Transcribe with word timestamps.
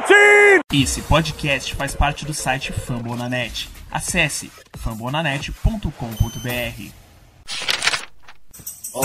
2019! 0.00 0.60
Esse 0.72 1.02
podcast 1.02 1.74
faz 1.74 1.94
parte 1.94 2.24
do 2.24 2.32
site 2.32 2.72
Fambonanet. 2.72 3.68
Acesse 3.90 4.50
fambonanet.com.br. 4.78 6.92
Oh, 8.94 9.02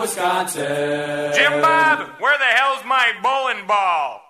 Wisconsin. 0.00 0.62
Jim 1.34 1.60
Bob, 1.60 2.08
where 2.20 2.38
the 2.38 2.50
hell's 2.56 2.82
my 2.86 3.12
bowling 3.20 3.66
ball? 3.66 4.22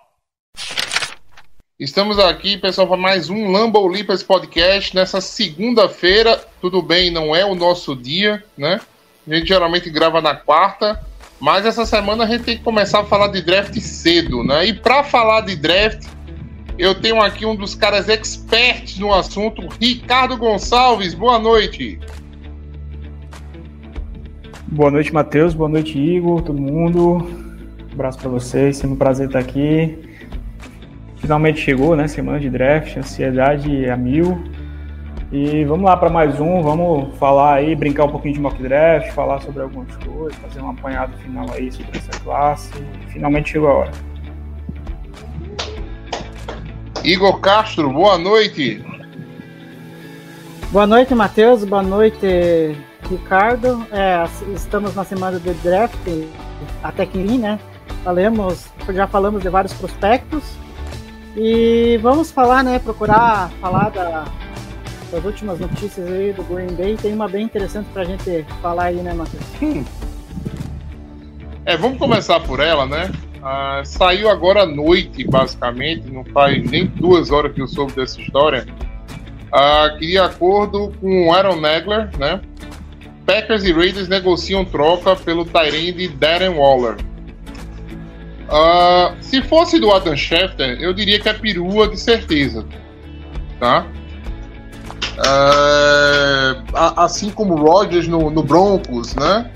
Estamos 1.79 2.19
aqui, 2.19 2.57
pessoal, 2.57 2.87
para 2.87 2.97
mais 2.97 3.29
um 3.29 3.49
Lambo 3.49 3.87
Lipas 3.87 4.21
Podcast 4.21 4.93
nessa 4.93 5.21
segunda-feira. 5.21 6.45
Tudo 6.59 6.81
bem, 6.81 7.09
não 7.09 7.33
é 7.33 7.45
o 7.45 7.55
nosso 7.55 7.95
dia, 7.95 8.43
né? 8.57 8.81
A 9.25 9.33
gente 9.33 9.47
geralmente 9.47 9.89
grava 9.89 10.21
na 10.21 10.35
quarta, 10.35 10.99
mas 11.39 11.65
essa 11.65 11.85
semana 11.85 12.25
a 12.25 12.27
gente 12.27 12.43
tem 12.43 12.57
que 12.57 12.63
começar 12.63 12.99
a 12.99 13.05
falar 13.05 13.29
de 13.29 13.41
draft 13.41 13.79
cedo, 13.79 14.43
né? 14.43 14.65
E 14.65 14.73
para 14.73 15.05
falar 15.05 15.41
de 15.41 15.55
draft, 15.55 16.05
eu 16.77 16.93
tenho 16.93 17.21
aqui 17.21 17.45
um 17.45 17.55
dos 17.55 17.75
caras 17.75 18.09
experts 18.09 18.99
no 18.99 19.13
assunto, 19.13 19.69
Ricardo 19.79 20.35
Gonçalves. 20.35 21.13
Boa 21.13 21.39
noite. 21.39 21.97
Boa 24.73 24.89
noite, 24.89 25.13
Matheus. 25.13 25.53
Boa 25.53 25.67
noite, 25.67 25.99
Igor, 25.99 26.41
todo 26.43 26.57
mundo. 26.57 27.17
Um 27.17 27.93
abraço 27.93 28.17
para 28.17 28.29
vocês. 28.29 28.77
Sempre 28.77 28.93
um 28.93 28.97
prazer 28.97 29.27
estar 29.27 29.39
aqui. 29.39 29.99
Finalmente 31.17 31.59
chegou, 31.59 31.93
né? 31.93 32.07
Semana 32.07 32.39
de 32.39 32.49
draft, 32.49 32.95
ansiedade 32.95 33.89
a 33.89 33.97
mil. 33.97 34.41
E 35.29 35.65
vamos 35.65 35.83
lá 35.83 35.97
para 35.97 36.09
mais 36.09 36.39
um. 36.39 36.61
Vamos 36.61 37.17
falar 37.17 37.55
aí, 37.55 37.75
brincar 37.75 38.05
um 38.05 38.11
pouquinho 38.11 38.35
de 38.35 38.39
mock 38.39 38.63
draft, 38.63 39.11
falar 39.11 39.41
sobre 39.41 39.61
algumas 39.61 39.93
coisas, 39.97 40.39
fazer 40.39 40.61
um 40.61 40.69
apanhado 40.69 41.17
final 41.17 41.47
aí 41.51 41.69
sobre 41.69 41.97
essa 41.97 42.17
classe. 42.21 42.71
Finalmente 43.09 43.49
chegou 43.51 43.67
a 43.67 43.73
hora. 43.73 43.91
Igor 47.03 47.41
Castro, 47.41 47.91
boa 47.91 48.17
noite. 48.17 48.81
Boa 50.71 50.87
noite, 50.87 51.13
Matheus. 51.13 51.65
Boa 51.65 51.83
noite, 51.83 52.73
Ricardo. 53.11 53.85
É, 53.91 54.25
estamos 54.55 54.95
na 54.95 55.03
semana 55.03 55.37
do 55.37 55.53
draft, 55.61 55.95
até 56.81 57.05
que 57.05 57.19
enfim, 57.19 57.37
né? 57.39 57.59
Falamos, 58.03 58.67
já 58.89 59.05
falamos 59.07 59.41
de 59.43 59.49
vários 59.49 59.73
prospectos. 59.73 60.43
E 61.35 61.99
vamos 62.01 62.31
falar, 62.31 62.63
né? 62.63 62.79
Procurar 62.79 63.49
falar 63.61 63.89
da, 63.89 64.25
das 65.11 65.23
últimas 65.23 65.59
notícias 65.59 66.09
aí 66.09 66.33
do 66.33 66.43
Green 66.43 66.73
Bay. 66.75 66.97
Tem 66.97 67.13
uma 67.13 67.27
bem 67.27 67.43
interessante 67.43 67.87
pra 67.93 68.03
gente 68.03 68.45
falar 68.61 68.85
aí, 68.85 68.95
né, 68.95 69.13
Matheus? 69.13 69.43
É, 71.63 71.77
vamos 71.77 71.99
começar 71.99 72.39
por 72.39 72.59
ela, 72.59 72.87
né? 72.87 73.11
Ah, 73.43 73.81
saiu 73.85 74.29
agora 74.29 74.63
à 74.63 74.65
noite, 74.65 75.23
basicamente, 75.27 76.09
não 76.09 76.23
faz 76.25 76.63
nem 76.69 76.87
duas 76.87 77.31
horas 77.31 77.53
que 77.53 77.61
eu 77.61 77.67
soube 77.67 77.93
dessa 77.93 78.19
história. 78.19 78.65
Ah, 79.51 79.95
que 79.97 80.07
de 80.07 80.17
acordo 80.17 80.91
com 80.99 81.33
Aaron 81.33 81.59
Nagler, 81.59 82.09
né? 82.17 82.41
Packers 83.25 83.63
e 83.63 83.71
Raiders 83.71 84.07
negociam 84.07 84.65
troca 84.65 85.15
pelo 85.15 85.45
Tyrande 85.45 86.07
Darren 86.09 86.55
Waller. 86.57 86.97
Ah, 88.49 89.15
se 89.21 89.41
fosse 89.43 89.79
do 89.79 89.91
Adam 89.91 90.15
Schefter, 90.15 90.77
eu 90.81 90.93
diria 90.93 91.19
que 91.19 91.29
é 91.29 91.33
perua 91.33 91.87
de 91.87 91.97
certeza. 91.99 92.65
Tá? 93.59 93.85
A- 96.73 97.05
assim 97.05 97.29
como 97.29 97.55
Rodgers 97.55 98.07
no, 98.07 98.29
no 98.29 98.43
Broncos, 98.43 99.15
né? 99.15 99.49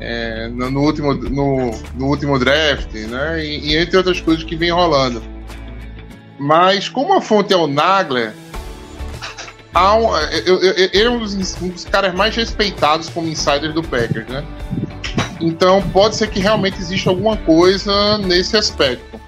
É, 0.00 0.48
no, 0.48 0.70
no 0.70 0.80
último, 0.82 1.14
no, 1.14 1.70
no 1.94 2.06
último 2.06 2.38
draft, 2.38 2.92
né? 2.94 3.44
E, 3.44 3.70
e 3.70 3.76
entre 3.76 3.96
outras 3.96 4.20
coisas 4.20 4.44
que 4.44 4.56
vem 4.56 4.70
rolando. 4.70 5.22
Mas 6.38 6.88
como 6.88 7.14
a 7.14 7.20
fonte 7.20 7.52
é 7.52 7.56
o 7.56 7.66
Nagler, 7.66 8.32
há 9.74 9.96
um, 9.96 10.16
eu, 10.16 10.62
eu, 10.62 10.88
eu, 10.92 11.06
é 11.06 11.10
um 11.10 11.18
dos, 11.18 11.84
caras 11.84 12.14
mais 12.14 12.34
respeitados 12.34 13.08
como 13.08 13.28
insider 13.28 13.72
do 13.72 13.82
Packers, 13.82 14.26
né? 14.28 14.44
Então 15.40 15.82
pode 15.90 16.16
ser 16.16 16.30
que 16.30 16.38
realmente 16.38 16.78
exista 16.78 17.10
alguma 17.10 17.36
coisa 17.36 18.16
nesse 18.18 18.56
aspecto. 18.56 19.20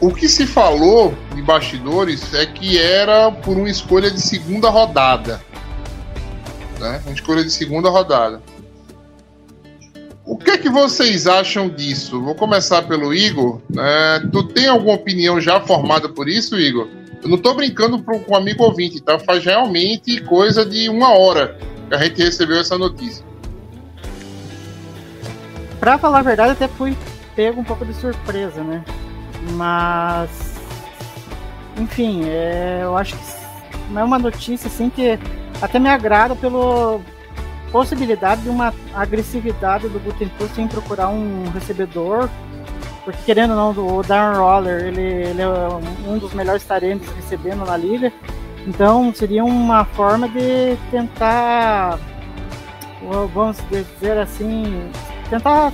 O 0.00 0.12
que 0.12 0.28
se 0.28 0.46
falou 0.46 1.14
de 1.34 1.42
bastidores 1.42 2.32
é 2.32 2.46
que 2.46 2.78
era 2.78 3.30
por 3.30 3.56
uma 3.56 3.68
escolha 3.68 4.10
de 4.10 4.20
segunda 4.20 4.70
rodada. 4.70 5.40
Né? 6.78 7.02
Uma 7.04 7.14
escolha 7.14 7.44
de 7.44 7.50
segunda 7.50 7.90
rodada. 7.90 8.40
O 10.24 10.36
que 10.36 10.50
é 10.50 10.58
que 10.58 10.68
vocês 10.68 11.26
acham 11.26 11.68
disso? 11.68 12.22
Vou 12.22 12.34
começar 12.34 12.82
pelo 12.82 13.12
Igor. 13.12 13.60
né? 13.68 14.20
tu 14.30 14.44
tem 14.44 14.68
alguma 14.68 14.94
opinião 14.94 15.40
já 15.40 15.60
formada 15.60 16.08
por 16.08 16.28
isso, 16.28 16.56
Igor? 16.56 16.86
Eu 17.22 17.28
não 17.28 17.38
tô 17.38 17.54
brincando 17.54 18.02
com 18.02 18.22
um 18.28 18.36
amigo 18.36 18.62
ouvinte, 18.64 19.00
tá? 19.00 19.18
Faz 19.18 19.44
realmente 19.44 20.20
coisa 20.22 20.64
de 20.64 20.88
uma 20.88 21.10
hora 21.10 21.58
que 21.88 21.94
a 21.94 21.98
gente 21.98 22.22
recebeu 22.22 22.60
essa 22.60 22.78
notícia. 22.78 23.24
Pra 25.80 25.98
falar 25.98 26.20
a 26.20 26.22
verdade, 26.22 26.52
até 26.52 26.68
fui 26.68 26.96
pego 27.34 27.60
um 27.60 27.64
pouco 27.64 27.84
de 27.84 27.94
surpresa, 27.94 28.62
né? 28.62 28.84
Mas. 29.52 30.30
Enfim, 31.76 32.24
é, 32.24 32.80
eu 32.82 32.96
acho 32.96 33.16
que 33.16 33.38
não 33.90 34.00
é 34.00 34.04
uma 34.04 34.18
notícia 34.18 34.66
assim 34.66 34.90
que 34.90 35.18
até 35.62 35.78
me 35.78 35.88
agrada 35.88 36.34
pela 36.34 37.00
possibilidade 37.70 38.42
de 38.42 38.48
uma 38.48 38.74
agressividade 38.94 39.88
do 39.88 40.00
Gutenberg 40.00 40.60
em 40.60 40.66
procurar 40.66 41.08
um 41.08 41.48
recebedor. 41.50 42.28
Porque 43.04 43.22
querendo 43.24 43.50
ou 43.54 43.74
não, 43.74 43.98
o 43.98 44.02
Darren 44.02 44.38
Roller, 44.38 44.84
ele, 44.84 45.00
ele 45.00 45.42
é 45.42 45.48
um 46.06 46.18
dos 46.18 46.34
melhores 46.34 46.64
talentos 46.64 47.08
recebendo 47.14 47.64
na 47.64 47.76
liga. 47.76 48.12
Então 48.66 49.12
seria 49.14 49.44
uma 49.44 49.84
forma 49.84 50.28
de 50.28 50.76
tentar, 50.90 51.98
vamos 53.32 53.56
dizer 53.70 54.18
assim, 54.18 54.90
tentar 55.30 55.72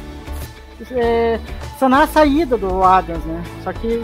é, 0.92 1.40
sanar 1.78 2.02
a 2.02 2.06
saída 2.06 2.56
do 2.56 2.82
Adams, 2.82 3.24
né? 3.24 3.42
Só 3.62 3.72
que 3.72 4.02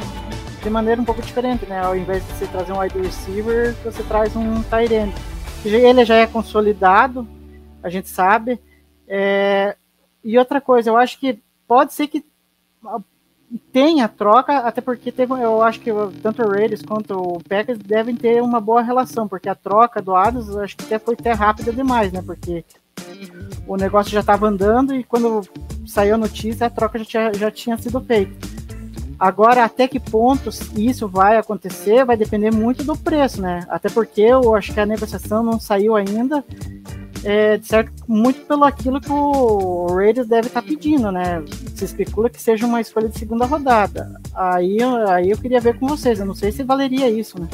de 0.62 0.70
maneira 0.70 1.00
um 1.00 1.04
pouco 1.04 1.22
diferente, 1.22 1.66
né? 1.66 1.80
Ao 1.80 1.96
invés 1.96 2.26
de 2.26 2.32
você 2.32 2.46
trazer 2.46 2.72
um 2.72 2.80
wide 2.80 2.98
receiver, 2.98 3.74
você 3.84 4.02
traz 4.02 4.34
um 4.34 4.62
tight 4.64 4.92
end. 4.92 5.14
Ele 5.64 6.04
já 6.04 6.16
é 6.16 6.26
consolidado, 6.26 7.26
a 7.82 7.88
gente 7.88 8.08
sabe. 8.08 8.58
É, 9.06 9.76
e 10.22 10.38
outra 10.38 10.60
coisa, 10.60 10.90
eu 10.90 10.96
acho 10.96 11.18
que 11.18 11.38
pode 11.66 11.92
ser 11.92 12.08
que 12.08 12.24
tenha 13.72 14.08
troca, 14.08 14.58
até 14.58 14.80
porque 14.80 15.10
teve, 15.10 15.32
eu 15.34 15.62
acho 15.62 15.80
que 15.80 15.90
tanto 16.22 16.42
o 16.42 16.48
Raiders 16.48 16.82
quanto 16.82 17.14
o 17.14 17.42
Packers 17.42 17.78
devem 17.78 18.14
ter 18.14 18.42
uma 18.42 18.60
boa 18.60 18.82
relação, 18.82 19.26
porque 19.26 19.48
a 19.48 19.54
troca 19.54 20.00
do 20.00 20.14
Adams 20.14 20.54
acho 20.56 20.76
que 20.76 20.84
até 20.84 20.98
foi 20.98 21.14
até 21.14 21.32
rápida 21.32 21.72
demais, 21.72 22.12
né? 22.12 22.22
Porque 22.24 22.64
o 23.66 23.76
negócio 23.76 24.12
já 24.12 24.20
estava 24.20 24.46
andando 24.46 24.94
e 24.94 25.02
quando 25.02 25.42
saiu 25.86 26.14
a 26.14 26.18
notícia 26.18 26.66
a 26.66 26.70
troca 26.70 26.98
já 27.00 27.04
tinha, 27.04 27.34
já 27.34 27.50
tinha 27.50 27.78
sido 27.78 28.00
feita. 28.00 28.32
Agora, 29.18 29.64
até 29.64 29.86
que 29.86 30.00
pontos 30.00 30.60
isso 30.74 31.06
vai 31.06 31.36
acontecer 31.36 32.04
vai 32.04 32.16
depender 32.16 32.50
muito 32.50 32.82
do 32.82 32.96
preço, 32.96 33.42
né? 33.42 33.66
Até 33.68 33.90
porque 33.90 34.22
eu 34.22 34.54
acho 34.54 34.72
que 34.72 34.80
a 34.80 34.86
negociação 34.86 35.42
não 35.42 35.60
saiu 35.60 35.94
ainda, 35.94 36.42
é, 37.24 37.58
de 37.58 37.66
certo, 37.66 37.92
muito 38.08 38.40
pelo 38.46 38.64
aquilo 38.64 39.00
que 39.00 39.12
o 39.12 39.86
Raiders 39.94 40.28
deve 40.28 40.48
estar 40.48 40.62
tá 40.62 40.66
pedindo, 40.66 41.12
né? 41.12 41.42
Se 41.74 41.84
especula 41.84 42.30
que 42.30 42.40
seja 42.40 42.66
uma 42.66 42.80
escolha 42.80 43.08
de 43.08 43.18
segunda 43.18 43.44
rodada. 43.44 44.20
Aí, 44.34 44.78
aí 45.08 45.30
eu 45.30 45.38
queria 45.38 45.60
ver 45.60 45.78
com 45.78 45.86
vocês, 45.86 46.18
eu 46.18 46.26
não 46.26 46.34
sei 46.34 46.50
se 46.52 46.62
valeria 46.62 47.10
isso, 47.10 47.40
né? 47.40 47.48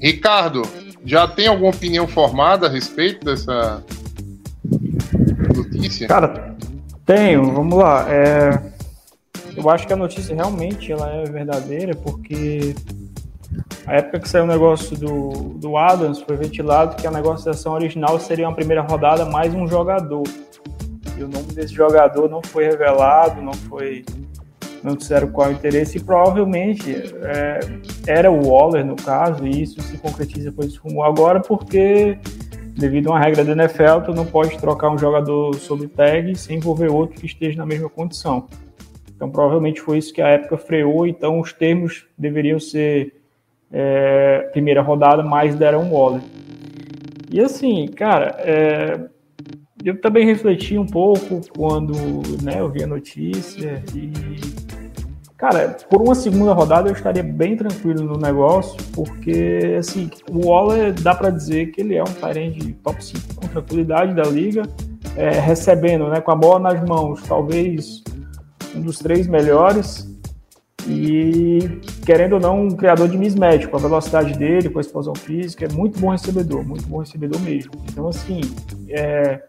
Ricardo, 0.00 0.62
já 1.04 1.26
tem 1.26 1.46
alguma 1.46 1.70
opinião 1.70 2.06
formada 2.06 2.66
a 2.66 2.70
respeito 2.70 3.24
dessa 3.24 3.82
notícia? 5.54 6.06
Cara, 6.06 6.54
tenho, 7.06 7.52
vamos 7.52 7.78
lá. 7.78 8.06
É, 8.08 8.60
eu 9.56 9.68
acho 9.70 9.86
que 9.86 9.92
a 9.92 9.96
notícia 9.96 10.34
realmente 10.34 10.92
ela 10.92 11.10
é 11.10 11.24
verdadeira, 11.24 11.94
porque 11.96 12.74
a 13.88 13.94
época 13.94 14.20
que 14.20 14.28
saiu 14.28 14.44
o 14.44 14.46
negócio 14.46 14.94
do, 14.98 15.54
do 15.54 15.78
Adams 15.78 16.20
foi 16.20 16.36
ventilado 16.36 16.94
que 16.94 17.06
a 17.06 17.10
negociação 17.10 17.72
original 17.72 18.20
seria 18.20 18.46
uma 18.46 18.54
primeira 18.54 18.82
rodada 18.82 19.24
mais 19.24 19.54
um 19.54 19.66
jogador. 19.66 20.24
E 21.16 21.22
o 21.22 21.28
nome 21.28 21.54
desse 21.54 21.72
jogador 21.72 22.28
não 22.28 22.42
foi 22.42 22.66
revelado, 22.66 23.40
não 23.40 23.54
foi 23.54 24.04
não 24.84 24.94
disseram 24.94 25.28
qual 25.28 25.48
é 25.48 25.50
o 25.50 25.54
interesse, 25.54 25.96
e 25.96 26.00
provavelmente 26.00 26.94
é, 27.22 27.60
era 28.06 28.30
o 28.30 28.46
Waller, 28.46 28.84
no 28.84 28.94
caso, 28.94 29.44
e 29.44 29.62
isso 29.62 29.80
se 29.80 29.96
concretiza 29.98 30.52
com 30.52 30.62
esse 30.62 30.78
rumor 30.78 31.04
agora, 31.04 31.40
porque 31.40 32.16
devido 32.76 33.08
a 33.08 33.12
uma 33.14 33.20
regra 33.20 33.42
da 33.42 33.52
NFL, 33.52 34.02
tu 34.04 34.12
não 34.12 34.24
pode 34.24 34.56
trocar 34.58 34.90
um 34.90 34.98
jogador 34.98 35.54
sobre 35.56 35.88
tag 35.88 36.36
sem 36.36 36.58
envolver 36.58 36.92
outro 36.92 37.18
que 37.18 37.26
esteja 37.26 37.56
na 37.56 37.66
mesma 37.66 37.88
condição. 37.88 38.46
Então, 39.16 39.30
provavelmente 39.30 39.80
foi 39.80 39.98
isso 39.98 40.12
que 40.12 40.22
a 40.22 40.28
época 40.28 40.56
freou, 40.58 41.06
então 41.06 41.40
os 41.40 41.52
termos 41.52 42.06
deveriam 42.16 42.60
ser 42.60 43.17
é, 43.72 44.48
primeira 44.52 44.82
rodada 44.82 45.22
mais 45.22 45.54
deram 45.54 45.90
Waller. 45.90 46.22
E 47.30 47.40
assim, 47.40 47.86
cara, 47.88 48.36
é, 48.38 49.00
eu 49.84 50.00
também 50.00 50.26
refleti 50.26 50.78
um 50.78 50.86
pouco 50.86 51.40
quando 51.56 51.94
né, 52.42 52.60
eu 52.60 52.68
vi 52.68 52.82
a 52.82 52.86
notícia 52.86 53.82
e 53.94 54.68
Cara, 55.38 55.76
por 55.88 56.02
uma 56.02 56.16
segunda 56.16 56.52
rodada 56.52 56.88
eu 56.88 56.92
estaria 56.92 57.22
bem 57.22 57.56
tranquilo 57.56 58.02
no 58.02 58.18
negócio, 58.18 58.76
porque 58.92 59.76
assim, 59.78 60.10
o 60.28 60.48
Waller 60.48 60.92
dá 60.92 61.14
para 61.14 61.30
dizer 61.30 61.66
que 61.66 61.80
ele 61.80 61.94
é 61.94 62.02
um 62.02 62.50
de 62.50 62.72
top 62.72 63.04
5 63.04 63.34
com 63.36 63.46
tranquilidade 63.46 64.16
da 64.16 64.24
liga, 64.24 64.64
é, 65.16 65.30
recebendo, 65.38 66.08
né, 66.08 66.20
com 66.20 66.32
a 66.32 66.34
bola 66.34 66.58
nas 66.58 66.84
mãos, 66.88 67.22
talvez 67.22 68.02
um 68.74 68.80
dos 68.80 68.98
três 68.98 69.28
melhores. 69.28 70.07
E 70.88 71.80
querendo 72.04 72.34
ou 72.34 72.40
não, 72.40 72.62
um 72.62 72.70
criador 72.70 73.08
de 73.08 73.18
mismatch, 73.18 73.66
com 73.66 73.76
a 73.76 73.80
velocidade 73.80 74.32
dele, 74.38 74.70
com 74.70 74.78
a 74.78 74.80
explosão 74.80 75.14
física, 75.14 75.66
é 75.66 75.68
muito 75.72 76.00
bom 76.00 76.10
recebedor, 76.10 76.64
muito 76.64 76.86
bom 76.86 76.98
recebedor 77.00 77.38
mesmo. 77.42 77.72
Então, 77.90 78.08
assim, 78.08 78.40
é, 78.88 79.42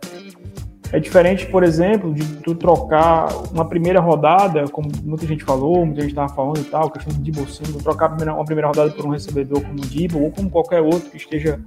é 0.92 1.00
diferente, 1.00 1.46
por 1.46 1.64
exemplo, 1.64 2.14
de 2.14 2.26
tu 2.38 2.56
trocar 2.56 3.30
uma 3.52 3.64
primeira 3.64 4.00
rodada, 4.00 4.66
como 4.66 4.90
muita 5.04 5.26
gente 5.26 5.44
falou, 5.44 5.86
muita 5.86 6.02
gente 6.02 6.12
estava 6.12 6.34
falando 6.34 6.60
e 6.60 6.64
tal, 6.66 6.90
questão 6.90 7.14
de 7.14 7.32
Debo 7.32 7.50
Samuel, 7.50 7.80
trocar 7.82 8.12
uma 8.12 8.46
primeira 8.46 8.68
rodada 8.68 8.90
por 8.92 9.06
um 9.06 9.10
recebedor 9.10 9.62
como 9.62 9.82
o 9.82 9.86
Debo 9.86 10.22
ou 10.22 10.32
como 10.32 10.50
qualquer 10.50 10.82
outro 10.82 11.10
que 11.10 11.18
esteja 11.18 11.60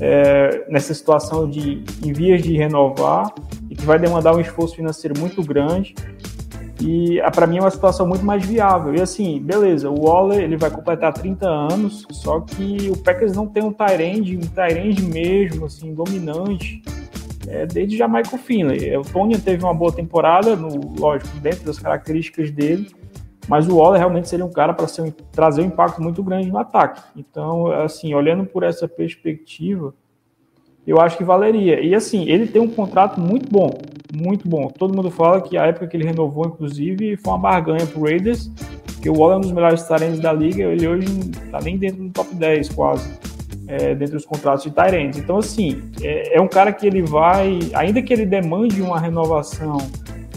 é, 0.00 0.64
nessa 0.68 0.92
situação 0.92 1.48
de 1.48 1.82
em 2.04 2.12
vias 2.12 2.42
de 2.42 2.56
renovar 2.56 3.32
e 3.70 3.74
que 3.74 3.84
vai 3.84 3.98
demandar 3.98 4.34
um 4.34 4.40
esforço 4.40 4.76
financeiro 4.76 5.18
muito 5.18 5.42
grande. 5.42 5.94
E 6.80 7.20
para 7.34 7.46
mim 7.46 7.58
é 7.58 7.60
uma 7.60 7.70
situação 7.70 8.06
muito 8.06 8.24
mais 8.24 8.44
viável. 8.44 8.94
E 8.94 9.00
assim, 9.00 9.40
beleza, 9.40 9.90
o 9.90 10.06
Waller 10.06 10.40
ele 10.40 10.56
vai 10.56 10.70
completar 10.70 11.12
30 11.12 11.48
anos, 11.48 12.06
só 12.10 12.40
que 12.40 12.90
o 12.90 12.96
Packers 12.96 13.34
não 13.34 13.46
tem 13.46 13.64
um 13.64 13.72
Tyrande, 13.72 14.36
um 14.36 14.40
Tyrande 14.40 15.02
mesmo, 15.02 15.66
assim, 15.66 15.92
dominante 15.92 16.82
é, 17.48 17.66
desde 17.66 17.96
já 17.96 18.06
Michael 18.06 18.38
Finley. 18.38 18.96
O 18.96 19.02
Tony 19.02 19.38
teve 19.38 19.64
uma 19.64 19.74
boa 19.74 19.92
temporada, 19.92 20.54
no, 20.54 20.94
lógico, 20.98 21.36
dentro 21.40 21.64
das 21.64 21.78
características 21.78 22.50
dele, 22.50 22.90
mas 23.48 23.66
o 23.66 23.76
Waller 23.76 23.98
realmente 23.98 24.28
seria 24.28 24.44
um 24.44 24.50
cara 24.50 24.74
para 24.74 24.86
trazer 25.32 25.62
um 25.62 25.66
impacto 25.66 26.02
muito 26.02 26.22
grande 26.22 26.48
no 26.50 26.58
ataque. 26.58 27.00
Então, 27.16 27.72
assim, 27.72 28.14
olhando 28.14 28.44
por 28.44 28.62
essa 28.62 28.86
perspectiva, 28.86 29.94
eu 30.88 30.98
acho 30.98 31.18
que 31.18 31.24
valeria. 31.24 31.80
E 31.80 31.94
assim, 31.94 32.26
ele 32.26 32.46
tem 32.46 32.62
um 32.62 32.68
contrato 32.68 33.20
muito 33.20 33.50
bom, 33.50 33.78
muito 34.10 34.48
bom. 34.48 34.68
Todo 34.68 34.96
mundo 34.96 35.10
fala 35.10 35.42
que 35.42 35.54
a 35.58 35.66
época 35.66 35.86
que 35.86 35.94
ele 35.94 36.06
renovou, 36.06 36.46
inclusive, 36.46 37.18
foi 37.18 37.32
uma 37.34 37.38
barganha 37.38 37.84
pro 37.86 38.04
Raiders, 38.04 38.50
que 39.02 39.10
o 39.10 39.14
Waller 39.14 39.34
é 39.34 39.36
um 39.36 39.40
dos 39.42 39.52
melhores 39.52 39.82
talentos 39.82 40.18
da 40.18 40.32
liga, 40.32 40.64
ele 40.64 40.88
hoje 40.88 41.06
está 41.44 41.60
nem 41.60 41.76
dentro 41.76 42.02
do 42.04 42.10
top 42.10 42.34
10 42.34 42.70
quase 42.70 43.06
é, 43.68 43.94
dentro 43.94 44.14
dos 44.14 44.24
contratos 44.24 44.64
de 44.64 44.70
Tyrants. 44.70 45.18
Então, 45.18 45.36
assim, 45.36 45.82
é, 46.02 46.38
é, 46.38 46.40
um 46.40 46.48
cara 46.48 46.72
que 46.72 46.86
ele 46.86 47.02
vai, 47.02 47.58
ainda 47.74 48.00
que 48.00 48.10
ele 48.10 48.24
demande 48.24 48.80
uma 48.80 48.98
renovação 48.98 49.76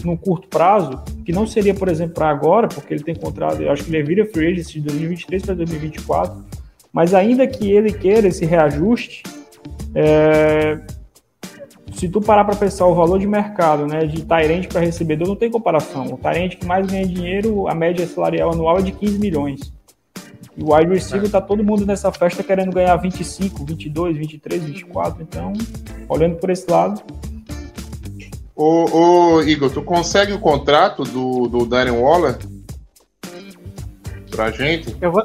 no 0.04 0.18
curto 0.18 0.48
prazo, 0.48 1.02
que 1.24 1.32
não 1.32 1.46
seria, 1.46 1.74
por 1.74 1.88
exemplo, 1.88 2.12
para 2.12 2.28
agora, 2.28 2.68
porque 2.68 2.92
ele 2.92 3.02
tem 3.02 3.14
contrato, 3.14 3.62
eu 3.62 3.72
acho 3.72 3.84
que 3.84 3.90
ele 3.90 4.02
vira 4.02 4.26
free 4.26 4.52
agent 4.52 4.66
de 4.66 4.80
2023 4.80 5.42
para 5.46 5.54
2024, 5.54 6.44
mas 6.92 7.14
ainda 7.14 7.46
que 7.46 7.70
ele 7.70 7.90
queira 7.90 8.28
esse 8.28 8.44
reajuste, 8.44 9.22
é, 9.94 10.80
se 11.94 12.08
tu 12.08 12.20
parar 12.20 12.44
para 12.44 12.56
pensar 12.56 12.86
o 12.86 12.94
valor 12.94 13.18
de 13.18 13.26
mercado, 13.26 13.86
né, 13.86 14.06
de 14.06 14.24
Tyrant 14.24 14.66
para 14.66 14.80
recebedor, 14.80 15.28
não 15.28 15.36
tem 15.36 15.50
comparação. 15.50 16.06
O 16.06 16.18
Tyrant 16.18 16.56
que 16.56 16.66
mais 16.66 16.86
ganha 16.86 17.06
dinheiro, 17.06 17.68
a 17.68 17.74
média 17.74 18.06
salarial 18.06 18.52
anual 18.52 18.78
é 18.78 18.82
de 18.82 18.92
15 18.92 19.18
milhões. 19.18 19.72
E 20.56 20.62
o 20.62 20.74
wide 20.74 20.92
receiver 20.92 21.30
tá 21.30 21.40
todo 21.40 21.64
mundo 21.64 21.86
nessa 21.86 22.12
festa 22.12 22.42
querendo 22.42 22.72
ganhar 22.72 22.96
25, 22.96 23.64
22, 23.64 24.16
23, 24.16 24.64
24. 24.64 25.22
Então, 25.22 25.52
olhando 26.08 26.36
por 26.36 26.50
esse 26.50 26.70
lado. 26.70 27.00
Ô, 28.54 29.36
ô 29.36 29.42
Igor, 29.42 29.70
tu 29.70 29.82
consegue 29.82 30.32
o 30.32 30.38
contrato 30.38 31.04
do, 31.04 31.48
do 31.48 31.64
Darren 31.64 31.98
Waller? 31.98 32.36
Pra 34.30 34.50
gente? 34.50 34.96
Eu 35.00 35.12
vou, 35.12 35.22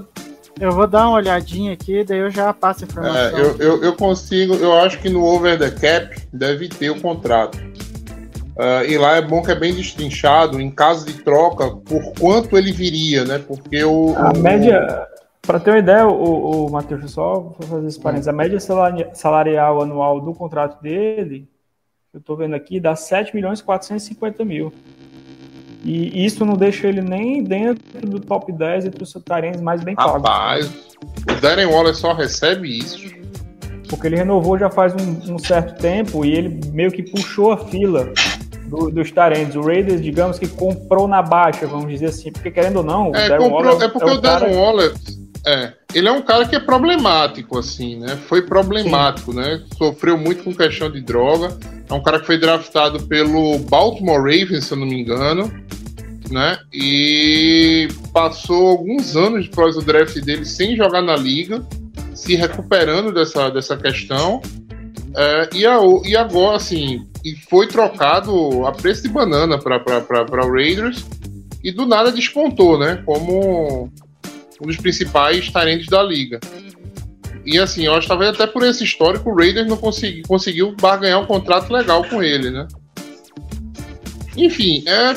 eu 0.60 0.72
vou 0.72 0.88
dar 0.88 1.08
uma 1.08 1.18
olhadinha 1.18 1.74
aqui, 1.74 2.04
daí 2.04 2.20
eu 2.20 2.30
já 2.30 2.54
passo 2.54 2.84
a 2.84 2.88
informação. 2.88 3.40
É, 3.40 3.42
eu, 3.42 3.58
eu, 3.58 3.84
eu, 3.84 3.94
consigo, 3.96 4.56
eu 4.56 4.74
acho 4.80 5.00
que 5.00 5.10
no 5.10 5.24
Over 5.24 5.58
the 5.58 5.70
Cap 5.72 6.28
deve 6.34 6.68
ter 6.70 6.90
o 6.90 7.00
contrato. 7.00 7.58
Uh, 7.58 8.84
e 8.88 8.98
lá 8.98 9.18
é 9.18 9.22
bom 9.22 9.44
que 9.44 9.52
é 9.52 9.56
bem 9.56 9.74
destrinchado, 9.74 10.60
em 10.60 10.72
caso 10.72 11.06
de 11.06 11.22
troca, 11.22 11.70
por 11.70 12.14
quanto 12.20 12.58
ele 12.58 12.72
viria, 12.72 13.24
né? 13.24 13.38
Porque 13.38 13.84
o. 13.84 14.16
A 14.18 14.32
o, 14.32 14.38
média. 14.40 15.08
Para 15.44 15.60
ter 15.60 15.70
uma 15.70 15.80
ideia, 15.80 16.08
o, 16.08 16.66
o 16.66 16.72
Matheus, 16.72 17.12
só 17.12 17.40
vou 17.40 17.56
fazer 17.62 17.88
esse 17.88 18.00
parênteses, 18.00 18.28
a 18.28 18.34
média 18.34 18.60
salarial 19.14 19.82
anual 19.82 20.20
do 20.20 20.34
contrato 20.34 20.82
dele, 20.82 21.48
eu 22.14 22.20
estou 22.20 22.36
vendo 22.36 22.56
aqui, 22.56 22.80
dá 22.80 22.96
7 22.96 23.36
milhões 23.36 23.60
e 23.60 23.64
450 23.64 24.44
mil. 24.44 24.74
E 25.88 26.26
isso 26.26 26.44
não 26.44 26.56
deixa 26.56 26.86
ele 26.86 27.02
nem 27.02 27.42
dentro 27.42 28.02
do 28.02 28.20
top 28.20 28.52
10 28.52 28.88
entre 28.88 29.02
os 29.02 29.14
tarenses 29.24 29.62
mais 29.62 29.82
bem 29.82 29.96
pagos. 29.96 30.16
Rapaz, 30.16 30.70
o 31.32 31.42
Darren 31.42 31.68
Waller 31.68 31.96
só 31.96 32.12
recebe 32.12 32.78
isso. 32.78 33.10
Porque 33.88 34.08
ele 34.08 34.18
renovou 34.18 34.60
já 34.60 34.70
faz 34.70 34.94
um, 34.94 35.36
um 35.36 35.40
certo 35.40 35.80
tempo 35.80 36.26
e 36.26 36.34
ele 36.34 36.60
meio 36.74 36.92
que 36.92 37.02
puxou 37.02 37.54
a 37.54 37.58
fila 37.58 38.12
do, 38.66 38.92
dos 38.92 39.10
tarentos. 39.12 39.56
O 39.56 39.62
Raiders, 39.62 40.02
digamos 40.02 40.38
que 40.38 40.50
comprou 40.50 41.08
na 41.08 41.22
baixa, 41.22 41.66
vamos 41.66 41.88
dizer 41.90 42.08
assim, 42.08 42.34
porque 42.34 42.52
querendo 42.52 42.78
ou 42.78 42.84
não, 42.84 43.16
é, 43.16 43.30
comprou, 43.38 43.52
Waller 43.52 43.82
é 43.82 43.88
porque 43.88 44.10
é 44.10 44.14
o 44.14 44.18
Darren 44.18 44.50
cara... 44.50 44.62
Waller 44.62 44.94
é, 45.46 45.72
ele 45.96 46.10
é 46.10 46.12
um 46.12 46.22
cara 46.22 46.46
que 46.46 46.58
é 46.58 46.60
problemático, 46.60 47.58
assim, 47.58 47.98
né? 47.98 48.18
Foi 48.28 48.42
problemático, 48.42 49.32
Sim. 49.32 49.38
né? 49.38 49.64
Sofreu 49.78 50.18
muito 50.18 50.44
com 50.44 50.54
questão 50.54 50.92
de 50.92 51.00
droga. 51.00 51.58
É 51.90 51.94
um 51.94 52.04
cara 52.04 52.20
que 52.20 52.26
foi 52.26 52.38
draftado 52.38 53.04
pelo 53.04 53.58
Baltimore 53.60 54.18
Ravens, 54.18 54.66
se 54.66 54.74
eu 54.74 54.78
não 54.78 54.86
me 54.86 55.00
engano, 55.00 55.50
né? 56.30 56.58
E 56.74 57.88
passou 58.14 58.70
alguns 58.70 59.16
anos 59.16 59.48
depois 59.48 59.76
do 59.76 59.82
draft 59.82 60.20
dele 60.22 60.46
sem 60.46 60.76
jogar 60.76 61.02
na 61.02 61.16
liga, 61.16 61.66
se 62.14 62.36
recuperando 62.36 63.14
dessa, 63.14 63.50
dessa 63.50 63.78
questão. 63.78 64.42
É, 65.16 65.50
e, 65.54 65.66
a, 65.66 65.80
e 66.06 66.16
agora, 66.16 66.58
assim, 66.58 67.08
e 67.24 67.36
foi 67.50 67.68
trocado 67.68 68.66
a 68.66 68.72
preço 68.72 69.04
de 69.04 69.10
banana 69.10 69.58
para 69.58 70.46
o 70.46 70.52
Raiders 70.52 71.06
e 71.64 71.72
do 71.72 71.86
nada 71.86 72.12
despontou, 72.12 72.78
né? 72.78 73.02
Como 73.06 73.92
um 74.62 74.68
dos 74.68 74.78
principais 74.78 75.50
talentos 75.52 75.88
da 75.88 76.02
liga. 76.04 76.40
E 77.46 77.58
assim, 77.58 77.86
eu 77.86 77.94
acho 77.94 78.02
que 78.02 78.08
talvez 78.10 78.32
até 78.32 78.46
por 78.46 78.64
esse 78.64 78.84
histórico 78.84 79.30
o 79.30 79.36
Raiders 79.36 79.68
não 79.68 79.78
consegui, 79.78 80.22
conseguiu 80.24 80.76
barganhar 80.76 81.22
um 81.22 81.26
contrato 81.26 81.72
legal 81.72 82.04
com 82.04 82.22
ele, 82.22 82.50
né? 82.50 82.68
Enfim, 84.36 84.84
é... 84.86 85.14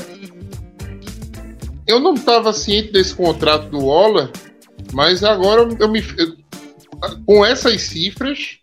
eu 1.90 2.00
não 2.00 2.14
estava 2.14 2.52
ciente 2.52 2.92
desse 2.92 3.14
contrato 3.14 3.68
do 3.68 3.86
Waller, 3.86 4.30
mas 4.92 5.22
agora 5.24 5.68
eu 5.78 5.88
me. 5.88 6.02
Com 7.24 7.44
essas 7.44 7.80
cifras, 7.82 8.58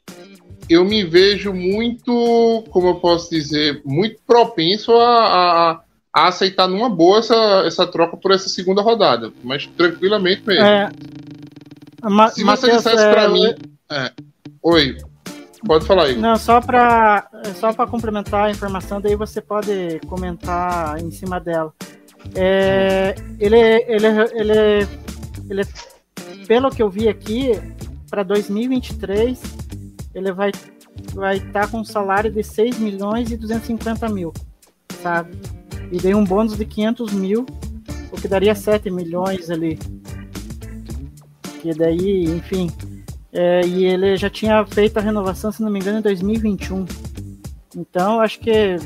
eu 0.69 0.85
me 0.85 1.03
vejo 1.03 1.53
muito, 1.53 2.63
como 2.69 2.87
eu 2.89 2.95
posso 2.95 3.29
dizer, 3.29 3.81
muito 3.83 4.19
propenso 4.25 4.93
a, 4.93 5.71
a 5.71 5.81
a 6.17 6.29
aceitar 6.29 6.67
numa 6.67 6.89
boa 6.89 7.19
essa, 7.19 7.63
essa 7.67 7.85
troca 7.85 8.17
por 8.17 8.31
essa 8.31 8.49
segunda 8.49 8.81
rodada, 8.81 9.31
mas 9.43 9.67
tranquilamente 9.67 10.41
mesmo. 10.47 10.65
É, 10.65 10.89
Ma 12.03 12.29
Se 12.29 12.43
você 12.43 12.71
dissesse 12.71 13.03
é, 13.03 13.11
para 13.11 13.29
mim. 13.29 13.53
É, 13.91 14.11
oi, 14.63 14.97
pode 15.65 15.85
falar 15.85 16.05
aí. 16.05 16.15
Não, 16.17 16.35
só 16.37 16.59
para 16.59 17.29
só 17.59 17.71
para 17.71 17.85
complementar 17.85 18.45
a 18.45 18.51
informação, 18.51 18.99
daí 18.99 19.15
você 19.15 19.41
pode 19.41 19.99
comentar 20.07 20.99
em 20.99 21.11
cima 21.11 21.39
dela. 21.39 21.71
É, 22.35 23.15
ele, 23.39 23.57
ele, 23.57 24.07
ele, 24.33 24.87
ele, 25.49 25.63
pelo 26.47 26.69
que 26.69 26.81
eu 26.81 26.89
vi 26.89 27.07
aqui, 27.07 27.51
para 28.09 28.23
2023, 28.23 29.41
ele 30.13 30.31
vai 30.31 30.51
vai 31.13 31.37
estar 31.37 31.61
tá 31.61 31.67
com 31.67 31.79
um 31.79 31.85
salário 31.85 32.31
de 32.31 32.43
6 32.43 32.79
milhões 32.79 33.31
e 33.31 33.37
250 33.37 34.09
mil, 34.09 34.33
sabe? 35.01 35.37
e 35.91 35.97
dei 35.97 36.13
um 36.13 36.23
bônus 36.23 36.57
de 36.57 36.65
500 36.65 37.13
mil, 37.13 37.45
o 38.11 38.15
que 38.19 38.27
daria 38.27 38.53
7 38.53 38.89
milhões 38.89 39.49
ali. 39.49 39.79
Que 41.61 41.73
daí, 41.73 42.23
enfim. 42.25 42.69
É, 43.31 43.65
e 43.65 43.85
ele 43.85 44.15
já 44.17 44.29
tinha 44.29 44.65
feito 44.65 44.97
a 44.97 45.01
renovação, 45.01 45.51
se 45.51 45.61
não 45.61 45.69
me 45.69 45.79
engano, 45.79 45.99
em 45.99 46.01
2021. 46.01 46.85
Então, 47.75 48.19
acho 48.19 48.39
que 48.39 48.77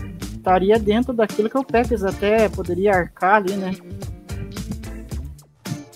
estaria 0.42 0.78
dentro 0.80 1.14
daquilo 1.14 1.50
que 1.50 1.58
o 1.58 1.64
Packers 1.64 2.04
até 2.04 2.50
poderia 2.50 2.92
arcar 2.94 3.36
ali, 3.36 3.54
né? 3.54 3.72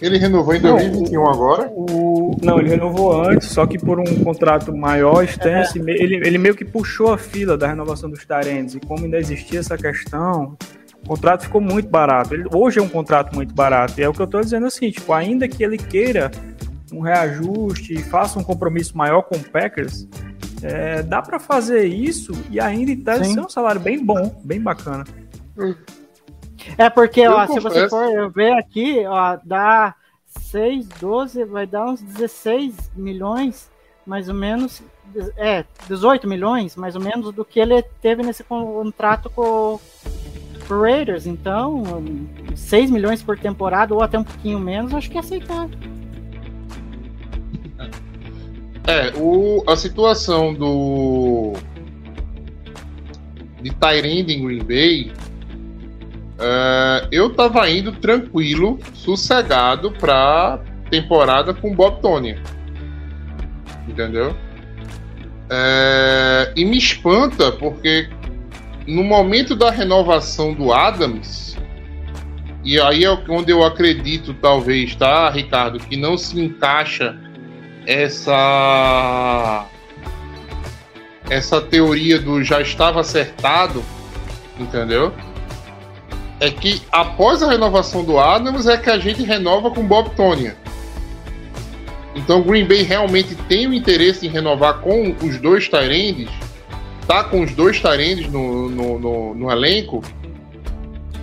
Ele 0.01 0.17
renovou 0.17 0.53
em 0.53 0.59
Não, 0.59 0.77
2021 0.77 1.27
agora. 1.29 1.67
O... 1.71 2.37
Não, 2.43 2.59
ele 2.59 2.69
renovou 2.69 3.21
antes, 3.23 3.47
só 3.49 3.65
que 3.65 3.77
por 3.79 3.99
um 3.99 4.23
contrato 4.23 4.75
maior, 4.75 5.23
extenso, 5.23 5.79
me- 5.81 5.93
ele, 5.93 6.15
ele 6.17 6.37
meio 6.37 6.53
que 6.55 6.65
puxou 6.65 7.13
a 7.13 7.17
fila 7.17 7.57
da 7.57 7.67
renovação 7.67 8.09
dos 8.09 8.25
Tyrants. 8.25 8.75
E 8.75 8.79
como 8.81 9.05
ainda 9.05 9.17
existia 9.17 9.59
essa 9.61 9.77
questão, 9.77 10.57
o 11.03 11.07
contrato 11.07 11.43
ficou 11.43 11.61
muito 11.61 11.87
barato. 11.89 12.33
Ele- 12.33 12.45
hoje 12.53 12.77
é 12.77 12.81
um 12.83 12.89
contrato 12.89 13.33
muito 13.33 13.55
barato. 13.55 13.93
E 13.99 14.03
é 14.03 14.09
o 14.09 14.13
que 14.13 14.21
eu 14.21 14.27
tô 14.27 14.41
dizendo 14.41 14.65
assim, 14.67 14.91
tipo, 14.91 15.11
ainda 15.13 15.47
que 15.47 15.63
ele 15.63 15.77
queira 15.77 16.29
um 16.93 16.99
reajuste 16.99 17.93
e 17.93 18.03
faça 18.03 18.37
um 18.37 18.43
compromisso 18.43 18.97
maior 18.97 19.21
com 19.23 19.35
o 19.37 19.43
Packers, 19.43 20.07
é, 20.61 21.03
dá 21.03 21.21
para 21.21 21.39
fazer 21.39 21.85
isso 21.85 22.31
e 22.49 22.59
ainda 22.59 22.91
em 22.91 22.97
tese 22.97 23.33
ser 23.33 23.39
um 23.39 23.49
salário 23.49 23.81
bem 23.81 24.03
bom, 24.03 24.41
bem 24.43 24.61
bacana. 24.61 25.03
É 26.77 26.89
porque, 26.89 27.21
Eu 27.21 27.33
ó, 27.33 27.47
se 27.47 27.59
você 27.59 27.89
for 27.89 28.31
ver 28.31 28.53
aqui, 28.53 29.05
ó, 29.05 29.37
dá 29.43 29.95
6, 30.25 30.87
12, 30.99 31.45
vai 31.45 31.65
dar 31.67 31.85
uns 31.85 32.01
16 32.01 32.91
milhões, 32.95 33.69
mais 34.05 34.27
ou 34.27 34.35
menos, 34.35 34.81
é, 35.37 35.63
18 35.87 36.27
milhões, 36.27 36.75
mais 36.75 36.95
ou 36.95 37.01
menos, 37.01 37.31
do 37.33 37.45
que 37.45 37.59
ele 37.59 37.81
teve 38.01 38.23
nesse 38.23 38.43
contrato 38.43 39.29
com 39.29 39.79
com 40.67 40.73
o 40.73 40.81
Raiders. 40.81 41.25
Então, 41.25 41.83
6 42.55 42.89
milhões 42.89 43.23
por 43.23 43.37
temporada, 43.37 43.93
ou 43.93 44.01
até 44.01 44.17
um 44.17 44.23
pouquinho 44.23 44.59
menos, 44.59 44.93
acho 44.93 45.09
que 45.09 45.17
é 45.17 45.19
aceitável. 45.19 45.77
É, 48.87 49.11
o, 49.17 49.63
a 49.67 49.75
situação 49.75 50.53
do. 50.53 51.53
de 53.61 53.71
Tyrande 53.71 54.33
em 54.33 54.45
Green 54.45 54.63
Bay. 54.63 55.11
é, 56.39 57.07
eu 57.11 57.33
tava 57.33 57.67
indo 57.69 57.91
tranquilo, 57.93 58.79
sossegado 58.93 59.91
pra 59.91 60.59
temporada 60.89 61.53
com 61.53 61.73
Bob 61.73 61.99
Tony. 61.99 62.37
Entendeu? 63.87 64.35
É, 65.49 66.53
e 66.55 66.63
me 66.63 66.77
espanta 66.77 67.51
porque 67.51 68.09
no 68.87 69.03
momento 69.03 69.55
da 69.55 69.71
renovação 69.71 70.53
do 70.53 70.71
Adams, 70.71 71.57
e 72.63 72.79
aí 72.79 73.03
é 73.03 73.11
onde 73.29 73.51
eu 73.51 73.63
acredito, 73.63 74.33
talvez, 74.35 74.95
tá, 74.95 75.29
Ricardo, 75.29 75.79
que 75.79 75.95
não 75.95 76.17
se 76.17 76.39
encaixa 76.39 77.19
essa 77.85 79.65
essa 81.29 81.59
teoria 81.59 82.19
do 82.19 82.43
já 82.43 82.61
estava 82.61 83.01
acertado, 83.01 83.83
entendeu? 84.59 85.11
É 86.39 86.51
que 86.51 86.81
após 86.91 87.41
a 87.41 87.49
renovação 87.49 88.03
do 88.03 88.19
Adams 88.19 88.67
é 88.67 88.77
que 88.77 88.89
a 88.89 88.99
gente 88.99 89.23
renova 89.23 89.71
com 89.71 89.85
Bob 89.85 90.11
Tonya. 90.15 90.55
Então 92.15 92.41
Green 92.41 92.65
Bay 92.65 92.83
realmente 92.83 93.35
tem 93.47 93.67
o 93.67 93.73
interesse 93.73 94.27
em 94.27 94.29
renovar 94.29 94.79
com 94.79 95.15
os 95.21 95.37
dois 95.39 95.67
Tyrands, 95.67 96.29
tá 97.07 97.23
com 97.23 97.41
os 97.41 97.51
dois 97.53 97.79
Tyrands 97.79 98.29
no, 98.31 98.69
no, 98.69 98.99
no, 98.99 99.33
no 99.33 99.51
elenco, 99.51 100.03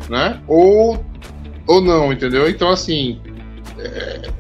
né? 0.09 0.41
Ou, 0.47 1.05
ou 1.67 1.81
não, 1.81 2.13
entendeu? 2.13 2.49
Então 2.49 2.71
assim, 2.71 3.21
é, 3.79 4.31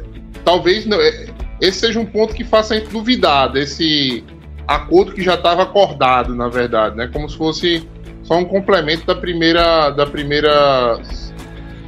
talvez 0.44 0.84
não, 0.84 1.00
é, 1.00 1.26
esse 1.62 1.78
seja 1.78 2.00
um 2.00 2.04
ponto 2.04 2.34
que 2.34 2.42
faça 2.42 2.74
a 2.74 2.78
gente 2.78 2.90
duvidar 2.90 3.52
desse 3.52 4.24
acordo 4.66 5.12
que 5.12 5.22
já 5.22 5.34
estava 5.34 5.62
acordado, 5.62 6.34
na 6.34 6.48
verdade, 6.48 6.96
né? 6.96 7.08
Como 7.12 7.28
se 7.30 7.36
fosse 7.36 7.88
só 8.24 8.36
um 8.36 8.44
complemento 8.44 9.06
da 9.06 9.14
primeira, 9.14 9.90
da 9.90 10.04
primeira 10.04 11.00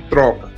troca. 0.08 0.48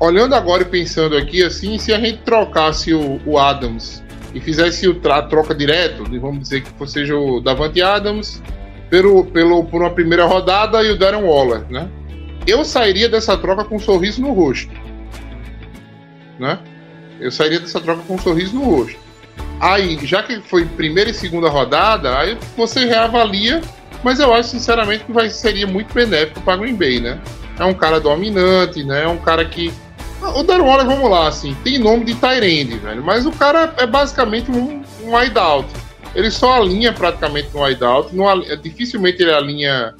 Olhando 0.00 0.34
agora 0.34 0.62
e 0.62 0.64
pensando 0.64 1.18
aqui, 1.18 1.44
assim, 1.44 1.78
se 1.78 1.92
a 1.92 2.00
gente 2.00 2.22
trocasse 2.22 2.94
o, 2.94 3.20
o 3.26 3.38
Adams 3.38 4.02
e 4.34 4.40
fizesse 4.40 4.88
o 4.88 4.98
a 5.12 5.20
troca 5.20 5.54
direto, 5.54 6.04
vamos 6.18 6.40
dizer 6.40 6.62
que 6.62 6.88
seja 6.88 7.14
o 7.14 7.42
Davante 7.42 7.82
Adams 7.82 8.42
pelo, 8.88 9.26
pelo, 9.26 9.64
por 9.64 9.82
uma 9.82 9.90
primeira 9.90 10.24
rodada 10.24 10.82
e 10.82 10.90
o 10.90 10.98
Darren 10.98 11.24
Waller, 11.24 11.66
né? 11.68 11.90
Eu 12.46 12.64
sairia 12.64 13.06
dessa 13.06 13.36
troca 13.36 13.64
com 13.64 13.76
um 13.76 13.78
sorriso 13.78 14.22
no 14.22 14.32
rosto, 14.32 14.72
né? 16.38 16.58
Eu 17.20 17.30
sairia 17.30 17.60
dessa 17.60 17.80
troca 17.80 18.02
com 18.06 18.14
um 18.14 18.18
sorriso 18.18 18.54
no 18.54 18.64
rosto. 18.64 18.98
Aí, 19.60 19.98
já 20.06 20.22
que 20.22 20.40
foi 20.40 20.64
primeira 20.64 21.10
e 21.10 21.14
segunda 21.14 21.48
rodada, 21.48 22.18
aí 22.18 22.36
você 22.56 22.86
reavalia, 22.86 23.60
mas 24.02 24.18
eu 24.18 24.32
acho 24.32 24.48
sinceramente 24.50 25.04
que 25.04 25.12
vai, 25.12 25.28
seria 25.28 25.66
muito 25.66 25.92
benéfico 25.92 26.40
para 26.40 26.56
Green 26.56 26.74
Bay, 26.74 26.98
né? 27.00 27.20
É 27.58 27.64
um 27.64 27.74
cara 27.74 28.00
dominante, 28.00 28.82
né? 28.82 29.04
É 29.04 29.08
um 29.08 29.18
cara 29.18 29.44
que. 29.44 29.72
O 30.34 30.42
Darren 30.42 30.64
Waller, 30.66 30.86
vamos 30.86 31.10
lá, 31.10 31.28
assim, 31.28 31.54
tem 31.64 31.78
nome 31.78 32.04
de 32.04 32.14
Tyrande, 32.14 32.76
velho, 32.78 33.02
mas 33.02 33.24
o 33.26 33.32
cara 33.32 33.74
é 33.78 33.86
basicamente 33.86 34.50
um, 34.50 34.82
um 35.02 35.14
wideout. 35.16 35.68
Ele 36.14 36.30
só 36.30 36.60
alinha 36.60 36.92
praticamente 36.92 37.48
no 37.54 37.62
wideout, 37.62 38.14
não 38.14 38.28
ali- 38.28 38.56
dificilmente 38.58 39.22
ele 39.22 39.32
alinha, 39.32 39.94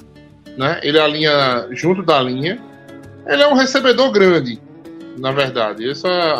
né? 0.57 0.79
Ele 0.83 0.99
alinha 0.99 1.67
junto 1.71 2.03
da 2.03 2.21
linha. 2.21 2.59
Ele 3.27 3.41
é 3.41 3.47
um 3.47 3.53
recebedor 3.55 4.11
grande, 4.11 4.59
na 5.17 5.31
verdade. 5.31 5.89
Isso 5.89 6.07
é 6.07 6.21
a, 6.31 6.35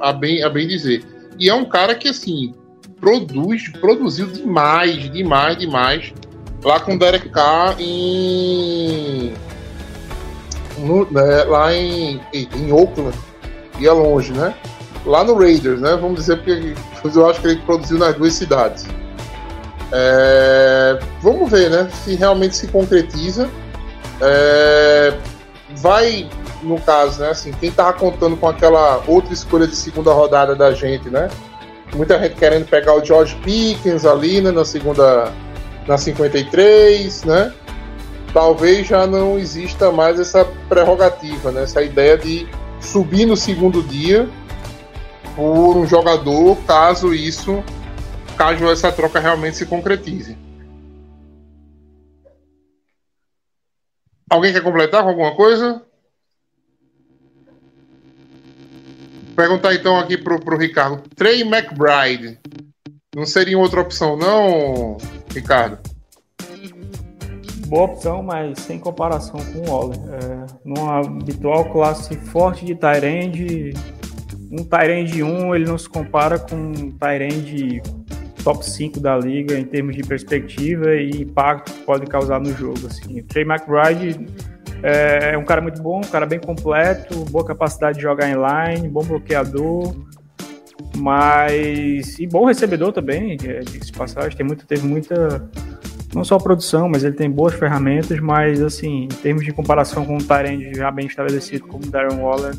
a- 0.00 0.08
a 0.10 0.12
bem, 0.12 0.42
a 0.42 0.48
bem 0.48 0.66
dizer. 0.66 1.04
E 1.38 1.48
é 1.48 1.54
um 1.54 1.64
cara 1.64 1.94
que, 1.94 2.08
assim, 2.08 2.54
produz, 3.00 3.68
produziu 3.80 4.26
demais, 4.26 5.10
demais, 5.12 5.56
demais. 5.58 6.12
Lá 6.62 6.80
com 6.80 6.94
o 6.94 6.98
Derek 6.98 7.28
Carr 7.28 7.76
em. 7.78 9.32
no- 10.78 11.10
né, 11.10 11.44
lá 11.44 11.74
em, 11.74 12.20
em 12.32 12.72
Oakland. 12.72 13.16
Ia 13.78 13.92
longe, 13.92 14.32
né? 14.32 14.54
Lá 15.04 15.22
no 15.24 15.34
Raiders, 15.38 15.80
né? 15.80 15.96
Vamos 16.00 16.16
dizer, 16.20 16.36
porque 16.36 16.74
eu 17.14 17.28
acho 17.28 17.40
que 17.40 17.48
ele 17.48 17.60
produziu 17.66 17.98
nas 17.98 18.14
duas 18.14 18.32
cidades. 18.34 18.86
É, 19.92 20.98
vamos 21.20 21.50
ver, 21.50 21.70
né? 21.70 21.88
Se 22.04 22.14
realmente 22.14 22.56
se 22.56 22.68
concretiza. 22.68 23.50
É, 24.20 25.12
vai, 25.76 26.28
no 26.64 26.80
caso, 26.80 27.20
né? 27.20 27.30
Assim, 27.30 27.52
quem 27.52 27.70
tava 27.70 27.92
contando 27.92 28.36
com 28.36 28.48
aquela 28.48 29.02
outra 29.06 29.32
escolha 29.32 29.66
de 29.66 29.76
segunda 29.76 30.12
rodada 30.12 30.54
da 30.54 30.72
gente, 30.72 31.08
né? 31.08 31.28
Muita 31.94 32.18
gente 32.18 32.34
querendo 32.34 32.66
pegar 32.66 32.94
o 32.94 33.04
George 33.04 33.36
Pickens 33.36 34.04
ali, 34.04 34.40
né? 34.40 34.50
Na 34.50 34.64
segunda, 34.64 35.32
na 35.86 35.96
53, 35.96 37.24
né? 37.24 37.52
Talvez 38.32 38.86
já 38.86 39.06
não 39.06 39.38
exista 39.38 39.92
mais 39.92 40.18
essa 40.18 40.44
prerrogativa, 40.68 41.52
né? 41.52 41.62
Essa 41.62 41.82
ideia 41.82 42.18
de 42.18 42.48
subir 42.80 43.26
no 43.26 43.36
segundo 43.36 43.82
dia 43.82 44.28
por 45.36 45.76
um 45.76 45.86
jogador, 45.86 46.56
caso 46.66 47.12
isso, 47.14 47.62
caso 48.36 48.68
essa 48.70 48.90
troca 48.90 49.20
realmente 49.20 49.56
se 49.56 49.66
concretize. 49.66 50.36
Alguém 54.28 54.52
quer 54.52 54.62
completar 54.62 55.02
com 55.02 55.10
alguma 55.10 55.34
coisa? 55.36 55.82
Perguntar 59.34 59.74
então 59.74 59.98
aqui 59.98 60.16
pro, 60.16 60.38
pro 60.40 60.56
Ricardo. 60.56 61.02
Trey 61.16 61.42
McBride. 61.42 62.38
Não 63.14 63.26
seria 63.26 63.58
outra 63.58 63.80
opção, 63.80 64.16
não, 64.16 64.96
Ricardo? 65.32 65.78
Boa 67.66 67.84
opção, 67.84 68.22
mas 68.22 68.58
sem 68.60 68.78
comparação 68.78 69.40
com 69.52 69.60
o 69.60 69.70
Waller. 69.70 69.98
É, 69.98 70.46
numa 70.64 70.98
habitual 70.98 71.64
classe 71.72 72.14
forte 72.16 72.64
de 72.64 72.74
Tyrande, 72.74 73.72
um 74.50 74.64
Tyrande 74.64 75.22
1 75.22 75.54
ele 75.54 75.64
não 75.64 75.78
se 75.78 75.88
compara 75.88 76.38
com 76.38 76.54
um 76.54 76.90
Tyrande 76.92 77.82
top 78.44 78.64
5 78.64 79.00
da 79.00 79.16
liga 79.16 79.58
em 79.58 79.64
termos 79.64 79.96
de 79.96 80.02
perspectiva 80.02 80.94
e 80.94 81.22
impacto 81.22 81.72
que 81.72 81.80
pode 81.80 82.06
causar 82.06 82.38
no 82.38 82.52
jogo. 82.54 82.86
Assim. 82.86 83.22
Trey 83.22 83.44
McBride 83.44 84.26
é, 84.86 85.30
é 85.32 85.38
um 85.38 85.44
cara 85.44 85.62
muito 85.62 85.82
bom, 85.82 85.98
um 85.98 86.02
cara 86.02 86.26
bem 86.26 86.38
completo, 86.38 87.24
boa 87.30 87.42
capacidade 87.42 87.96
de 87.96 88.02
jogar 88.02 88.28
em 88.28 88.34
line, 88.34 88.86
bom 88.86 89.02
bloqueador, 89.02 89.96
mas 90.94 92.18
e 92.18 92.26
bom 92.26 92.44
recebedor 92.44 92.92
também, 92.92 93.38
é, 93.42 93.60
de 93.60 93.92
passagem, 93.92 94.36
tem 94.36 94.44
muito, 94.44 94.66
teve 94.66 94.86
muita 94.86 95.50
não 96.14 96.22
só 96.22 96.38
produção, 96.38 96.86
mas 96.86 97.02
ele 97.02 97.14
tem 97.14 97.30
boas 97.30 97.54
ferramentas, 97.54 98.20
mas 98.20 98.60
assim, 98.60 99.04
em 99.04 99.08
termos 99.08 99.42
de 99.42 99.52
comparação 99.52 100.04
com 100.04 100.16
um 100.16 100.18
Tyrande 100.18 100.74
já 100.74 100.90
bem 100.90 101.06
estabelecido 101.06 101.66
como 101.66 101.86
o 101.86 101.90
Darren 101.90 102.20
Waller, 102.20 102.54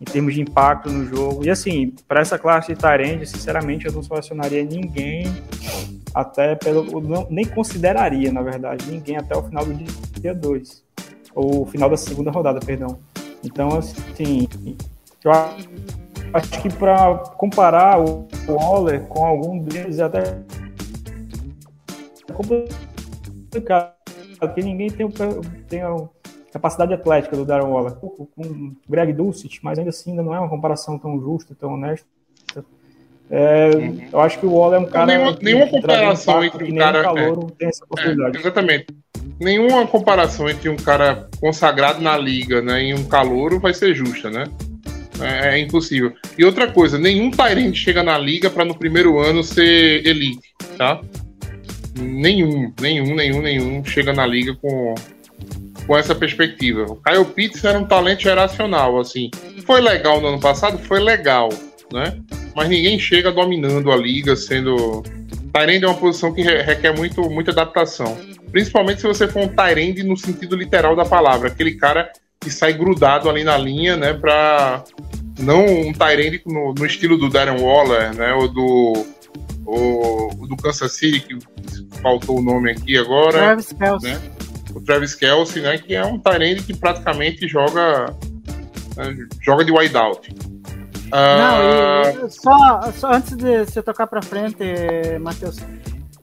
em 0.00 0.04
termos 0.04 0.32
de 0.32 0.40
impacto 0.40 0.90
no 0.90 1.04
jogo. 1.06 1.44
E 1.44 1.50
assim, 1.50 1.94
para 2.08 2.20
essa 2.20 2.38
classe 2.38 2.74
de 2.74 2.80
Tyrande, 2.80 3.26
sinceramente, 3.26 3.84
eu 3.84 3.92
não 3.92 4.02
selecionaria 4.02 4.64
ninguém 4.64 5.26
até 6.14 6.54
pelo. 6.54 7.00
Não, 7.02 7.26
nem 7.30 7.44
consideraria, 7.44 8.32
na 8.32 8.40
verdade, 8.40 8.90
ninguém 8.90 9.18
até 9.18 9.36
o 9.36 9.42
final 9.42 9.64
do 9.66 9.74
dia 10.20 10.34
2. 10.34 10.83
Ou 11.34 11.66
final 11.66 11.90
da 11.90 11.96
segunda 11.96 12.30
rodada, 12.30 12.60
perdão. 12.60 12.98
Então, 13.42 13.76
assim, 13.76 14.48
eu 15.24 15.30
acho 16.32 16.62
que 16.62 16.70
para 16.72 17.18
comparar 17.36 18.00
o 18.00 18.26
Waller 18.48 19.06
com 19.06 19.24
algum 19.24 19.58
deles 19.58 19.98
é 19.98 20.04
até 20.04 20.42
complicado, 22.32 23.92
porque 24.38 24.62
ninguém 24.62 24.90
tem, 24.90 25.06
o, 25.06 25.10
tem 25.68 25.84
o, 25.84 26.08
capacidade 26.52 26.92
atlética 26.94 27.36
do 27.36 27.44
Darren 27.44 27.70
Waller. 27.70 27.94
Com 27.96 28.26
o 28.36 28.76
Greg 28.88 29.12
Dulcich, 29.12 29.60
mas 29.62 29.78
ainda 29.78 29.90
assim 29.90 30.10
ainda 30.10 30.22
não 30.22 30.34
é 30.34 30.38
uma 30.38 30.48
comparação 30.48 30.98
tão 30.98 31.20
justa, 31.20 31.54
tão 31.54 31.74
honesta. 31.74 32.06
É, 33.30 33.70
Eu 34.12 34.20
acho 34.20 34.38
que 34.38 34.46
o 34.46 34.52
Waller 34.52 34.80
é 34.80 34.82
um 34.82 34.86
cara. 34.86 35.06
nenhuma- 35.06 35.34
que- 35.36 35.44
nenhuma 35.44 35.66
comparação 35.66 36.44
entre 36.44 36.64
um 36.72 36.76
cara- 36.76 37.02
calouro 37.02 37.50
tem 37.58 37.68
essa 37.68 37.82
É, 37.84 37.86
possibilidade. 37.88 38.38
exatamente. 38.38 38.86
Nenhuma 39.40 39.86
comparação 39.86 40.48
entre 40.48 40.68
um 40.68 40.76
cara 40.76 41.28
consagrado 41.40 42.00
na 42.00 42.16
liga 42.16 42.60
né, 42.62 42.84
e 42.84 42.94
um 42.94 43.04
calouro 43.04 43.58
vai 43.58 43.72
ser 43.74 43.94
justa, 43.94 44.30
né? 44.30 44.44
É, 45.20 45.54
é 45.54 45.58
impossível. 45.58 46.12
E 46.36 46.44
outra 46.44 46.70
coisa, 46.70 46.98
nenhum 46.98 47.30
Tyrant 47.30 47.74
chega 47.74 48.02
na 48.02 48.18
liga 48.18 48.50
para 48.50 48.64
no 48.64 48.74
primeiro 48.76 49.18
ano 49.18 49.42
ser 49.42 50.06
elite, 50.06 50.52
tá? 50.76 51.00
Nenhum, 51.98 52.72
nenhum, 52.80 53.14
nenhum, 53.14 53.40
nenhum 53.40 53.84
chega 53.84 54.12
na 54.12 54.26
liga 54.26 54.54
com, 54.60 54.94
com 55.86 55.96
essa 55.96 56.14
perspectiva. 56.14 56.82
O 56.84 56.96
Kyle 56.96 57.24
Pitts 57.24 57.64
era 57.64 57.78
um 57.78 57.84
talento 57.84 58.22
geracional, 58.22 58.98
assim. 59.00 59.30
Foi 59.64 59.80
legal 59.80 60.20
no 60.20 60.28
ano 60.28 60.40
passado? 60.40 60.78
Foi 60.78 61.00
legal, 61.00 61.48
né? 61.92 62.16
Mas 62.54 62.68
ninguém 62.68 62.98
chega 62.98 63.32
dominando 63.32 63.90
a 63.90 63.96
liga, 63.96 64.36
sendo... 64.36 65.02
Tyrande 65.52 65.84
é 65.84 65.88
uma 65.88 65.96
posição 65.96 66.32
que 66.32 66.42
re- 66.42 66.62
requer 66.62 66.96
muito, 66.96 67.22
muita 67.30 67.52
adaptação. 67.52 68.16
Principalmente 68.50 69.00
se 69.00 69.06
você 69.06 69.28
for 69.28 69.42
um 69.42 69.48
Tyrande 69.48 70.02
no 70.02 70.16
sentido 70.16 70.56
literal 70.56 70.96
da 70.96 71.04
palavra. 71.04 71.48
Aquele 71.48 71.74
cara 71.76 72.10
que 72.40 72.50
sai 72.50 72.72
grudado 72.72 73.28
ali 73.30 73.44
na 73.44 73.56
linha, 73.56 73.96
né? 73.96 74.12
Pra... 74.14 74.82
Não 75.38 75.64
um 75.64 75.92
Tyrande 75.92 76.42
no, 76.46 76.74
no 76.74 76.86
estilo 76.86 77.16
do 77.16 77.28
Darren 77.28 77.60
Waller, 77.60 78.14
né? 78.14 78.32
Ou 78.34 78.48
do... 78.48 79.06
O, 79.66 80.46
do 80.46 80.56
Kansas 80.56 80.92
City, 80.92 81.20
que 81.20 81.38
faltou 82.02 82.38
o 82.38 82.42
nome 82.42 82.70
aqui 82.70 82.98
agora 82.98 83.38
Travis 83.38 83.72
Kelce. 83.72 84.06
né? 84.06 84.20
o 84.74 84.80
Travis 84.82 85.14
Kelsey, 85.14 85.62
né, 85.62 85.78
que 85.78 85.94
é 85.94 86.04
um 86.04 86.18
Tyrande 86.18 86.62
que 86.64 86.76
praticamente 86.76 87.48
joga 87.48 88.14
né, 88.96 89.14
joga 89.40 89.64
de 89.64 89.72
wideout. 89.72 90.34
Ah, 90.38 90.53
Não, 91.14 92.26
e 92.26 92.30
só, 92.30 92.92
só 92.92 93.12
antes 93.12 93.36
de 93.36 93.64
você 93.64 93.82
tocar 93.82 94.06
pra 94.06 94.20
frente, 94.20 94.64
Matheus, 95.20 95.58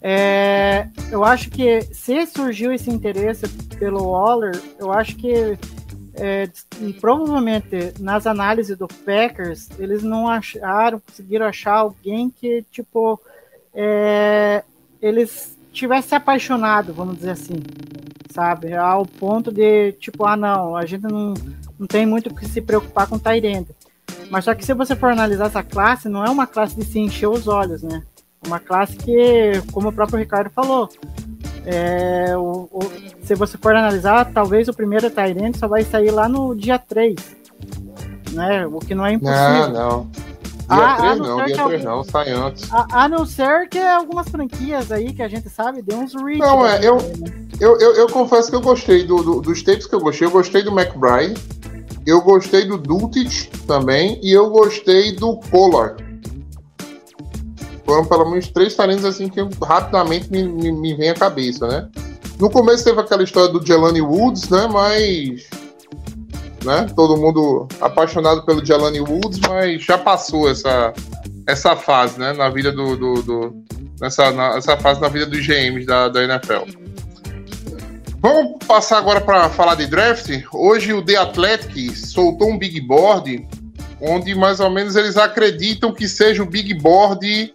é, 0.01 0.87
eu 1.11 1.23
acho 1.23 1.49
que 1.49 1.81
se 1.93 2.25
surgiu 2.25 2.73
esse 2.73 2.89
interesse 2.89 3.47
pelo 3.79 4.11
Waller, 4.11 4.59
eu 4.79 4.91
acho 4.91 5.15
que 5.15 5.57
é, 6.13 6.49
e 6.81 6.93
provavelmente 6.93 7.93
nas 7.99 8.27
análises 8.27 8.77
do 8.77 8.87
Packers, 8.87 9.69
eles 9.79 10.03
não 10.03 10.27
acharam, 10.27 10.99
conseguiram 10.99 11.45
achar 11.45 11.75
alguém 11.75 12.29
que, 12.29 12.65
tipo, 12.71 13.19
é, 13.73 14.63
eles 15.01 15.57
tivessem 15.71 16.09
se 16.09 16.15
apaixonado, 16.15 16.93
vamos 16.93 17.17
dizer 17.17 17.31
assim, 17.31 17.63
sabe? 18.29 18.73
Ao 18.73 19.05
ponto 19.05 19.51
de, 19.51 19.93
tipo, 19.93 20.25
ah, 20.25 20.35
não, 20.35 20.75
a 20.75 20.85
gente 20.85 21.03
não, 21.03 21.33
não 21.79 21.87
tem 21.87 22.05
muito 22.05 22.29
o 22.29 22.35
que 22.35 22.45
se 22.45 22.61
preocupar 22.61 23.07
com 23.07 23.17
Tyrande. 23.17 23.69
Mas 24.29 24.45
só 24.45 24.53
que 24.55 24.65
se 24.65 24.73
você 24.73 24.95
for 24.95 25.11
analisar 25.11 25.47
essa 25.47 25.63
classe, 25.63 26.07
não 26.09 26.25
é 26.25 26.29
uma 26.29 26.47
classe 26.47 26.75
de 26.75 26.85
se 26.85 26.99
encher 26.99 27.27
os 27.27 27.47
olhos, 27.47 27.81
né? 27.83 28.01
Uma 28.45 28.59
classe 28.59 28.95
que, 28.97 29.61
como 29.71 29.89
o 29.89 29.93
próprio 29.93 30.17
Ricardo 30.19 30.49
falou, 30.49 30.89
é, 31.65 32.35
o- 32.37 32.67
o- 32.71 32.91
se 33.23 33.35
você 33.35 33.57
for 33.57 33.75
analisar, 33.75 34.25
talvez 34.33 34.67
o 34.67 34.73
primeiro 34.73 35.09
Tyrant 35.09 35.55
só 35.57 35.67
vai 35.67 35.83
sair 35.83 36.11
lá 36.11 36.27
no 36.27 36.55
dia 36.55 36.79
3. 36.79 37.15
Né? 38.31 38.65
O 38.65 38.79
que 38.79 38.95
não 38.95 39.05
é 39.05 39.13
impossível. 39.13 39.69
não, 39.69 39.69
não. 39.69 40.07
Dia 40.71 40.85
Ah, 40.85 40.95
3 40.95 41.11
a 41.11 41.15
não 41.17 41.35
dia 41.35 41.35
que 41.35 41.51
3 41.51 41.59
alguém- 41.59 41.83
não, 41.83 42.03
sai 42.03 42.29
antes. 42.31 42.71
A, 42.73 43.03
a 43.03 43.09
não 43.09 43.25
ser 43.25 43.67
que 43.67 43.77
algumas 43.77 44.29
franquias 44.29 44.89
aí 44.91 45.11
que 45.13 45.21
a 45.21 45.27
gente 45.27 45.49
sabe 45.49 45.81
dê 45.81 45.93
uns 45.93 46.15
reach. 46.15 46.39
Não, 46.39 46.65
é, 46.65 46.79
eu- 46.87 46.95
né? 46.95 47.41
Eu, 47.59 47.77
eu, 47.79 47.93
eu 47.95 48.07
confesso 48.07 48.49
que 48.49 48.55
eu 48.55 48.61
gostei 48.61 49.03
do, 49.05 49.21
do- 49.21 49.41
dos 49.41 49.61
tapes 49.61 49.85
que 49.85 49.93
eu 49.93 49.99
gostei. 49.99 50.25
Eu 50.25 50.31
gostei 50.31 50.63
do 50.63 50.71
McBride, 50.71 51.35
eu 52.05 52.21
gostei 52.21 52.65
do 52.65 52.77
Dulcich 52.77 53.49
também, 53.67 54.19
e 54.23 54.31
eu 54.31 54.49
gostei 54.49 55.11
do 55.13 55.37
Polar. 55.37 55.95
Foram 57.85 58.05
pelo 58.05 58.29
menos 58.29 58.47
três 58.49 58.73
talentos 58.75 59.03
assim 59.05 59.27
que 59.27 59.41
rapidamente 59.63 60.31
me, 60.31 60.43
me, 60.43 60.71
me 60.71 60.93
vem 60.95 61.09
à 61.09 61.13
cabeça, 61.13 61.67
né? 61.67 61.89
No 62.39 62.49
começo 62.49 62.83
teve 62.83 62.99
aquela 62.99 63.23
história 63.23 63.51
do 63.51 63.65
Jelani 63.65 64.01
Woods, 64.01 64.49
né? 64.49 64.67
Mas. 64.71 65.47
Né? 66.63 66.87
Todo 66.95 67.17
mundo 67.17 67.67
apaixonado 67.81 68.45
pelo 68.45 68.65
Jelani 68.65 69.01
Woods, 69.01 69.39
mas 69.47 69.83
já 69.83 69.97
passou 69.97 70.49
essa, 70.49 70.93
essa 71.47 71.75
fase, 71.75 72.19
né? 72.19 72.33
Na 72.33 72.49
vida 72.49 72.71
do. 72.71 72.95
do, 72.95 73.21
do- 73.21 73.63
nessa, 73.99 74.31
na- 74.31 74.55
essa 74.57 74.75
fase 74.77 74.99
na 75.01 75.07
vida 75.09 75.25
dos 75.27 75.45
GMs 75.45 75.85
da, 75.85 76.07
da 76.09 76.23
NFL. 76.23 76.80
Vamos 78.21 78.63
passar 78.67 78.99
agora 78.99 79.19
para 79.19 79.49
falar 79.49 79.73
de 79.73 79.87
draft. 79.87 80.29
Hoje 80.53 80.93
o 80.93 81.03
The 81.03 81.15
Athletic 81.15 81.95
soltou 81.95 82.51
um 82.51 82.57
big 82.57 82.79
board 82.79 83.47
onde 83.99 84.35
mais 84.35 84.59
ou 84.59 84.69
menos 84.69 84.95
eles 84.95 85.17
acreditam 85.17 85.91
que 85.91 86.07
seja 86.07 86.43
o 86.43 86.45
big 86.45 86.71
board 86.75 87.51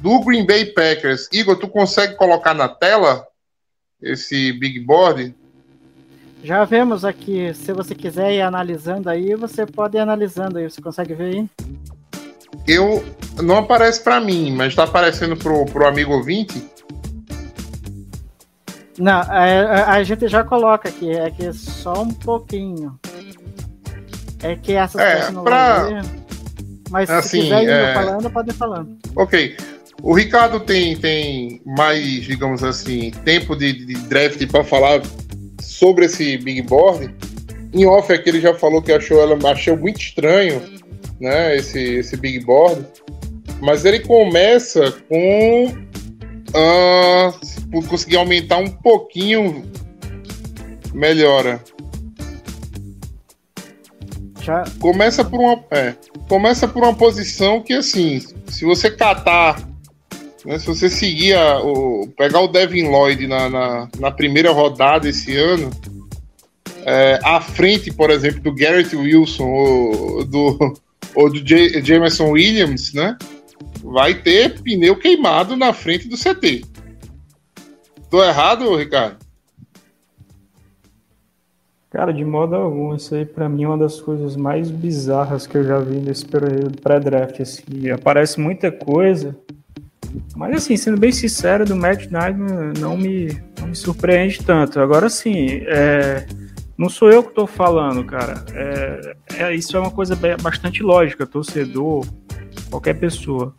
do 0.00 0.20
Green 0.20 0.46
Bay 0.46 0.64
Packers. 0.64 1.28
Igor, 1.30 1.56
tu 1.56 1.68
consegue 1.68 2.14
colocar 2.14 2.54
na 2.54 2.66
tela 2.66 3.26
esse 4.00 4.54
big 4.54 4.80
board? 4.80 5.34
Já 6.42 6.64
vemos 6.64 7.04
aqui, 7.04 7.52
se 7.52 7.70
você 7.74 7.94
quiser 7.94 8.32
ir 8.32 8.40
analisando 8.40 9.10
aí, 9.10 9.34
você 9.34 9.66
pode 9.66 9.98
ir 9.98 10.00
analisando 10.00 10.56
aí. 10.56 10.70
Você 10.70 10.80
consegue 10.80 11.12
ver 11.12 11.34
aí? 11.34 11.50
Eu 12.66 13.04
não 13.42 13.58
aparece 13.58 14.02
para 14.02 14.18
mim, 14.18 14.50
mas 14.50 14.68
está 14.68 14.84
aparecendo 14.84 15.36
pro, 15.36 15.66
pro 15.66 15.86
amigo 15.86 16.14
ouvinte. 16.14 16.64
Não, 19.00 19.20
é, 19.22 19.60
a, 19.64 19.92
a 19.92 20.02
gente 20.02 20.28
já 20.28 20.44
coloca 20.44 20.88
aqui, 20.90 21.10
é 21.10 21.30
que 21.30 21.50
só 21.54 22.02
um 22.02 22.10
pouquinho. 22.10 22.98
É 24.42 24.54
que 24.54 24.74
essas 24.74 25.00
É, 25.00 25.20
tecnologias. 25.26 26.06
Mas 26.90 27.08
se 27.08 27.14
assim, 27.14 27.40
quiser 27.42 27.62
ir 27.62 27.70
é- 27.70 27.94
falando, 27.94 28.30
pode 28.30 28.50
ir 28.50 28.54
falando. 28.54 28.98
Ok. 29.16 29.56
O 30.02 30.14
Ricardo 30.14 30.60
tem, 30.60 30.96
tem 30.96 31.60
mais, 31.64 32.24
digamos 32.24 32.62
assim, 32.62 33.10
tempo 33.24 33.56
de, 33.56 33.72
de 33.84 33.94
draft 33.94 34.44
para 34.46 34.64
falar 34.64 35.00
sobre 35.62 36.06
esse 36.06 36.36
big 36.38 36.62
board. 36.62 37.14
Em 37.72 37.86
off 37.86 38.12
aqui 38.12 38.28
ele 38.28 38.40
já 38.40 38.54
falou 38.54 38.82
que 38.82 38.92
achou 38.92 39.20
ela 39.20 39.36
achou 39.50 39.76
muito 39.76 40.00
estranho, 40.00 40.62
né, 41.20 41.56
esse, 41.56 41.78
esse 41.78 42.16
big 42.16 42.40
board. 42.40 42.84
Mas 43.60 43.84
ele 43.84 44.00
começa 44.00 44.92
com 45.08 45.72
se 47.42 47.60
por 47.66 47.86
conseguir 47.86 48.16
aumentar 48.16 48.58
um 48.58 48.70
pouquinho 48.70 49.64
melhora. 50.92 51.62
Já, 54.42 54.64
Começa 54.80 55.24
por 55.24 55.38
uma, 55.38 55.62
é, 55.70 55.94
começa 56.28 56.66
por 56.66 56.82
uma 56.82 56.94
posição 56.94 57.60
que 57.62 57.74
assim, 57.74 58.20
se 58.46 58.64
você 58.64 58.90
catar, 58.90 59.60
né, 60.44 60.58
se 60.58 60.66
você 60.66 60.88
seguir 60.88 61.34
a- 61.34 61.60
o 61.60 62.08
pegar 62.16 62.40
o 62.40 62.48
Devin 62.48 62.88
Lloyd 62.88 63.26
na, 63.26 63.48
na, 63.50 63.88
na 63.98 64.10
primeira 64.10 64.50
rodada 64.50 65.08
esse 65.08 65.36
ano, 65.36 65.70
é, 66.86 67.18
à 67.22 67.40
frente, 67.40 67.92
por 67.92 68.08
exemplo, 68.10 68.40
do 68.40 68.54
Garrett 68.54 68.96
Wilson 68.96 69.44
ou 69.46 70.24
do 70.24 70.74
ou 71.14 71.28
do 71.30 71.42
J- 71.42 71.82
Jameson 71.84 72.30
Williams, 72.30 72.94
né, 72.94 73.16
vai 73.82 74.14
ter 74.14 74.60
pneu 74.60 74.96
queimado 74.96 75.56
na 75.56 75.72
frente 75.72 76.08
do 76.08 76.16
CT. 76.16 76.64
Tô 78.10 78.22
errado, 78.24 78.74
Ricardo? 78.76 79.18
Cara, 81.90 82.12
de 82.12 82.24
modo 82.24 82.54
algum, 82.54 82.94
isso 82.94 83.14
aí 83.16 83.24
pra 83.24 83.48
mim 83.48 83.64
é 83.64 83.68
uma 83.68 83.78
das 83.78 84.00
coisas 84.00 84.36
mais 84.36 84.70
bizarras 84.70 85.44
que 85.46 85.56
eu 85.56 85.64
já 85.64 85.78
vi 85.80 85.96
nesse 85.96 86.24
período 86.24 86.80
pré-draft, 86.80 87.40
assim, 87.40 87.90
aparece 87.90 88.38
muita 88.40 88.70
coisa, 88.70 89.36
mas 90.36 90.56
assim, 90.56 90.76
sendo 90.76 90.98
bem 90.98 91.10
sincero, 91.10 91.64
do 91.64 91.74
Matt 91.74 92.06
Knight 92.06 92.38
não 92.80 92.96
me, 92.96 93.40
não 93.58 93.68
me 93.68 93.74
surpreende 93.74 94.40
tanto. 94.44 94.78
Agora 94.78 95.08
sim, 95.08 95.62
é, 95.66 96.26
não 96.78 96.88
sou 96.88 97.10
eu 97.10 97.24
que 97.24 97.34
tô 97.34 97.44
falando, 97.46 98.04
cara, 98.04 98.44
é, 98.54 99.16
é- 99.36 99.54
isso 99.56 99.76
é 99.76 99.80
uma 99.80 99.90
coisa 99.90 100.16
bastante 100.40 100.84
lógica, 100.84 101.26
torcedor, 101.26 102.06
qualquer 102.70 102.94
pessoa. 102.94 103.54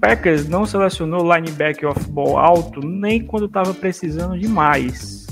Packers 0.00 0.48
não 0.48 0.66
selecionou 0.66 1.22
linebacker 1.22 1.88
off-ball 1.88 2.36
alto 2.36 2.80
nem 2.84 3.24
quando 3.24 3.48
tava 3.48 3.72
precisando 3.72 4.38
demais. 4.38 5.26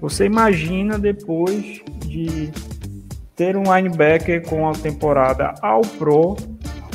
Você 0.00 0.26
imagina 0.26 0.98
depois 0.98 1.82
de 2.06 2.50
ter 3.34 3.56
um 3.56 3.74
linebacker 3.74 4.46
com 4.46 4.68
a 4.68 4.72
temporada 4.72 5.54
ao 5.62 5.80
pro 5.80 6.36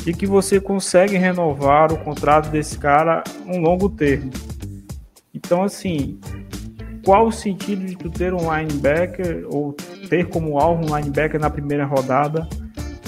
e 0.06 0.12
que 0.12 0.26
você 0.26 0.60
consegue 0.60 1.16
renovar 1.16 1.92
o 1.92 1.98
contrato 1.98 2.50
desse 2.50 2.78
cara 2.78 3.24
um 3.46 3.60
longo 3.60 3.88
termo. 3.88 4.30
Então, 5.32 5.62
assim, 5.62 6.20
qual 7.04 7.26
o 7.26 7.32
sentido 7.32 7.84
de 7.84 7.96
tu 7.96 8.10
ter 8.10 8.32
um 8.32 8.54
linebacker 8.54 9.46
ou 9.50 9.74
ter 10.08 10.28
como 10.28 10.58
alvo 10.58 10.84
um 10.84 10.96
linebacker 10.96 11.40
na 11.40 11.50
primeira 11.50 11.84
rodada 11.84 12.48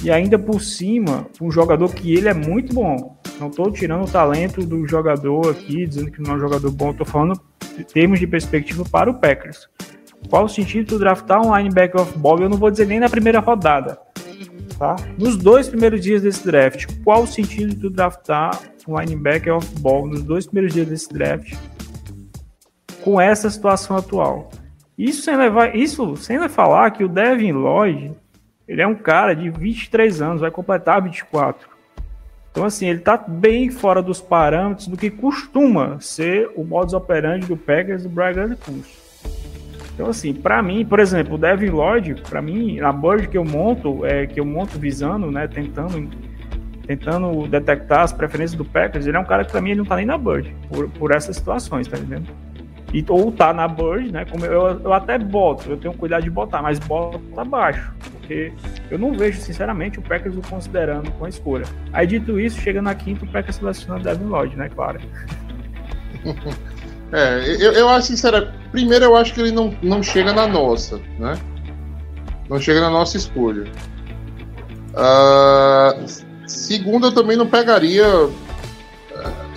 e 0.07 0.11
ainda 0.13 0.39
por 0.39 0.63
cima 0.63 1.27
um 1.41 1.51
jogador 1.51 1.93
que 1.93 2.15
ele 2.15 2.29
é 2.29 2.35
muito 2.35 2.73
bom. 2.73 3.19
Não 3.41 3.49
estou 3.49 3.73
tirando 3.73 4.05
o 4.05 4.11
talento 4.11 4.65
do 4.65 4.87
jogador 4.87 5.51
aqui, 5.51 5.85
dizendo 5.85 6.13
que 6.13 6.23
não 6.23 6.35
é 6.35 6.37
um 6.37 6.39
jogador 6.39 6.71
bom, 6.71 6.93
estou 6.93 7.05
falando 7.05 7.41
em 7.77 7.83
termos 7.83 8.21
de 8.21 8.27
perspectiva 8.27 8.85
para 8.85 9.11
o 9.11 9.15
Packers. 9.15 9.69
Qual 10.31 10.45
o 10.45 10.49
sentido 10.49 10.85
de 10.85 10.91
tu 10.91 10.99
draftar 11.01 11.45
um 11.45 11.55
linebacker 11.57 12.01
off-ball? 12.01 12.39
Eu 12.39 12.49
não 12.49 12.57
vou 12.57 12.71
dizer 12.71 12.87
nem 12.87 13.01
na 13.01 13.09
primeira 13.09 13.41
rodada, 13.41 13.99
tá? 14.79 14.95
Nos 15.19 15.37
dois 15.37 15.69
primeiros 15.69 16.01
dias 16.01 16.23
desse 16.23 16.47
draft, 16.47 16.87
qual 17.03 17.25
o 17.25 17.27
sentido 17.27 17.71
de 17.71 17.77
tu 17.81 17.91
draftar 17.91 18.57
um 18.87 18.97
linebacker 19.01 19.57
off-ball 19.57 20.07
nos 20.07 20.23
dois 20.23 20.47
primeiros 20.47 20.73
dias 20.73 20.87
desse 20.87 21.13
draft 21.13 21.53
com 23.03 23.21
essa 23.21 23.51
situação 23.51 23.97
atual? 23.97 24.51
Isso 24.97 25.23
sem 25.23 25.37
levar, 25.37 25.75
isso 25.75 26.17
sem 26.17 26.49
falar 26.49 26.93
que 26.93 27.03
o 27.03 27.09
Devin 27.09 27.53
Lloyd, 27.53 28.15
ele 28.69 28.83
é 28.83 28.87
um 28.87 28.95
cara 28.95 29.35
de 29.35 29.49
23 29.51 30.21
anos, 30.21 30.41
vai 30.41 30.51
completar 30.51 31.03
24. 31.03 31.69
Então, 32.51 32.65
assim, 32.65 32.89
ele 32.89 33.01
tá 33.01 33.17
bem 33.17 33.71
fora 33.71 34.03
dos 34.03 34.21
parâmetros 34.21 34.89
do 34.89 34.97
que 34.97 35.11
costuma 35.11 36.01
ser 36.01 36.51
o 36.57 36.65
modus 36.65 36.95
operandi 36.95 37.47
do 37.47 37.57
Packers 37.57 38.05
e 38.05 38.09
do 38.09 38.15
Brian 38.15 38.57
Curso. 38.57 39.07
Então, 39.93 40.09
assim, 40.09 40.33
para 40.33 40.63
mim, 40.63 40.85
por 40.85 40.99
exemplo, 40.99 41.35
o 41.35 41.39
Devin 41.39 41.71
Lloyd, 41.71 42.23
para 42.29 42.41
mim, 42.41 42.81
a 42.81 42.93
bird 42.93 43.29
que 43.29 43.37
eu 43.37 43.45
monto, 43.45 44.05
é, 44.05 44.27
que 44.27 44.41
eu 44.41 44.45
monto 44.45 44.79
visando, 44.79 45.31
né, 45.31 45.47
tentando, 45.47 46.09
tentando 46.87 47.47
detectar 47.47 48.01
as 48.01 48.13
preferências 48.13 48.57
do 48.57 48.65
Packers, 48.65 49.07
ele 49.07 49.17
é 49.17 49.21
um 49.21 49.25
cara 49.25 49.45
que 49.45 49.53
para 49.53 49.61
mim 49.61 49.71
ele 49.71 49.79
não 49.79 49.87
tá 49.87 49.97
nem 49.97 50.07
na 50.07 50.19
bird, 50.19 50.55
por, 50.69 50.89
por 50.91 51.11
essas 51.13 51.37
situações, 51.37 51.87
tá 51.89 51.99
entendendo? 51.99 52.27
E, 52.93 53.05
ou 53.09 53.33
tá 53.33 53.53
na 53.53 53.67
bird, 53.67 54.13
né, 54.13 54.25
como 54.25 54.45
eu, 54.45 54.81
eu 54.81 54.93
até 54.93 55.19
boto, 55.19 55.69
eu 55.69 55.77
tenho 55.77 55.93
cuidado 55.95 56.23
de 56.23 56.31
botar, 56.31 56.63
mas 56.63 56.79
bota 56.79 57.21
abaixo, 57.37 57.93
porque 58.13 58.53
eu 58.91 58.99
não 58.99 59.13
vejo, 59.13 59.41
sinceramente, 59.41 59.99
o 59.99 60.03
Packers 60.03 60.37
o 60.37 60.41
considerando 60.43 61.11
com 61.13 61.25
a 61.25 61.29
escolha. 61.29 61.67
Aí, 61.93 62.07
dito 62.07 62.39
isso, 62.39 62.61
chega 62.61 62.81
na 62.81 62.95
quinta, 62.95 63.25
o 63.25 63.29
Packers 63.29 63.57
seleciona 63.57 64.01
Devin 64.01 64.27
Lloyd, 64.27 64.57
né, 64.57 64.69
claro. 64.69 65.01
É, 67.13 67.39
eu, 67.65 67.73
eu 67.73 67.89
acho 67.89 68.09
sincero, 68.09 68.49
primeiro 68.73 69.05
eu 69.05 69.17
acho 69.17 69.33
que 69.33 69.41
ele 69.41 69.53
não, 69.53 69.73
não 69.81 70.03
chega 70.03 70.33
na 70.33 70.45
nossa, 70.49 71.01
né? 71.21 71.39
Não 72.51 72.59
chega 72.59 72.81
na 72.81 72.91
nossa 72.91 73.17
escolha. 73.17 73.63
Uh, 74.91 76.05
segundo, 76.49 77.07
eu 77.07 77.13
também 77.13 77.37
não 77.37 77.47
pegaria 77.47 78.05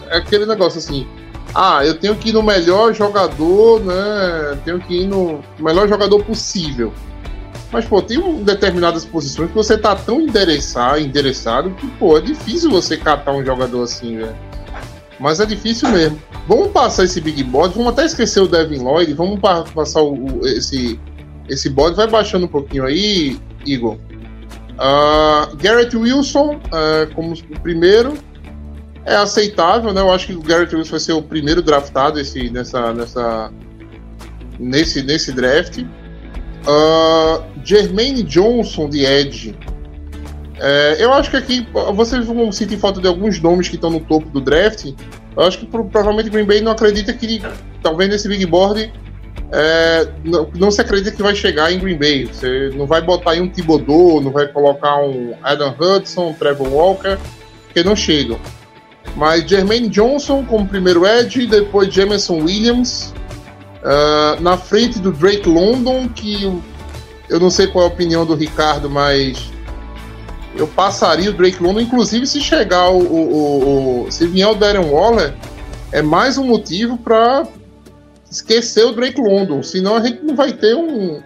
é 0.09 0.17
aquele 0.17 0.45
negócio 0.45 0.79
assim. 0.79 1.07
Ah, 1.53 1.85
eu 1.85 1.95
tenho 1.97 2.15
que 2.15 2.29
ir 2.29 2.33
no 2.33 2.43
melhor 2.43 2.93
jogador, 2.93 3.83
né? 3.83 4.57
Tenho 4.63 4.79
que 4.79 5.01
ir 5.01 5.07
no 5.07 5.41
melhor 5.59 5.87
jogador 5.87 6.23
possível. 6.23 6.93
Mas, 7.71 7.85
pô, 7.85 8.01
tem 8.01 8.17
um, 8.17 8.43
determinadas 8.43 9.05
posições 9.05 9.49
que 9.49 9.55
você 9.55 9.77
tá 9.77 9.95
tão 9.95 10.21
endereçado, 10.21 10.99
endereçado 10.99 11.71
que, 11.71 11.87
pô, 11.91 12.17
é 12.17 12.21
difícil 12.21 12.69
você 12.69 12.97
catar 12.97 13.31
um 13.31 13.45
jogador 13.45 13.83
assim, 13.83 14.17
velho. 14.17 14.35
Mas 15.19 15.39
é 15.39 15.45
difícil 15.45 15.89
mesmo. 15.89 16.19
Vamos 16.47 16.69
passar 16.69 17.03
esse 17.03 17.19
big 17.19 17.43
board, 17.43 17.75
vamos 17.75 17.91
até 17.91 18.05
esquecer 18.05 18.41
o 18.41 18.47
Devin 18.47 18.79
Lloyd, 18.79 19.13
vamos 19.13 19.39
pa 19.39 19.63
passar 19.63 20.01
o, 20.01 20.13
o, 20.13 20.47
esse, 20.47 20.99
esse 21.47 21.69
board. 21.69 21.95
Vai 21.95 22.07
baixando 22.07 22.45
um 22.45 22.49
pouquinho 22.49 22.85
aí, 22.85 23.37
Igor. 23.65 23.97
Uh, 24.79 25.55
Garrett 25.57 25.95
Wilson, 25.95 26.55
uh, 26.55 27.13
como 27.13 27.33
o 27.33 27.59
primeiro, 27.59 28.13
é 29.09 29.15
aceitável, 29.15 29.91
né? 29.91 30.01
Eu 30.01 30.11
acho 30.11 30.27
que 30.27 30.33
o 30.33 30.41
Garrett 30.41 30.75
Wilson 30.75 30.91
vai 30.91 30.99
ser 30.99 31.13
o 31.13 31.21
primeiro 31.21 31.63
draftado 31.63 32.19
esse, 32.19 32.51
nessa, 32.51 32.93
nessa, 32.93 33.51
nesse, 34.59 35.01
nesse 35.01 35.31
draft. 35.31 35.79
Uh, 35.79 37.43
Jermaine 37.63 38.21
Johnson 38.21 38.87
de 38.87 39.03
Edge. 39.03 39.57
É, 40.61 40.97
eu 40.99 41.11
acho 41.13 41.31
que 41.31 41.37
aqui 41.37 41.67
vocês 41.95 42.25
vão 42.25 42.51
sentir 42.51 42.77
falta 42.77 43.01
de 43.01 43.07
alguns 43.07 43.41
nomes 43.41 43.67
que 43.67 43.75
estão 43.75 43.89
no 43.89 44.01
topo 44.01 44.29
do 44.29 44.41
draft. 44.41 44.93
Eu 45.35 45.43
acho 45.43 45.57
que 45.57 45.65
provavelmente 45.65 46.29
Green 46.29 46.45
Bay 46.45 46.61
não 46.61 46.73
acredita 46.73 47.13
que, 47.13 47.41
talvez 47.81 48.09
nesse 48.09 48.27
big 48.27 48.45
board, 48.45 48.91
é, 49.51 50.07
não, 50.23 50.49
não, 50.53 50.69
se 50.69 50.81
acredita 50.81 51.15
que 51.15 51.23
vai 51.23 51.33
chegar 51.33 51.71
em 51.71 51.79
Green 51.79 51.97
Bay. 51.97 52.25
Você 52.25 52.71
não 52.75 52.85
vai 52.85 53.01
botar 53.01 53.31
aí 53.31 53.41
um 53.41 53.49
Thibodeau, 53.49 54.21
não 54.21 54.31
vai 54.31 54.47
colocar 54.49 55.01
um 55.01 55.33
Adam 55.41 55.73
Hudson, 55.79 56.33
Trevor 56.33 56.67
Walker, 56.67 57.17
que 57.73 57.83
não 57.83 57.95
chegam. 57.95 58.37
Mas 59.15 59.49
Jermaine 59.49 59.89
Johnson 59.89 60.45
como 60.45 60.67
primeiro 60.67 61.05
edge, 61.05 61.45
depois 61.45 61.93
Jameson 61.93 62.43
Williams, 62.43 63.13
uh, 63.83 64.41
na 64.41 64.57
frente 64.57 64.99
do 64.99 65.11
Drake 65.11 65.47
London, 65.47 66.07
que 66.09 66.43
eu 67.27 67.39
não 67.39 67.49
sei 67.49 67.67
qual 67.67 67.85
é 67.85 67.87
a 67.87 67.91
opinião 67.91 68.25
do 68.25 68.35
Ricardo, 68.35 68.89
mas 68.89 69.51
eu 70.55 70.67
passaria 70.67 71.29
o 71.29 71.33
Drake 71.33 71.61
London, 71.61 71.81
inclusive 71.81 72.25
se 72.25 72.41
chegar 72.41 72.89
o, 72.89 72.99
o, 72.99 74.05
o 74.07 74.11
se 74.11 74.25
vier 74.27 74.47
o 74.47 74.55
Darren 74.55 74.89
Waller, 74.89 75.33
é 75.91 76.01
mais 76.01 76.37
um 76.37 76.45
motivo 76.45 76.97
para 76.97 77.47
esquecer 78.29 78.85
o 78.85 78.91
Drake 78.91 79.19
London, 79.19 79.61
senão 79.63 79.95
a 79.95 80.01
gente 80.01 80.23
não 80.23 80.35
vai 80.35 80.53
ter 80.53 80.75
um 80.75 81.21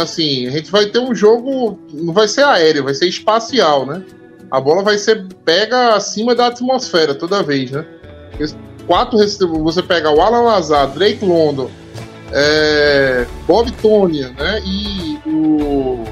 assim, 0.00 0.46
a 0.46 0.50
gente 0.50 0.70
vai 0.70 0.86
ter 0.86 0.98
um 0.98 1.14
jogo, 1.14 1.78
não 1.92 2.12
vai 2.12 2.28
ser 2.28 2.44
aéreo, 2.44 2.84
vai 2.84 2.94
ser 2.94 3.08
espacial, 3.08 3.86
né? 3.86 4.02
A 4.54 4.60
bola 4.60 4.84
vai 4.84 4.96
ser 4.98 5.26
pega 5.44 5.96
acima 5.96 6.32
da 6.32 6.46
atmosfera 6.46 7.12
toda 7.12 7.42
vez, 7.42 7.72
né? 7.72 7.84
Quatro 8.86 9.18
você 9.64 9.82
pega 9.82 10.08
o 10.12 10.20
Alan 10.20 10.42
Lazar, 10.42 10.86
Drake 10.92 11.24
London, 11.24 11.68
é, 12.30 13.26
Bob 13.48 13.72
Tonya, 13.72 14.28
né? 14.38 14.62
E 14.64 15.18
o 15.26 16.04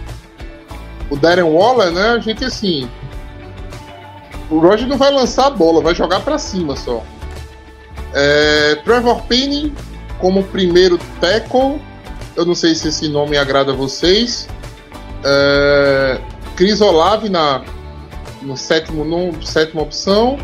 o 1.08 1.16
Darren 1.16 1.44
Waller, 1.44 1.92
né? 1.92 2.08
A 2.08 2.18
gente 2.18 2.44
assim. 2.44 2.90
O 4.50 4.58
Roger 4.58 4.88
não 4.88 4.96
vai 4.96 5.12
lançar 5.12 5.46
a 5.46 5.50
bola, 5.50 5.80
vai 5.80 5.94
jogar 5.94 6.18
para 6.20 6.36
cima 6.36 6.74
só. 6.74 7.00
É, 8.12 8.74
Trevor 8.84 9.22
Penny 9.28 9.72
como 10.18 10.42
primeiro 10.42 10.98
tackle. 11.20 11.80
Eu 12.34 12.44
não 12.44 12.56
sei 12.56 12.74
se 12.74 12.88
esse 12.88 13.08
nome 13.08 13.36
agrada 13.36 13.70
a 13.70 13.74
vocês. 13.74 14.48
É, 15.24 16.20
Chris 16.56 16.80
Olave 16.80 17.28
na 17.28 17.62
no 18.42 18.56
sétimo, 18.56 19.04
no, 19.04 19.44
sétima 19.44 19.82
opção, 19.82 20.38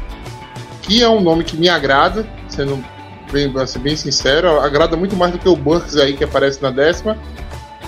que 0.82 1.02
é 1.02 1.08
um 1.08 1.20
nome 1.20 1.44
que 1.44 1.56
me 1.56 1.68
agrada, 1.68 2.26
sendo 2.48 2.82
bem, 3.30 3.52
ser 3.66 3.78
bem 3.78 3.96
sincero, 3.96 4.60
agrada 4.60 4.96
muito 4.96 5.16
mais 5.16 5.32
do 5.32 5.38
que 5.38 5.48
o 5.48 5.56
Burks 5.56 5.96
aí 5.96 6.16
que 6.16 6.24
aparece 6.24 6.62
na 6.62 6.70
décima. 6.70 7.18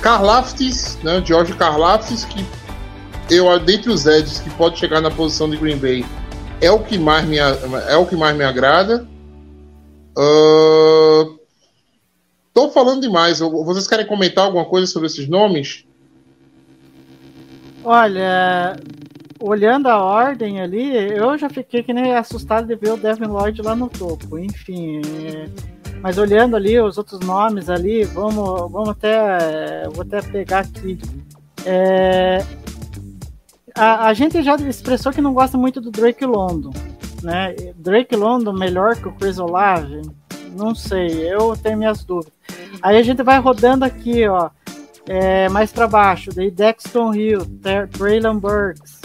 Karlaftis, 0.01 0.99
né, 1.03 1.23
George 1.25 1.55
Karlaftis, 1.55 2.25
que 2.25 2.44
eu, 3.31 3.59
dentre 3.61 3.90
os 3.90 4.07
edges 4.07 4.40
que 4.40 4.51
pode 4.51 4.79
chegar 4.79 5.01
na 5.01 5.11
posição 5.11 5.49
de 5.49 5.57
Green 5.57 5.77
Bay, 5.77 6.05
é 6.61 6.70
o 6.70 6.81
que 6.81 6.99
mais 6.99 7.25
me, 7.27 7.38
é 7.38 7.96
o 7.96 8.07
que 8.07 8.16
mais 8.16 8.37
me 8.37 8.44
agrada. 8.44 9.07
Uh, 10.16 11.38
tô 12.53 12.70
falando 12.70 13.01
demais. 13.01 13.38
Vocês 13.38 13.87
querem 13.87 14.07
comentar 14.07 14.44
alguma 14.44 14.64
coisa 14.64 14.87
sobre 14.87 15.07
esses 15.07 15.29
nomes? 15.29 15.85
Olha, 17.83 18.77
olhando 19.40 19.88
a 19.88 20.03
ordem 20.03 20.61
ali, 20.61 20.94
eu 20.94 21.37
já 21.38 21.48
fiquei 21.48 21.83
que 21.83 21.92
nem 21.92 22.14
assustado 22.14 22.66
de 22.66 22.76
ver 22.76 22.92
o 22.92 22.96
Devin 22.96 23.26
Lloyd 23.26 23.62
lá 23.62 23.74
no 23.74 23.88
topo. 23.88 24.38
Enfim, 24.38 25.00
é... 25.26 25.48
mas 26.03 26.18
olhando 26.18 26.57
ali 26.57 26.79
os 26.79 26.98
outros 26.98 27.20
nomes 27.20 27.68
ali, 27.70 28.05
vamos, 28.05 28.70
vamos 28.70 28.90
até, 28.90 29.88
vou 29.92 30.03
até 30.03 30.20
pegar 30.22 30.61
aqui. 30.61 30.98
É, 31.64 32.44
a, 33.74 34.09
a 34.09 34.14
gente 34.14 34.42
já 34.42 34.57
expressou 34.57 35.12
que 35.12 35.20
não 35.20 35.33
gosta 35.33 35.57
muito 35.57 35.81
do 35.81 35.90
Drake 35.90 36.24
London, 36.24 36.72
né? 37.22 37.55
Drake 37.76 38.16
London 38.16 38.53
melhor 38.53 38.96
que 38.96 39.09
o 39.09 39.12
Chris 39.12 39.38
Olave? 39.38 40.03
Não 40.57 40.74
sei, 40.74 41.33
eu 41.33 41.57
tenho 41.57 41.79
minhas 41.79 42.05
dúvidas. 42.05 42.33
Aí 42.83 42.96
a 42.96 43.03
gente 43.03 43.22
vai 43.22 43.38
rodando 43.38 43.85
aqui, 43.85 44.26
ó, 44.26 44.50
é, 45.07 45.48
mais 45.48 45.72
para 45.72 45.87
baixo, 45.87 46.31
daí 46.35 46.50
Dexton 46.50 47.14
Hill, 47.14 47.40
Traylon 47.92 48.38
Burks, 48.38 49.00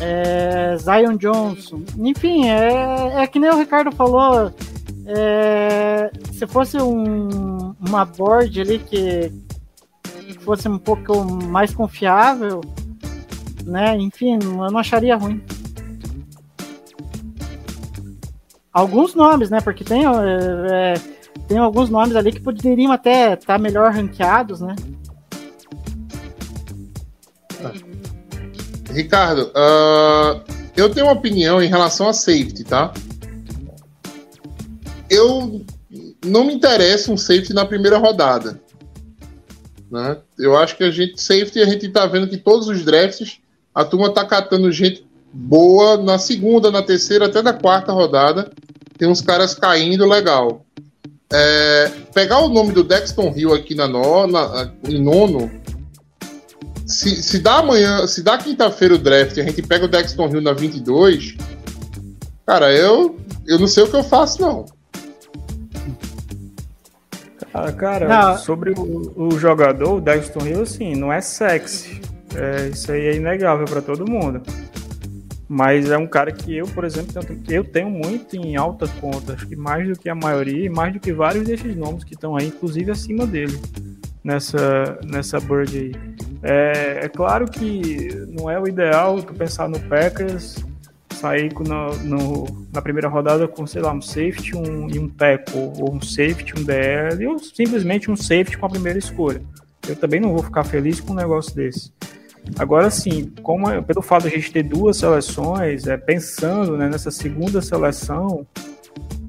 é, 0.00 0.76
Zion 0.78 1.16
Johnson, 1.16 1.82
enfim, 1.98 2.48
é, 2.48 3.22
é 3.22 3.26
que 3.26 3.38
nem 3.38 3.50
o 3.50 3.58
Ricardo 3.58 3.92
falou, 3.92 4.52
é, 5.06 6.10
se 6.32 6.46
fosse 6.46 6.76
um, 6.78 7.74
uma 7.80 8.04
board 8.04 8.60
ali 8.60 8.78
que 8.78 9.30
fosse 10.42 10.68
um 10.68 10.78
pouco 10.78 11.24
mais 11.24 11.74
confiável, 11.74 12.60
né? 13.64 13.96
Enfim, 13.96 14.38
eu 14.42 14.70
não 14.70 14.78
acharia 14.78 15.16
ruim. 15.16 15.42
Alguns 18.72 19.14
nomes, 19.14 19.50
né? 19.50 19.60
Porque 19.60 19.84
tem, 19.84 20.04
é, 20.04 20.94
tem 21.46 21.58
alguns 21.58 21.90
nomes 21.90 22.16
ali 22.16 22.32
que 22.32 22.40
poderiam 22.40 22.92
até 22.92 23.34
estar 23.34 23.54
tá 23.54 23.58
melhor 23.58 23.92
ranqueados, 23.92 24.60
né? 24.60 24.74
Ricardo, 28.92 29.50
uh, 29.50 30.42
eu 30.76 30.90
tenho 30.90 31.06
uma 31.06 31.12
opinião 31.12 31.62
em 31.62 31.68
relação 31.68 32.08
a 32.08 32.12
safety, 32.12 32.64
tá? 32.64 32.92
Eu 35.08 35.64
não 36.24 36.44
me 36.44 36.54
interessa 36.54 37.10
um 37.10 37.16
safety 37.16 37.52
na 37.52 37.64
primeira 37.64 37.98
rodada. 37.98 38.60
Né? 39.90 40.16
Eu 40.38 40.56
acho 40.56 40.76
que 40.76 40.84
a 40.84 40.90
gente, 40.90 41.20
safety, 41.20 41.60
a 41.60 41.66
gente 41.66 41.88
tá 41.88 42.06
vendo 42.06 42.28
que 42.28 42.38
todos 42.38 42.68
os 42.68 42.84
drafts 42.84 43.38
a 43.74 43.84
turma 43.84 44.12
tá 44.12 44.24
catando 44.24 44.70
gente 44.70 45.06
boa 45.32 45.96
na 45.96 46.18
segunda, 46.18 46.70
na 46.70 46.82
terceira, 46.82 47.26
até 47.26 47.42
na 47.42 47.52
quarta 47.52 47.92
rodada. 47.92 48.50
Tem 48.98 49.08
uns 49.08 49.20
caras 49.20 49.54
caindo 49.54 50.06
legal. 50.06 50.64
é, 51.32 51.90
pegar 52.14 52.40
o 52.40 52.48
nome 52.48 52.72
do 52.72 52.84
Dexton 52.84 53.32
Hill 53.34 53.54
aqui 53.54 53.74
na 53.74 53.84
em 54.86 55.02
nono, 55.02 55.50
se, 56.86 57.22
se 57.22 57.38
dá 57.38 57.58
amanhã, 57.58 58.06
se 58.06 58.22
dá 58.22 58.38
quinta-feira 58.38 58.94
o 58.94 58.98
draft 58.98 59.36
e 59.36 59.40
a 59.40 59.44
gente 59.44 59.62
pega 59.62 59.84
o 59.84 59.88
Dexton 59.88 60.28
Hill 60.28 60.40
na 60.40 60.52
22, 60.52 61.36
cara, 62.46 62.72
eu, 62.72 63.18
eu 63.46 63.58
não 63.58 63.66
sei 63.66 63.84
o 63.84 63.90
que 63.90 63.96
eu 63.96 64.04
faço, 64.04 64.40
não. 64.40 64.66
Ah, 67.54 67.70
cara, 67.70 68.08
Não. 68.08 68.38
sobre 68.38 68.70
o, 68.70 69.12
o 69.14 69.38
jogador, 69.38 69.96
o 69.96 70.00
Dexton 70.00 70.46
Hill, 70.46 70.62
assim, 70.62 70.94
não 70.94 71.12
é 71.12 71.20
sexy. 71.20 72.00
É, 72.34 72.68
isso 72.68 72.90
aí 72.90 73.08
é 73.08 73.16
inegável 73.16 73.66
para 73.66 73.82
todo 73.82 74.10
mundo. 74.10 74.42
Mas 75.46 75.90
é 75.90 75.98
um 75.98 76.06
cara 76.06 76.32
que 76.32 76.56
eu, 76.56 76.66
por 76.66 76.82
exemplo, 76.82 77.22
tenho, 77.22 77.40
que 77.40 77.52
eu 77.52 77.62
tenho 77.62 77.90
muito 77.90 78.36
em 78.36 78.56
alta 78.56 78.88
conta, 78.88 79.34
acho 79.34 79.46
que 79.46 79.54
mais 79.54 79.86
do 79.86 79.98
que 79.98 80.08
a 80.08 80.14
maioria 80.14 80.64
e 80.64 80.70
mais 80.70 80.94
do 80.94 81.00
que 81.00 81.12
vários 81.12 81.46
desses 81.46 81.76
nomes 81.76 82.04
que 82.04 82.14
estão 82.14 82.34
aí, 82.34 82.46
inclusive 82.46 82.90
acima 82.90 83.26
dele, 83.26 83.60
nessa, 84.24 84.98
nessa 85.04 85.40
Bird 85.40 85.76
aí. 85.78 85.92
É, 86.42 87.00
é 87.04 87.08
claro 87.08 87.46
que 87.50 88.08
não 88.28 88.50
é 88.50 88.58
o 88.60 88.66
ideal 88.66 89.22
tu 89.22 89.34
pensar 89.34 89.68
no 89.68 89.78
Packers, 89.80 90.56
sair 91.14 91.52
no- 91.54 91.96
no- 91.98 92.66
na 92.72 92.82
primeira 92.82 93.08
rodada 93.08 93.46
com, 93.46 93.66
sei 93.66 93.80
lá, 93.82 93.92
um 93.92 94.02
safety 94.02 94.56
um, 94.56 94.88
e 94.90 94.98
um 94.98 95.08
tackle, 95.08 95.72
ou 95.80 95.94
um 95.94 96.00
safety, 96.00 96.54
um 96.58 96.64
DL, 96.64 97.26
ou 97.28 97.38
simplesmente 97.38 98.10
um 98.10 98.16
safety 98.16 98.58
com 98.58 98.66
a 98.66 98.70
primeira 98.70 98.98
escolha. 98.98 99.40
Eu 99.88 99.94
também 99.96 100.20
não 100.20 100.32
vou 100.32 100.42
ficar 100.42 100.64
feliz 100.64 101.00
com 101.00 101.12
um 101.12 101.16
negócio 101.16 101.54
desse. 101.54 101.92
Agora 102.58 102.90
sim, 102.90 103.32
como 103.42 103.70
é- 103.70 103.80
pelo 103.80 104.02
fato 104.02 104.22
de 104.22 104.28
a 104.28 104.30
gente 104.30 104.50
ter 104.52 104.64
duas 104.64 104.96
seleções, 104.96 105.86
é, 105.86 105.96
pensando 105.96 106.76
né, 106.76 106.88
nessa 106.88 107.10
segunda 107.12 107.60
seleção, 107.60 108.44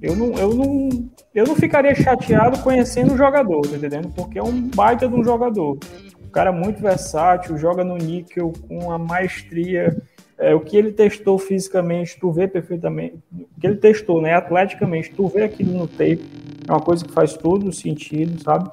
eu 0.03 0.17
não, 0.17 0.33
eu, 0.37 0.53
não, 0.53 0.89
eu 1.33 1.47
não 1.47 1.55
ficaria 1.55 1.95
chateado 1.95 2.59
conhecendo 2.59 3.13
o 3.13 3.17
jogador, 3.17 3.61
tá 3.61 3.77
entendendo? 3.77 4.09
Porque 4.13 4.37
é 4.37 4.43
um 4.43 4.69
baita 4.69 5.07
de 5.07 5.15
um 5.15 5.23
jogador. 5.23 5.77
O 6.21 6.29
cara 6.29 6.49
é 6.49 6.53
muito 6.53 6.81
versátil, 6.81 7.57
joga 7.57 7.85
no 7.85 7.95
níquel 7.95 8.51
com 8.67 8.91
a 8.91 8.97
maestria. 8.97 9.95
É, 10.37 10.53
o 10.53 10.59
que 10.59 10.75
ele 10.75 10.91
testou 10.91 11.37
fisicamente, 11.37 12.17
tu 12.19 12.33
vê 12.33 12.49
perfeitamente. 12.49 13.15
O 13.31 13.61
que 13.61 13.65
ele 13.65 13.77
testou, 13.77 14.21
né? 14.21 14.33
Atleticamente, 14.33 15.09
tu 15.15 15.25
vê 15.29 15.43
aquilo 15.43 15.71
no 15.71 15.87
tape. 15.87 16.19
É 16.67 16.71
uma 16.71 16.81
coisa 16.81 17.05
que 17.05 17.11
faz 17.13 17.37
todo 17.37 17.71
sentido, 17.71 18.43
sabe? 18.43 18.71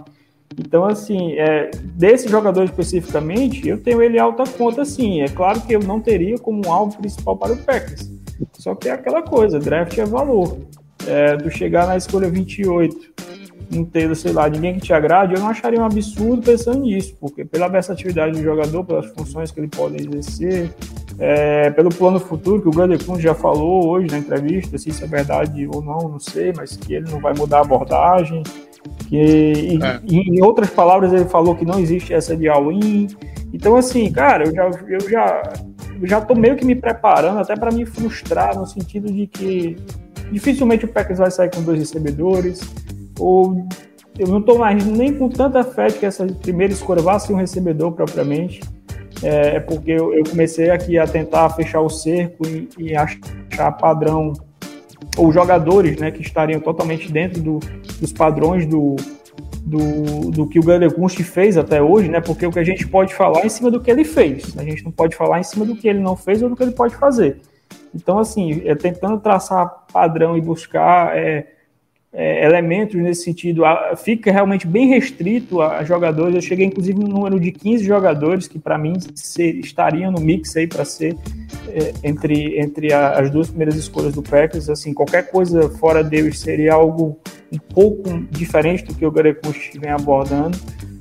Então, 0.58 0.84
assim, 0.84 1.34
é, 1.34 1.70
desse 1.94 2.28
jogador 2.28 2.64
especificamente, 2.64 3.68
eu 3.68 3.80
tenho 3.80 4.02
ele 4.02 4.18
alta 4.18 4.42
conta, 4.50 4.84
sim. 4.84 5.20
É 5.22 5.28
claro 5.28 5.60
que 5.60 5.76
eu 5.76 5.80
não 5.80 6.00
teria 6.00 6.36
como 6.38 6.72
alvo 6.72 6.98
principal 6.98 7.36
para 7.36 7.52
o 7.52 7.56
Packers. 7.56 8.10
Só 8.54 8.74
que 8.74 8.88
é 8.88 8.92
aquela 8.92 9.22
coisa, 9.22 9.60
draft 9.60 9.96
é 9.96 10.04
valor. 10.04 10.58
É, 11.06 11.36
tu 11.36 11.50
chegar 11.50 11.86
na 11.86 11.96
escolha 11.96 12.28
28, 12.28 12.96
não 13.70 13.84
ter, 13.84 14.14
sei 14.16 14.32
lá, 14.32 14.48
ninguém 14.48 14.74
que 14.74 14.80
te 14.80 14.92
agrade, 14.92 15.34
eu 15.34 15.40
não 15.40 15.48
acharia 15.48 15.80
um 15.80 15.84
absurdo 15.84 16.42
pensando 16.42 16.80
nisso, 16.80 17.16
porque 17.20 17.44
pela 17.44 17.68
versatilidade 17.68 18.32
do 18.32 18.42
jogador, 18.42 18.84
pelas 18.84 19.06
funções 19.06 19.50
que 19.50 19.60
ele 19.60 19.68
pode 19.68 19.96
exercer, 19.96 20.74
é, 21.18 21.70
pelo 21.70 21.90
plano 21.90 22.18
futuro, 22.18 22.60
que 22.62 22.68
o 22.68 22.72
Gander 22.72 23.02
Kun 23.04 23.18
já 23.20 23.34
falou 23.34 23.88
hoje 23.88 24.08
na 24.10 24.18
entrevista, 24.18 24.76
se 24.78 24.88
isso 24.90 25.04
é 25.04 25.06
verdade 25.06 25.68
ou 25.72 25.82
não, 25.82 26.08
não 26.08 26.18
sei, 26.18 26.52
mas 26.56 26.76
que 26.76 26.94
ele 26.94 27.10
não 27.10 27.20
vai 27.20 27.32
mudar 27.34 27.58
a 27.58 27.62
abordagem, 27.62 28.42
que 29.08 29.16
e, 29.16 29.78
É. 29.82 30.00
e, 30.04 30.38
em 30.38 30.42
outras 30.42 30.70
palavras 30.70 31.12
ele 31.12 31.26
falou 31.26 31.54
que 31.54 31.64
não 31.64 31.78
existe 31.78 32.14
essa 32.14 32.36
de 32.36 32.48
all-in. 32.48 33.08
Então 33.52 33.76
assim, 33.76 34.10
cara, 34.10 34.44
eu 34.46 34.54
já 34.54 34.70
eu 34.88 35.10
já 35.10 35.42
eu 36.00 36.08
já 36.08 36.20
tô 36.20 36.34
meio 36.34 36.56
que 36.56 36.64
me 36.64 36.74
preparando 36.74 37.40
até 37.40 37.54
para 37.54 37.70
me 37.70 37.84
frustrar 37.84 38.56
no 38.56 38.66
sentido 38.66 39.12
de 39.12 39.26
que 39.26 39.76
dificilmente 40.30 40.84
o 40.84 40.88
Packers 40.88 41.18
vai 41.18 41.30
sair 41.30 41.50
com 41.50 41.62
dois 41.62 41.78
recebedores 41.78 42.60
ou 43.18 43.66
eu 44.18 44.28
não 44.28 44.42
tô 44.42 44.58
mais 44.58 44.84
nem 44.84 45.14
com 45.14 45.28
tanta 45.28 45.62
fé 45.64 45.88
de 45.88 45.98
que 45.98 46.06
essa 46.06 46.26
primeira 46.26 46.72
escolha 46.72 47.00
vá 47.00 47.18
ser 47.18 47.32
um 47.32 47.36
recebedor 47.36 47.92
propriamente. 47.92 48.60
É 49.22 49.56
é 49.56 49.60
porque 49.60 49.92
eu, 49.92 50.14
eu 50.14 50.24
comecei 50.24 50.70
aqui 50.70 50.98
a 50.98 51.06
tentar 51.06 51.48
fechar 51.50 51.80
o 51.80 51.90
cerco 51.90 52.46
e, 52.46 52.68
e 52.78 52.96
achar 52.96 53.72
padrão 53.72 54.32
ou 55.16 55.32
jogadores 55.32 55.98
né, 55.98 56.10
que 56.10 56.22
estariam 56.22 56.60
totalmente 56.60 57.10
dentro 57.10 57.42
do, 57.42 57.58
dos 58.00 58.12
padrões 58.12 58.66
do, 58.66 58.96
do, 59.62 60.30
do 60.30 60.46
que 60.46 60.58
o 60.58 60.62
Gulekunst 60.62 61.22
fez 61.22 61.56
até 61.56 61.82
hoje, 61.82 62.08
né? 62.08 62.20
Porque 62.20 62.46
o 62.46 62.50
que 62.50 62.58
a 62.58 62.64
gente 62.64 62.86
pode 62.86 63.14
falar 63.14 63.40
é 63.40 63.46
em 63.46 63.48
cima 63.48 63.70
do 63.70 63.80
que 63.80 63.90
ele 63.90 64.04
fez. 64.04 64.56
A 64.56 64.64
gente 64.64 64.84
não 64.84 64.90
pode 64.90 65.16
falar 65.16 65.40
em 65.40 65.42
cima 65.42 65.64
do 65.64 65.76
que 65.76 65.88
ele 65.88 66.00
não 66.00 66.16
fez 66.16 66.42
ou 66.42 66.48
do 66.48 66.56
que 66.56 66.62
ele 66.62 66.72
pode 66.72 66.94
fazer. 66.96 67.38
Então, 67.94 68.18
assim, 68.18 68.62
é 68.64 68.74
tentando 68.74 69.18
traçar 69.18 69.85
padrão 69.92 70.37
e 70.37 70.40
buscar 70.40 71.16
é, 71.16 71.46
é, 72.12 72.44
elementos 72.44 72.94
nesse 73.00 73.24
sentido, 73.24 73.64
a- 73.64 73.94
fica 73.96 74.31
realmente 74.33 74.66
bem 74.66 74.88
restrito 74.88 75.61
a, 75.61 75.79
a 75.79 75.85
jogadores. 75.85 76.35
Eu 76.35 76.40
cheguei, 76.42 76.66
inclusive, 76.66 76.98
no 76.98 77.09
número 77.09 77.38
de 77.38 77.50
15 77.53 77.85
jogadores 77.85 78.46
que, 78.48 78.59
para 78.59 78.76
mim, 78.79 78.94
ser- 79.14 79.57
estariam 79.57 80.11
no 80.11 80.20
mix 80.20 80.57
aí 80.57 80.66
para 80.66 80.85
ser 80.85 81.16
é, 81.68 81.92
entre, 82.09 82.59
entre 82.61 82.92
a- 82.92 83.18
as 83.18 83.31
duas 83.31 83.48
primeiras 83.48 83.76
escolhas 83.76 84.14
do 84.14 84.22
Packers. 84.22 84.68
Assim, 84.68 84.92
qualquer 84.94 85.31
coisa 85.31 85.68
fora 85.70 86.03
deles 86.03 86.38
seria 86.40 86.74
algo 86.74 87.18
um 87.53 87.59
pouco 87.59 88.03
diferente 88.31 88.85
do 88.85 88.94
que 88.94 89.05
o 89.05 89.11
Garekunst 89.11 89.76
vem 89.79 89.90
abordando. 89.90 90.57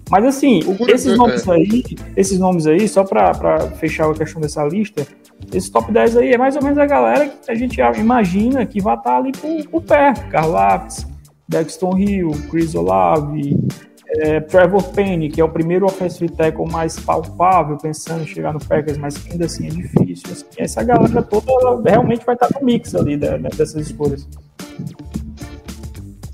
Mas 0.09 0.25
assim, 0.25 0.61
esses 0.87 1.13
é. 1.13 1.15
nomes 1.15 1.47
aí, 1.47 1.83
esses 2.15 2.39
nomes 2.39 2.65
aí, 2.65 2.87
só 2.87 3.03
para 3.03 3.59
fechar 3.77 4.09
a 4.09 4.13
questão 4.13 4.41
dessa 4.41 4.63
lista, 4.63 5.05
esse 5.53 5.71
top 5.71 5.91
10 5.91 6.17
aí 6.17 6.33
é 6.33 6.37
mais 6.37 6.55
ou 6.55 6.63
menos 6.63 6.77
a 6.77 6.85
galera 6.85 7.27
que 7.27 7.51
a 7.51 7.55
gente 7.55 7.79
imagina 7.97 8.65
que 8.65 8.81
vai 8.81 8.95
estar 8.95 9.17
ali 9.17 9.31
por, 9.31 9.69
por 9.69 9.83
perto. 9.83 10.27
Karlaftis, 10.29 11.07
Dexton 11.47 11.97
Hill, 11.97 12.31
Chris 12.49 12.75
Olave, 12.75 13.57
é, 14.09 14.39
Trevor 14.39 14.83
Payne, 14.91 15.29
que 15.29 15.39
é 15.39 15.43
o 15.43 15.49
primeiro 15.49 15.85
offensive 15.85 16.31
tackle 16.31 16.69
mais 16.69 16.99
palpável, 16.99 17.77
pensando 17.77 18.23
em 18.23 18.27
chegar 18.27 18.53
no 18.53 18.59
Packers, 18.59 18.97
mas 18.97 19.15
ainda 19.29 19.45
assim 19.45 19.67
é 19.67 19.69
difícil. 19.69 20.31
Assim, 20.31 20.45
essa 20.57 20.83
galera 20.83 21.21
toda 21.21 21.51
ela 21.51 21.81
realmente 21.83 22.25
vai 22.25 22.35
estar 22.35 22.49
no 22.53 22.65
mix 22.65 22.95
ali 22.95 23.15
da- 23.15 23.37
dessas 23.37 23.87
escolhas. 23.87 24.27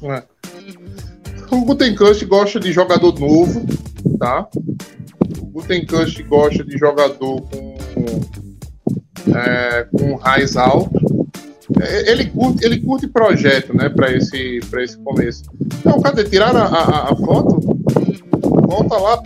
É. 0.04 0.24
O 1.52 1.62
Gutenkust 1.66 2.26
gosta 2.26 2.60
de 2.60 2.72
jogador 2.72 3.20
novo, 3.20 3.66
tá? 4.20 4.48
O 5.40 5.46
Gutenkust 5.46 6.22
gosta 6.24 6.64
de 6.64 6.78
jogador 6.78 7.42
com, 7.42 7.78
é, 9.36 9.88
com 9.92 10.16
raiz 10.16 10.58
alto. 10.58 11.00
É, 11.82 12.12
Ele 12.12 12.26
curte, 12.26 12.66
ele 12.66 12.80
curte 12.80 13.08
projeto, 13.08 13.76
né, 13.76 13.90
para 13.90 14.12
esse, 14.16 14.60
pra 14.70 14.84
esse 14.84 14.98
começo. 14.98 15.44
Não, 15.84 16.02
cadê? 16.02 16.24
Tiraram 16.24 16.60
a, 16.60 16.68
a, 16.68 17.12
a 17.12 17.16
foto? 17.16 17.60
Volta 18.68 18.98
lá. 18.98 19.22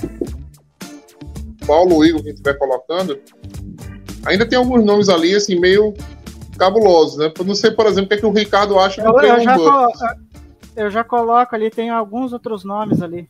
Paulo 1.65 2.03
Igor, 2.03 2.23
quem 2.23 2.31
estiver 2.31 2.57
colocando. 2.57 3.19
Ainda 4.25 4.45
tem 4.45 4.57
alguns 4.57 4.83
nomes 4.83 5.09
ali, 5.09 5.35
assim, 5.35 5.59
meio 5.59 5.93
cabulosos, 6.57 7.17
né? 7.17 7.31
Eu 7.37 7.45
não 7.45 7.55
sei, 7.55 7.71
por 7.71 7.85
exemplo, 7.85 8.05
o 8.05 8.07
que, 8.09 8.13
é 8.15 8.17
que 8.17 8.25
o 8.25 8.31
Ricardo 8.31 8.77
acha 8.79 9.01
do 9.01 9.07
Eu, 9.07 9.13
eu 9.13 9.19
Traylon 9.19 9.43
já 9.43 9.55
Burks. 9.55 9.99
Eu 10.79 10.89
já 10.89 11.03
coloco 11.03 11.53
ali, 11.53 11.69
tem 11.69 11.89
alguns 11.89 12.31
outros 12.31 12.63
nomes 12.63 13.01
ali. 13.01 13.29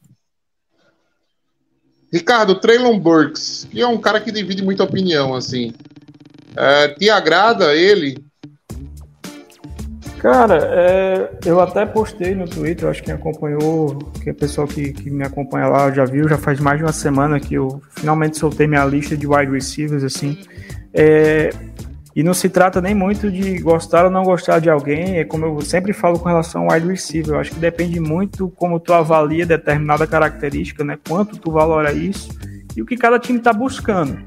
Ricardo, 2.14 2.60
Traylon 2.60 3.00
Burks, 3.00 3.68
que 3.70 3.82
é 3.82 3.88
um 3.88 3.98
cara 3.98 4.22
que 4.22 4.32
divide 4.32 4.64
muita 4.64 4.84
opinião, 4.84 5.34
assim. 5.34 5.74
É, 6.56 6.90
te 6.90 7.10
agrada 7.10 7.76
ele? 7.76 8.24
Cara, 10.20 10.58
é, 10.58 11.32
eu 11.46 11.60
até 11.60 11.86
postei 11.86 12.36
no 12.36 12.48
Twitter, 12.48 12.88
acho 12.88 13.00
que 13.00 13.06
quem 13.06 13.16
acompanhou, 13.16 13.98
que 14.22 14.30
é 14.30 14.34
pessoal 14.34 14.68
que, 14.68 14.92
que 14.94 15.10
me 15.10 15.24
acompanha 15.24 15.68
lá 15.68 15.92
já 15.92 16.06
viu, 16.06 16.28
já 16.28 16.38
faz 16.38 16.60
mais 16.60 16.78
de 16.78 16.84
uma 16.84 16.92
semana 16.92 17.40
que 17.40 17.56
eu 17.56 17.82
finalmente 17.92 18.38
soltei 18.38 18.68
minha 18.68 18.86
lista 18.86 19.18
de 19.18 19.26
wide 19.26 19.52
receivers, 19.52 20.04
assim. 20.04 20.38
É, 20.94 21.52
e 22.16 22.24
não 22.24 22.34
se 22.34 22.50
trata 22.50 22.82
nem 22.82 22.96
muito 22.96 23.32
de 23.32 23.60
gostar 23.60 24.06
ou 24.06 24.12
não 24.12 24.24
gostar 24.24 24.60
de 24.60 24.70
alguém, 24.70 25.18
é 25.18 25.24
como 25.24 25.46
eu 25.46 25.62
sempre 25.62 25.94
falo 25.94 26.20
com 26.20 26.28
relação 26.28 26.64
ao 26.64 26.74
wide 26.74 26.88
receiver, 26.88 27.36
eu 27.36 27.40
acho 27.40 27.52
que 27.52 27.60
depende 27.60 28.00
muito 28.00 28.50
como 28.56 28.80
tu 28.80 28.94
avalia 28.94 29.46
determinada 29.46 30.08
característica, 30.08 30.84
né? 30.84 30.98
Quanto 31.08 31.38
tu 31.38 31.52
valora 31.52 31.94
isso 31.94 32.30
e 32.76 32.82
o 32.82 32.86
que 32.86 32.98
cada 32.98 33.20
time 33.20 33.40
tá 33.40 33.54
buscando. 33.54 34.20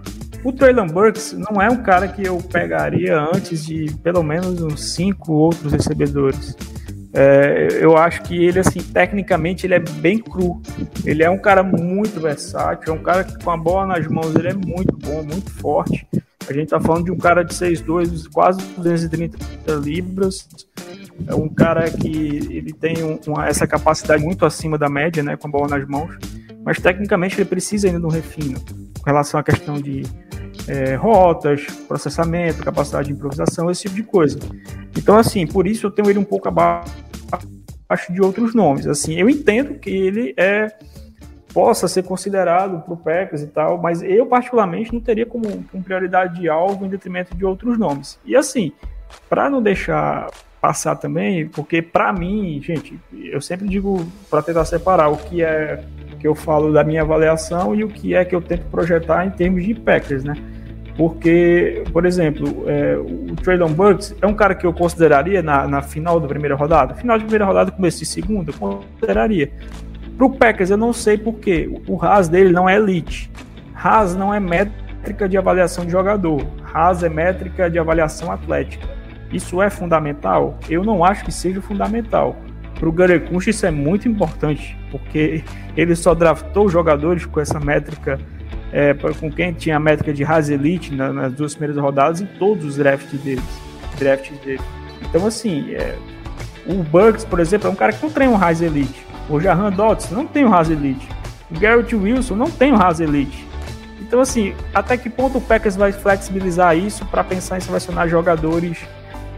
O 0.44 0.52
Traylon 0.52 0.88
Burks 0.88 1.32
não 1.32 1.62
é 1.62 1.68
um 1.68 1.82
cara 1.82 2.08
que 2.08 2.26
eu 2.26 2.38
pegaria 2.38 3.16
antes 3.16 3.64
de 3.64 3.94
pelo 4.02 4.22
menos 4.22 4.60
uns 4.60 4.92
cinco 4.92 5.32
outros 5.32 5.72
recebedores. 5.72 6.56
É, 7.14 7.78
eu 7.80 7.96
acho 7.96 8.22
que 8.22 8.42
ele, 8.44 8.58
assim, 8.58 8.80
tecnicamente, 8.80 9.66
ele 9.66 9.74
é 9.74 9.78
bem 9.78 10.18
cru. 10.18 10.60
Ele 11.04 11.22
é 11.22 11.28
um 11.30 11.38
cara 11.38 11.62
muito 11.62 12.20
versátil, 12.20 12.94
é 12.94 12.96
um 12.96 13.02
cara 13.02 13.24
que 13.24 13.42
com 13.42 13.50
a 13.50 13.56
bola 13.56 13.86
nas 13.86 14.06
mãos 14.06 14.34
ele 14.34 14.48
é 14.48 14.54
muito 14.54 14.96
bom, 14.96 15.22
muito 15.22 15.50
forte. 15.50 16.06
A 16.48 16.52
gente 16.52 16.70
tá 16.70 16.80
falando 16.80 17.04
de 17.04 17.10
um 17.12 17.18
cara 17.18 17.42
de 17.44 17.54
6'2", 17.54 18.26
quase 18.28 18.60
230 18.78 19.38
libras. 19.74 20.48
É 21.26 21.34
um 21.34 21.48
cara 21.48 21.88
que 21.90 22.08
ele 22.50 22.72
tem 22.72 23.02
um- 23.04 23.18
uma- 23.26 23.46
essa 23.46 23.66
capacidade 23.66 24.22
muito 24.24 24.44
acima 24.44 24.76
da 24.78 24.88
média, 24.88 25.22
né, 25.22 25.36
com 25.36 25.46
a 25.46 25.50
bola 25.50 25.68
nas 25.68 25.86
mãos. 25.86 26.16
Mas 26.64 26.80
tecnicamente 26.80 27.36
ele 27.36 27.44
precisa 27.44 27.86
ainda 27.86 28.00
de 28.00 28.06
um 28.06 28.08
refino 28.08 28.58
com 28.60 29.04
relação 29.06 29.38
à 29.38 29.42
questão 29.42 29.80
de 29.80 30.02
é, 30.68 30.94
rotas, 30.94 31.66
processamento, 31.88 32.62
capacidade 32.62 33.08
de 33.08 33.14
improvisação, 33.14 33.70
esse 33.70 33.82
tipo 33.82 33.94
de 33.94 34.02
coisa. 34.02 34.38
Então, 34.96 35.16
assim, 35.16 35.46
por 35.46 35.66
isso 35.66 35.86
eu 35.86 35.90
tenho 35.90 36.08
ele 36.08 36.18
um 36.18 36.24
pouco 36.24 36.48
abaixo 36.48 36.92
de 38.10 38.20
outros 38.20 38.54
nomes. 38.54 38.86
Assim, 38.86 39.14
eu 39.14 39.28
entendo 39.28 39.78
que 39.78 39.90
ele 39.90 40.34
é 40.36 40.68
possa 41.52 41.86
ser 41.86 42.02
considerado 42.04 42.80
para 42.80 42.94
o 42.94 42.96
Packers 42.96 43.42
e 43.42 43.46
tal, 43.46 43.76
mas 43.76 44.02
eu 44.02 44.24
particularmente 44.24 44.92
não 44.92 45.00
teria 45.00 45.26
como, 45.26 45.62
como 45.70 45.84
prioridade 45.84 46.40
de 46.40 46.48
alvo 46.48 46.86
em 46.86 46.88
detrimento 46.88 47.36
de 47.36 47.44
outros 47.44 47.78
nomes. 47.78 48.18
E 48.24 48.34
assim, 48.34 48.72
para 49.28 49.50
não 49.50 49.62
deixar 49.62 50.30
passar 50.60 50.96
também, 50.96 51.48
porque 51.48 51.82
para 51.82 52.12
mim, 52.12 52.60
gente, 52.62 52.98
eu 53.12 53.40
sempre 53.40 53.68
digo 53.68 54.06
para 54.30 54.42
tentar 54.42 54.64
separar 54.64 55.08
o 55.08 55.16
que 55.16 55.42
é 55.42 55.84
que 56.20 56.28
eu 56.28 56.36
falo 56.36 56.72
da 56.72 56.84
minha 56.84 57.02
avaliação 57.02 57.74
e 57.74 57.82
o 57.82 57.88
que 57.88 58.14
é 58.14 58.24
que 58.24 58.32
eu 58.32 58.40
tento 58.40 58.64
projetar 58.70 59.26
em 59.26 59.30
termos 59.30 59.64
de 59.64 59.74
Packers, 59.74 60.22
né? 60.22 60.34
Porque, 60.96 61.84
por 61.92 62.04
exemplo, 62.04 62.64
é, 62.66 62.96
o 62.96 63.34
Traylon 63.36 63.72
Burks 63.72 64.14
é 64.20 64.26
um 64.26 64.34
cara 64.34 64.54
que 64.54 64.66
eu 64.66 64.72
consideraria 64.72 65.42
na, 65.42 65.66
na 65.66 65.82
final 65.82 66.20
da 66.20 66.28
primeira 66.28 66.54
rodada. 66.54 66.94
Final 66.94 67.16
de 67.18 67.24
primeira 67.24 67.46
rodada, 67.46 67.70
começo 67.70 67.98
de 67.98 68.06
segunda, 68.06 68.50
eu 68.50 68.58
consideraria. 68.58 69.50
Para 70.16 70.26
o 70.26 70.30
Packers, 70.30 70.70
eu 70.70 70.76
não 70.76 70.92
sei 70.92 71.16
porquê. 71.16 71.70
O 71.88 72.02
Haas 72.02 72.28
dele 72.28 72.52
não 72.52 72.68
é 72.68 72.76
elite. 72.76 73.30
Haas 73.74 74.14
não 74.14 74.32
é 74.32 74.38
métrica 74.38 75.28
de 75.28 75.38
avaliação 75.38 75.84
de 75.84 75.90
jogador. 75.90 76.46
Haas 76.72 77.02
é 77.02 77.08
métrica 77.08 77.70
de 77.70 77.78
avaliação 77.78 78.30
atlética. 78.30 78.86
Isso 79.32 79.62
é 79.62 79.70
fundamental? 79.70 80.58
Eu 80.68 80.84
não 80.84 81.02
acho 81.02 81.24
que 81.24 81.32
seja 81.32 81.62
fundamental. 81.62 82.36
Para 82.78 82.88
o 82.88 82.92
Garecunch 82.92 83.48
isso 83.48 83.64
é 83.64 83.70
muito 83.70 84.08
importante, 84.08 84.76
porque 84.90 85.42
ele 85.76 85.94
só 85.94 86.14
draftou 86.14 86.68
jogadores 86.68 87.24
com 87.24 87.40
essa 87.40 87.58
métrica, 87.58 88.18
é, 88.72 88.94
com 88.94 89.30
quem 89.30 89.52
tinha 89.52 89.76
a 89.76 89.80
métrica 89.80 90.12
de 90.12 90.24
Haas 90.24 90.48
Elite 90.48 90.94
na, 90.94 91.12
nas 91.12 91.32
duas 91.32 91.54
primeiras 91.54 91.80
rodadas 91.80 92.20
em 92.20 92.26
todos 92.26 92.64
os 92.64 92.76
drafts 92.76 93.20
deles. 93.20 93.44
Drafts 93.98 94.38
dele. 94.38 94.62
Então, 95.02 95.26
assim, 95.26 95.74
é, 95.74 95.94
o 96.66 96.82
Bucks, 96.82 97.24
por 97.24 97.38
exemplo, 97.38 97.68
é 97.68 97.70
um 97.70 97.74
cara 97.74 97.92
que 97.92 98.02
não 98.02 98.10
tem 98.10 98.28
um 98.28 98.36
Haas 98.36 98.62
Elite. 98.62 99.04
O 99.28 99.38
Jahan 99.38 99.70
Dotts 99.70 100.10
não 100.10 100.26
tem 100.26 100.44
um 100.44 100.52
Haas 100.52 100.70
Elite. 100.70 101.06
O 101.50 101.58
Garrett 101.58 101.94
Wilson 101.94 102.34
não 102.34 102.50
tem 102.50 102.72
um 102.72 102.76
Haas 102.76 102.98
Elite. 102.98 103.46
Então, 104.00 104.20
assim, 104.20 104.54
até 104.74 104.96
que 104.96 105.08
ponto 105.08 105.38
o 105.38 105.40
Packers 105.40 105.76
vai 105.76 105.92
flexibilizar 105.92 106.76
isso 106.76 107.04
para 107.06 107.22
pensar 107.22 107.58
em 107.58 107.60
selecionar 107.60 108.08
jogadores 108.08 108.78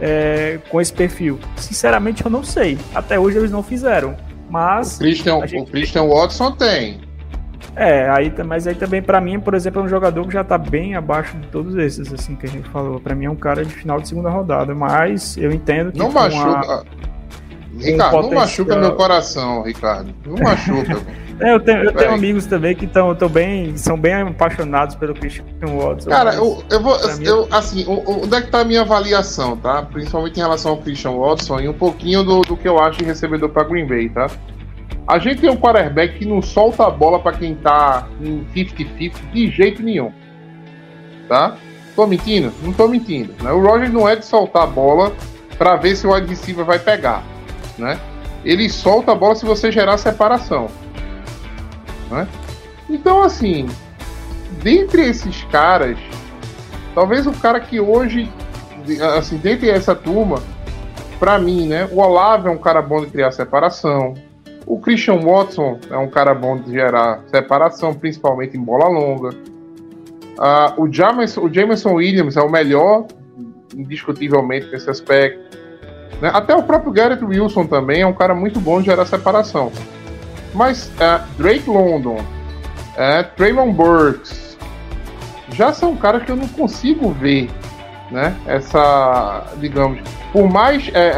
é, 0.01 0.59
com 0.69 0.79
esse 0.79 0.91
perfil? 0.91 1.39
Sinceramente, 1.55 2.23
eu 2.23 2.31
não 2.31 2.43
sei. 2.43 2.77
Até 2.93 3.19
hoje 3.19 3.37
eles 3.37 3.51
não 3.51 3.63
fizeram. 3.63 4.15
Mas. 4.49 4.95
O 4.95 4.99
Christian, 4.99 5.47
gente... 5.47 5.61
o 5.61 5.65
Christian 5.65 6.05
Watson 6.07 6.51
tem. 6.51 7.04
É, 7.75 8.09
aí, 8.09 8.33
mas 8.45 8.67
aí 8.67 8.75
também, 8.75 9.01
para 9.01 9.19
mim, 9.19 9.39
por 9.39 9.53
exemplo, 9.53 9.81
é 9.81 9.85
um 9.85 9.89
jogador 9.89 10.25
que 10.25 10.33
já 10.33 10.43
tá 10.43 10.57
bem 10.57 10.95
abaixo 10.95 11.37
de 11.37 11.47
todos 11.47 11.75
esses, 11.75 12.13
assim, 12.13 12.35
que 12.35 12.45
a 12.45 12.49
gente 12.49 12.69
falou. 12.69 12.99
Para 12.99 13.15
mim 13.15 13.25
é 13.25 13.29
um 13.29 13.35
cara 13.35 13.65
de 13.65 13.73
final 13.73 13.99
de 13.99 14.07
segunda 14.07 14.29
rodada, 14.29 14.73
mas 14.73 15.37
eu 15.37 15.51
entendo 15.51 15.91
que. 15.91 15.99
Não 15.99 16.11
machuca. 16.11 16.83
Ricardo, 17.77 18.17
um 18.17 18.21
não 18.21 18.31
machuca 18.31 18.75
meu 18.77 18.95
coração, 18.95 19.63
Ricardo. 19.63 20.13
Não 20.25 20.37
machuca. 20.37 20.97
É, 21.39 21.53
eu 21.53 21.59
tenho, 21.59 21.83
eu 21.83 21.91
tenho 21.91 22.13
amigos 22.13 22.45
também 22.45 22.73
que 22.73 22.87
tão, 22.87 23.13
tão 23.13 23.27
bem, 23.27 23.75
são 23.75 23.99
bem 23.99 24.13
apaixonados 24.13 24.95
pelo 24.95 25.13
Christian 25.13 25.43
Watson. 25.63 26.09
Cara, 26.09 26.33
eu, 26.33 26.63
eu 26.71 26.81
vou. 26.81 26.97
Eu, 27.21 27.47
assim, 27.51 27.85
onde 27.87 28.33
é 28.33 28.41
que 28.41 28.49
tá 28.49 28.61
a 28.61 28.63
minha 28.63 28.81
avaliação, 28.81 29.57
tá? 29.57 29.81
Principalmente 29.81 30.37
em 30.37 30.41
relação 30.41 30.71
ao 30.71 30.77
Christian 30.77 31.11
Watson 31.11 31.59
e 31.59 31.67
um 31.67 31.73
pouquinho 31.73 32.23
do, 32.23 32.41
do 32.41 32.55
que 32.55 32.67
eu 32.67 32.79
acho 32.79 32.99
de 32.99 33.03
recebedor 33.03 33.49
para 33.49 33.65
Green 33.65 33.85
Bay, 33.85 34.07
tá? 34.07 34.27
A 35.07 35.19
gente 35.19 35.41
tem 35.41 35.49
um 35.49 35.57
quarterback 35.57 36.17
que 36.17 36.25
não 36.25 36.41
solta 36.41 36.85
a 36.87 36.89
bola 36.89 37.19
para 37.19 37.37
quem 37.37 37.53
tá 37.55 38.07
em 38.19 38.45
50-50 38.55 39.31
de 39.31 39.51
jeito 39.51 39.83
nenhum. 39.83 40.11
Tá? 41.27 41.55
Tô 41.95 42.07
mentindo? 42.07 42.51
Não 42.61 42.73
tô 42.73 42.87
mentindo. 42.87 43.33
Né? 43.41 43.51
O 43.51 43.61
Roger 43.61 43.91
não 43.91 44.09
é 44.09 44.15
de 44.15 44.25
soltar 44.25 44.63
a 44.63 44.67
bola 44.67 45.13
para 45.57 45.75
ver 45.75 45.95
se 45.95 46.07
o 46.07 46.11
receiver 46.11 46.65
vai 46.65 46.79
pegar. 46.79 47.23
Né? 47.77 47.99
Ele 48.43 48.69
solta 48.69 49.11
a 49.11 49.15
bola 49.15 49.35
se 49.35 49.45
você 49.45 49.71
gerar 49.71 49.97
separação. 49.97 50.67
Né? 52.09 52.27
Então, 52.89 53.21
assim, 53.23 53.67
dentre 54.61 55.03
esses 55.03 55.43
caras, 55.45 55.97
talvez 56.93 57.27
o 57.27 57.31
cara 57.31 57.59
que 57.59 57.79
hoje, 57.79 58.31
assim, 59.17 59.37
dentre 59.37 59.69
essa 59.69 59.95
turma, 59.95 60.41
para 61.19 61.39
mim, 61.39 61.67
né, 61.67 61.87
o 61.91 61.99
Olavo 61.99 62.47
é 62.47 62.51
um 62.51 62.57
cara 62.57 62.81
bom 62.81 63.01
de 63.01 63.07
criar 63.07 63.31
separação. 63.31 64.13
O 64.65 64.79
Christian 64.79 65.19
Watson 65.19 65.79
é 65.89 65.97
um 65.97 66.09
cara 66.09 66.33
bom 66.33 66.57
de 66.57 66.71
gerar 66.71 67.21
separação, 67.27 67.93
principalmente 67.93 68.57
em 68.57 68.61
bola 68.61 68.87
longa. 68.87 69.29
Uh, 69.29 70.81
o, 70.81 70.91
Jameson, 70.91 71.41
o 71.41 71.53
Jameson 71.53 71.93
Williams 71.93 72.35
é 72.35 72.41
o 72.41 72.49
melhor, 72.49 73.05
indiscutivelmente, 73.75 74.67
nesse 74.71 74.89
aspecto. 74.89 75.57
Né? 76.21 76.31
Até 76.33 76.55
o 76.55 76.63
próprio 76.63 76.91
Garrett 76.91 77.23
Wilson 77.23 77.65
também 77.67 78.01
é 78.01 78.07
um 78.07 78.13
cara 78.13 78.33
muito 78.33 78.59
bom 78.59 78.79
de 78.79 78.85
gerar 78.85 79.05
separação. 79.05 79.71
Mas 80.53 80.87
uh, 80.95 81.23
Drake 81.37 81.69
London, 81.69 82.17
uh, 82.17 83.35
Traymon 83.35 83.71
Burks, 83.71 84.57
já 85.53 85.73
são 85.73 85.95
caras 85.95 86.23
que 86.23 86.31
eu 86.31 86.35
não 86.35 86.47
consigo 86.47 87.11
ver, 87.11 87.49
né? 88.11 88.35
Essa, 88.45 89.45
digamos, 89.57 89.99
por 90.31 90.49
mais 90.49 90.89
é, 90.93 90.99
é, 90.99 91.13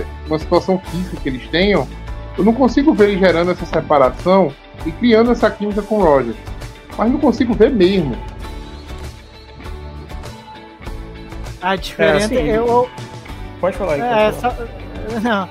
é, 0.00 0.04
uma 0.26 0.38
situação 0.38 0.78
física 0.78 1.16
que 1.22 1.28
eles 1.28 1.46
tenham, 1.48 1.86
eu 2.36 2.44
não 2.44 2.52
consigo 2.52 2.94
ver 2.94 3.10
eles 3.10 3.20
gerando 3.20 3.50
essa 3.50 3.66
separação 3.66 4.52
e 4.86 4.92
criando 4.92 5.30
essa 5.32 5.50
química 5.50 5.82
com 5.82 5.96
o 5.96 6.04
Roger. 6.04 6.34
Mas 6.96 7.10
não 7.10 7.18
consigo 7.18 7.54
ver 7.54 7.70
mesmo. 7.70 8.16
A 11.60 11.76
diferença 11.76 12.34
é, 12.34 12.38
assim, 12.38 12.48
eu 12.48 12.90
Pode 13.62 13.76
falar 13.76 13.94
aí. 13.94 14.00
É, 14.00 14.32
só, 14.32 14.52
não, 15.22 15.48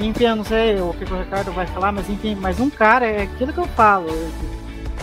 enfim, 0.00 0.24
eu 0.24 0.34
não 0.34 0.44
sei 0.44 0.80
o 0.80 0.92
que 0.94 1.04
o 1.04 1.18
Ricardo 1.18 1.52
vai 1.52 1.64
falar, 1.68 1.92
mas 1.92 2.10
enfim, 2.10 2.34
mas 2.34 2.58
um 2.58 2.68
cara, 2.68 3.06
é 3.06 3.22
aquilo 3.22 3.52
que 3.52 3.60
eu 3.60 3.68
falo. 3.68 4.08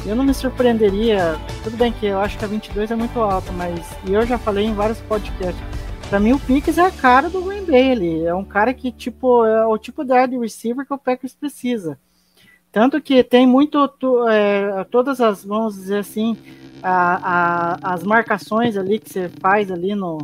Eu 0.06 0.14
não 0.14 0.26
me 0.26 0.34
surpreenderia. 0.34 1.38
Tudo 1.64 1.78
bem 1.78 1.94
que 1.94 2.06
eu 2.06 2.20
acho 2.20 2.38
que 2.38 2.44
a 2.44 2.48
22 2.50 2.92
é 2.92 2.96
muito 2.98 3.18
alta, 3.22 3.50
mas 3.54 3.80
e 4.06 4.14
eu 4.14 4.26
já 4.26 4.38
falei 4.38 4.66
em 4.66 4.74
vários 4.74 5.00
podcasts. 5.00 5.64
Pra 6.10 6.20
mim, 6.20 6.34
o 6.34 6.40
Pickens 6.40 6.78
é 6.78 6.86
a 6.86 6.92
cara 6.92 7.30
do 7.30 7.42
Green 7.42 7.66
Bay. 7.66 7.92
Ele 7.92 8.26
é 8.26 8.34
um 8.34 8.46
cara 8.46 8.74
que, 8.74 8.92
tipo, 8.92 9.46
é 9.46 9.66
o 9.66 9.78
tipo 9.78 10.04
de 10.04 10.14
wide 10.14 10.38
receiver 10.38 10.86
que 10.86 10.94
o 10.94 10.98
Packers 10.98 11.34
precisa. 11.34 11.98
Tanto 12.72 13.02
que 13.02 13.24
tem 13.24 13.46
muito, 13.46 13.78
é, 14.30 14.84
todas 14.86 15.22
as, 15.22 15.44
vamos 15.46 15.76
dizer 15.76 16.00
assim, 16.00 16.36
a, 16.82 17.84
a, 17.84 17.94
as 17.94 18.04
marcações 18.04 18.76
ali 18.76 19.00
que 19.00 19.10
você 19.10 19.30
faz 19.40 19.72
ali 19.72 19.94
no, 19.94 20.18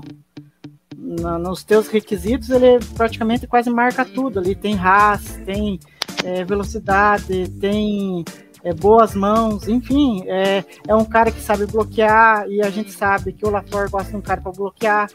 na, 0.97 1.37
nos 1.37 1.63
teus 1.63 1.87
requisitos, 1.87 2.49
ele 2.49 2.79
praticamente 2.95 3.47
quase 3.47 3.69
marca 3.69 4.03
tudo 4.03 4.39
ali. 4.39 4.55
Tem 4.55 4.75
RAS, 4.75 5.39
tem 5.45 5.79
é, 6.23 6.43
velocidade, 6.43 7.49
tem 7.59 8.25
é, 8.63 8.73
boas 8.73 9.15
mãos, 9.15 9.67
enfim, 9.67 10.23
é, 10.27 10.63
é 10.87 10.95
um 10.95 11.05
cara 11.05 11.31
que 11.31 11.39
sabe 11.39 11.65
bloquear 11.65 12.47
e 12.49 12.61
a 12.61 12.69
gente 12.69 12.91
sabe 12.91 13.31
que 13.31 13.45
o 13.45 13.49
LaFleur 13.49 13.89
gosta 13.89 14.11
de 14.11 14.17
um 14.17 14.21
cara 14.21 14.41
para 14.41 14.51
bloquear. 14.51 15.09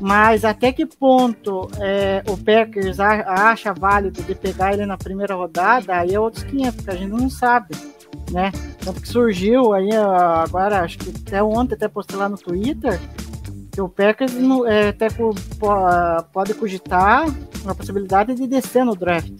Mas 0.00 0.44
até 0.44 0.72
que 0.72 0.86
ponto 0.86 1.68
é, 1.80 2.22
o 2.28 2.36
Packers 2.36 3.00
acha 3.00 3.72
válido 3.72 4.22
de 4.22 4.34
pegar 4.34 4.72
ele 4.72 4.86
na 4.86 4.96
primeira 4.96 5.34
rodada, 5.34 5.96
aí 5.96 6.14
é 6.14 6.20
outros 6.20 6.44
500, 6.44 6.84
que 6.84 6.90
a 6.90 6.94
gente 6.94 7.10
não 7.10 7.28
sabe, 7.28 7.74
né? 8.30 8.52
Tanto 8.84 9.00
que 9.00 9.08
surgiu 9.08 9.72
aí 9.72 9.90
agora, 9.92 10.82
acho 10.82 10.98
que 10.98 11.10
até 11.10 11.42
ontem, 11.42 11.74
até 11.74 11.88
postei 11.88 12.16
lá 12.16 12.28
no 12.28 12.38
Twitter, 12.38 13.00
que 13.72 13.80
o 13.80 13.88
Packers 13.88 14.32
é, 14.68 14.88
até 14.88 15.08
pode 16.32 16.54
cogitar 16.54 17.26
a 17.66 17.74
possibilidade 17.74 18.34
de 18.34 18.46
descer 18.46 18.84
no 18.84 18.94
draft. 18.94 19.32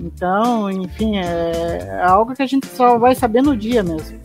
Então, 0.00 0.68
enfim, 0.68 1.18
é, 1.18 1.86
é 1.86 2.02
algo 2.02 2.34
que 2.34 2.42
a 2.42 2.46
gente 2.46 2.66
só 2.66 2.98
vai 2.98 3.14
saber 3.14 3.42
no 3.42 3.56
dia 3.56 3.84
mesmo. 3.84 4.20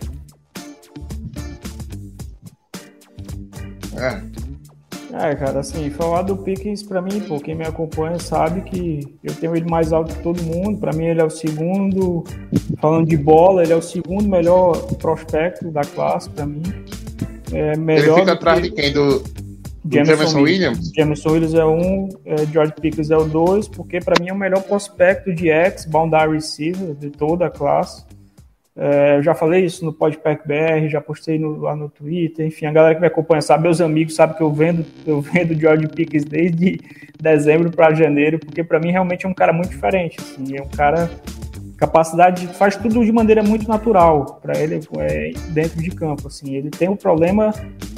É. 3.95 4.36
É, 5.19 5.35
cara, 5.35 5.59
assim, 5.59 5.89
falar 5.89 6.21
do 6.21 6.37
Pickens 6.37 6.83
pra 6.83 7.01
mim, 7.01 7.19
pô, 7.21 7.39
quem 7.39 7.55
me 7.55 7.65
acompanha 7.65 8.19
sabe 8.19 8.61
que 8.61 9.17
eu 9.23 9.33
tenho 9.33 9.55
ele 9.55 9.69
mais 9.69 9.91
alto 9.91 10.13
que 10.15 10.21
todo 10.21 10.41
mundo. 10.43 10.77
Pra 10.79 10.93
mim, 10.93 11.05
ele 11.05 11.21
é 11.21 11.25
o 11.25 11.29
segundo, 11.29 12.23
falando 12.79 13.07
de 13.07 13.17
bola, 13.17 13.63
ele 13.63 13.73
é 13.73 13.75
o 13.75 13.81
segundo 13.81 14.27
melhor 14.27 14.73
prospecto 14.95 15.71
da 15.71 15.81
classe 15.81 16.29
pra 16.29 16.45
mim. 16.45 16.61
É 17.51 17.75
melhor 17.77 18.17
Ele 18.17 18.19
fica 18.19 18.33
atrás 18.33 18.61
de 18.61 18.71
quem? 18.71 18.93
Do, 18.93 19.23
Jameson, 19.89 20.15
Jameson 20.15 20.41
Williams? 20.41 20.91
Jameson 20.95 21.29
Williams 21.31 21.53
é 21.53 21.65
um, 21.65 22.09
é, 22.25 22.45
George 22.47 22.73
Pickens 22.79 23.09
é 23.09 23.17
o 23.17 23.23
dois, 23.23 23.67
porque 23.67 23.99
para 23.99 24.21
mim 24.21 24.29
é 24.29 24.33
o 24.33 24.37
melhor 24.37 24.61
prospecto 24.63 25.33
de 25.33 25.49
ex 25.49 25.85
boundary 25.85 26.33
receiver 26.33 26.93
de 26.93 27.09
toda 27.09 27.47
a 27.47 27.49
classe. 27.49 28.05
É, 28.77 29.17
eu 29.17 29.23
já 29.23 29.33
falei 29.33 29.65
isso 29.65 29.83
no 29.83 29.91
Podpack 29.91 30.47
BR, 30.47 30.87
já 30.87 31.01
postei 31.01 31.39
no, 31.39 31.57
lá 31.61 31.75
no 31.75 31.89
Twitter, 31.89 32.45
enfim, 32.45 32.67
a 32.67 32.71
galera 32.71 32.93
que 32.93 33.01
me 33.01 33.07
acompanha 33.07 33.41
sabe, 33.41 33.63
meus 33.63 33.81
amigos 33.81 34.13
sabem 34.13 34.37
que 34.37 34.43
eu 34.43 34.51
vendo, 34.51 34.85
eu 35.05 35.19
vendo 35.19 35.59
George 35.59 35.87
Pickens 35.87 36.23
desde 36.23 36.79
dezembro 37.19 37.71
para 37.71 37.95
janeiro, 37.95 38.37
porque 38.37 38.63
para 38.63 38.79
mim 38.79 38.91
realmente 38.91 39.25
é 39.25 39.29
um 39.29 39.33
cara 39.33 39.51
muito 39.51 39.69
diferente, 39.69 40.17
assim, 40.19 40.55
é 40.55 40.61
um 40.61 40.69
cara 40.69 41.09
capacidade 41.75 42.47
faz 42.47 42.75
tudo 42.75 43.05
de 43.05 43.11
maneira 43.11 43.43
muito 43.43 43.67
natural 43.67 44.39
para 44.41 44.57
ele 44.59 44.79
é, 44.97 45.31
dentro 45.49 45.79
de 45.79 45.91
campo 45.91 46.25
assim 46.25 46.55
ele 46.55 46.71
tem 46.71 46.89
o 46.89 46.95
problema 46.95 47.53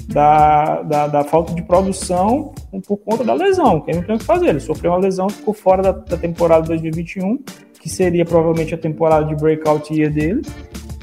da, 0.10 0.82
da, 0.82 1.08
da, 1.08 1.24
falta 1.24 1.54
de 1.54 1.62
produção 1.62 2.54
por 2.88 2.98
conta 2.98 3.24
da 3.24 3.34
lesão, 3.34 3.80
que 3.80 3.92
ele 3.92 4.00
não 4.00 4.06
tem 4.06 4.16
o 4.16 4.20
que 4.20 4.26
fazer. 4.26 4.50
Ele 4.50 4.60
sofreu 4.60 4.92
uma 4.92 4.98
lesão, 4.98 5.30
ficou 5.30 5.54
fora 5.54 5.84
da, 5.84 5.92
da 5.92 6.18
temporada 6.18 6.66
2021, 6.68 7.40
que 7.80 7.90
seria 7.90 8.26
provavelmente 8.26 8.76
a 8.76 8.78
temporada 8.78 9.26
de 9.26 9.36
breakout 9.36 9.94
year 9.94 10.12
dele. 10.12 10.42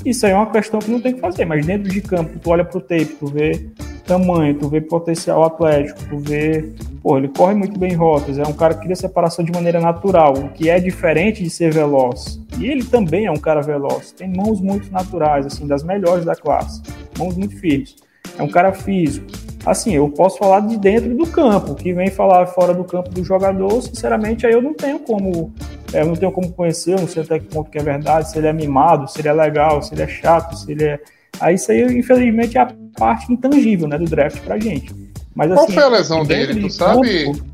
Isso 0.05 0.25
aí 0.25 0.33
é 0.33 0.37
uma 0.37 0.51
questão 0.51 0.79
que 0.79 0.91
não 0.91 1.01
tem 1.01 1.15
que 1.15 1.21
fazer, 1.21 1.45
mas 1.45 1.67
dentro 1.67 1.91
de 1.91 2.01
campo, 2.01 2.39
tu 2.39 2.51
olha 2.51 2.65
pro 2.65 2.81
tape, 2.81 3.17
tu 3.19 3.27
vê 3.27 3.67
tamanho, 4.07 4.55
tu 4.55 4.69
vê 4.69 4.81
potencial 4.81 5.43
atlético, 5.43 5.99
tu 6.09 6.19
vê. 6.19 6.73
Pô, 7.03 7.19
ele 7.19 7.29
corre 7.29 7.55
muito 7.55 7.79
bem 7.79 7.93
em 7.93 7.97
rotas, 7.97 8.39
é 8.39 8.43
um 8.43 8.53
cara 8.53 8.75
que 8.75 8.83
cria 8.83 8.97
separação 8.97 9.45
de 9.45 9.53
maneira 9.53 9.81
natural, 9.81 10.35
o 10.35 10.49
que 10.51 10.71
é 10.71 10.79
diferente 10.79 11.43
de 11.43 11.51
ser 11.51 11.73
veloz. 11.73 12.41
E 12.59 12.67
ele 12.67 12.85
também 12.85 13.27
é 13.27 13.31
um 13.31 13.37
cara 13.37 13.61
veloz, 13.61 14.13
tem 14.13 14.33
mãos 14.33 14.61
muito 14.61 14.91
naturais, 14.93 15.47
assim, 15.47 15.67
das 15.67 15.83
melhores 15.83 16.25
da 16.25 16.35
classe, 16.35 16.83
mãos 17.19 17.37
muito 17.37 17.57
firmes. 17.57 17.97
É 18.39 18.43
um 18.43 18.49
cara 18.49 18.73
físico. 18.73 19.27
Assim, 19.67 19.95
eu 19.95 20.09
posso 20.09 20.39
falar 20.39 20.61
de 20.61 20.79
dentro 20.79 21.15
do 21.15 21.27
campo, 21.27 21.75
que 21.75 21.93
vem 21.93 22.09
falar 22.09 22.47
fora 22.47 22.73
do 22.73 22.85
campo 22.85 23.11
do 23.11 23.25
jogador, 23.25 23.83
sinceramente, 23.83 24.47
aí 24.47 24.53
eu 24.53 24.63
não 24.63 24.73
tenho 24.73 25.01
como, 25.01 25.53
é, 25.93 26.03
eu 26.03 26.07
não 26.07 26.15
tenho 26.15 26.31
como 26.31 26.53
conhecer, 26.53 26.93
eu 26.93 27.01
não 27.01 27.09
sei 27.09 27.25
até 27.25 27.41
que 27.41 27.47
ponto 27.47 27.69
que 27.69 27.79
é 27.79 27.83
verdade, 27.83 28.31
se 28.31 28.39
ele 28.39 28.47
é 28.47 28.53
mimado, 28.53 29.11
se 29.11 29.21
ele 29.21 29.29
é 29.29 29.33
legal, 29.33 29.83
se 29.83 29.93
ele 29.93 30.03
é 30.03 30.09
chato, 30.09 30.57
se 30.57 30.71
ele 30.71 30.85
é 30.85 31.01
Aí 31.41 31.55
isso 31.55 31.71
aí, 31.71 31.83
infelizmente, 31.99 32.57
é 32.57 32.63
a 32.63 32.73
parte 32.99 33.33
intangível 33.33 33.89
né, 33.89 33.99
do 33.99 34.05
draft 34.05 34.41
pra 34.41 34.59
gente. 34.59 34.95
Mas, 35.35 35.53
Qual 35.53 35.65
assim, 35.65 35.75
foi 35.75 35.83
a 35.83 35.89
lesão 35.89 36.25
dele, 36.25 36.55
tu 36.55 36.67
de 36.67 36.73
sabe? 36.73 37.25
campo, 37.25 37.45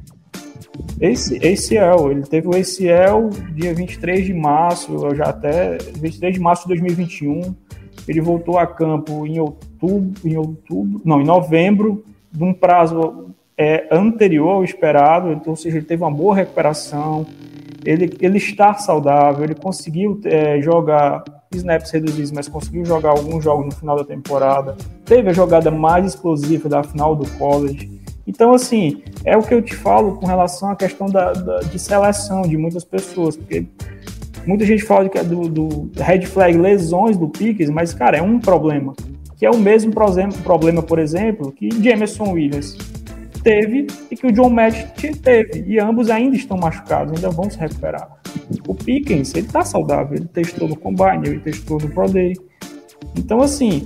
Esse, 1.01 1.37
ACL, 1.37 2.13
ele 2.13 2.23
teve 2.23 2.47
o 2.47 2.51
ACL 2.51 3.29
dia 3.55 3.75
23 3.75 4.25
de 4.25 4.35
março, 4.35 4.93
eu 4.93 5.15
já 5.15 5.25
até 5.25 5.79
23 5.95 6.35
de 6.35 6.41
março 6.41 6.63
de 6.63 6.69
2021. 6.69 7.55
Ele 8.07 8.21
voltou 8.21 8.59
a 8.59 8.67
campo 8.67 9.27
em 9.27 9.39
outubro, 9.39 10.29
em 10.29 10.37
outubro, 10.37 11.01
não, 11.05 11.21
em 11.21 11.25
novembro, 11.25 12.05
de 12.31 12.43
um 12.43 12.53
prazo 12.53 13.27
é, 13.57 13.87
anterior 13.91 14.51
ao 14.51 14.65
esperado, 14.65 15.33
então, 15.33 15.53
ou 15.53 15.57
seja, 15.57 15.77
ele 15.77 15.87
teve 15.87 16.03
uma 16.03 16.11
boa 16.11 16.35
recuperação, 16.35 17.27
ele, 17.85 18.17
ele 18.21 18.39
está 18.39 18.75
saudável, 18.75 19.45
ele 19.45 19.55
conseguiu 19.55 20.21
é, 20.25 20.61
jogar 20.61 21.23
snaps 21.53 21.91
reduzidos, 21.91 22.31
mas 22.33 22.49
conseguiu 22.49 22.85
jogar 22.85 23.11
alguns 23.11 23.45
jogos 23.45 23.67
no 23.67 23.73
final 23.73 23.97
da 23.97 24.05
temporada. 24.05 24.77
Teve 25.05 25.31
a 25.31 25.33
jogada 25.33 25.71
mais 25.71 26.07
explosiva 26.07 26.69
da 26.69 26.83
final 26.83 27.15
do 27.15 27.29
college. 27.39 28.01
Então, 28.27 28.55
assim, 28.55 29.03
é 29.25 29.37
o 29.37 29.43
que 29.43 29.53
eu 29.53 29.61
te 29.61 29.75
falo 29.75 30.17
com 30.17 30.27
relação 30.27 30.71
à 30.71 30.77
questão 30.77 31.09
da, 31.09 31.33
da 31.33 31.61
de 31.61 31.79
seleção 31.79 32.43
de 32.43 32.57
muitas 32.57 32.85
pessoas, 32.85 33.37
porque 33.37 33.67
muita 34.47 34.65
gente 34.65 34.83
fala 34.85 35.09
de, 35.09 35.23
do, 35.25 35.49
do 35.49 35.91
red 35.97 36.23
flag 36.23 36.57
lesões 36.57 37.17
do 37.17 37.29
Pickens, 37.29 37.71
mas, 37.71 37.95
cara, 37.95 38.19
é 38.19 38.23
um 38.23 38.39
problema. 38.39 38.93
Que 39.37 39.47
é 39.47 39.51
o 39.51 39.59
mesmo 39.59 39.93
problema, 40.45 40.83
por 40.83 40.99
exemplo, 40.99 41.51
que 41.53 41.69
Jameson 41.83 42.33
Williams 42.33 42.77
teve 43.43 43.89
e 44.11 44.17
que 44.17 44.27
o 44.27 44.33
John 44.33 44.51
Match 44.51 44.85
teve. 45.23 45.65
E 45.67 45.79
ambos 45.79 46.11
ainda 46.11 46.37
estão 46.37 46.57
machucados, 46.57 47.15
ainda 47.15 47.31
vão 47.31 47.51
se 47.51 47.59
recuperar. 47.59 48.09
O 48.67 48.75
Pickens, 48.75 49.35
ele 49.35 49.49
tá 49.49 49.65
saudável, 49.65 50.17
ele 50.17 50.27
testou 50.27 50.69
no 50.69 50.77
Combine, 50.77 51.27
ele 51.27 51.41
testou 51.41 51.79
no 51.81 51.89
Pro 51.89 52.09
Day. 52.09 52.35
Então, 53.17 53.43
assim, 53.43 53.83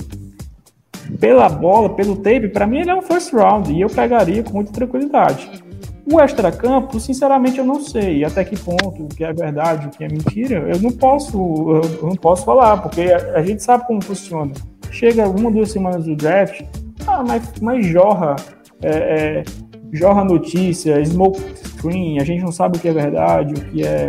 pela 1.18 1.48
bola, 1.48 1.90
pelo 1.90 2.16
tape, 2.16 2.48
para 2.48 2.66
mim 2.66 2.80
ele 2.80 2.90
é 2.90 2.94
um 2.94 3.02
first 3.02 3.32
round 3.32 3.72
e 3.72 3.80
eu 3.80 3.88
pegaria 3.88 4.42
com 4.42 4.52
muita 4.52 4.72
tranquilidade. 4.72 5.64
O 6.10 6.20
extra-campo, 6.20 7.00
sinceramente, 7.00 7.58
eu 7.58 7.64
não 7.64 7.80
sei 7.80 8.24
até 8.24 8.44
que 8.44 8.56
ponto 8.56 9.04
o 9.04 9.08
que 9.08 9.24
é 9.24 9.32
verdade, 9.32 9.88
o 9.88 9.90
que 9.90 10.04
é 10.04 10.08
mentira. 10.08 10.68
Eu 10.72 10.80
não 10.80 10.92
posso, 10.92 11.36
eu 11.36 12.06
não 12.06 12.14
posso 12.14 12.44
falar, 12.44 12.76
porque 12.76 13.02
a, 13.02 13.42
gente 13.42 13.62
sabe 13.62 13.86
como 13.86 14.02
funciona. 14.02 14.52
Chega 14.90 15.28
uma, 15.28 15.50
duas 15.50 15.72
semanas 15.72 16.04
do 16.04 16.14
draft, 16.14 16.62
ah, 17.06 17.24
mas, 17.26 17.52
mas 17.60 17.84
jorra, 17.86 18.36
é, 18.80 18.90
é, 18.90 19.44
jorra 19.92 20.24
notícia, 20.24 21.04
smoke 21.04 21.40
screen, 21.56 22.20
a 22.20 22.24
gente 22.24 22.42
não 22.42 22.52
sabe 22.52 22.78
o 22.78 22.80
que 22.80 22.88
é 22.88 22.92
verdade, 22.92 23.54
o 23.54 23.64
que 23.64 23.84
é 23.84 24.08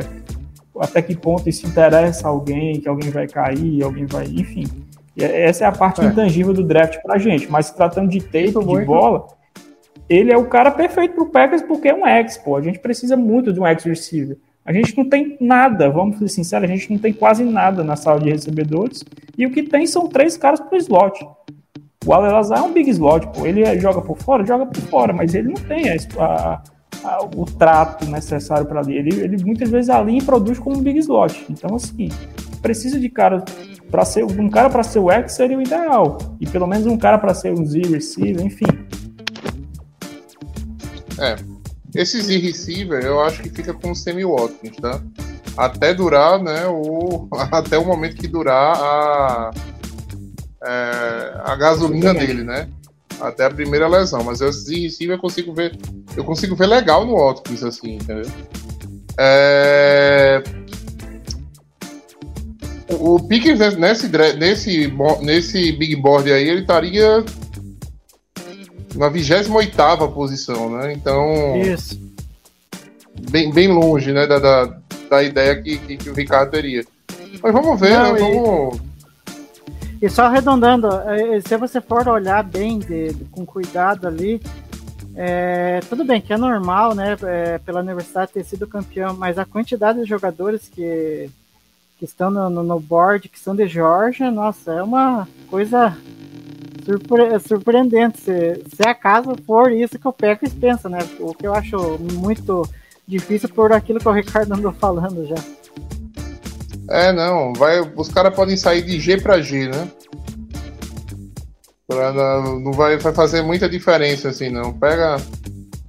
até 0.79 1.01
que 1.01 1.15
ponto 1.15 1.49
isso 1.49 1.65
interessa 1.65 2.27
alguém, 2.27 2.79
que 2.79 2.87
alguém 2.87 3.09
vai 3.09 3.27
cair, 3.27 3.83
alguém 3.83 4.05
vai, 4.05 4.25
enfim. 4.25 4.65
Essa 5.17 5.65
é 5.65 5.67
a 5.67 5.71
parte 5.71 6.01
é. 6.01 6.05
intangível 6.05 6.53
do 6.53 6.63
draft 6.63 7.01
pra 7.01 7.17
gente, 7.17 7.49
mas 7.49 7.67
se 7.67 7.75
tratando 7.75 8.09
de 8.09 8.19
tape, 8.19 8.51
de 8.51 8.85
bola, 8.85 9.25
ele 10.09 10.31
é 10.31 10.37
o 10.37 10.45
cara 10.45 10.71
perfeito 10.71 11.15
pro 11.15 11.29
Packers 11.29 11.61
porque 11.61 11.89
é 11.89 11.93
um 11.93 12.07
ex, 12.07 12.37
pô. 12.37 12.55
A 12.55 12.61
gente 12.61 12.79
precisa 12.79 13.17
muito 13.17 13.51
de 13.51 13.59
um 13.59 13.67
ex 13.67 13.83
receiver. 13.83 14.37
A 14.65 14.73
gente 14.73 14.97
não 14.97 15.07
tem 15.07 15.37
nada, 15.39 15.89
vamos 15.89 16.17
ser 16.17 16.27
sinceros, 16.27 16.69
a 16.69 16.73
gente 16.73 16.91
não 16.91 16.99
tem 16.99 17.13
quase 17.13 17.43
nada 17.43 17.83
na 17.83 17.95
sala 17.95 18.19
de 18.19 18.29
recebedores. 18.29 19.03
E 19.37 19.45
o 19.45 19.51
que 19.51 19.63
tem 19.63 19.87
são 19.87 20.07
três 20.07 20.35
caras 20.35 20.59
pro 20.59 20.77
slot. 20.77 21.25
O 22.05 22.13
Alelazar 22.13 22.59
é 22.59 22.61
um 22.61 22.73
big 22.73 22.89
slot, 22.89 23.27
pô. 23.27 23.45
Ele 23.45 23.79
joga 23.79 24.01
por 24.01 24.17
fora, 24.17 24.45
joga 24.45 24.65
por 24.65 24.81
fora, 24.81 25.13
mas 25.13 25.33
ele 25.33 25.49
não 25.49 25.55
tem 25.55 25.89
a, 25.89 25.95
a 26.19 26.61
o 27.35 27.45
trato 27.45 28.05
necessário 28.05 28.65
para 28.65 28.81
ali. 28.81 28.97
Ele, 28.97 29.21
ele 29.21 29.43
muitas 29.43 29.69
vezes 29.69 29.89
ali 29.89 30.21
produz 30.21 30.59
como 30.59 30.77
um 30.77 30.81
big 30.81 30.99
slot. 30.99 31.45
Então, 31.49 31.75
assim, 31.75 32.09
precisa 32.61 32.99
de 32.99 33.09
cara 33.09 33.43
para 33.89 34.03
ser 34.03 34.25
um 34.25 34.49
cara 34.49 34.69
para 34.69 34.83
ser 34.83 34.99
o 34.99 35.09
X 35.09 35.33
seria 35.33 35.57
o 35.57 35.61
ideal 35.61 36.17
e 36.41 36.45
pelo 36.45 36.67
menos 36.67 36.85
um 36.85 36.97
cara 36.97 37.17
para 37.17 37.33
ser 37.33 37.53
um 37.53 37.65
Z 37.65 37.81
receiver, 37.83 38.45
enfim. 38.45 38.65
É, 41.20 41.36
esse 41.95 42.22
Z 42.22 42.38
receiver 42.38 43.03
eu 43.03 43.22
acho 43.22 43.41
que 43.41 43.49
fica 43.49 43.74
com 43.74 43.91
o 43.91 43.95
Semi 43.95 44.26
Watkins, 44.26 44.78
tá? 44.78 45.01
Até 45.55 45.93
durar, 45.93 46.41
né? 46.41 46.68
O 46.68 47.28
até 47.51 47.78
o 47.78 47.86
momento 47.86 48.15
que 48.15 48.28
durar 48.28 48.76
a 48.78 49.51
é, 50.65 51.41
a 51.45 51.55
gasolina 51.55 52.13
dele, 52.13 52.43
né? 52.43 52.68
até 53.20 53.45
a 53.45 53.49
primeira 53.49 53.88
lesão, 53.88 54.24
mas 54.24 54.41
em 54.41 54.89
cima 54.89 55.13
eu 55.13 55.20
consigo 55.20 55.53
ver, 55.53 55.78
eu 56.15 56.24
consigo 56.24 56.55
ver 56.55 56.68
legal 56.68 57.05
no 57.05 57.15
Watkins 57.15 57.63
assim, 57.63 57.95
entendeu? 57.95 58.30
É... 59.18 60.43
O, 62.89 63.15
o 63.15 63.28
Pickens 63.28 63.59
nesse, 63.76 64.07
nesse, 64.38 64.93
nesse 65.22 65.72
big 65.74 65.95
board 65.95 66.32
aí 66.32 66.47
ele 66.47 66.61
estaria 66.61 67.24
na 68.97 69.09
28 69.09 69.49
posição, 70.13 70.69
né? 70.69 70.93
Então 70.93 71.55
Isso. 71.57 71.99
Bem, 73.29 73.51
bem 73.51 73.67
longe, 73.67 74.11
né, 74.11 74.27
da, 74.27 74.37
da, 74.37 74.77
da 75.09 75.23
ideia 75.23 75.61
que, 75.61 75.77
que, 75.79 75.97
que, 75.97 76.09
o 76.09 76.13
Ricardo 76.13 76.51
teria. 76.51 76.85
Mas 77.41 77.53
vamos 77.53 77.79
ver, 77.79 77.97
Não, 77.97 78.13
né? 78.13 78.19
Vamos, 78.19 78.81
e 80.01 80.09
só 80.09 80.25
arredondando, 80.25 80.87
é, 80.87 81.41
se 81.41 81.57
você 81.57 81.81
for 81.81 82.07
olhar 82.07 82.43
bem, 82.43 82.77
de, 82.77 83.13
de, 83.13 83.25
com 83.25 83.43
cuidado 83.43 84.07
ali, 84.07 84.39
é, 85.15 85.79
tudo 85.89 86.05
bem 86.05 86.21
que 86.21 86.31
é 86.31 86.37
normal, 86.37 86.93
né, 86.93 87.17
é, 87.23 87.57
pela 87.57 87.81
universidade 87.81 88.31
ter 88.31 88.43
sido 88.43 88.67
campeão, 88.67 89.15
mas 89.15 89.39
a 89.39 89.45
quantidade 89.45 89.99
de 89.99 90.05
jogadores 90.05 90.69
que, 90.69 91.31
que 91.97 92.05
estão 92.05 92.29
no, 92.29 92.47
no, 92.47 92.61
no 92.61 92.79
board, 92.79 93.27
que 93.27 93.39
são 93.39 93.55
de 93.55 93.67
Georgia, 93.67 94.29
nossa, 94.29 94.71
é 94.71 94.83
uma 94.83 95.27
coisa 95.49 95.97
surpre 96.88 97.39
surpreendente. 97.39 98.21
Se, 98.21 98.63
se 98.73 98.88
acaso 98.88 99.35
for 99.45 99.71
isso 99.71 99.99
que 99.99 100.07
o 100.07 100.13
Packers 100.13 100.53
pensa, 100.53 100.88
né, 100.88 100.99
o 101.19 101.33
que 101.33 101.45
eu 101.45 101.53
acho 101.53 101.99
muito 102.13 102.67
difícil 103.05 103.49
por 103.49 103.73
aquilo 103.73 103.99
que 103.99 104.07
o 104.07 104.13
Ricardo 104.13 104.53
andou 104.53 104.71
falando 104.71 105.25
já. 105.27 105.35
É, 106.89 107.11
não, 107.11 107.53
vai, 107.53 107.81
os 107.95 108.07
caras 108.07 108.33
podem 108.33 108.55
sair 108.55 108.81
de 108.81 108.97
G 108.99 109.19
para 109.19 109.41
G, 109.41 109.67
né? 109.67 109.89
Pra, 111.85 112.13
não, 112.13 112.59
não 112.59 112.71
vai, 112.71 112.97
vai 112.97 113.13
fazer 113.13 113.41
muita 113.41 113.67
diferença 113.67 114.29
assim, 114.29 114.49
não. 114.49 114.73
Pega. 114.73 115.17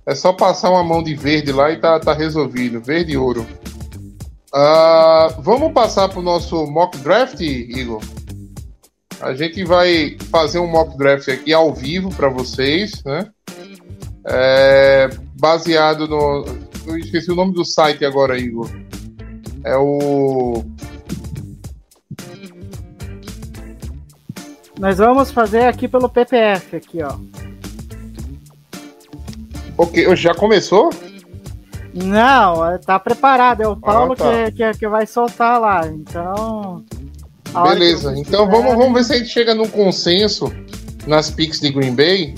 É 0.06 0.14
só 0.14 0.32
passar 0.32 0.70
uma 0.70 0.82
mão 0.82 1.02
de 1.02 1.14
verde 1.14 1.52
lá 1.52 1.70
e 1.70 1.76
tá, 1.76 2.00
tá 2.00 2.14
resolvido. 2.14 2.80
Verde 2.80 3.12
e 3.12 3.16
ouro. 3.16 3.46
Uh, 4.54 5.42
vamos 5.42 5.72
passar 5.72 6.08
pro 6.08 6.22
nosso 6.22 6.66
mock 6.66 6.96
draft, 6.98 7.40
Igor? 7.40 8.00
A 9.20 9.34
gente 9.34 9.64
vai 9.64 10.16
fazer 10.30 10.58
um 10.58 10.66
mock 10.66 10.96
draft 10.96 11.28
aqui 11.28 11.52
ao 11.52 11.74
vivo 11.74 12.10
para 12.14 12.28
vocês, 12.28 13.02
né? 13.04 13.28
É, 14.24 15.08
baseado 15.38 16.06
no. 16.06 16.44
Eu 16.86 16.96
esqueci 16.98 17.30
o 17.30 17.34
nome 17.34 17.52
do 17.52 17.64
site 17.64 18.04
agora, 18.04 18.38
Igor. 18.38 18.70
É 19.64 19.76
o 19.76 20.64
Nós 24.78 24.98
vamos 24.98 25.32
fazer 25.32 25.64
aqui 25.64 25.88
pelo 25.88 26.08
PPF, 26.08 26.76
aqui, 26.76 27.02
ó. 27.02 27.18
Ok, 29.76 30.14
já 30.16 30.32
começou? 30.34 30.90
Não, 31.92 32.78
tá 32.78 32.98
preparado. 32.98 33.62
É 33.62 33.68
o 33.68 33.72
ah, 33.72 33.76
Paulo 33.76 34.12
ah, 34.12 34.16
tá. 34.16 34.24
que, 34.24 34.52
que, 34.52 34.78
que 34.78 34.88
vai 34.88 35.04
soltar 35.04 35.60
lá. 35.60 35.86
Então. 35.86 36.84
Beleza, 37.62 38.14
então 38.16 38.48
vamos, 38.48 38.76
vamos 38.76 38.92
ver 38.92 39.04
se 39.04 39.12
a 39.14 39.18
gente 39.18 39.30
chega 39.30 39.54
num 39.54 39.68
consenso 39.68 40.52
nas 41.06 41.30
picks 41.30 41.60
de 41.60 41.70
Green 41.70 41.94
Bay, 41.94 42.34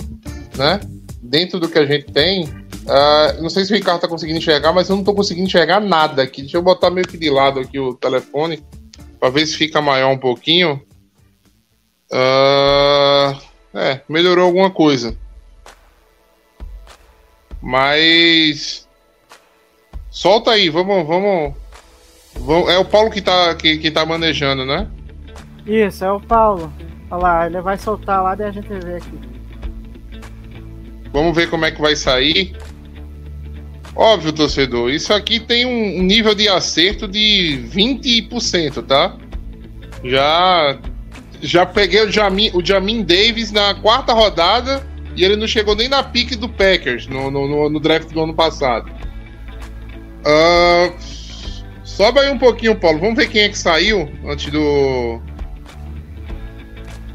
né? 0.57 0.79
Dentro 1.21 1.59
do 1.59 1.69
que 1.69 1.77
a 1.77 1.85
gente 1.85 2.11
tem. 2.11 2.45
Uh, 2.45 3.41
não 3.41 3.49
sei 3.49 3.65
se 3.65 3.71
o 3.71 3.75
Ricardo 3.75 4.01
tá 4.01 4.07
conseguindo 4.07 4.39
enxergar, 4.39 4.73
mas 4.73 4.89
eu 4.89 4.95
não 4.95 5.03
tô 5.03 5.13
conseguindo 5.13 5.47
enxergar 5.47 5.79
nada 5.79 6.23
aqui. 6.23 6.41
Deixa 6.41 6.57
eu 6.57 6.61
botar 6.61 6.89
meio 6.89 7.07
que 7.07 7.17
de 7.17 7.29
lado 7.29 7.59
aqui 7.59 7.79
o 7.79 7.93
telefone 7.93 8.63
para 9.19 9.29
ver 9.29 9.45
se 9.45 9.55
fica 9.55 9.81
maior 9.81 10.11
um 10.11 10.17
pouquinho. 10.17 10.81
Uh... 12.11 13.51
É, 13.73 14.01
melhorou 14.07 14.45
alguma 14.45 14.69
coisa. 14.69 15.15
Mas. 17.61 18.87
Solta 20.09 20.51
aí, 20.51 20.69
vamos. 20.69 21.07
vamos, 21.07 21.53
vamos 22.35 22.69
é 22.69 22.77
o 22.77 22.85
Paulo 22.85 23.09
que 23.09 23.21
tá, 23.21 23.55
que, 23.55 23.77
que 23.77 23.91
tá 23.91 24.05
manejando, 24.05 24.65
né? 24.65 24.89
Isso, 25.65 26.03
é 26.03 26.11
o 26.11 26.19
Paulo. 26.19 26.71
Olha 27.09 27.21
lá, 27.21 27.45
ele 27.47 27.61
vai 27.61 27.77
soltar 27.77 28.23
lá, 28.23 28.35
daí 28.35 28.47
a 28.47 28.51
gente 28.51 28.67
vê 28.67 28.95
aqui. 28.95 29.19
Vamos 31.11 31.35
ver 31.35 31.49
como 31.49 31.65
é 31.65 31.71
que 31.71 31.81
vai 31.81 31.95
sair. 31.95 32.55
Óbvio, 33.95 34.31
torcedor, 34.31 34.89
isso 34.89 35.13
aqui 35.13 35.39
tem 35.39 35.65
um 35.65 36.01
nível 36.01 36.33
de 36.33 36.47
acerto 36.47 37.07
de 37.07 37.65
20%, 37.69 38.85
tá? 38.85 39.17
Já 40.03 40.79
já 41.41 41.65
peguei 41.65 42.05
o 42.05 42.11
Jamin, 42.11 42.51
o 42.53 42.63
Jamin 42.63 43.03
Davis 43.03 43.51
na 43.51 43.73
quarta 43.73 44.13
rodada 44.13 44.85
e 45.15 45.23
ele 45.23 45.35
não 45.35 45.47
chegou 45.47 45.75
nem 45.75 45.89
na 45.89 46.03
pique 46.03 46.35
do 46.35 46.47
Packers 46.47 47.07
no, 47.07 47.29
no, 47.29 47.47
no, 47.47 47.69
no 47.69 47.79
draft 47.79 48.09
do 48.11 48.21
ano 48.21 48.33
passado. 48.33 48.89
Uh, 50.21 50.93
sobe 51.83 52.19
aí 52.19 52.31
um 52.31 52.37
pouquinho, 52.37 52.79
Paulo. 52.79 52.99
Vamos 52.99 53.15
ver 53.15 53.27
quem 53.27 53.41
é 53.41 53.49
que 53.49 53.57
saiu 53.57 54.09
antes 54.25 54.51
do. 54.51 55.19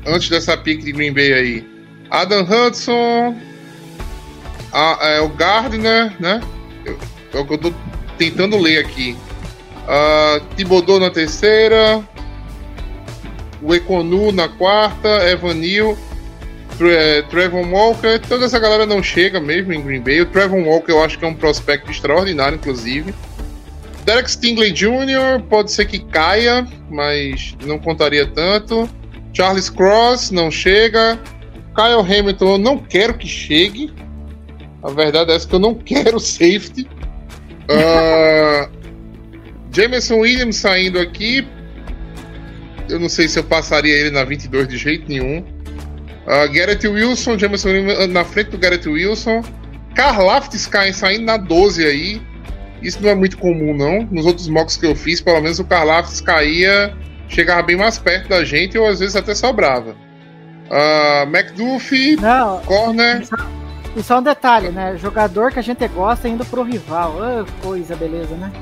Antes 0.06 0.28
dessa 0.28 0.56
pique 0.56 0.84
de 0.84 0.92
Green 0.92 1.12
Bay 1.12 1.32
aí. 1.32 1.66
Adam 2.10 2.44
Hudson. 2.44 3.36
A, 4.72 4.98
é, 5.02 5.20
o 5.20 5.28
Gardner, 5.30 6.14
né? 6.20 6.40
É 7.32 7.38
o 7.38 7.44
que 7.44 7.54
eu 7.54 7.58
tô 7.58 7.72
tentando 8.16 8.56
ler 8.58 8.78
aqui. 8.78 9.16
Uh, 9.84 10.40
Thibodeau 10.54 11.00
na 11.00 11.10
terceira. 11.10 12.02
O 13.60 13.74
Econu 13.74 14.30
na 14.30 14.48
quarta. 14.48 15.08
Evan 15.28 15.54
Neal. 15.54 15.96
Tre 16.78 17.22
Trevor 17.30 17.66
Walker. 17.68 18.20
Toda 18.28 18.44
essa 18.44 18.58
galera 18.58 18.86
não 18.86 19.02
chega 19.02 19.40
mesmo 19.40 19.72
em 19.72 19.82
Green 19.82 20.00
Bay. 20.00 20.20
O 20.20 20.26
Trevor 20.26 20.60
Walker 20.60 20.92
eu 20.92 21.02
acho 21.02 21.18
que 21.18 21.24
é 21.24 21.28
um 21.28 21.34
prospecto 21.34 21.90
extraordinário, 21.90 22.56
inclusive. 22.56 23.12
Derek 24.04 24.30
Stingley 24.30 24.70
Jr. 24.70 25.42
pode 25.48 25.72
ser 25.72 25.86
que 25.86 25.98
caia, 25.98 26.64
mas 26.88 27.56
não 27.64 27.76
contaria 27.76 28.24
tanto. 28.24 28.88
Charles 29.36 29.68
Cross 29.68 30.30
não 30.30 30.50
chega. 30.50 31.20
Kyle 31.74 32.00
Hamilton 32.00 32.52
eu 32.52 32.58
não 32.58 32.78
quero 32.78 33.18
que 33.18 33.28
chegue. 33.28 33.92
A 34.82 34.90
verdade 34.90 35.30
é 35.30 35.34
essa 35.36 35.46
que 35.46 35.54
eu 35.54 35.58
não 35.58 35.74
quero 35.84 36.18
safety. 36.18 36.88
Uh, 37.68 38.70
Jameson 39.70 40.20
Williams 40.20 40.56
saindo 40.56 40.98
aqui. 40.98 41.46
Eu 42.88 42.98
não 42.98 43.10
sei 43.10 43.28
se 43.28 43.38
eu 43.38 43.44
passaria 43.44 43.94
ele 43.94 44.10
na 44.10 44.24
22 44.24 44.68
de 44.68 44.78
jeito 44.78 45.06
nenhum. 45.06 45.40
Uh, 45.40 46.50
Garrett 46.50 46.88
Wilson, 46.88 47.38
Jameson 47.38 47.68
Williams 47.68 48.08
na 48.08 48.24
frente 48.24 48.52
do 48.52 48.58
Garrett 48.58 48.88
Wilson. 48.88 49.42
Karlaftis 49.94 50.66
cai 50.66 50.94
saindo 50.94 51.26
na 51.26 51.36
12 51.36 51.84
aí. 51.84 52.22
Isso 52.80 53.02
não 53.02 53.10
é 53.10 53.14
muito 53.14 53.36
comum, 53.36 53.76
não. 53.76 54.02
Nos 54.10 54.24
outros 54.24 54.48
mocks 54.48 54.78
que 54.78 54.86
eu 54.86 54.96
fiz, 54.96 55.20
pelo 55.20 55.42
menos 55.42 55.58
o 55.58 55.64
Karlaftis 55.64 56.22
caía, 56.22 56.96
chegava 57.28 57.62
bem 57.62 57.76
mais 57.76 57.98
perto 57.98 58.28
da 58.28 58.44
gente 58.44 58.78
ou 58.78 58.86
às 58.86 59.00
vezes 59.00 59.16
até 59.16 59.34
sobrava. 59.34 59.96
Uh, 60.70 61.28
McDuffie, 61.28 62.16
Não, 62.16 62.60
corner. 62.62 63.22
E 63.96 64.02
só 64.02 64.18
um 64.18 64.22
detalhe, 64.22 64.68
né? 64.68 64.96
Jogador 64.96 65.52
que 65.52 65.58
a 65.58 65.62
gente 65.62 65.86
gosta 65.88 66.28
indo 66.28 66.44
pro 66.44 66.62
rival. 66.62 67.16
Ah, 67.22 67.46
coisa, 67.62 67.96
beleza, 67.96 68.34
né? 68.34 68.52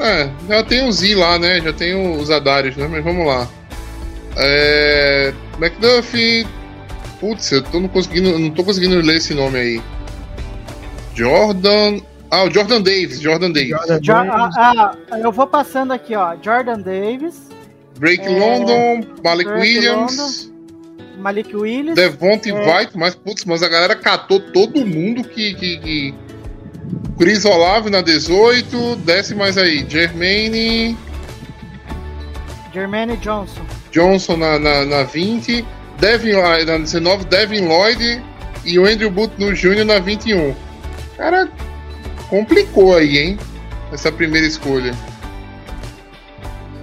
É, 0.00 0.30
já 0.48 0.62
tem 0.62 0.88
o 0.88 0.92
Z 0.92 1.14
lá, 1.16 1.38
né? 1.38 1.60
Já 1.60 1.72
tem 1.72 2.16
os 2.16 2.30
Adários, 2.30 2.76
né? 2.76 2.86
Mas 2.88 3.04
vamos 3.04 3.26
lá. 3.26 3.48
É... 4.36 5.34
McDuffie. 5.60 6.46
Putz, 7.20 7.50
eu 7.50 7.62
tô 7.62 7.80
não 7.80 7.88
conseguindo, 7.88 8.38
não 8.38 8.50
tô 8.50 8.62
conseguindo 8.62 9.00
ler 9.00 9.16
esse 9.16 9.34
nome 9.34 9.58
aí. 9.58 9.82
Jordan. 11.14 11.98
Ah, 12.30 12.44
o 12.44 12.50
Jordan 12.50 12.82
Davis. 12.82 13.20
Jordan 13.20 13.50
Davis. 13.52 13.70
Jordan 13.70 14.00
Jo- 14.00 14.12
Davis. 14.12 14.56
ah, 14.58 14.94
ah, 15.10 15.18
eu 15.18 15.32
vou 15.32 15.46
passando 15.46 15.92
aqui, 15.92 16.14
ó. 16.14 16.36
Jordan 16.42 16.80
Davis, 16.80 17.48
Drake 17.98 18.22
É, 18.26 18.38
London, 18.38 19.06
Malik 19.24 19.48
Drake 19.48 19.60
Williams, 19.62 20.52
Malik 21.18 21.56
Willis. 21.56 21.94
Devontae 21.94 22.50
É. 22.52 22.54
White, 22.78 22.96
mas 22.98 23.14
putz, 23.14 23.44
mas 23.44 23.62
a 23.62 23.68
galera 23.68 23.96
catou 23.96 24.40
todo 24.40 24.86
mundo 24.86 25.24
que. 25.24 25.54
que, 25.54 25.78
que... 25.78 26.14
Chris 27.18 27.44
Olave 27.44 27.90
na 27.90 28.00
18, 28.00 28.96
desce 29.04 29.34
mais 29.34 29.58
aí. 29.58 29.84
Jermaine 29.88 30.96
Jermaine 32.72 33.16
Johnson. 33.16 33.62
Johnson 33.90 34.36
na, 34.36 34.58
na, 34.58 34.84
na 34.84 35.02
20, 35.02 35.64
Devin, 35.98 36.32
Lloyd 36.32 36.66
na 36.66 36.78
19, 36.78 37.24
Devin 37.24 37.66
Lloyd 37.66 38.22
e 38.64 38.78
o 38.78 38.86
Andrew 38.86 39.10
Booth 39.10 39.32
no 39.38 39.54
Júnior 39.54 39.84
na 39.86 39.98
21. 39.98 40.54
Cara, 41.16 41.48
complicou 42.28 42.96
aí, 42.96 43.18
hein? 43.18 43.38
Essa 43.92 44.12
primeira 44.12 44.46
escolha. 44.46 44.94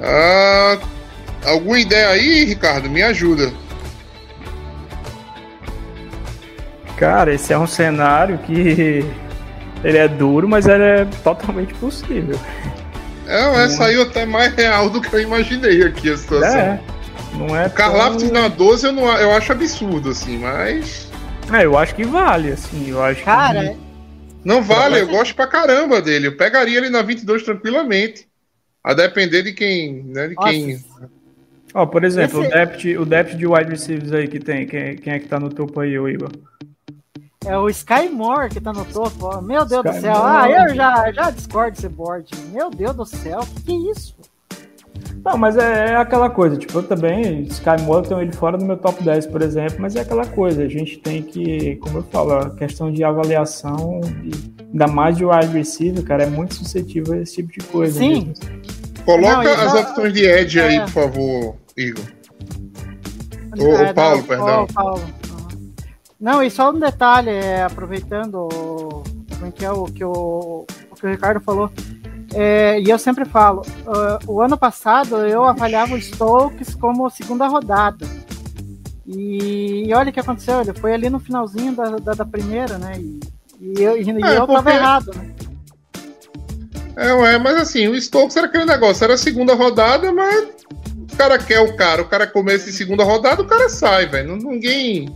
Ah, 0.01 0.77
alguma 1.45 1.79
ideia 1.79 2.09
aí, 2.09 2.45
Ricardo? 2.45 2.89
Me 2.89 3.01
ajuda. 3.01 3.51
Cara, 6.97 7.33
esse 7.33 7.51
é 7.51 7.57
um 7.57 7.67
cenário 7.67 8.37
que 8.39 9.03
ele 9.83 9.97
é 9.97 10.07
duro, 10.07 10.47
mas 10.47 10.65
ele 10.67 10.83
é 10.83 11.05
totalmente 11.23 11.73
possível. 11.75 12.39
É, 13.27 13.63
é, 13.63 13.69
saiu 13.69 14.03
até 14.03 14.25
mais 14.25 14.53
real 14.53 14.89
do 14.89 15.01
que 15.01 15.13
eu 15.13 15.19
imaginei 15.19 15.83
aqui 15.83 16.11
a 16.11 16.17
situação. 16.17 16.59
É, 16.59 16.79
não 17.33 17.55
é. 17.55 17.65
O 17.65 17.69
tão- 17.71 18.31
na 18.31 18.47
12 18.47 18.85
eu, 18.85 18.91
não, 18.93 19.11
eu 19.17 19.31
acho 19.33 19.51
absurdo, 19.51 20.09
assim, 20.11 20.37
mas. 20.37 21.09
É, 21.51 21.65
eu 21.65 21.77
acho 21.77 21.95
que 21.95 22.03
vale, 22.05 22.51
assim. 22.51 22.89
Eu 22.89 23.03
acho 23.03 23.23
Cara, 23.23 23.69
que. 23.69 23.84
Não 24.45 24.61
vale, 24.61 25.01
eu 25.01 25.07
gosto 25.07 25.35
pra 25.35 25.47
caramba 25.47 26.01
dele. 26.01 26.27
Eu 26.27 26.37
pegaria 26.37 26.77
ele 26.77 26.89
na 26.89 27.01
22 27.01 27.43
tranquilamente. 27.43 28.27
A 28.83 28.93
depender 28.93 29.41
de 29.41 29.51
quem. 29.51 30.03
Né, 30.03 30.27
de 30.27 30.35
nossa, 30.35 30.49
quem... 30.51 30.85
Ó, 31.73 31.85
por 31.87 32.03
exemplo, 32.03 32.41
Esse- 32.43 32.47
o, 32.47 32.51
depth, 32.53 32.85
o 33.01 33.05
depth 33.05 33.35
de 33.35 33.47
wide 33.47 33.69
receivers 33.71 34.13
aí 34.13 34.27
que 34.27 34.39
tem. 34.39 34.67
Quem, 34.67 34.95
quem 34.97 35.13
é 35.13 35.19
que 35.19 35.27
tá 35.27 35.39
no 35.39 35.49
topo 35.49 35.79
aí, 35.79 35.97
ô 35.97 36.07
Igor? 36.07 36.29
é 37.45 37.57
o 37.57 37.69
Sky 37.69 38.09
Moore 38.09 38.49
que 38.49 38.61
tá 38.61 38.71
no 38.73 38.85
topo. 38.85 39.25
ó. 39.27 39.41
Meu 39.41 39.65
Deus 39.65 39.83
Sky 39.85 39.95
do 39.97 40.01
céu. 40.01 40.13
Moore. 40.17 40.53
Ah, 40.53 40.65
eu 40.67 40.75
já, 40.75 41.11
já 41.11 41.29
discordo 41.31 41.75
desse 41.75 41.89
board. 41.89 42.29
Meu 42.51 42.69
Deus 42.69 42.95
do 42.95 43.05
céu, 43.05 43.39
que 43.39 43.61
que 43.63 43.71
é 43.71 43.91
isso? 43.91 44.15
Não, 45.25 45.37
mas 45.39 45.57
é, 45.57 45.89
é 45.91 45.95
aquela 45.95 46.29
coisa, 46.29 46.55
tipo, 46.55 46.77
eu 46.77 46.83
também, 46.83 47.41
Sky 47.43 47.81
Moore, 47.81 48.03
eu 48.03 48.09
tenho 48.09 48.21
ele 48.21 48.31
fora 48.31 48.57
do 48.59 48.63
meu 48.63 48.77
top 48.77 49.03
10, 49.03 49.25
por 49.25 49.41
exemplo, 49.41 49.77
mas 49.79 49.95
é 49.95 50.01
aquela 50.01 50.25
coisa, 50.25 50.61
a 50.63 50.67
gente 50.69 50.99
tem 50.99 51.23
que, 51.23 51.77
como 51.77 51.97
eu 51.97 52.03
falo, 52.03 52.33
a 52.33 52.49
questão 52.51 52.91
de 52.91 53.03
avaliação, 53.03 54.01
de- 54.01 54.53
ainda 54.71 54.85
mais 54.87 55.17
de 55.17 55.25
wide 55.25 55.47
receiver, 55.47 56.03
cara, 56.03 56.23
é 56.23 56.27
muito 56.27 56.53
suscetível 56.53 57.13
a 57.15 57.17
esse 57.17 57.37
tipo 57.37 57.51
de 57.59 57.65
coisa. 57.67 57.97
Sim. 57.97 58.27
mesmo. 58.27 59.03
Coloca 59.03 59.43
Não, 59.43 59.51
as 59.51 59.73
opções 59.73 60.13
de 60.13 60.25
Edge 60.25 60.59
aí, 60.59 60.75
É. 60.75 60.81
por 60.81 60.89
favor, 60.89 61.55
Igor. 61.75 62.05
Ô, 63.57 63.73
É, 63.77 63.93
Paulo, 63.93 64.17
não, 64.17 64.23
perdão. 64.23 64.67
Paulo. 64.67 65.01
Não, 66.19 66.43
e 66.43 66.49
só 66.51 66.71
um 66.71 66.79
detalhe, 66.79 67.29
é, 67.31 67.63
aproveitando 67.63 68.35
o- 68.47 69.03
como 69.33 69.45
é 69.47 69.51
que 69.51 69.65
é 69.65 69.71
o 69.71 69.85
que 69.85 70.03
o, 70.03 70.65
o 70.91 70.95
que 70.95 71.05
o 71.05 71.09
Ricardo 71.09 71.39
falou. 71.41 71.71
É, 72.37 72.81
e 72.81 72.89
eu 72.89 72.99
sempre 72.99 73.23
falo, 73.23 73.61
ah, 73.87 74.19
o 74.27 74.41
ano 74.41 74.57
passado 74.57 75.15
eu 75.25 75.45
avaliava 75.45 75.95
o 75.95 76.01
Stokes 76.01 76.75
como 76.75 77.09
segunda 77.09 77.47
rodada. 77.47 78.05
E, 79.07 79.85
e 79.87 79.93
olha 79.93 80.09
o 80.09 80.13
que 80.13 80.19
aconteceu, 80.19 80.59
ele 80.59 80.73
foi 80.73 80.93
ali 80.93 81.09
no 81.09 81.19
finalzinho 81.19 81.73
da, 81.73 81.83
da, 81.91 82.13
da 82.13 82.25
primeira, 82.25 82.77
né? 82.77 82.93
E, 82.99 83.19
e 83.61 83.81
eu, 83.81 83.95
e 84.01 84.09
É, 84.09 84.37
eu 84.37 84.45
tava 84.47 84.61
porque- 84.61 84.69
errado, 84.71 85.11
né? 85.15 85.31
É, 86.97 87.13
ué, 87.13 87.37
mas 87.37 87.57
assim, 87.57 87.87
o 87.87 88.01
Stokes 88.01 88.35
era 88.37 88.47
aquele 88.47 88.65
negócio, 88.65 89.03
era 89.03 89.13
a 89.13 89.17
segunda 89.17 89.53
rodada, 89.53 90.11
mas 90.13 90.47
o 91.11 91.17
cara 91.17 91.37
quer 91.37 91.59
o 91.59 91.75
cara, 91.75 92.01
o 92.01 92.07
cara 92.07 92.25
começa 92.25 92.69
em 92.69 92.73
segunda 92.73 93.03
rodada, 93.03 93.41
o 93.41 93.47
cara 93.47 93.67
sai, 93.69 94.05
velho. 94.07 94.35
Ninguém. 94.37 95.13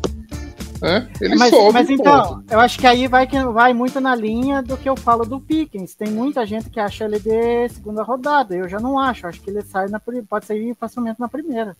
Né? 0.82 1.10
Ele 1.20 1.36
mas, 1.36 1.50
sobe. 1.50 1.74
mas 1.74 1.88
ponto. 1.88 2.00
então, 2.02 2.44
eu 2.50 2.60
acho 2.60 2.80
que 2.80 2.88
aí 2.88 3.08
vai, 3.08 3.28
que- 3.28 3.44
vai 3.46 3.74
muito 3.74 4.00
na 4.00 4.16
linha 4.16 4.62
do 4.62 4.78
que 4.78 4.88
eu 4.88 4.96
falo 4.96 5.26
do 5.26 5.40
Pickens. 5.40 5.94
Tem 5.94 6.10
muita 6.10 6.46
gente 6.46 6.70
que 6.70 6.80
acha 6.80 7.06
ele 7.06 7.20
de 7.20 7.68
segunda 7.70 8.02
rodada. 8.04 8.56
Eu 8.56 8.68
já 8.70 8.80
não 8.80 8.98
acho. 8.98 9.28
Acho 9.28 9.42
que 9.42 9.50
ele 9.50 9.62
sai 9.62 9.88
na, 9.90 10.00
pode 10.00 10.46
sair 10.46 10.76
facilmente 10.80 11.20
na 11.20 11.28
primeira. 11.28 11.76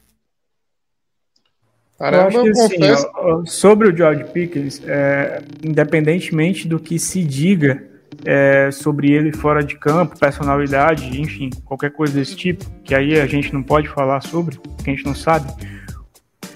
Eu 2.00 2.06
Caramba, 2.06 2.28
acho 2.28 2.38
eu, 2.38 2.44
que 2.44 2.50
assim, 2.52 2.76
confesso. 2.76 3.08
sobre 3.46 3.88
o 3.90 3.96
George 3.96 4.24
Pickens, 4.26 4.82
é, 4.86 5.44
independentemente 5.64 6.68
do 6.68 6.80
que 6.80 6.98
se 6.98 7.24
diga 7.24 7.84
é, 8.26 8.70
sobre 8.72 9.12
ele 9.12 9.32
fora 9.34 9.64
de 9.64 9.78
campo, 9.78 10.18
personalidade, 10.18 11.20
enfim, 11.22 11.50
qualquer 11.66 11.92
coisa 11.92 12.14
desse 12.14 12.36
tipo, 12.36 12.66
que 12.84 12.96
aí 12.96 13.20
a 13.20 13.26
gente 13.26 13.54
não 13.54 13.62
pode 13.62 13.88
falar 13.90 14.22
sobre, 14.22 14.58
porque 14.58 14.90
a 14.92 14.94
gente 14.94 15.06
não 15.06 15.16
sabe. 15.16 15.52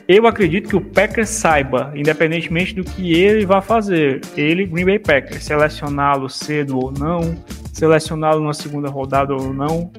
Eu 0.08 0.28
acredito 0.28 0.68
que 0.68 0.76
o 0.76 0.82
Packers 0.82 1.30
saiba, 1.30 1.94
independentemente 1.96 2.76
do 2.76 2.84
que 2.84 3.14
ele 3.14 3.46
vai 3.46 3.62
fazer, 3.62 4.20
ele, 4.36 4.66
Green 4.66 4.86
Bay 4.86 5.00
Packers, 5.00 5.44
selecioná-lo 5.44 6.30
cedo 6.30 6.78
ou 6.78 6.92
não, 6.92 7.38
selecioná-lo 7.72 8.44
na 8.44 8.54
segunda 8.54 8.90
rodada 8.90 9.34
ou 9.34 9.54
não, 9.54 9.90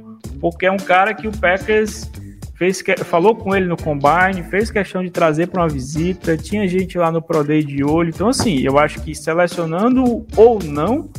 porque 0.41 0.67
é 0.67 0.71
um 0.71 0.77
cara 0.77 1.15
que 1.15 1.27
o 1.27 1.33
Packers 1.33 2.11
fez 2.55 2.83
que, 2.83 2.97
falou 2.99 3.35
com 3.35 3.57
ele 3.57 3.67
no 3.67 3.77
combine, 3.77 4.43
fez 4.51 4.71
questão 4.71 5.03
de 5.03 5.11
trazer 5.11 5.49
para 5.49 5.63
uma 5.63 5.69
visita, 5.69 6.37
tinha 6.37 6.69
gente 6.69 6.99
lá 6.99 7.11
no 7.11 7.23
Pro 7.23 7.43
Day 7.43 7.65
de 7.65 7.83
olho. 7.83 8.11
Então, 8.11 8.29
assim, 8.29 8.61
eu 8.61 8.79
acho 8.79 9.01
que 9.01 9.15
selecionando 9.15 10.27
ou 10.37 10.63
não, 10.63 11.11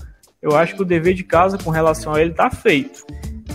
eu 0.42 0.56
acho 0.56 0.76
que 0.76 0.82
o 0.82 0.86
dever 0.86 1.16
de 1.16 1.24
casa 1.24 1.58
com 1.58 1.72
relação 1.72 2.14
a 2.14 2.22
ele 2.22 2.34
tá 2.34 2.52
feito. 2.52 3.04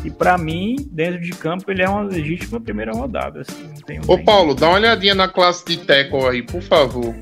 E 0.04 0.10
para 0.10 0.36
mim, 0.36 0.76
dentro 0.90 1.20
de 1.20 1.30
campo, 1.30 1.70
ele 1.70 1.82
é 1.82 1.88
uma 1.88 2.02
legítima 2.02 2.60
primeira 2.60 2.92
rodada. 2.92 3.42
Assim, 3.42 3.69
tem, 3.86 4.00
Ô 4.06 4.22
Paulo, 4.22 4.54
dá 4.54 4.68
uma 4.68 4.76
olhadinha 4.76 5.14
na 5.14 5.28
classe 5.28 5.64
de 5.64 5.78
tackle 5.78 6.26
aí, 6.26 6.42
por 6.42 6.62
favor. 6.62 7.14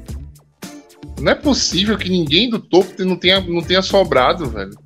Não 1.20 1.32
é 1.32 1.34
possível 1.34 1.98
que 1.98 2.09
ninguém 2.09 2.48
do 2.48 2.59
topo 2.59 3.04
não 3.04 3.16
tenha, 3.16 3.40
não 3.40 3.62
tenha 3.62 3.82
sobrado, 3.82 4.48
velho. 4.48 4.76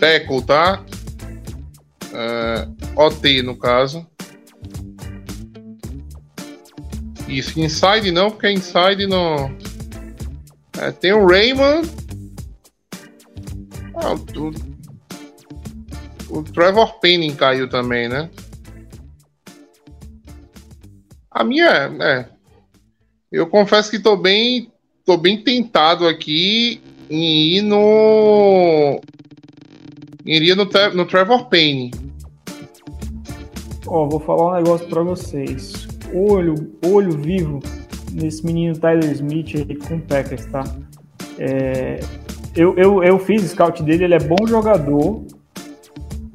Tackle, 0.00 0.42
tá? 0.42 0.84
É, 2.12 2.68
OT, 2.96 3.42
no 3.42 3.56
caso. 3.56 4.06
Isso, 7.28 7.60
inside 7.60 8.10
não, 8.10 8.30
porque 8.30 8.50
inside 8.50 9.06
não. 9.06 9.54
É, 10.78 10.90
tem 10.90 11.12
o 11.12 11.26
Raymond. 11.26 11.90
Ah, 13.96 14.14
o, 14.14 14.54
o 16.38 16.42
Trevor 16.42 16.98
Penning 17.00 17.34
caiu 17.34 17.68
também, 17.68 18.08
né? 18.08 18.30
A 21.34 21.42
minha 21.42 21.92
é. 22.00 22.26
Eu 23.30 23.48
confesso 23.48 23.90
que 23.90 23.98
tô 23.98 24.16
bem. 24.16 24.70
tô 25.04 25.16
bem 25.16 25.42
tentado 25.42 26.06
aqui 26.06 26.80
em 27.10 27.56
ir 27.56 27.62
no. 27.62 29.00
Iria 30.24 30.54
no, 30.54 30.68
no 30.94 31.04
Trevor 31.04 31.46
Payne. 31.46 31.90
Ó, 33.86 34.08
vou 34.08 34.20
falar 34.20 34.52
um 34.52 34.62
negócio 34.62 34.86
pra 34.86 35.02
vocês. 35.02 35.88
Olho, 36.14 36.54
olho 36.86 37.10
vivo 37.18 37.60
nesse 38.12 38.46
menino 38.46 38.78
Tyler 38.78 39.10
Smith 39.10 39.56
aí 39.56 39.74
com 39.74 40.00
Packers, 40.00 40.46
tá? 40.46 40.62
É, 41.38 41.98
eu, 42.54 42.76
eu, 42.76 43.02
eu 43.02 43.18
fiz 43.18 43.42
scout 43.50 43.82
dele, 43.82 44.04
ele 44.04 44.14
é 44.14 44.20
bom 44.20 44.46
jogador. 44.46 45.24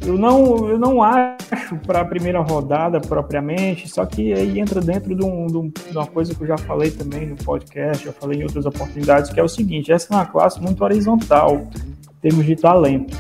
Eu 0.06 0.18
não, 0.18 0.70
eu 0.70 0.80
não 0.80 1.04
acho 1.04 1.76
para 1.86 2.02
a 2.02 2.06
primeira 2.06 2.40
rodada 2.40 3.02
propriamente, 3.02 3.90
só 3.90 4.06
que 4.06 4.34
aí 4.34 4.60
entra 4.60 4.80
dentro 4.80 5.14
de, 5.14 5.24
um, 5.24 5.48
de, 5.48 5.72
uma 5.92 6.08
coisa 6.08 6.34
que 6.34 6.42
eu 6.42 6.48
já 6.48 6.58
falei 6.58 6.90
também 6.90 7.28
no 7.28 7.36
podcast, 7.36 8.06
já 8.06 8.14
falei 8.14 8.40
em 8.40 8.44
outras 8.44 8.66
oportunidades, 8.66 9.32
que 9.32 9.40
é 9.40 9.44
o 9.44 9.50
seguinte: 9.50 9.92
essa 9.92 10.14
é 10.14 10.18
uma 10.18 10.26
classe 10.26 10.62
muito 10.62 10.84
horizontal 10.84 11.68
em 11.78 12.22
termos 12.22 12.46
de 12.46 12.56
talento. 12.56 13.16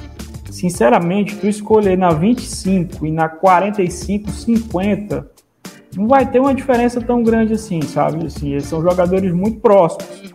Sinceramente, 0.49 1.35
tu 1.35 1.47
escolher 1.47 1.97
na 1.97 2.09
25 2.09 3.05
e 3.05 3.11
na 3.11 3.29
45, 3.29 4.31
50, 4.31 5.29
não 5.95 6.07
vai 6.07 6.29
ter 6.29 6.39
uma 6.39 6.53
diferença 6.53 7.01
tão 7.01 7.23
grande 7.23 7.53
assim, 7.53 7.81
sabe? 7.81 8.25
Assim, 8.25 8.51
eles 8.51 8.65
são 8.65 8.81
jogadores 8.81 9.33
muito 9.33 9.59
próximos. 9.59 10.28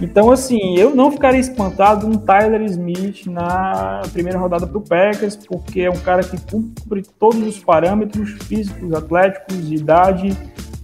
Então, 0.00 0.30
assim, 0.30 0.76
eu 0.76 0.94
não 0.94 1.10
ficaria 1.10 1.40
espantado 1.40 2.06
um 2.06 2.16
Tyler 2.16 2.62
Smith 2.62 3.26
na 3.26 4.02
primeira 4.12 4.38
rodada 4.38 4.66
para 4.66 4.78
o 4.78 4.80
Packers, 4.80 5.36
porque 5.36 5.80
é 5.80 5.90
um 5.90 5.98
cara 5.98 6.22
que 6.22 6.40
cumpre 6.40 7.02
todos 7.18 7.42
os 7.46 7.58
parâmetros 7.58 8.30
físicos, 8.44 8.92
atléticos, 8.92 9.66
de 9.66 9.74
idade. 9.74 10.36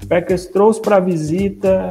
O 0.03 0.07
Packers 0.07 0.47
trouxe 0.47 0.81
para 0.81 0.99
visita. 0.99 1.91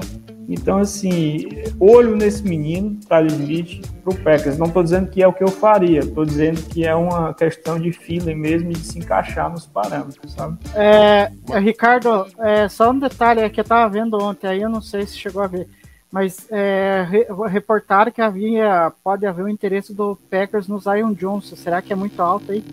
Então, 0.50 0.80
assim, 0.80 1.48
olho 1.80 2.18
nesse 2.18 2.44
menino, 2.44 3.00
Tyler 3.08 3.32
Smith, 3.32 3.88
para 4.04 4.14
o 4.14 4.18
Packers. 4.18 4.58
Não 4.58 4.68
estou 4.68 4.84
dizendo 4.84 5.10
que 5.10 5.24
é 5.24 5.28
o 5.28 5.32
que 5.32 5.42
eu 5.42 5.48
faria, 5.48 6.00
estou 6.00 6.26
dizendo 6.26 6.62
que 6.64 6.86
é 6.86 6.94
uma 6.94 7.34
questão 7.34 7.80
de 7.80 7.94
feeling 7.94 8.36
mesmo 8.36 8.72
e 8.72 8.74
de 8.74 8.86
se 8.86 9.00
encaixar 9.00 9.50
nos 9.50 9.66
parâmetros, 9.66 10.34
sabe? 10.34 10.58
É, 10.76 11.32
Ricardo, 11.60 12.28
é, 12.40 12.68
só 12.68 12.92
um 12.92 13.00
detalhe 13.00 13.50
que 13.50 13.62
eu 13.62 13.64
estava 13.64 13.90
vendo 13.90 14.22
ontem, 14.22 14.48
aí 14.48 14.62
eu 14.62 14.70
não 14.70 14.82
sei 14.82 15.06
se 15.06 15.18
chegou 15.18 15.42
a 15.42 15.48
ver 15.48 15.66
mas 16.14 16.46
é, 16.52 17.08
reportaram 17.50 18.12
que 18.12 18.22
havia, 18.22 18.92
pode 19.04 19.26
haver 19.26 19.46
um 19.46 19.50
interesse 19.50 19.96
do 19.96 20.16
Packers 20.30 20.68
no 20.68 20.80
Zion 20.80 21.12
Johnson. 21.12 21.56
Será 21.56 21.82
que 21.82 21.92
é 21.92 21.96
muito 21.96 22.22
alto 22.22 22.52
aí? 22.52 22.64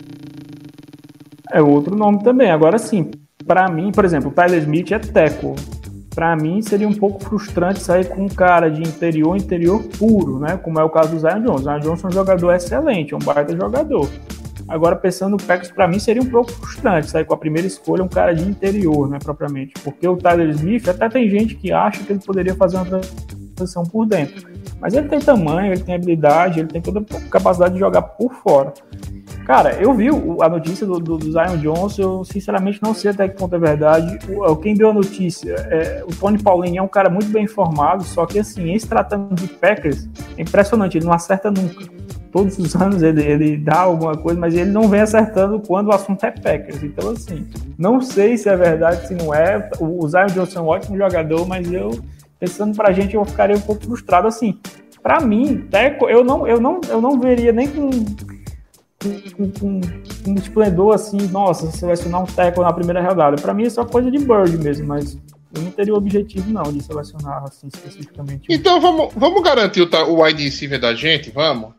É 1.51 1.59
outro 1.59 1.95
nome 1.95 2.23
também. 2.23 2.51
Agora 2.51 2.77
sim, 2.77 3.09
para 3.47 3.67
mim, 3.67 3.91
por 3.91 4.05
exemplo, 4.05 4.29
o 4.29 4.31
Tyler 4.31 4.59
Smith 4.59 4.91
é 4.91 4.99
teco. 4.99 5.55
Para 6.13 6.35
mim 6.35 6.61
seria 6.61 6.87
um 6.87 6.93
pouco 6.93 7.23
frustrante 7.23 7.79
sair 7.79 8.09
com 8.09 8.25
um 8.25 8.29
cara 8.29 8.69
de 8.69 8.83
interior, 8.83 9.35
interior 9.35 9.81
puro, 9.97 10.37
né? 10.37 10.55
Como 10.57 10.79
é 10.79 10.83
o 10.83 10.89
caso 10.91 11.09
do 11.09 11.19
Zion 11.19 11.41
Johnson. 11.41 11.55
O 11.55 11.63
Zion 11.63 11.79
Johnson 11.79 12.07
é 12.07 12.09
um 12.11 12.13
jogador 12.13 12.53
excelente, 12.53 13.15
é 13.15 13.17
um 13.17 13.21
baita 13.21 13.55
jogador. 13.55 14.07
Agora, 14.71 14.95
pensando 14.95 15.31
no 15.31 15.37
Packers, 15.37 15.69
para 15.69 15.85
mim 15.85 15.99
seria 15.99 16.21
um 16.21 16.29
pouco 16.29 16.49
frustrante 16.49 17.09
sair 17.09 17.25
com 17.25 17.33
a 17.33 17.37
primeira 17.37 17.67
escolha 17.67 18.01
um 18.01 18.07
cara 18.07 18.33
de 18.33 18.47
interior, 18.47 19.09
né, 19.09 19.19
propriamente. 19.21 19.73
Porque 19.83 20.07
o 20.07 20.15
Tyler 20.15 20.49
Smith, 20.51 20.87
até 20.87 21.09
tem 21.09 21.29
gente 21.29 21.55
que 21.55 21.73
acha 21.73 22.01
que 22.01 22.13
ele 22.13 22.21
poderia 22.25 22.55
fazer 22.55 22.77
uma 22.77 22.85
transição 22.85 23.83
por 23.83 24.05
dentro. 24.05 24.49
Mas 24.79 24.93
ele 24.93 25.09
tem 25.09 25.19
tamanho, 25.19 25.73
ele 25.73 25.83
tem 25.83 25.95
habilidade, 25.95 26.61
ele 26.61 26.69
tem 26.69 26.81
toda 26.81 27.01
a 27.01 27.29
capacidade 27.29 27.73
de 27.73 27.81
jogar 27.81 28.01
por 28.01 28.33
fora. 28.35 28.73
Cara, 29.45 29.73
eu 29.73 29.93
vi 29.93 30.07
a 30.41 30.47
notícia 30.47 30.87
do, 30.87 30.99
do, 30.99 31.17
do 31.17 31.31
Zion 31.33 31.57
Johnson, 31.57 32.01
eu 32.01 32.23
sinceramente 32.23 32.79
não 32.81 32.93
sei 32.93 33.11
até 33.11 33.27
que 33.27 33.35
ponto 33.35 33.53
é 33.53 33.59
verdade. 33.59 34.19
O, 34.29 34.55
quem 34.55 34.73
deu 34.73 34.91
a 34.91 34.93
notícia, 34.93 35.53
é, 35.69 36.01
o 36.07 36.15
Tony 36.15 36.41
Paulinho 36.41 36.79
é 36.79 36.81
um 36.81 36.87
cara 36.87 37.09
muito 37.09 37.27
bem 37.27 37.43
informado, 37.43 38.05
só 38.05 38.25
que 38.25 38.39
assim, 38.39 38.69
em 38.69 38.79
se 38.79 38.87
tratando 38.87 39.35
de 39.35 39.47
Packers, 39.47 40.07
é 40.37 40.41
impressionante, 40.41 40.97
ele 40.97 41.05
não 41.05 41.11
acerta 41.11 41.51
nunca. 41.51 41.85
Todos 42.31 42.57
os 42.57 42.75
anos 42.75 43.03
ele, 43.03 43.21
ele 43.23 43.57
dá 43.57 43.81
alguma 43.81 44.15
coisa, 44.15 44.39
mas 44.39 44.55
ele 44.55 44.71
não 44.71 44.87
vem 44.87 45.01
acertando 45.01 45.59
quando 45.59 45.87
o 45.87 45.93
assunto 45.93 46.23
é 46.25 46.31
Packers. 46.31 46.81
Então, 46.81 47.09
assim, 47.09 47.45
não 47.77 48.01
sei 48.01 48.37
se 48.37 48.47
é 48.47 48.55
verdade, 48.55 49.07
se 49.07 49.13
não 49.13 49.33
é. 49.33 49.69
O, 49.79 50.07
Zion 50.07 50.27
Johnson 50.27 50.59
é 50.59 50.61
um 50.61 50.67
ótimo 50.67 50.97
jogador, 50.97 51.45
mas 51.45 51.71
eu, 51.71 51.99
pensando 52.39 52.75
pra 52.75 52.93
gente, 52.93 53.15
eu 53.15 53.25
ficaria 53.25 53.55
um 53.55 53.61
pouco 53.61 53.83
frustrado. 53.83 54.27
Assim, 54.27 54.57
para 55.03 55.19
mim, 55.19 55.67
Teco, 55.69 56.09
eu 56.09 56.23
não, 56.23 56.47
eu, 56.47 56.61
não, 56.61 56.79
eu 56.89 57.01
não 57.01 57.19
veria 57.19 57.51
nem 57.51 57.67
com 57.67 57.89
com, 59.01 59.51
com, 59.51 59.81
com, 60.21 60.31
um 60.31 60.35
esplendor 60.35 60.93
assim, 60.93 61.17
nossa, 61.29 61.71
selecionar 61.71 62.21
um 62.21 62.25
tackle 62.25 62.63
na 62.63 62.71
primeira 62.71 63.01
rodada. 63.01 63.35
Para 63.41 63.53
mim, 63.53 63.65
é 63.65 63.85
coisa 63.85 64.11
de 64.11 64.19
Bird 64.19 64.57
mesmo, 64.59 64.87
mas 64.87 65.17
eu 65.53 65.61
não 65.63 65.71
teria 65.71 65.93
o 65.93 65.97
objetivo 65.97 66.49
não 66.51 66.63
de 66.63 66.83
selecionar 66.83 67.43
assim 67.43 67.67
especificamente. 67.67 68.47
Então 68.49 68.79
vamos, 68.79 69.13
vamos 69.15 69.41
garantir 69.41 69.81
o, 69.81 69.89
o 70.09 70.23
wide 70.23 70.43
receiver 70.43 70.79
da 70.79 70.93
gente, 70.93 71.31
vamos, 71.31 71.73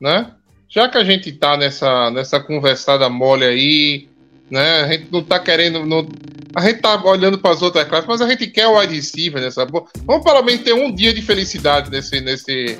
né? 0.00 0.32
Já 0.68 0.88
que 0.88 0.98
a 0.98 1.04
gente 1.04 1.32
tá 1.32 1.56
nessa, 1.56 2.10
nessa 2.10 2.38
conversada 2.38 3.08
mole 3.08 3.44
aí, 3.44 4.08
né? 4.50 4.82
A 4.82 4.88
gente 4.88 5.08
não 5.10 5.22
tá 5.22 5.38
querendo. 5.38 5.84
Não, 5.86 6.06
a 6.54 6.60
gente 6.62 6.80
tá 6.80 7.02
olhando 7.04 7.38
para 7.38 7.52
as 7.52 7.62
outras 7.62 7.86
classes, 7.88 8.06
mas 8.06 8.20
a 8.20 8.28
gente 8.28 8.46
quer 8.48 8.66
o 8.66 8.78
wide 8.78 9.30
nessa. 9.32 9.66
Vamos 9.66 10.24
pelo 10.24 10.42
menos 10.42 10.62
ter 10.62 10.74
um 10.74 10.92
dia 10.92 11.14
de 11.14 11.22
felicidade 11.22 11.90
nesse, 11.90 12.20
nesse, 12.20 12.78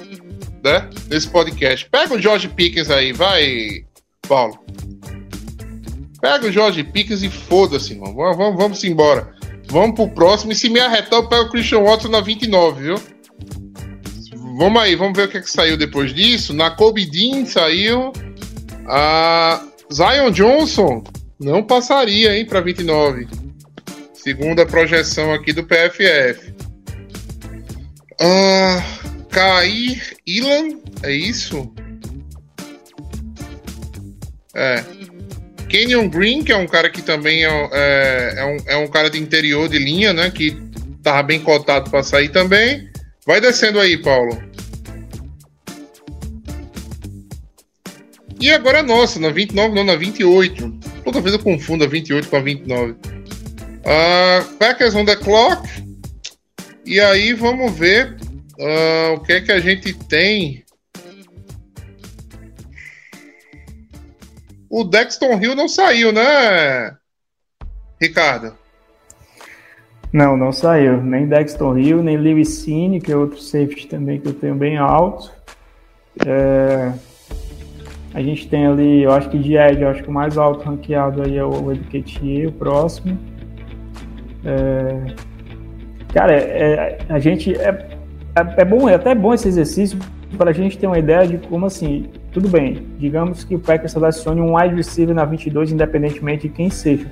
né? 0.62 0.88
Nesse 1.08 1.28
podcast. 1.28 1.88
Pega 1.90 2.14
o 2.14 2.20
George 2.20 2.48
Pickens 2.48 2.90
aí, 2.90 3.12
vai, 3.12 3.84
Paulo. 4.26 4.58
Pega 6.20 6.46
o 6.46 6.52
George 6.52 6.82
Pickens 6.84 7.22
e 7.22 7.30
foda-se, 7.30 7.94
mano. 7.94 8.14
Vamos, 8.14 8.36
vamos, 8.36 8.56
vamos 8.56 8.84
embora. 8.84 9.32
Vamos 9.68 9.94
pro 9.94 10.08
próximo. 10.08 10.52
E 10.52 10.56
se 10.56 10.68
me 10.68 10.80
arretar, 10.80 11.20
eu 11.20 11.28
pego 11.28 11.44
o 11.44 11.50
Christian 11.50 11.82
Watson 11.82 12.08
na 12.08 12.20
29, 12.20 12.82
viu? 12.82 13.17
Vamos 14.58 14.82
aí, 14.82 14.96
vamos 14.96 15.16
ver 15.16 15.28
o 15.28 15.30
que, 15.30 15.38
é 15.38 15.40
que 15.40 15.48
saiu 15.48 15.76
depois 15.76 16.12
disso. 16.12 16.52
Na 16.52 16.68
Kobe 16.68 17.06
Dean 17.06 17.46
saiu. 17.46 18.12
A 18.88 19.64
Zion 19.92 20.32
Johnson 20.32 21.04
não 21.38 21.62
passaria, 21.62 22.36
hein, 22.36 22.44
para 22.44 22.60
29. 22.60 23.28
Segundo 24.12 24.60
a 24.60 24.66
projeção 24.66 25.32
aqui 25.32 25.52
do 25.52 25.62
PFF. 25.62 26.52
Ah. 28.20 28.82
Kair 29.30 30.16
Ilan, 30.26 30.80
é 31.04 31.12
isso? 31.12 31.72
É. 34.54 34.82
Kenyon 35.68 36.08
Green, 36.08 36.42
que 36.42 36.50
é 36.50 36.56
um 36.56 36.66
cara 36.66 36.90
que 36.90 37.02
também 37.02 37.44
é, 37.44 37.68
é, 37.72 38.34
é, 38.38 38.44
um, 38.44 38.56
é 38.66 38.76
um 38.76 38.88
cara 38.88 39.08
de 39.08 39.20
interior 39.20 39.68
de 39.68 39.78
linha, 39.78 40.12
né? 40.12 40.30
Que 40.30 40.56
tava 41.00 41.22
bem 41.22 41.38
cotado 41.38 41.90
para 41.90 42.02
sair 42.02 42.30
também. 42.30 42.90
Vai 43.24 43.40
descendo 43.40 43.78
aí, 43.78 43.96
Paulo. 43.96 44.47
E 48.40 48.50
agora 48.50 48.80
a 48.80 48.82
nossa, 48.82 49.18
na 49.18 49.30
29, 49.30 49.74
não, 49.74 49.84
na 49.84 49.96
28. 49.96 50.70
Toda 51.04 51.20
vez 51.20 51.34
eu 51.34 51.42
confundo 51.42 51.84
a 51.84 51.88
28 51.88 52.28
com 52.28 52.36
a 52.36 52.40
29. 52.40 52.92
Uh, 52.92 54.54
Packers 54.58 54.94
on 54.94 55.04
the 55.04 55.16
clock. 55.16 55.68
E 56.84 57.00
aí 57.00 57.34
vamos 57.34 57.76
ver 57.76 58.16
Uh, 58.58 59.14
o 59.14 59.20
que 59.20 59.34
é 59.34 59.40
que 59.40 59.52
a 59.52 59.60
gente 59.60 59.94
tem? 59.94 60.64
O 64.68 64.82
Dexton 64.82 65.40
Hill 65.40 65.54
não 65.54 65.68
saiu, 65.68 66.10
né, 66.10 66.92
Ricardo? 68.00 68.52
Não, 70.12 70.36
não 70.36 70.50
saiu. 70.50 71.00
Nem 71.00 71.28
Dexton 71.28 71.78
Hill, 71.78 72.02
nem 72.02 72.16
Lewis 72.16 72.48
Cine, 72.48 73.00
que 73.00 73.12
é 73.12 73.16
outro 73.16 73.40
safety 73.40 73.86
também 73.86 74.20
que 74.20 74.26
eu 74.26 74.34
tenho 74.34 74.56
bem 74.56 74.76
alto. 74.76 75.30
É... 76.26 76.92
A 78.18 78.20
gente 78.20 78.48
tem 78.48 78.66
ali, 78.66 79.04
eu 79.04 79.12
acho 79.12 79.30
que 79.30 79.38
de 79.38 79.56
Ed, 79.56 79.80
eu 79.80 79.88
acho 79.88 80.02
que 80.02 80.08
o 80.08 80.12
mais 80.12 80.36
alto 80.36 80.68
ranqueado 80.68 81.22
aí 81.22 81.36
é 81.36 81.44
o 81.44 81.70
Educatier, 81.70 82.48
o 82.48 82.52
próximo. 82.52 83.16
É, 84.44 85.14
cara, 86.12 86.32
é, 86.34 86.98
a 87.08 87.20
gente. 87.20 87.54
É, 87.54 87.68
é, 88.34 88.54
é, 88.56 88.64
bom, 88.64 88.88
é 88.88 88.96
até 88.96 89.14
bom 89.14 89.32
esse 89.32 89.46
exercício 89.46 89.96
para 90.36 90.50
a 90.50 90.52
gente 90.52 90.76
ter 90.76 90.88
uma 90.88 90.98
ideia 90.98 91.28
de 91.28 91.38
como 91.38 91.66
assim. 91.66 92.06
Tudo 92.32 92.48
bem, 92.48 92.88
digamos 92.98 93.44
que 93.44 93.54
o 93.54 93.58
Packers 93.60 93.92
selecione 93.92 94.40
um 94.40 94.56
wide 94.56 94.74
receiver 94.74 95.14
na 95.14 95.24
22, 95.24 95.70
independentemente 95.70 96.48
de 96.48 96.54
quem 96.54 96.70
seja 96.70 97.06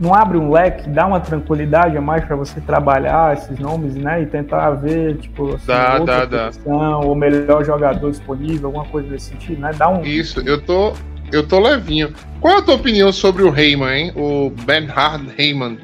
não 0.00 0.14
abre 0.14 0.36
um 0.36 0.50
leque, 0.50 0.88
dá 0.88 1.06
uma 1.06 1.20
tranquilidade 1.20 1.96
a 1.96 2.00
mais 2.00 2.24
para 2.24 2.34
você 2.36 2.60
trabalhar 2.60 3.34
esses 3.34 3.58
nomes, 3.58 3.94
né? 3.94 4.22
E 4.22 4.26
tentar 4.26 4.70
ver, 4.70 5.16
tipo, 5.18 5.54
assim, 5.54 5.66
dá, 5.66 5.98
outra 5.98 6.26
dá, 6.26 6.46
posição, 6.46 6.78
dá. 6.78 6.98
ou 6.98 7.14
melhor 7.14 7.64
jogador 7.64 8.10
disponível, 8.10 8.68
alguma 8.68 8.84
coisa 8.86 9.08
desse 9.08 9.26
sentido, 9.26 9.60
né? 9.60 9.70
Dá 9.76 9.88
um. 9.88 10.02
Isso, 10.02 10.40
eu 10.40 10.60
tô. 10.60 10.92
Eu 11.30 11.46
tô 11.46 11.58
levinho. 11.60 12.12
Qual 12.40 12.54
é 12.54 12.58
a 12.58 12.62
tua 12.62 12.74
opinião 12.74 13.10
sobre 13.10 13.42
o 13.42 13.56
Heyman, 13.56 13.88
hein? 13.88 14.12
O 14.14 14.50
Bernhard 14.50 15.32
Heyman? 15.38 15.78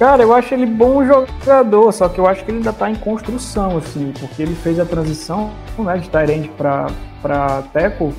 Cara, 0.00 0.22
eu 0.22 0.34
acho 0.34 0.54
ele 0.54 0.64
bom 0.64 1.04
jogador, 1.04 1.92
só 1.92 2.08
que 2.08 2.18
eu 2.18 2.26
acho 2.26 2.42
que 2.42 2.50
ele 2.50 2.58
ainda 2.58 2.72
tá 2.72 2.90
em 2.90 2.94
construção, 2.94 3.76
assim, 3.76 4.12
porque 4.18 4.42
ele 4.42 4.54
fez 4.54 4.80
a 4.80 4.86
transição 4.86 5.50
né, 5.78 5.98
de 5.98 6.08
Tyrande 6.08 6.48
pra, 6.56 6.86
pra 7.20 7.62
Teco 7.72 8.12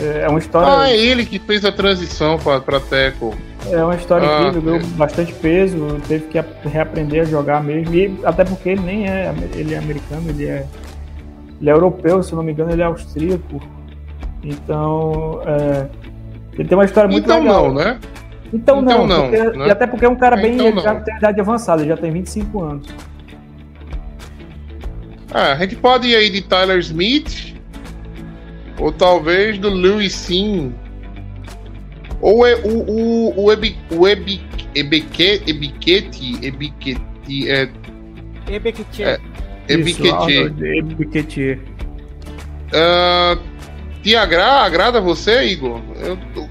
é 0.00 0.28
uma 0.28 0.38
história. 0.38 0.82
Ah, 0.82 0.90
é 0.90 0.96
ele 0.96 1.24
que 1.24 1.38
fez 1.38 1.64
a 1.64 1.72
transição 1.72 2.38
pra 2.38 2.80
Teco. 2.80 3.34
É 3.70 3.82
uma 3.82 3.96
história 3.96 4.28
ah, 4.28 4.48
incrível, 4.48 4.76
é. 4.76 4.78
bastante 4.96 5.32
peso, 5.32 6.00
teve 6.06 6.26
que 6.26 6.38
reaprender 6.68 7.22
a 7.22 7.24
jogar 7.24 7.62
mesmo. 7.62 7.94
E 7.94 8.18
até 8.24 8.44
porque 8.44 8.70
ele 8.70 8.82
nem 8.82 9.08
é, 9.08 9.34
ele 9.54 9.74
é 9.74 9.78
americano, 9.78 10.30
ele 10.30 10.46
é, 10.46 10.64
ele 11.60 11.68
é 11.68 11.72
europeu, 11.72 12.22
se 12.22 12.34
não 12.34 12.42
me 12.42 12.52
engano, 12.52 12.70
ele 12.70 12.82
é 12.82 12.84
austríaco. 12.84 13.60
Então, 14.42 15.42
é, 15.44 15.86
ele 16.54 16.68
tem 16.68 16.78
uma 16.78 16.84
história 16.84 17.10
muito 17.10 17.24
então 17.24 17.40
legal. 17.40 17.66
Não, 17.66 17.74
né? 17.74 17.98
Então, 18.52 18.80
então 18.80 19.06
não, 19.06 19.06
não 19.06 19.22
porque, 19.28 19.58
né? 19.58 19.66
e 19.66 19.70
até 19.70 19.86
porque 19.86 20.04
é 20.04 20.08
um 20.08 20.16
cara 20.16 20.36
bem. 20.36 20.54
Então 20.54 20.66
ele 20.66 20.80
já 20.80 20.94
tem 20.94 21.16
idade 21.16 21.40
avançada, 21.40 21.82
ele 21.82 21.90
já 21.90 21.96
tem 21.96 22.10
25 22.10 22.62
anos. 22.62 22.88
Ah, 25.30 25.52
a 25.52 25.56
gente 25.56 25.76
pode 25.76 26.08
ir 26.08 26.16
aí 26.16 26.30
de 26.30 26.40
Tyler 26.40 26.78
Smith, 26.78 27.47
ou 28.78 28.92
talvez 28.92 29.58
do 29.58 29.68
Louis 29.68 30.12
Sim. 30.12 30.74
Ou 32.20 32.46
é 32.46 32.56
o, 32.56 32.68
o, 32.68 33.44
o, 33.44 33.52
Ebi, 33.52 33.76
o 33.90 34.06
Ebi, 34.08 34.40
Ebique, 34.74 35.42
Ebiquete, 35.46 36.44
Ebiquete, 36.44 37.50
é... 37.50 37.68
Ebiquete. 38.48 39.04
É, 39.04 39.20
Ebiquete. 39.68 40.32
Ebiquete. 40.32 41.60
Uh, 42.68 43.40
te 44.02 44.16
agra, 44.16 44.62
agrada 44.62 45.00
você, 45.00 45.44
Igor? 45.44 45.80
Eu, 45.96 46.18
eu 46.34 46.48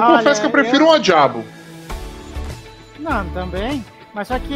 Olha, 0.00 0.18
confesso 0.18 0.40
que 0.40 0.46
eu 0.46 0.50
prefiro 0.50 0.84
eu... 0.84 0.90
um 0.90 0.98
Diabo. 0.98 1.44
Não, 2.98 3.28
também. 3.30 3.84
Mas 4.12 4.26
só 4.26 4.38
que, 4.38 4.54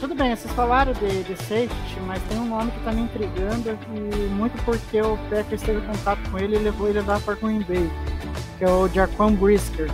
tudo 0.00 0.14
bem, 0.14 0.34
vocês 0.34 0.52
falaram 0.54 0.92
de, 0.92 1.22
de 1.22 1.36
safety, 1.36 2.00
mas 2.06 2.20
tem 2.24 2.38
um 2.38 2.46
nome 2.46 2.72
que 2.72 2.80
tá 2.80 2.90
me 2.90 3.02
intrigando 3.02 3.78
e 3.94 4.26
muito 4.30 4.60
porque 4.64 5.00
o 5.00 5.16
Packers 5.30 5.62
teve 5.62 5.80
contato 5.86 6.28
com 6.30 6.38
ele 6.38 6.56
e 6.56 6.58
levou 6.58 6.88
ele 6.88 7.00
lá 7.02 7.20
para 7.20 7.34
Green 7.34 7.62
Bay, 7.62 7.88
que 8.58 8.64
é 8.64 8.68
o 8.68 8.88
Jaquan 8.88 9.32
Brisker. 9.32 9.88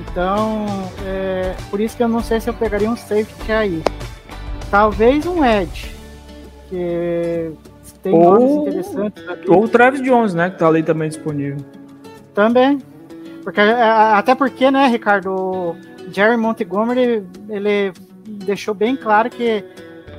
Então, 0.00 0.66
é, 1.04 1.54
por 1.70 1.78
isso 1.78 1.96
que 1.96 2.02
eu 2.02 2.08
não 2.08 2.22
sei 2.22 2.40
se 2.40 2.48
eu 2.48 2.54
pegaria 2.54 2.90
um 2.90 2.96
safety 2.96 3.52
aí. 3.52 3.82
Talvez 4.70 5.26
um 5.26 5.44
edge, 5.44 5.94
que 6.70 7.52
tem 8.02 8.14
ou, 8.14 8.40
nomes 8.40 8.52
interessantes. 8.52 9.28
Aqui. 9.28 9.50
Ou 9.50 9.64
o 9.64 9.68
Travis 9.68 10.02
Jones, 10.02 10.32
né, 10.32 10.48
que 10.48 10.58
tá 10.58 10.66
ali 10.66 10.82
também 10.82 11.08
disponível. 11.10 11.58
Também. 12.32 12.78
Porque, 13.42 13.60
até 13.60 14.34
porque, 14.34 14.70
né, 14.70 14.86
Ricardo, 14.86 15.76
Jerry 16.10 16.38
Montgomery, 16.38 17.26
ele 17.50 17.92
deixou 18.26 18.74
bem 18.74 18.96
claro 18.96 19.30
que 19.30 19.64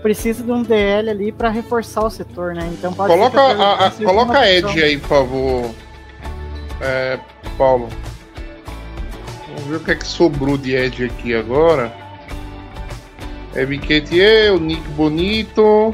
precisa 0.01 0.43
de 0.43 0.51
um 0.51 0.61
DL 0.61 1.09
ali 1.09 1.31
para 1.31 1.49
reforçar 1.49 2.05
o 2.05 2.09
setor, 2.09 2.53
né? 2.53 2.69
Então 2.73 2.93
pode 2.93 3.11
coloca 3.11 3.41
a, 3.41 3.87
a 3.87 3.91
coloca 3.91 4.37
a 4.37 4.51
Edge 4.51 4.83
aí, 4.83 4.97
por 4.97 5.07
favor, 5.07 5.71
é, 6.81 7.19
Paulo. 7.57 7.89
Vamos 9.47 9.63
ver 9.65 9.75
o 9.77 9.79
que 9.79 9.91
é 9.91 9.95
que 9.95 10.05
sobrou 10.05 10.57
de 10.57 10.75
Edge 10.75 11.05
aqui 11.05 11.33
agora. 11.33 11.91
É 13.55 13.63
o 14.51 14.59
Nick 14.59 14.81
Bonito, 14.89 15.93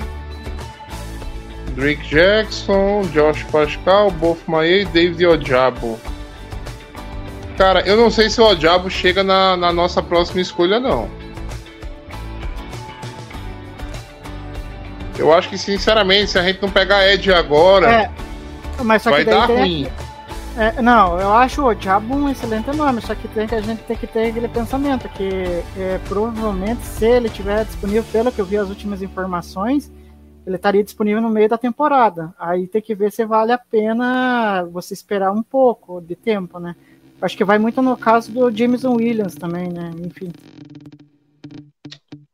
Drake 1.75 2.05
Jackson, 2.09 3.03
Josh 3.13 3.43
Pascal, 3.43 4.09
Bof 4.11 4.41
Maie 4.49 4.81
e 4.81 4.85
David 4.85 5.25
Odiabo. 5.27 5.99
Cara, 7.57 7.81
eu 7.81 7.95
não 7.95 8.09
sei 8.09 8.29
se 8.29 8.41
o 8.41 8.45
Odiabo 8.45 8.89
chega 8.89 9.23
na, 9.23 9.55
na 9.55 9.71
nossa 9.71 10.01
próxima 10.01 10.41
escolha, 10.41 10.79
não. 10.79 11.20
Eu 15.17 15.33
acho 15.33 15.49
que, 15.49 15.57
sinceramente, 15.57 16.31
se 16.31 16.39
a 16.39 16.43
gente 16.43 16.61
não 16.61 16.69
pegar 16.69 17.07
Ed 17.07 17.31
agora, 17.33 17.91
é, 17.91 18.11
mas 18.83 19.03
vai 19.03 19.23
dar 19.23 19.47
tem, 19.47 19.57
ruim. 19.57 19.87
É, 20.57 20.81
não, 20.81 21.19
eu 21.19 21.31
acho 21.33 21.65
o 21.65 21.73
Diabo 21.73 22.13
um 22.13 22.29
excelente 22.29 22.75
nome, 22.75 23.01
só 23.01 23.15
que 23.15 23.27
tem 23.29 23.47
que 23.47 23.55
a 23.55 23.61
gente 23.61 23.83
tem 23.83 23.95
que 23.95 24.05
ter 24.05 24.29
aquele 24.29 24.49
pensamento 24.49 25.07
que 25.09 25.63
é, 25.77 25.99
provavelmente 26.09 26.83
se 26.83 27.05
ele 27.05 27.29
tiver 27.29 27.63
disponível, 27.63 28.03
pelo 28.11 28.31
que 28.31 28.41
eu 28.41 28.45
vi 28.45 28.57
as 28.57 28.67
últimas 28.67 29.01
informações, 29.01 29.89
ele 30.45 30.55
estaria 30.57 30.83
disponível 30.83 31.21
no 31.21 31.29
meio 31.29 31.47
da 31.47 31.57
temporada. 31.57 32.33
Aí 32.37 32.67
tem 32.67 32.81
que 32.81 32.93
ver 32.93 33.11
se 33.11 33.25
vale 33.25 33.53
a 33.53 33.57
pena 33.57 34.63
você 34.63 34.93
esperar 34.93 35.31
um 35.31 35.43
pouco 35.43 36.01
de 36.01 36.15
tempo, 36.15 36.59
né? 36.59 36.75
Acho 37.21 37.37
que 37.37 37.45
vai 37.45 37.59
muito 37.59 37.81
no 37.81 37.95
caso 37.95 38.31
do 38.31 38.51
Jameson 38.51 38.95
Williams 38.95 39.35
também, 39.35 39.69
né? 39.69 39.91
Enfim. 40.03 40.31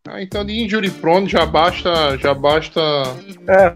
Ah, 0.10 0.22
então 0.22 0.46
de 0.46 0.54
injury 0.64 0.90
prone 0.90 1.28
já 1.28 1.46
basta. 1.46 2.18
Já 2.18 2.34
basta. 2.34 2.82
É. 3.48 3.74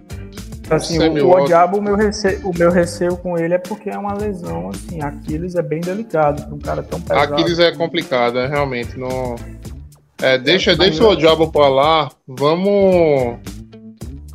Assim, 0.70 0.98
o, 0.98 1.30
o 1.30 1.46
Diabo, 1.46 1.80
o 1.80 1.82
meu, 1.82 1.98
receio, 1.98 2.40
o 2.48 2.58
meu 2.58 2.72
receio 2.72 3.18
com 3.18 3.38
ele 3.38 3.54
é 3.54 3.58
porque 3.58 3.90
é 3.90 3.98
uma 3.98 4.14
lesão, 4.14 4.70
assim, 4.70 5.02
Aquiles 5.02 5.56
é 5.56 5.62
bem 5.62 5.82
delicado 5.82 6.56
um 6.56 6.60
cara 6.60 6.82
tão 6.82 7.02
pesado. 7.02 7.34
Aquiles 7.34 7.60
é 7.60 7.72
complicado, 7.74 8.40
é, 8.40 8.48
realmente. 8.48 8.98
Não... 8.98 9.36
É, 10.22 10.38
deixa, 10.38 10.72
é, 10.72 10.76
deixa 10.78 11.06
o 11.06 11.16
Diabo 11.16 11.52
para 11.52 11.68
lá. 11.68 12.12
Vamos. 12.26 13.38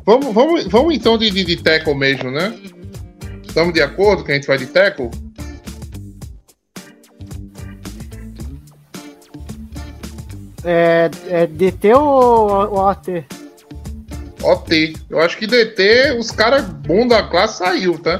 Vamos, 0.05 0.33
vamos, 0.33 0.67
vamos 0.67 0.95
então 0.95 1.17
de, 1.17 1.31
de, 1.31 1.43
de 1.43 1.57
tackle 1.57 1.95
mesmo, 1.95 2.29
né? 2.29 2.53
Estamos 3.45 3.73
de 3.73 3.81
acordo 3.81 4.23
que 4.23 4.31
a 4.31 4.35
gente 4.35 4.47
vai 4.47 4.57
de 4.57 4.67
tackle? 4.67 5.09
É, 10.69 11.09
é 11.29 11.47
DT 11.47 11.93
ou, 11.93 12.49
ou 12.49 12.89
OT? 12.89 13.23
OT. 14.43 14.97
Eu 15.09 15.21
acho 15.21 15.37
que 15.37 15.47
DT, 15.47 16.17
os 16.19 16.29
caras 16.29 16.65
bons 16.65 17.07
da 17.07 17.23
classe 17.23 17.59
saiu, 17.59 17.97
tá? 17.97 18.19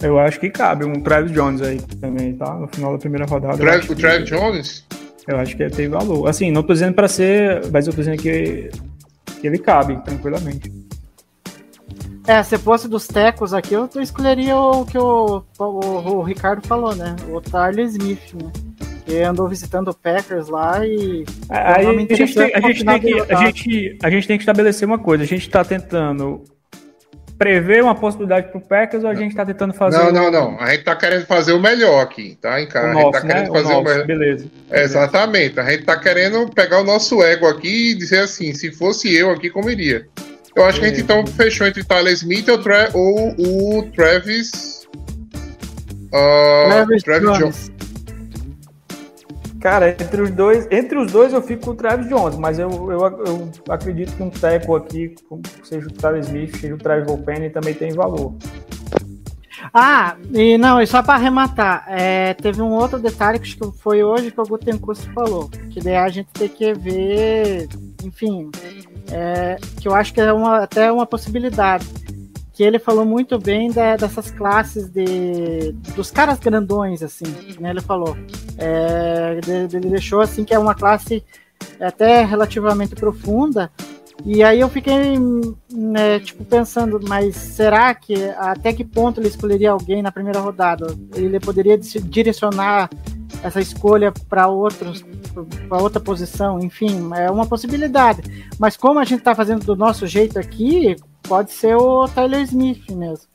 Eu 0.00 0.18
acho 0.18 0.40
que 0.40 0.48
cabe 0.48 0.86
um 0.86 1.02
Travis 1.02 1.32
Jones 1.32 1.60
aí 1.60 1.78
também, 2.00 2.34
tá? 2.34 2.54
No 2.54 2.66
final 2.68 2.92
da 2.92 2.98
primeira 2.98 3.26
rodada. 3.26 3.58
Travis, 3.58 3.90
o 3.90 3.94
Travis 3.94 4.30
que, 4.30 4.34
Jones? 4.34 4.86
Eu 5.28 5.36
acho 5.36 5.54
que 5.54 5.64
ele 5.64 5.74
tem 5.74 5.88
valor. 5.88 6.26
Assim, 6.26 6.50
não 6.50 6.62
tô 6.62 6.72
dizendo 6.72 6.94
pra 6.94 7.06
ser, 7.06 7.70
mas 7.70 7.86
eu 7.86 7.92
tô 7.92 7.98
dizendo 7.98 8.22
que, 8.22 8.70
que 9.38 9.46
ele 9.46 9.58
cabe 9.58 10.02
tranquilamente. 10.02 10.72
É, 12.26 12.42
se 12.42 12.56
fosse 12.56 12.88
dos 12.88 13.06
tecos 13.06 13.52
aqui, 13.52 13.74
eu 13.74 13.90
escolheria 13.96 14.56
o 14.56 14.86
que 14.86 14.96
o, 14.96 15.42
o, 15.58 15.64
o 15.64 16.22
Ricardo 16.22 16.66
falou, 16.66 16.94
né? 16.94 17.14
O 17.28 17.38
Tyler 17.42 17.84
Smith, 17.84 18.32
né? 18.34 18.69
Que 19.04 19.18
andou 19.22 19.48
visitando 19.48 19.88
o 19.88 19.94
Packers 19.94 20.48
lá 20.48 20.86
e. 20.86 21.24
Aí 21.48 21.86
a 21.86 21.92
gente, 21.92 22.34
tem, 22.34 22.54
a, 22.54 22.60
gente 22.60 22.84
tem 22.84 23.00
que, 23.00 23.32
a, 23.32 23.44
gente, 23.44 23.98
a 24.02 24.10
gente 24.10 24.28
tem 24.28 24.36
que 24.36 24.42
estabelecer 24.42 24.86
uma 24.86 24.98
coisa: 24.98 25.24
a 25.24 25.26
gente 25.26 25.42
está 25.42 25.64
tentando 25.64 26.44
prever 27.40 27.82
uma 27.82 27.94
possibilidade 27.94 28.48
para 28.48 28.58
o 28.58 28.60
Packers 28.60 29.02
ou 29.02 29.08
a 29.08 29.14
gente 29.14 29.30
está 29.30 29.46
tentando 29.46 29.72
fazer. 29.72 29.96
Não, 29.96 30.12
não, 30.12 30.30
não. 30.30 30.60
A 30.60 30.66
gente 30.66 30.80
está 30.80 30.94
querendo 30.94 31.24
fazer 31.24 31.54
o 31.54 31.58
melhor 31.58 32.02
aqui, 32.02 32.36
tá, 32.38 32.60
em 32.60 32.68
cara? 32.68 32.90
a 32.90 32.94
gente 32.94 33.06
está 33.06 33.20
querendo 33.22 33.52
né? 33.52 33.62
fazer 33.62 33.72
o, 33.72 33.78
o, 33.78 33.82
melhor. 33.82 34.06
Beleza. 34.06 34.46
Exatamente. 34.70 35.58
A 35.58 35.64
gente 35.70 35.80
está 35.80 35.98
querendo 35.98 36.46
pegar 36.50 36.80
o 36.80 36.84
nosso 36.84 37.22
ego 37.22 37.46
aqui 37.46 37.92
e 37.92 37.94
dizer 37.94 38.20
assim: 38.20 38.52
se 38.52 38.70
fosse 38.70 39.14
eu 39.16 39.30
aqui, 39.30 39.48
como 39.48 39.70
iria? 39.70 40.06
Eu 40.54 40.64
acho 40.64 40.80
que 40.80 40.84
a 40.84 40.88
gente 40.88 41.00
então 41.00 41.26
fechou 41.26 41.66
entre 41.66 41.82
Tyler 41.82 42.12
Smith 42.12 42.46
ou, 42.48 42.58
Tra 42.58 42.90
ou 42.92 43.34
o 43.38 43.90
Travis. 43.94 44.86
Uh, 46.12 46.68
Travis, 46.68 47.02
Travis 47.02 47.38
Jones. 47.38 47.72
Cara, 49.60 49.90
entre 49.90 50.22
os 50.22 50.30
dois, 50.30 50.66
entre 50.70 50.98
os 50.98 51.12
dois 51.12 51.34
eu 51.34 51.42
fico 51.42 51.66
com 51.66 51.70
o 51.72 51.74
Travis 51.74 52.08
Jones, 52.08 52.36
mas 52.36 52.58
eu, 52.58 52.70
eu, 52.90 53.00
eu 53.26 53.50
acredito 53.68 54.16
que 54.16 54.22
um 54.22 54.30
teco 54.30 54.74
aqui, 54.74 55.14
seja 55.62 55.86
o 55.86 55.92
Travis 55.92 56.26
Smith, 56.26 56.56
seja 56.56 56.74
o 56.74 56.78
Travis 56.78 57.06
Volpen, 57.06 57.50
também 57.50 57.74
tem 57.74 57.92
valor. 57.92 58.34
Ah, 59.74 60.16
e 60.32 60.56
não, 60.56 60.80
e 60.80 60.86
só 60.86 61.02
para 61.02 61.14
arrematar, 61.14 61.84
é, 61.88 62.32
teve 62.32 62.62
um 62.62 62.72
outro 62.72 62.98
detalhe 62.98 63.38
que 63.38 63.56
foi 63.78 64.02
hoje 64.02 64.30
que 64.30 64.40
o 64.40 64.44
Gutenkust 64.44 65.12
falou, 65.12 65.50
que 65.70 65.80
daí 65.80 65.96
a 65.96 66.08
gente 66.08 66.28
tem 66.32 66.48
que 66.48 66.72
ver, 66.72 67.68
enfim, 68.02 68.50
é, 69.12 69.56
que 69.78 69.86
eu 69.86 69.94
acho 69.94 70.14
que 70.14 70.20
é 70.22 70.32
uma, 70.32 70.64
até 70.64 70.90
uma 70.90 71.04
possibilidade. 71.04 71.86
Que 72.60 72.64
ele 72.64 72.78
falou 72.78 73.06
muito 73.06 73.38
bem 73.38 73.70
da- 73.70 73.96
dessas 73.96 74.30
classes 74.30 74.86
de 74.90 75.72
dos 75.96 76.10
caras 76.10 76.38
grandões, 76.38 77.02
assim, 77.02 77.24
né? 77.58 77.70
Ele 77.70 77.80
falou. 77.80 78.14
É, 78.58 79.40
ele 79.72 79.88
deixou 79.88 80.20
assim 80.20 80.44
que 80.44 80.52
é 80.52 80.58
uma 80.58 80.74
classe 80.74 81.24
até 81.80 82.22
relativamente 82.22 82.94
profunda. 82.94 83.72
E 84.26 84.42
aí 84.42 84.60
eu 84.60 84.68
fiquei 84.68 85.18
né, 85.72 86.20
tipo 86.20 86.44
pensando, 86.44 87.00
mas 87.08 87.34
será 87.34 87.94
que 87.94 88.14
até 88.36 88.74
que 88.74 88.84
ponto 88.84 89.18
ele 89.18 89.28
escolheria 89.28 89.70
alguém 89.70 90.02
na 90.02 90.12
primeira 90.12 90.40
rodada? 90.40 90.94
Ele 91.14 91.40
poderia 91.40 91.78
direcionar 91.78 92.90
essa 93.42 93.62
escolha 93.62 94.12
para 94.28 94.48
outros 94.48 95.02
para 95.66 95.82
outra 95.82 95.98
posição, 95.98 96.58
enfim, 96.60 97.08
é 97.16 97.30
uma 97.30 97.46
possibilidade. 97.46 98.20
Mas 98.58 98.76
como 98.76 98.98
a 98.98 99.04
gente 99.04 99.20
está 99.20 99.34
fazendo 99.34 99.64
do 99.64 99.74
nosso 99.74 100.06
jeito 100.06 100.38
aqui, 100.38 100.96
pode 101.30 101.52
ser 101.52 101.76
o 101.76 102.08
Tyler 102.08 102.42
Smith 102.42 102.90
mesmo. 102.90 103.30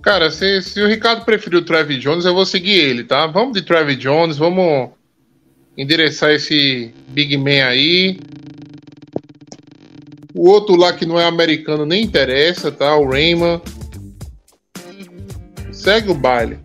Cara, 0.00 0.30
se, 0.30 0.62
se 0.62 0.80
o 0.80 0.86
Ricardo 0.86 1.24
preferiu 1.24 1.58
o 1.58 1.64
Travis 1.64 2.00
Jones, 2.00 2.24
eu 2.24 2.32
vou 2.32 2.46
seguir 2.46 2.78
ele, 2.78 3.02
tá? 3.02 3.26
Vamos 3.26 3.54
de 3.54 3.62
Travis 3.62 3.98
Jones, 3.98 4.38
vamos 4.38 4.90
endereçar 5.76 6.30
esse 6.30 6.94
Big 7.08 7.36
Man 7.36 7.64
aí. 7.64 8.20
O 10.32 10.48
outro 10.48 10.76
lá 10.76 10.92
que 10.92 11.04
não 11.04 11.18
é 11.18 11.24
americano 11.24 11.84
nem 11.84 12.04
interessa, 12.04 12.70
tá? 12.70 12.96
O 12.96 13.10
Rayman. 13.10 13.60
Segue 15.72 16.08
o 16.08 16.14
baile. 16.14 16.60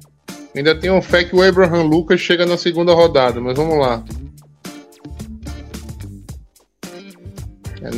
Ainda 0.55 0.75
tem 0.75 1.01
fé 1.01 1.23
que 1.23 1.35
o 1.35 1.41
Abraham 1.41 1.81
Lucas 1.81 2.21
chega 2.21 2.45
na 2.45 2.57
segunda 2.57 2.93
rodada, 2.93 3.41
mas 3.41 3.57
vamos 3.57 3.79
lá. 3.79 4.03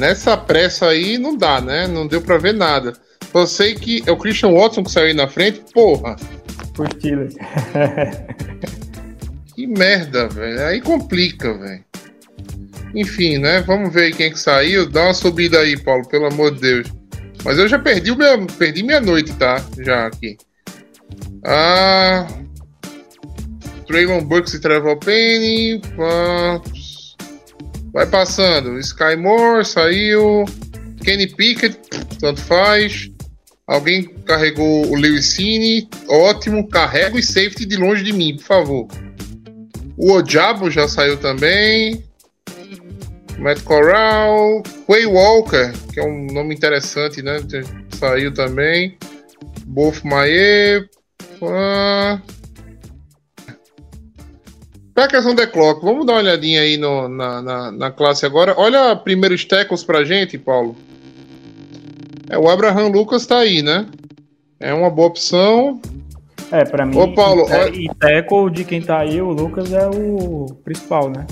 Nessa 0.04 0.36
pressa 0.36 0.90
aí 0.90 1.18
não 1.18 1.38
dá, 1.38 1.62
né? 1.62 1.88
Não 1.88 2.06
deu 2.06 2.22
pra 2.22 2.38
ver 2.38 2.54
nada. 2.54 2.92
Só 3.32 3.46
sei 3.46 3.74
que 3.74 4.04
é 4.06 4.12
o 4.12 4.18
Christian 4.18 4.52
Watson 4.52 4.84
que 4.84 4.92
saiu 4.92 5.08
aí 5.08 5.14
na 5.14 5.30
frente. 5.30 5.62
Porra, 5.74 6.18
Por 6.74 6.92
Steelers. 6.92 7.36
que 9.56 9.66
merda, 9.66 10.28
velho. 10.28 10.68
Aí 10.68 10.82
complica, 10.82 11.58
velho. 11.58 11.86
Enfim, 12.94 13.38
né? 13.38 13.62
Vamos 13.62 13.94
ver 13.94 14.14
quem 14.14 14.30
que 14.30 14.38
saiu. 14.38 14.90
Dá 14.90 15.06
uma 15.06 15.14
subida 15.14 15.62
aí, 15.62 15.82
Paulo, 15.82 16.06
pelo 16.10 16.26
amor 16.26 16.54
de 16.54 16.60
Deus. 16.60 16.88
Mas 17.46 17.58
eu 17.58 17.70
já 17.70 17.80
perdi 17.80 18.12
o 18.12 18.18
meu, 18.18 18.46
perdi 18.46 18.84
minha 18.84 19.00
noite, 19.00 19.32
tá? 19.36 19.66
Já 19.80 20.08
aqui. 20.08 20.36
Ah, 21.46 22.28
Traylon 23.88 24.26
Burks 24.26 24.54
e 24.54 24.60
Trevor 24.60 24.98
Penny. 24.98 25.82
ah, 25.98 26.60
vai 27.94 28.08
passando. 28.08 28.80
Sky 28.80 29.16
Moore 29.16 29.64
saiu. 29.64 30.46
Kenny 31.04 31.28
Pickett, 31.28 31.78
tanto 32.20 32.42
faz. 32.42 33.10
Alguém 33.68 34.04
carregou 34.26 34.88
o 34.88 34.96
Lewis 34.96 35.28
Cine. 35.28 35.88
Ótimo. 36.10 36.68
Carrega 36.68 37.18
e 37.18 37.24
safety 37.24 37.66
de 37.66 37.78
longe 37.78 38.04
de 38.04 38.12
mim, 38.12 38.36
por 38.38 38.44
favor. 38.44 38.88
O 39.96 40.12
Ojabo 40.12 40.72
já 40.72 40.88
saiu 40.88 41.18
também. 41.18 42.04
Matt 43.38 43.62
Corral. 43.64 44.64
Quay 44.88 45.06
Walker, 45.06 45.72
que 45.94 46.00
é 46.00 46.04
um 46.04 46.28
nome 46.28 46.56
interessante, 46.56 47.22
né? 47.22 47.38
Saiu 47.92 48.34
também. 48.34 48.98
Bolf 49.66 50.04
Maie. 50.04 50.90
Ah. 51.42 52.22
Packers 54.94 55.26
on 55.26 55.36
the 55.36 55.48
clock. 55.48 55.84
Vamos 55.84 56.06
dar 56.06 56.14
uma 56.14 56.20
olhadinha 56.20 56.62
aí 56.62 56.78
no- 56.78 57.08
na, 57.10 57.42
na, 57.42 57.72
na 57.72 57.92
classe 57.92 58.26
agora. 58.26 58.54
Olha 58.58 58.96
primeiros 58.96 59.44
tackles 59.46 59.84
pra 59.84 60.04
gente, 60.04 60.38
Paulo. 60.38 60.76
É, 62.30 62.38
o 62.38 62.48
Abraham 62.50 62.88
Lucas 62.90 63.26
tá 63.26 63.40
aí, 63.40 63.62
né? 63.62 63.86
É 64.60 64.74
uma 64.74 64.90
boa 64.90 65.08
opção. 65.08 65.82
É, 66.52 66.64
pra 66.64 66.86
mim, 66.86 66.96
Ô, 66.98 67.12
Paulo, 67.14 67.46
e, 67.50 67.54
olha- 67.90 67.96
tackle 68.00 68.52
de 68.52 68.64
quem 68.64 68.82
tá 68.82 69.00
aí, 69.00 69.20
o 69.20 69.30
Lucas 69.32 69.74
é 69.74 69.88
o 69.88 70.46
principal, 70.64 71.10
né? 71.10 71.26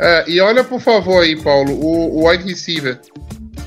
É, 0.00 0.24
e 0.28 0.40
olha, 0.40 0.62
por 0.64 0.80
favor, 0.80 1.22
aí, 1.22 1.40
Paulo, 1.40 1.72
o, 1.72 2.20
o 2.22 2.28
wide 2.28 2.44
receiver. 2.44 3.00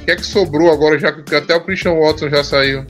O 0.02 0.06
que 0.06 0.12
é 0.12 0.16
que 0.16 0.26
sobrou 0.26 0.72
agora, 0.72 0.98
já 1.00 1.12
que 1.12 1.34
até 1.36 1.56
o 1.56 1.62
Christian 1.62 1.94
Watson 1.94 2.30
já 2.30 2.44
saiu? 2.44 2.86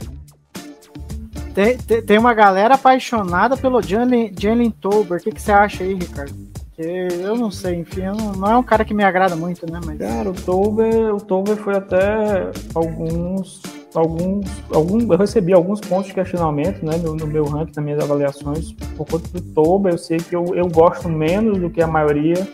Tem, 1.54 1.78
tem, 1.78 2.02
tem 2.02 2.18
uma 2.18 2.34
galera 2.34 2.76
apaixonada 2.76 3.58
pelo 3.58 3.82
Jalen 3.82 4.72
Tolbert. 4.80 5.22
O 5.22 5.24
que, 5.24 5.32
que 5.32 5.41
você 5.41 5.52
acha 5.52 5.84
aí, 5.84 5.93
Ricardo? 5.93 6.34
Eu 6.78 7.36
não 7.36 7.52
sei, 7.52 7.76
enfim, 7.76 8.02
não, 8.02 8.32
não 8.34 8.52
é 8.52 8.58
um 8.58 8.64
cara 8.64 8.84
que 8.84 8.93
me 8.93 9.04
agrada 9.04 9.36
muito, 9.36 9.70
né? 9.72 9.80
Mas 9.86 9.99
Cara, 9.99 10.30
o 10.30 10.34
Tolber, 10.34 11.14
o 11.14 11.20
Tolber 11.20 11.56
foi 11.56 11.76
até 11.76 12.49
alguns, 12.74 13.62
alguns, 13.93 14.47
algum, 14.74 15.14
eu 15.14 15.18
recebi 15.18 15.54
alguns 15.54 15.80
pontos 15.80 16.08
de 16.08 16.14
questionamento, 16.14 16.84
né, 16.84 16.97
no, 16.97 17.16
no 17.16 17.28
meu 17.28 17.45
ranking, 17.45 17.74
nas 17.76 17.86
minhas 17.86 18.04
avaliações, 18.04 18.72
por 18.97 19.06
conta 19.06 19.28
do 19.30 19.41
Tolber, 19.54 19.93
eu 19.93 19.97
sei 19.97 20.18
que 20.18 20.36
eu, 20.36 20.56
eu 20.56 20.68
gosto 20.68 21.08
menos 21.08 21.60
do 21.60 21.70
que 21.70 21.82
a 21.82 21.88
maioria, 21.88 22.47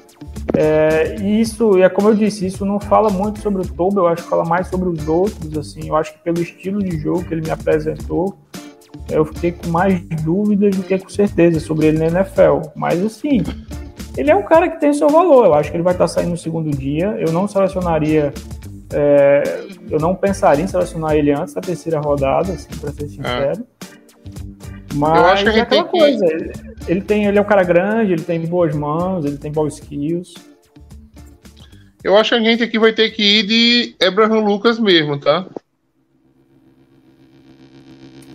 é, 0.57 1.15
e 1.21 1.39
isso, 1.39 1.77
é 1.77 1.87
como 1.87 2.09
eu 2.09 2.15
disse, 2.15 2.47
isso 2.47 2.65
não 2.65 2.81
fala 2.81 3.09
muito 3.09 3.39
sobre 3.39 3.61
o 3.61 3.67
Tolber, 3.67 4.03
eu 4.03 4.07
acho 4.07 4.23
que 4.23 4.29
fala 4.29 4.43
mais 4.43 4.67
sobre 4.67 4.89
os 4.89 5.07
outros, 5.07 5.57
assim, 5.57 5.87
eu 5.87 5.95
acho 5.95 6.13
que 6.13 6.19
pelo 6.19 6.41
estilo 6.41 6.83
de 6.83 6.99
jogo 6.99 7.23
que 7.23 7.33
ele 7.33 7.41
me 7.41 7.51
apresentou, 7.51 8.37
eu 9.09 9.25
fiquei 9.25 9.51
com 9.51 9.69
mais 9.69 9.99
dúvidas 10.23 10.75
do 10.75 10.83
que 10.83 10.97
com 10.97 11.09
certeza 11.09 11.59
sobre 11.59 11.87
ele 11.87 11.99
na 11.99 12.05
NFL, 12.07 12.69
mas 12.75 13.03
assim, 13.03 13.41
ele 14.17 14.31
é 14.31 14.35
um 14.35 14.43
cara 14.43 14.69
que 14.69 14.79
tem 14.79 14.93
seu 14.93 15.09
valor. 15.09 15.45
Eu 15.45 15.53
acho 15.53 15.69
que 15.71 15.77
ele 15.77 15.83
vai 15.83 15.93
estar 15.93 16.07
saindo 16.07 16.31
no 16.31 16.37
segundo 16.37 16.69
dia. 16.75 17.15
Eu 17.19 17.31
não 17.31 17.47
selecionaria. 17.47 18.33
é, 18.93 19.65
eu 19.89 19.99
não 19.99 20.15
pensaria 20.15 20.63
em 20.63 20.67
selecionar 20.67 21.13
ele 21.15 21.31
antes 21.31 21.53
da 21.53 21.61
terceira 21.61 21.99
rodada, 21.99 22.53
assim, 22.53 22.69
para 22.79 22.91
ser 22.91 23.07
sincero. 23.09 23.65
Mas 24.95 25.19
Eu 25.19 25.25
acho 25.25 25.43
que 25.43 25.49
é 25.49 25.61
aquela 25.61 25.65
tem 25.65 25.83
que- 25.83 25.89
coisa. 25.99 26.25
Ele, 26.25 26.51
ele 26.87 27.01
tem, 27.01 27.25
ele 27.25 27.37
é 27.37 27.41
um 27.41 27.45
cara 27.45 27.63
grande, 27.63 28.13
ele 28.13 28.21
tem 28.23 28.39
boas 28.45 28.73
mãos, 28.75 29.25
ele 29.25 29.37
tem 29.37 29.51
ball 29.51 29.67
skills. 29.67 30.33
Eu 32.03 32.15
acho 32.15 32.29
que 32.29 32.35
a 32.35 32.39
gente 32.39 32.63
aqui 32.63 32.79
vai 32.79 32.93
ter 32.93 33.09
que 33.11 33.21
ir 33.21 33.43
de 33.45 33.95
Abraham 34.05 34.39
Lucas 34.45 34.79
mesmo, 34.79 35.19
tá? 35.19 35.45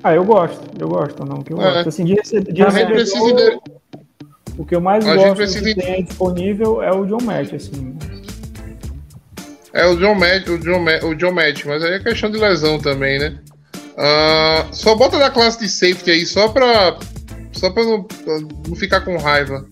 Ah, 0.05 0.15
eu 0.15 0.25
gosto, 0.25 0.61
eu 0.79 0.89
gosto, 0.89 1.25
não, 1.25 1.43
que 1.43 1.53
eu 1.53 1.61
É. 1.61 1.75
gosto. 1.75 1.89
Assim, 1.89 2.05
de, 2.05 2.15
rece- 2.15 2.41
de 2.41 2.63
recebedor, 2.63 2.93
precisa 2.95 3.33
de- 3.35 3.59
o 4.59 4.65
que 4.67 4.75
eu 4.75 4.81
mais 4.81 5.07
A 5.07 5.15
gosto 5.15 5.37
precisa 5.37 5.65
que 5.65 5.75
tem 5.75 6.05
disponível 6.05 6.83
é 6.83 6.93
o 6.93 7.05
John 7.07 7.23
Matt, 7.23 7.53
assim. 7.55 7.97
É 9.73 9.87
o 9.87 9.97
John 9.97 10.15
Matt, 10.15 10.49
o 10.49 10.59
John, 10.59 10.85
o 11.09 11.15
John 11.15 11.33
Matt, 11.33 11.65
mas 11.65 11.83
aí 11.83 11.95
é 11.95 11.99
questão 12.01 12.31
de 12.31 12.37
lesão 12.39 12.79
também, 12.79 13.19
né? 13.19 13.39
Ah, 13.97 14.67
só 14.73 14.95
bota 14.95 15.19
da 15.19 15.31
classe 15.31 15.59
de 15.61 15.69
safety 15.69 16.11
aí, 16.11 16.27
só 16.27 16.49
pra. 16.49 16.99
Só 17.53 17.71
pra 17.71 17.85
não, 17.85 18.03
pra 18.03 18.39
não 18.69 18.75
ficar 18.77 19.01
com 19.03 19.17
raiva. 19.19 19.65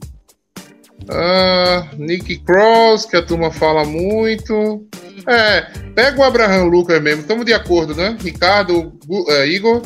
Ah, 1.09 1.89
Nick 1.99 2.39
Cross, 2.45 3.07
que 3.07 3.17
a 3.17 3.23
turma 3.23 3.51
fala 3.51 3.85
muito. 3.85 4.87
É, 5.27 5.63
pega 5.95 6.19
o 6.21 6.23
Abraham 6.25 6.65
Lucas 6.65 7.03
mesmo, 7.03 7.23
estamos 7.23 7.45
de 7.45 7.53
acordo, 7.53 7.95
né? 7.95 8.17
Ricardo, 8.21 8.93
é, 9.29 9.47
Igor. 9.49 9.83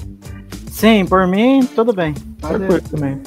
Sim, 0.75 1.07
por 1.07 1.27
mim, 1.27 1.65
tudo 1.75 1.93
bem. 1.93 2.15
Tranquilo 2.41 2.81
também. 2.83 3.23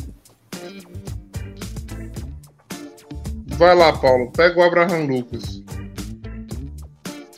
Vai 3.58 3.76
lá, 3.76 3.92
Paulo, 3.94 4.32
pega 4.32 4.60
o 4.60 4.64
Abraham 4.64 5.06
Lucas. 5.06 5.64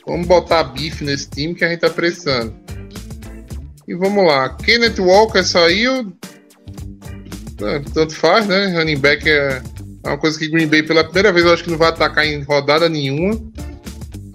Vamos 0.06 0.26
botar 0.26 0.64
bife 0.64 1.04
nesse 1.04 1.30
time 1.30 1.54
que 1.54 1.64
a 1.64 1.68
gente 1.68 1.80
tá 1.80 1.88
precisando. 1.88 2.54
E 3.86 3.94
vamos 3.94 4.26
lá. 4.26 4.50
Kenneth 4.56 4.98
Walker 4.98 5.42
saiu. 5.42 6.12
É, 7.62 7.78
Tanto 7.94 8.14
faz, 8.14 8.46
né? 8.46 8.76
Running 8.76 8.98
back 8.98 9.28
é 9.28 9.62
uma 10.04 10.18
coisa 10.18 10.38
que 10.38 10.48
Green 10.48 10.66
Bay 10.66 10.82
pela 10.82 11.04
primeira 11.04 11.32
vez 11.32 11.46
eu 11.46 11.52
acho 11.52 11.64
que 11.64 11.70
não 11.70 11.78
vai 11.78 11.88
atacar 11.88 12.26
em 12.26 12.42
rodada 12.42 12.88
nenhuma. 12.88 13.40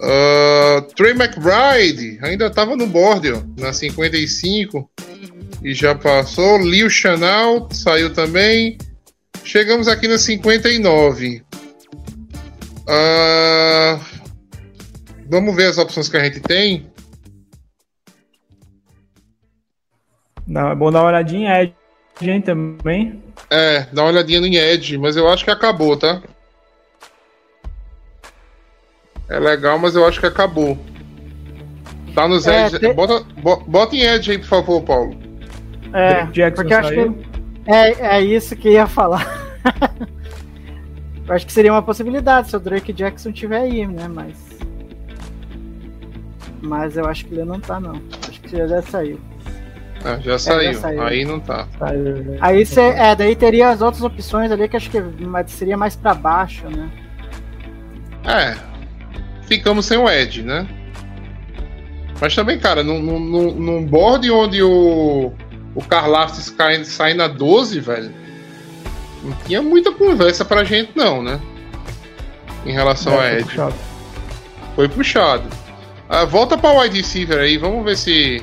Ah, 0.02 0.84
Trey 0.94 1.12
McBride 1.12 2.18
ainda 2.22 2.50
tava 2.50 2.76
no 2.76 2.86
board, 2.86 3.32
ó, 3.32 3.42
na 3.58 3.72
55 3.72 4.90
e 5.66 5.74
já 5.74 5.96
passou. 5.96 6.58
Liu 6.58 6.88
Chanel 6.88 7.68
saiu 7.72 8.12
também. 8.14 8.78
Chegamos 9.44 9.88
aqui 9.88 10.06
na 10.06 10.16
59. 10.16 11.42
Ah, 12.88 13.98
vamos 15.28 15.56
ver 15.56 15.66
as 15.66 15.76
opções 15.78 16.08
que 16.08 16.16
a 16.16 16.22
gente 16.24 16.38
tem. 16.40 16.88
Não, 20.46 20.70
é 20.70 20.74
bom 20.76 20.92
dar 20.92 21.00
uma 21.00 21.08
olhadinha, 21.08 21.50
é 21.50 21.72
gente 22.24 22.44
também. 22.44 23.20
É, 23.50 23.80
dá 23.92 24.02
uma 24.04 24.10
olhadinha 24.12 24.40
no 24.40 24.46
Edge, 24.46 24.96
mas 24.96 25.16
eu 25.16 25.28
acho 25.28 25.44
que 25.44 25.50
acabou, 25.50 25.96
tá? 25.96 26.22
É 29.28 29.40
legal, 29.40 29.76
mas 29.80 29.96
eu 29.96 30.06
acho 30.06 30.20
que 30.20 30.26
acabou. 30.26 30.78
Tá 32.14 32.28
nos 32.28 32.46
É, 32.46 32.66
Edge. 32.66 32.78
te- 32.78 32.92
Bota, 32.92 33.20
bo- 33.42 33.64
bota 33.66 33.96
em 33.96 34.02
Edge 34.02 34.30
aí, 34.30 34.38
por 34.38 34.46
favor, 34.46 34.82
Paulo. 34.82 35.25
É, 35.96 36.26
Jackson 36.26 36.62
porque 36.62 36.74
eu 36.74 36.78
acho 36.78 36.90
que 36.90 37.36
é, 37.66 38.16
é 38.16 38.20
isso 38.20 38.54
que 38.54 38.68
eu 38.68 38.72
ia 38.72 38.86
falar. 38.86 39.26
eu 41.26 41.34
acho 41.34 41.46
que 41.46 41.52
seria 41.52 41.72
uma 41.72 41.82
possibilidade 41.82 42.50
se 42.50 42.56
o 42.56 42.60
Drake 42.60 42.92
Jackson 42.92 43.32
tiver 43.32 43.60
aí, 43.60 43.86
né? 43.86 44.06
Mas. 44.08 44.36
Mas 46.62 46.96
eu 46.96 47.06
acho 47.06 47.24
que 47.26 47.34
ele 47.34 47.44
não 47.44 47.60
tá, 47.60 47.80
não. 47.80 48.00
Acho 48.28 48.40
que 48.40 48.56
já 48.56 48.82
saiu. 48.82 49.20
Ah, 50.04 50.18
já 50.20 50.38
saiu. 50.38 50.74
saiu. 50.74 51.02
Aí 51.02 51.24
não 51.24 51.40
tá. 51.40 51.66
Saiu, 51.78 52.22
né? 52.22 52.38
Aí 52.40 52.64
você. 52.64 52.80
É, 52.80 53.16
daí 53.16 53.34
teria 53.34 53.70
as 53.70 53.82
outras 53.82 54.02
opções 54.02 54.50
ali 54.52 54.68
que 54.68 54.76
acho 54.76 54.90
que 54.90 55.02
seria 55.48 55.76
mais 55.76 55.96
pra 55.96 56.14
baixo, 56.14 56.68
né? 56.68 56.90
É. 58.24 58.56
Ficamos 59.46 59.86
sem 59.86 59.98
o 59.98 60.08
Ed, 60.08 60.42
né? 60.42 60.66
Mas 62.20 62.34
também, 62.34 62.58
cara, 62.58 62.82
num, 62.82 63.00
num- 63.00 63.54
num 63.54 63.84
board 63.84 64.30
onde 64.30 64.62
o, 64.62 65.32
o 65.76 65.82
Karlaftis 65.82 66.50
cai, 66.50 66.84
sai 66.84 67.14
na 67.14 67.28
12, 67.28 67.78
velho, 67.80 68.12
não 69.22 69.32
tinha 69.46 69.62
muita 69.62 69.92
conversa 69.92 70.44
pra 70.44 70.64
gente, 70.64 70.90
não, 70.96 71.22
né? 71.22 71.40
Em 72.64 72.72
relação 72.72 73.18
a 73.20 73.24
É, 73.24 73.30
foi 73.30 73.38
Ed. 73.40 73.44
puxado. 73.44 73.74
Foi 74.74 74.88
puxado. 74.88 75.48
Ah, 76.08 76.24
volta 76.24 76.56
pra 76.58 76.72
wide 76.80 76.96
receiver 76.96 77.38
aí, 77.38 77.56
vamos 77.58 77.84
ver 77.84 77.96
se 77.96 78.42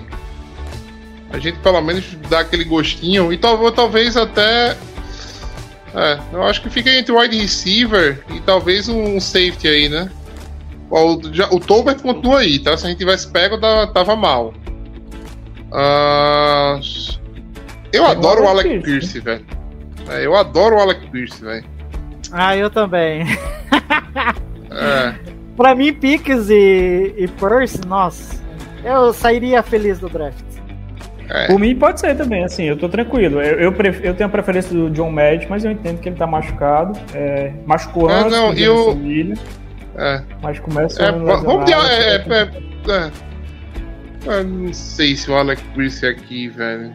a 1.31 1.39
gente 1.39 1.57
pelo 1.59 1.81
menos 1.81 2.05
dá 2.29 2.39
aquele 2.41 2.63
gostinho. 2.63 3.33
E 3.33 3.37
tal- 3.37 3.71
talvez 3.71 4.15
até. 4.15 4.77
É, 5.95 6.19
eu 6.31 6.43
acho 6.43 6.61
que 6.61 6.69
fica 6.69 6.89
entre 6.91 7.11
wide 7.13 7.37
receiver 7.37 8.23
e 8.33 8.39
talvez 8.41 8.87
um 8.89 9.19
safety 9.19 9.67
aí, 9.67 9.89
né? 9.89 10.09
O, 10.89 11.19
já- 11.31 11.47
o 11.51 11.59
Tolbert 11.59 12.01
continua 12.01 12.39
aí, 12.39 12.59
tá? 12.59 12.75
Se 12.77 12.85
a 12.85 12.89
gente 12.89 12.97
tivesse 12.99 13.27
pego, 13.29 13.57
tava, 13.59 14.15
mal. 14.15 14.53
Ah, 15.71 16.79
eu 17.93 18.05
adoro 18.05 18.43
o 18.43 18.47
Alec 18.47 18.67
Pierce, 18.81 18.83
Pierce, 18.85 19.19
velho. 19.21 19.45
É, 20.09 20.25
eu 20.25 20.35
adoro 20.35 20.75
o 20.75 20.79
Alec 20.79 21.07
Pierce, 21.09 21.41
velho. 21.43 21.63
Ah, 22.31 22.57
eu 22.57 22.69
também. 22.69 23.23
É. 24.71 25.13
pra 25.55 25.75
mim, 25.75 25.93
Pickens 25.93 26.49
e, 26.49 27.13
e 27.17 27.27
Percy, 27.27 27.81
nossa. 27.87 28.41
Eu 28.83 29.13
sairia 29.13 29.61
feliz 29.63 29.99
do 29.99 30.09
draft. 30.09 30.43
Por 31.47 31.57
mim 31.57 31.73
pode 31.75 31.99
ser 31.99 32.15
também, 32.17 32.43
assim, 32.43 32.63
eu 32.65 32.77
tô 32.77 32.89
tranquilo. 32.89 33.41
Eu, 33.41 33.57
eu, 33.59 33.71
pref- 33.71 34.01
eu 34.03 34.13
tenho 34.13 34.27
a 34.27 34.31
preferência 34.31 34.71
do 34.75 34.89
John 34.89 35.09
Madge, 35.09 35.47
mas 35.49 35.63
eu 35.63 35.71
entendo 35.71 35.99
que 35.99 36.09
ele 36.09 36.15
tá 36.17 36.27
machucado. 36.27 36.99
É, 37.13 37.53
machucou 37.65 38.09
É, 38.09 38.19
antes, 38.19 38.31
não, 38.31 38.53
e 38.53 38.67
o- 38.67 38.75
Jameson 38.91 38.99
Williams, 39.07 39.39
É. 39.95 40.21
mas 40.41 40.59
começa 40.59 41.01
É, 41.01 41.07
a 41.07 41.11
va- 41.13 41.37
vamos 41.37 41.65
de. 41.65 41.73
lesionar, 41.73 41.91
É, 41.91 42.15
é, 42.15 42.91
é, 42.91 43.07
é. 43.07 43.11
Eu 44.39 44.43
não 44.43 44.73
sei 44.73 45.15
se 45.15 45.31
o 45.31 45.35
Alec 45.35 45.61
Pierce 45.75 46.05
é 46.05 46.09
aqui, 46.09 46.49
velho. 46.49 46.93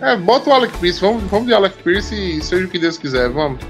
É, 0.00 0.16
bota 0.16 0.50
o 0.50 0.52
Alec 0.52 0.76
Pierce, 0.78 1.00
vamos, 1.00 1.22
vamos 1.24 1.46
de 1.46 1.54
Alec 1.54 1.82
Pierce 1.82 2.14
e 2.14 2.42
seja 2.42 2.66
o 2.66 2.68
que 2.68 2.78
Deus 2.78 2.98
quiser, 2.98 3.28
vamos. 3.30 3.60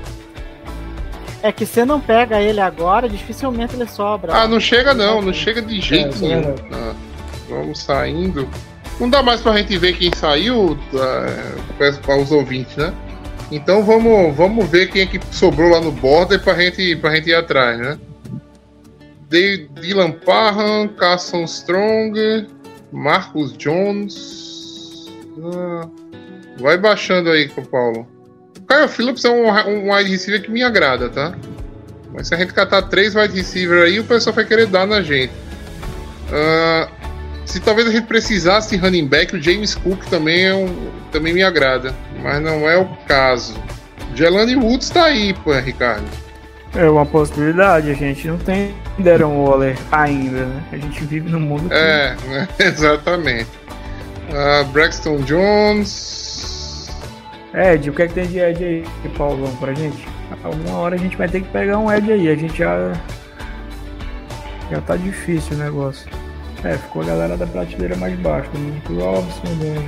É 1.42 1.52
que 1.52 1.64
você 1.64 1.84
não 1.84 2.00
pega 2.00 2.40
ele 2.40 2.60
agora, 2.60 3.08
dificilmente 3.08 3.76
ele 3.76 3.86
sobra. 3.86 4.34
Ah, 4.34 4.48
não 4.48 4.58
chega 4.58 4.92
não, 4.92 5.22
não 5.22 5.32
chega 5.32 5.62
de 5.62 5.80
jeito 5.80 6.16
é 6.16 6.20
nenhum. 6.28 6.54
Ah, 6.72 6.94
vamos 7.48 7.78
saindo. 7.80 8.48
Não 8.98 9.08
dá 9.08 9.22
mais 9.22 9.40
pra 9.40 9.56
gente 9.58 9.76
ver 9.78 9.96
quem 9.96 10.10
saiu, 10.16 10.76
para 12.04 12.16
os 12.18 12.32
ouvintes, 12.32 12.76
né? 12.76 12.92
Então 13.52 13.84
vamos, 13.84 14.34
vamos 14.34 14.66
ver 14.68 14.90
quem 14.90 15.02
é 15.02 15.06
que 15.06 15.20
sobrou 15.30 15.70
lá 15.70 15.80
no 15.80 15.92
border 15.92 16.42
pra 16.42 16.54
gente, 16.54 16.96
pra 16.96 17.14
gente 17.14 17.28
ir 17.30 17.34
atrás, 17.34 17.78
né? 17.78 17.98
De- 19.28 19.68
Dylan 19.80 20.12
Parham, 20.12 20.88
Carson 20.88 21.44
Strong, 21.44 22.48
Marcus 22.90 23.52
Jones. 23.56 25.06
Ah, 25.54 25.86
vai 26.58 26.76
baixando 26.78 27.30
aí, 27.30 27.48
com 27.48 27.64
Paulo. 27.64 28.06
O 28.58 28.66
Kyle 28.66 28.88
Phillips 28.88 29.24
é 29.24 29.30
um, 29.30 29.48
um 29.48 29.94
wide 29.94 30.10
receiver 30.10 30.42
que 30.42 30.50
me 30.50 30.62
agrada, 30.62 31.08
tá? 31.08 31.34
Mas 32.12 32.28
se 32.28 32.34
a 32.34 32.38
gente 32.38 32.52
catar 32.52 32.82
três 32.82 33.14
wide 33.14 33.34
receiver 33.34 33.82
aí, 33.82 34.00
o 34.00 34.04
pessoal 34.04 34.34
vai 34.34 34.44
querer 34.44 34.66
dar 34.66 34.86
na 34.86 35.02
gente. 35.02 35.32
Ah, 36.32 36.88
se 37.44 37.60
talvez 37.60 37.86
a 37.86 37.92
gente 37.92 38.06
precisasse 38.06 38.70
de 38.70 38.82
running 38.82 39.06
back, 39.06 39.36
o 39.36 39.42
James 39.42 39.74
Cook 39.74 40.04
também, 40.06 40.46
é 40.46 40.54
um, 40.54 40.90
também 41.12 41.32
me 41.32 41.42
agrada. 41.42 41.94
Mas 42.22 42.42
não 42.42 42.68
é 42.68 42.76
o 42.76 42.86
caso. 43.06 43.54
Jelani 44.14 44.56
Woods 44.56 44.90
tá 44.90 45.04
aí, 45.04 45.34
pô, 45.34 45.52
Ricardo. 45.52 46.06
É 46.74 46.88
uma 46.88 47.06
possibilidade, 47.06 47.90
a 47.90 47.94
gente 47.94 48.26
não 48.26 48.36
tem 48.36 48.74
Darren 48.98 49.26
Waller 49.26 49.78
ainda, 49.92 50.44
né? 50.44 50.62
A 50.72 50.76
gente 50.76 51.04
vive 51.04 51.30
num 51.30 51.40
mundo 51.40 51.72
É, 51.72 52.16
né? 52.28 52.48
exatamente. 52.58 53.48
Ah, 54.32 54.64
Braxton 54.72 55.18
Jones. 55.18 56.25
Ed, 57.54 57.88
o 57.88 57.92
que 57.92 58.02
é 58.02 58.08
que 58.08 58.14
tem 58.14 58.26
de 58.26 58.38
Ed 58.38 58.64
aí, 58.64 58.84
Paulão, 59.16 59.54
pra 59.56 59.72
gente? 59.72 60.06
Alguma 60.42 60.78
hora 60.78 60.94
a 60.94 60.98
gente 60.98 61.16
vai 61.16 61.28
ter 61.28 61.40
que 61.40 61.48
pegar 61.48 61.78
um 61.78 61.90
Ed 61.90 62.12
aí, 62.12 62.28
a 62.28 62.34
gente 62.34 62.58
já. 62.58 62.92
Já 64.70 64.80
tá 64.82 64.96
difícil 64.96 65.56
o 65.56 65.60
negócio. 65.60 66.10
É, 66.64 66.74
ficou 66.76 67.02
a 67.02 67.06
galera 67.06 67.36
da 67.36 67.46
prateleira 67.46 67.96
mais 67.96 68.18
baixa. 68.18 68.50
O 68.54 68.58
Nick 68.58 68.92
Robson, 68.94 69.42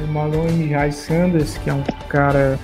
o 0.04 0.06
Malone 0.12 0.66
e 0.66 0.70
Jai 0.70 0.92
Sanders, 0.92 1.58
que 1.58 1.68
é 1.70 1.74
um 1.74 1.82
cara. 2.08 2.58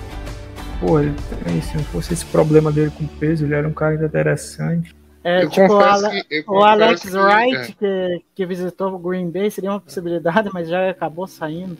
Pô, 0.80 1.01
ele 1.01 1.14
também, 1.30 1.61
se 1.61 1.76
não 1.76 1.84
fosse 1.84 2.12
esse 2.14 2.24
problema 2.26 2.70
dele 2.70 2.92
com 2.97 3.07
peso, 3.07 3.45
ele 3.45 3.55
era 3.55 3.66
um 3.66 3.72
cara 3.72 3.95
interessante. 3.95 4.95
É, 5.24 5.42
eu 5.42 5.49
tipo, 5.51 5.72
o, 5.72 5.80
Ale- 5.80 6.22
que. 6.24 6.45
o 6.47 6.62
Alex 6.62 7.01
que- 7.03 7.16
Wright, 7.16 7.57
é. 7.57 7.74
que, 7.78 8.22
que 8.36 8.47
visitou 8.47 8.95
o 8.95 8.99
Green 8.99 9.30
Bay, 9.30 9.51
seria 9.51 9.70
uma 9.70 9.80
possibilidade, 9.80 10.51
mas 10.53 10.68
já 10.68 10.90
acabou 10.90 11.26
saindo. 11.26 11.76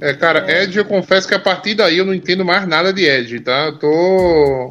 É, 0.00 0.12
cara, 0.12 0.44
Ed, 0.62 0.76
eu 0.76 0.84
confesso 0.84 1.26
que 1.26 1.34
a 1.34 1.38
partir 1.38 1.74
daí 1.74 1.96
eu 1.98 2.04
não 2.04 2.12
entendo 2.14 2.44
mais 2.44 2.66
nada 2.68 2.92
de 2.92 3.04
Ed, 3.04 3.40
tá? 3.40 3.66
Eu 3.66 3.78
tô. 3.78 4.70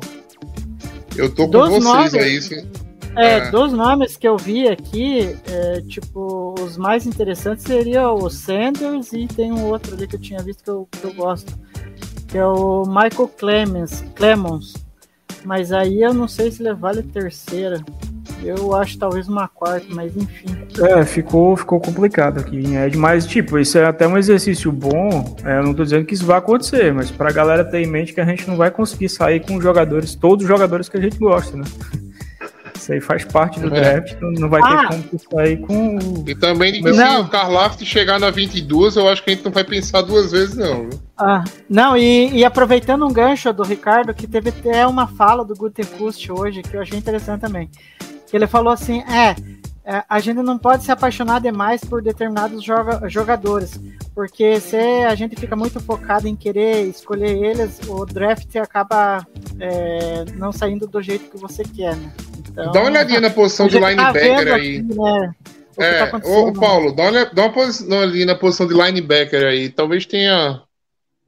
Eu 1.18 1.34
tô 1.34 1.46
com 1.46 1.52
Dos 1.52 1.70
vocês 1.70 1.84
nomes- 1.84 2.14
aí. 2.14 2.42
sim. 2.42 2.68
É, 3.18 3.38
É. 3.38 3.50
dos 3.50 3.72
nomes 3.72 4.18
que 4.18 4.28
eu 4.28 4.36
vi 4.38 4.68
aqui, 4.68 5.36
é, 5.50 5.82
tipo, 5.88 6.54
os 6.60 6.76
mais 6.78 7.06
interessantes 7.06 7.64
seria 7.64 8.10
o 8.12 8.30
Sanders 8.30 9.14
e 9.14 9.26
tem 9.26 9.54
um 9.54 9.66
outro 9.68 9.96
ali 9.96 10.06
que 10.06 10.18
eu 10.18 10.20
tinha 10.20 10.42
visto 10.44 10.62
que 10.64 10.70
eu, 10.70 10.88
que 10.92 11.04
eu 11.06 11.14
gosto, 11.14 11.58
que 12.28 12.38
é 12.38 12.46
o 12.46 12.84
Michael 12.86 13.30
Clemens, 13.38 14.04
Clemons. 14.16 14.74
Mas 15.46 15.72
aí 15.72 16.02
eu 16.02 16.14
não 16.14 16.28
sei 16.28 16.52
se 16.52 16.62
ele 16.62 16.74
vale 16.74 17.02
terceira. 17.04 17.82
Eu 18.46 18.76
acho 18.76 18.98
talvez 18.98 19.28
uma 19.28 19.48
quarta, 19.48 19.86
mas 19.90 20.16
enfim. 20.16 20.46
É, 20.82 21.04
ficou, 21.04 21.56
ficou 21.58 21.80
complicado 21.80 22.40
aqui 22.40 22.56
em 22.58 22.78
Ed, 22.78 22.98
mas 22.98 23.26
tipo, 23.26 23.58
isso 23.58 23.78
é 23.78 23.86
até 23.86 24.08
um 24.08 24.18
exercício 24.18 24.72
bom. 24.72 25.36
é, 25.44 25.58
eu 25.60 25.64
não 25.64 25.74
tô 25.74 25.84
dizendo 25.84 26.06
que 26.06 26.14
isso 26.14 26.26
vai 26.26 26.38
acontecer, 26.38 26.94
mas 26.94 27.10
pra 27.12 27.32
galera 27.32 27.64
ter 27.66 27.80
em 27.82 27.88
mente 27.88 28.14
que 28.14 28.22
a 28.22 28.26
gente 28.26 28.48
não 28.48 28.56
vai 28.58 28.70
conseguir 28.72 29.10
sair 29.10 29.40
com 29.46 29.60
jogadores, 29.60 30.16
todos 30.16 30.44
os 30.44 30.48
jogadores 30.48 30.88
que 30.90 30.98
a 30.98 31.02
gente 31.02 31.18
gosta, 31.18 31.58
né? 31.58 31.64
Isso 32.76 32.92
aí 32.92 33.02
faz 33.02 33.24
parte 33.26 33.60
do 33.60 33.68
É. 33.68 33.80
draft, 33.80 34.14
então 34.14 34.32
não 34.34 34.50
vai 34.50 34.62
Ah. 34.64 34.90
ter 34.90 34.98
como 35.10 35.20
sair 35.32 35.58
com. 35.62 36.24
E 36.28 36.36
também 36.36 36.74
que 36.74 36.82
Não. 36.92 37.22
se 37.22 37.22
o 37.22 37.30
Karlaft 37.30 37.84
chegar 37.84 38.20
na 38.20 38.30
22, 38.30 38.96
eu 38.96 39.08
acho 39.10 39.24
que 39.24 39.32
a 39.32 39.34
gente 39.34 39.46
não 39.46 39.52
vai 39.52 39.64
pensar 39.64 40.02
duas 40.02 40.32
vezes, 40.32 40.56
não. 40.56 40.90
Ah, 41.18 41.44
não, 41.70 41.98
e, 41.98 42.30
e 42.36 42.46
aproveitando 42.46 43.06
um 43.08 43.12
gancho 43.14 43.52
do 43.54 43.64
Ricardo, 43.64 44.14
que 44.14 44.28
teve 44.28 44.50
até 44.50 44.86
uma 44.86 45.08
fala 45.08 45.44
do 45.44 45.56
Gutekunst 45.56 46.30
hoje, 46.30 46.62
que 46.62 46.76
eu 46.76 46.82
achei 46.82 47.00
interessante 47.00 47.42
também. 47.42 47.70
Ele 48.34 48.48
falou 48.48 48.74
assim: 48.74 49.02
é, 49.02 49.36
é, 49.86 50.04
a 50.10 50.20
gente 50.20 50.38
não 50.42 50.58
pode 50.58 50.84
se 50.84 50.92
apaixonar 50.92 51.40
demais 51.40 51.82
por 51.84 52.02
determinados 52.02 52.64
joga- 52.64 53.08
jogadores, 53.08 53.80
porque 54.14 54.60
se 54.60 54.78
a 54.78 55.14
gente 55.16 55.36
fica 55.36 55.56
muito 55.56 55.80
focado 55.80 56.28
em 56.28 56.36
querer 56.36 56.88
escolher 56.88 57.38
eles, 57.38 57.80
o 57.88 58.06
draft 58.06 58.56
acaba 58.56 59.26
é, 59.60 60.26
não 60.36 60.52
saindo 60.52 60.88
do 60.88 61.02
jeito 61.02 61.30
que 61.30 61.38
você 61.38 61.64
quer, 61.64 61.96
né? 61.96 62.12
Então, 62.50 62.72
Dá 62.72 62.80
uma 62.80 62.90
olhadinha 62.90 63.20
na 63.20 63.30
posição 63.30 63.68
de 63.68 63.80
tá 63.80 63.90
linebacker 63.90 64.38
vendo 64.38 64.54
aí. 64.54 64.78
aqui, 64.78 64.82
né, 64.96 65.32
o 65.78 65.84
É, 65.84 66.06
tá 66.08 66.18
ô, 66.24 66.54
Paulo, 66.54 66.96
dá 66.96 67.04
uma, 67.12 67.26
dá 67.26 67.46
uma 67.48 67.98
olhadinha 67.98 68.26
na 68.28 68.36
posição 68.36 68.66
de 68.66 68.74
linebacker 68.74 69.44
aí. 69.44 69.70
Talvez 69.70 70.06
tenha 70.06 70.62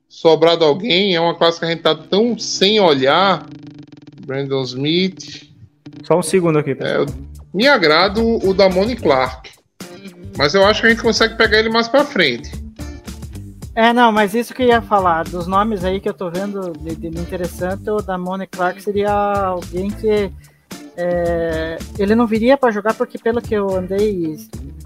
sobrado 0.07 0.63
alguém. 0.63 1.15
É 1.15 1.19
uma 1.19 1.35
classe 1.35 1.59
que 1.59 1.65
a 1.65 1.69
gente 1.69 1.81
tá 1.81 1.93
tão 1.93 2.39
sem 2.39 2.79
olhar. 2.79 3.45
Brandon 4.25 4.63
Smith. 4.63 5.47
Só 6.03 6.17
um 6.17 6.23
segundo 6.23 6.59
aqui, 6.59 6.75
pessoal. 6.75 7.03
É, 7.03 7.37
me 7.53 7.67
agrada 7.67 8.21
o, 8.21 8.49
o 8.49 8.53
da 8.53 8.69
Moni 8.69 8.95
Clark. 8.95 9.51
Mas 10.37 10.53
eu 10.53 10.65
acho 10.65 10.81
que 10.81 10.87
a 10.87 10.89
gente 10.89 11.01
consegue 11.01 11.35
pegar 11.35 11.59
ele 11.59 11.69
mais 11.69 11.87
pra 11.87 12.05
frente. 12.05 12.51
É, 13.73 13.93
não, 13.93 14.11
mas 14.11 14.33
isso 14.33 14.53
que 14.53 14.63
eu 14.63 14.67
ia 14.67 14.81
falar, 14.81 15.23
dos 15.25 15.45
nomes 15.45 15.85
aí 15.85 15.99
que 15.99 16.09
eu 16.09 16.13
tô 16.13 16.31
vendo 16.31 16.71
de, 16.79 16.95
de 16.95 17.07
interessante, 17.07 17.87
o 17.89 17.97
da 18.01 18.17
Moni 18.17 18.47
Clark 18.47 18.81
seria 18.81 19.11
alguém 19.11 19.91
que 19.91 20.31
é, 20.97 21.77
ele 21.99 22.15
não 22.15 22.25
viria 22.25 22.57
para 22.57 22.71
jogar 22.71 22.95
porque 22.95 23.19
pelo 23.19 23.39
que 23.39 23.53
eu 23.53 23.69
andei 23.75 24.35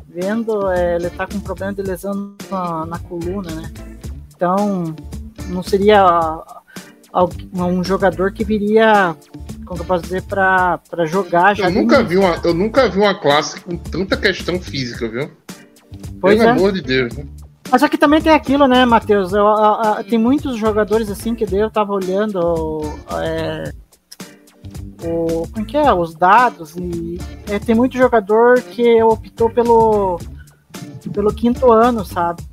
vendo, 0.10 0.70
é, 0.72 0.98
ele 0.98 1.10
tá 1.10 1.26
com 1.26 1.40
problema 1.40 1.74
de 1.74 1.82
lesão 1.82 2.36
na, 2.50 2.86
na 2.86 3.00
coluna, 3.00 3.50
né? 3.52 3.72
Então, 4.36 4.94
não 5.48 5.64
seria 5.64 6.06
um 7.54 7.84
jogador 7.84 8.34
que 8.34 8.44
viria, 8.44 9.16
como 9.72 9.76
que 9.78 9.82
eu 9.84 9.88
posso 9.88 10.04
dizer, 10.04 10.24
para 10.24 10.80
jogar 11.06 11.56
já 11.56 11.68
Eu 11.68 11.72
nunca, 11.72 12.02
início. 12.02 12.08
vi 12.10 12.18
uma, 12.18 12.36
eu 12.44 12.54
nunca 12.54 12.90
vi 12.90 13.00
uma 13.00 13.18
classe 13.18 13.62
com 13.62 13.78
tanta 13.78 14.18
questão 14.18 14.60
física, 14.60 15.08
viu? 15.08 15.32
Pois 16.20 16.38
Pelo 16.38 16.50
é. 16.50 16.52
amor 16.52 16.74
de 16.74 16.82
Deus. 16.82 17.16
né? 17.16 17.26
Mas 17.72 17.82
aqui 17.82 17.98
também 17.98 18.22
tem 18.22 18.34
aquilo, 18.34 18.68
né, 18.68 18.84
Matheus? 18.86 19.32
Eu- 19.32 19.48
a- 19.48 20.00
a- 20.00 20.04
Tem 20.04 20.20
muitos 20.20 20.58
jogadores 20.58 21.10
assim 21.10 21.34
que 21.34 21.46
eu 21.50 21.70
tava 21.72 21.94
olhando 21.94 22.82
é, 23.24 23.72
o, 25.08 25.48
como 25.48 25.66
que 25.66 25.78
é? 25.78 25.94
os 25.94 26.14
dados 26.16 26.76
e 26.76 27.18
é, 27.48 27.58
tem 27.58 27.74
muito 27.74 27.98
jogador 27.98 28.62
que 28.62 29.02
optou 29.02 29.50
pelo 29.50 30.20
pelo 31.14 31.34
quinto 31.34 31.72
ano, 31.72 32.04
sabe? 32.04 32.44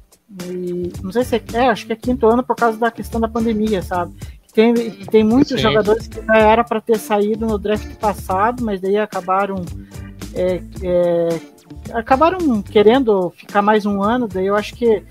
E 0.47 0.93
não 1.03 1.11
sei 1.11 1.25
se 1.25 1.35
é, 1.35 1.43
é, 1.55 1.69
acho 1.69 1.85
que 1.85 1.93
é 1.93 1.97
quinto 1.97 2.29
ano 2.29 2.45
por 2.45 2.55
causa 2.55 2.79
da 2.79 2.91
questão 2.93 3.21
da 3.21 3.27
pandemia, 3.29 3.83
sabe? 3.83 4.15
Tem, 4.53 4.75
tem 5.07 5.23
muitos 5.23 5.53
Sim. 5.53 5.59
jogadores 5.59 6.09
que 6.09 6.25
já 6.25 6.37
era 6.37 6.65
para 6.65 6.81
ter 6.81 6.99
saído 6.99 7.47
no 7.47 7.59
draft 7.59 7.95
passado, 7.97 8.65
mas 8.65 8.81
daí 8.81 8.97
acabaram 8.97 9.65
é, 10.35 10.63
é, 10.83 11.41
acabaram 11.93 12.63
querendo 12.63 13.31
ficar 13.31 13.63
mais 13.63 13.87
um 13.87 14.03
ano, 14.03 14.29
daí 14.29 14.47
eu 14.47 14.57
acho 14.57 14.75
que 14.75 15.05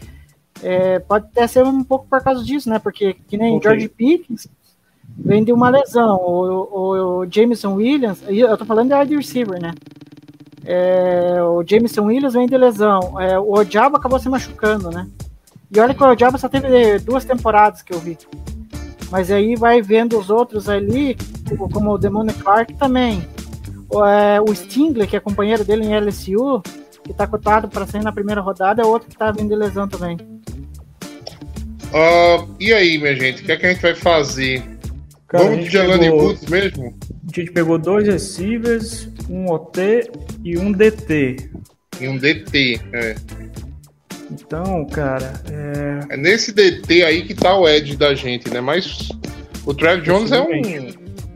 é, 0.63 0.99
pode 0.99 1.25
até 1.27 1.45
ser 1.47 1.63
um 1.63 1.83
pouco 1.83 2.07
por 2.07 2.21
causa 2.23 2.43
disso, 2.43 2.69
né? 2.69 2.79
Porque 2.79 3.13
que 3.27 3.37
nem 3.37 3.57
Ok. 3.57 3.69
George 3.69 3.89
Pickens 3.89 4.47
vem 5.17 5.43
de 5.43 5.51
uma 5.51 5.69
lesão, 5.69 6.17
o, 6.17 7.21
o, 7.21 7.25
Jameson 7.29 7.75
Williams, 7.75 8.21
eu 8.27 8.57
tô 8.57 8.65
falando 8.65 8.89
de 8.89 8.95
wide 8.95 9.15
receiver, 9.15 9.61
né? 9.61 9.73
É, 10.65 11.41
o 11.41 11.63
Jameson 11.65 12.05
Williams 12.05 12.33
vem 12.33 12.47
de 12.47 12.57
lesão, 12.57 13.19
é, 13.19 13.39
o 13.39 13.53
Odiabo 13.53 13.95
acabou 13.95 14.19
se 14.19 14.29
machucando, 14.29 14.89
né? 14.89 15.07
E 15.71 15.79
olha 15.79 15.93
que 15.93 16.03
o 16.03 16.09
Odiabo 16.09 16.37
só 16.37 16.49
teve 16.49 16.99
duas 16.99 17.25
temporadas 17.25 17.81
que 17.81 17.93
eu 17.93 17.99
vi. 17.99 18.17
Mas 19.11 19.31
aí 19.31 19.55
vai 19.55 19.81
vendo 19.81 20.17
os 20.19 20.29
outros 20.29 20.67
ali, 20.67 21.15
como- 21.47 21.69
como 21.69 21.91
o 21.91 21.97
Demone 21.97 22.33
Clark 22.33 22.73
também. 22.75 23.21
O, 23.89 24.03
é, 24.05 24.41
o 24.41 24.53
Stingler, 24.53 25.07
que 25.07 25.15
é 25.15 25.19
companheiro 25.19 25.63
dele 25.63 25.85
em 25.85 25.93
LSU, 25.95 26.61
que 27.03 27.13
tá 27.13 27.25
cotado 27.25 27.69
para 27.69 27.87
sair 27.87 28.03
na 28.03 28.11
primeira 28.11 28.41
rodada, 28.41 28.81
é 28.81 28.85
outro 28.85 29.07
que 29.07 29.17
tá 29.17 29.31
vindo 29.31 29.47
de 29.49 29.55
lesão 29.55 29.87
também. 29.87 30.17
Ah, 31.93 32.45
e 32.59 32.73
aí, 32.73 32.97
minha 32.97 33.15
gente, 33.15 33.41
o 33.41 33.45
que 33.45 33.51
é 33.53 33.55
que 33.57 33.65
a 33.65 33.69
gente 33.73 33.81
vai 33.81 33.95
fazer? 33.95 34.61
Cara, 35.27 35.45
Vamos 35.45 35.65
de 35.69 35.71
pegou- 35.77 36.23
Woods 36.25 36.45
mesmo? 36.49 36.93
A 37.33 37.39
gente 37.39 37.51
pegou 37.51 37.77
dois 37.77 38.07
receivers, 38.07 39.09
um 39.29 39.49
OT 39.51 40.09
e 40.43 40.57
um 40.57 40.71
DT. 40.71 41.49
E 42.01 42.07
um 42.07 42.17
DT. 42.17 42.79
É. 42.93 43.15
Então, 44.47 44.85
cara, 44.85 45.33
é, 45.51 46.13
É 46.13 46.17
nesse 46.17 46.53
DT 46.53 47.03
aí 47.03 47.25
que 47.25 47.35
tá 47.35 47.53
o 47.53 47.67
Edge 47.67 47.97
da 47.97 48.15
gente, 48.15 48.49
né? 48.49 48.61
Mas 48.61 49.09
o 49.65 49.73
Trev 49.73 50.01
Jones 50.01 50.31
é 50.31 50.41
um. 50.41 50.61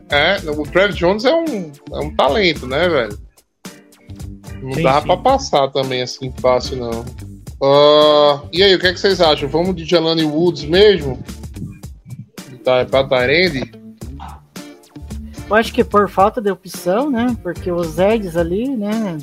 É, 0.08 0.38
o 0.50 0.62
Trev 0.62 0.92
Jones 0.92 1.26
é 1.26 1.34
um, 1.34 1.72
é 1.92 1.98
um 1.98 2.14
talento, 2.16 2.66
né, 2.66 2.88
velho? 2.88 3.18
Não 4.62 4.72
Sim, 4.72 4.82
dá 4.82 5.00
sim. 5.00 5.06
pra 5.06 5.16
passar 5.18 5.68
também 5.68 6.00
assim 6.02 6.32
fácil, 6.40 6.78
não. 6.78 7.04
Ah, 7.62 8.42
e 8.50 8.62
aí, 8.62 8.74
o 8.74 8.78
que, 8.78 8.86
é 8.86 8.92
que 8.92 8.98
vocês 9.00 9.20
acham? 9.20 9.48
Vamos 9.48 9.76
de 9.76 9.84
Jelani 9.84 10.24
Woods 10.24 10.64
mesmo? 10.64 11.22
Tá, 12.64 12.84
pra 12.86 13.04
Tyrande? 13.04 13.70
Eu 15.50 15.56
acho 15.56 15.72
que 15.72 15.84
por 15.84 16.08
falta 16.08 16.40
de 16.40 16.50
opção, 16.50 17.10
né? 17.10 17.36
Porque 17.42 17.70
os 17.70 17.98
Eds 17.98 18.36
ali, 18.38 18.68
né? 18.74 19.18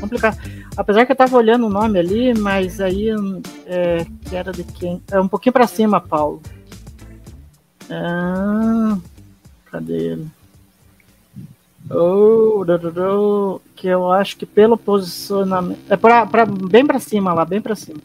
Complicado. 0.00 0.38
Apesar 0.78 1.04
que 1.04 1.10
eu 1.10 1.16
tava 1.16 1.36
olhando 1.36 1.66
o 1.66 1.70
nome 1.70 1.98
ali, 1.98 2.32
mas 2.38 2.80
aí 2.80 3.08
é, 3.66 4.06
que 4.24 4.36
era 4.36 4.52
de 4.52 4.62
quem? 4.62 5.02
É 5.10 5.18
um 5.20 5.26
pouquinho 5.26 5.52
pra 5.52 5.66
cima, 5.66 6.00
Paulo. 6.00 6.40
Ah, 7.90 8.96
cadê 9.72 9.96
ele? 10.12 10.26
Oh, 11.90 12.62
que 13.74 13.88
eu 13.88 14.12
acho 14.12 14.36
que 14.36 14.46
pelo 14.46 14.76
posicionamento. 14.78 15.80
É 15.88 15.96
pra, 15.96 16.24
pra- 16.24 16.46
bem 16.46 16.86
pra 16.86 17.00
cima 17.00 17.32
lá, 17.32 17.44
bem 17.44 17.60
pra 17.60 17.74
cima. 17.74 17.98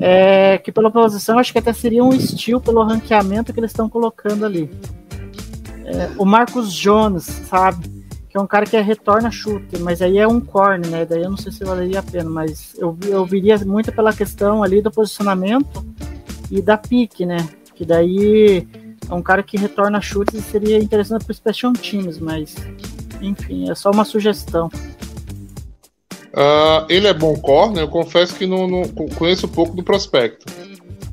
É, 0.00 0.56
que 0.56 0.72
pela 0.72 0.90
posição, 0.90 1.38
acho 1.38 1.52
que 1.52 1.58
até 1.58 1.74
seria 1.74 2.02
um 2.02 2.14
estilo 2.14 2.60
pelo 2.60 2.82
ranqueamento 2.84 3.52
que 3.52 3.60
eles 3.60 3.70
estão 3.72 3.86
colocando 3.88 4.46
ali 4.46 4.70
o 6.16 6.24
Marcos 6.24 6.72
Jones, 6.72 7.24
sabe? 7.24 7.97
Que 8.28 8.36
é 8.36 8.40
um 8.40 8.46
cara 8.46 8.66
que 8.66 8.76
é 8.76 8.80
retorna 8.80 9.30
chute, 9.30 9.78
mas 9.80 10.02
aí 10.02 10.18
é 10.18 10.28
um 10.28 10.40
corne, 10.40 10.86
né? 10.88 11.04
Daí 11.04 11.22
eu 11.22 11.30
não 11.30 11.36
sei 11.36 11.50
se 11.50 11.64
valeria 11.64 12.00
a 12.00 12.02
pena, 12.02 12.28
mas 12.28 12.74
eu, 12.78 12.96
eu 13.06 13.24
viria 13.24 13.56
muito 13.58 13.90
pela 13.90 14.12
questão 14.12 14.62
ali 14.62 14.82
do 14.82 14.90
posicionamento 14.90 15.84
e 16.50 16.60
da 16.60 16.76
pique, 16.76 17.24
né? 17.24 17.48
Que 17.74 17.84
daí 17.84 18.68
é 19.08 19.14
um 19.14 19.22
cara 19.22 19.42
que 19.42 19.56
retorna 19.56 20.00
chutes 20.00 20.34
e 20.34 20.42
seria 20.42 20.76
interessante 20.78 21.24
para 21.24 21.32
os 21.32 21.38
Special 21.38 21.72
Teams, 21.72 22.18
mas 22.18 22.54
enfim, 23.20 23.70
é 23.70 23.74
só 23.74 23.90
uma 23.90 24.04
sugestão. 24.04 24.70
Ah, 26.34 26.86
ele 26.88 27.06
é 27.06 27.14
bom 27.14 27.34
corner, 27.36 27.82
eu 27.84 27.88
confesso 27.88 28.34
que 28.34 28.46
não, 28.46 28.68
não- 28.68 28.88
conheço 29.16 29.48
pouco 29.48 29.74
do 29.74 29.82
prospecto. 29.82 30.46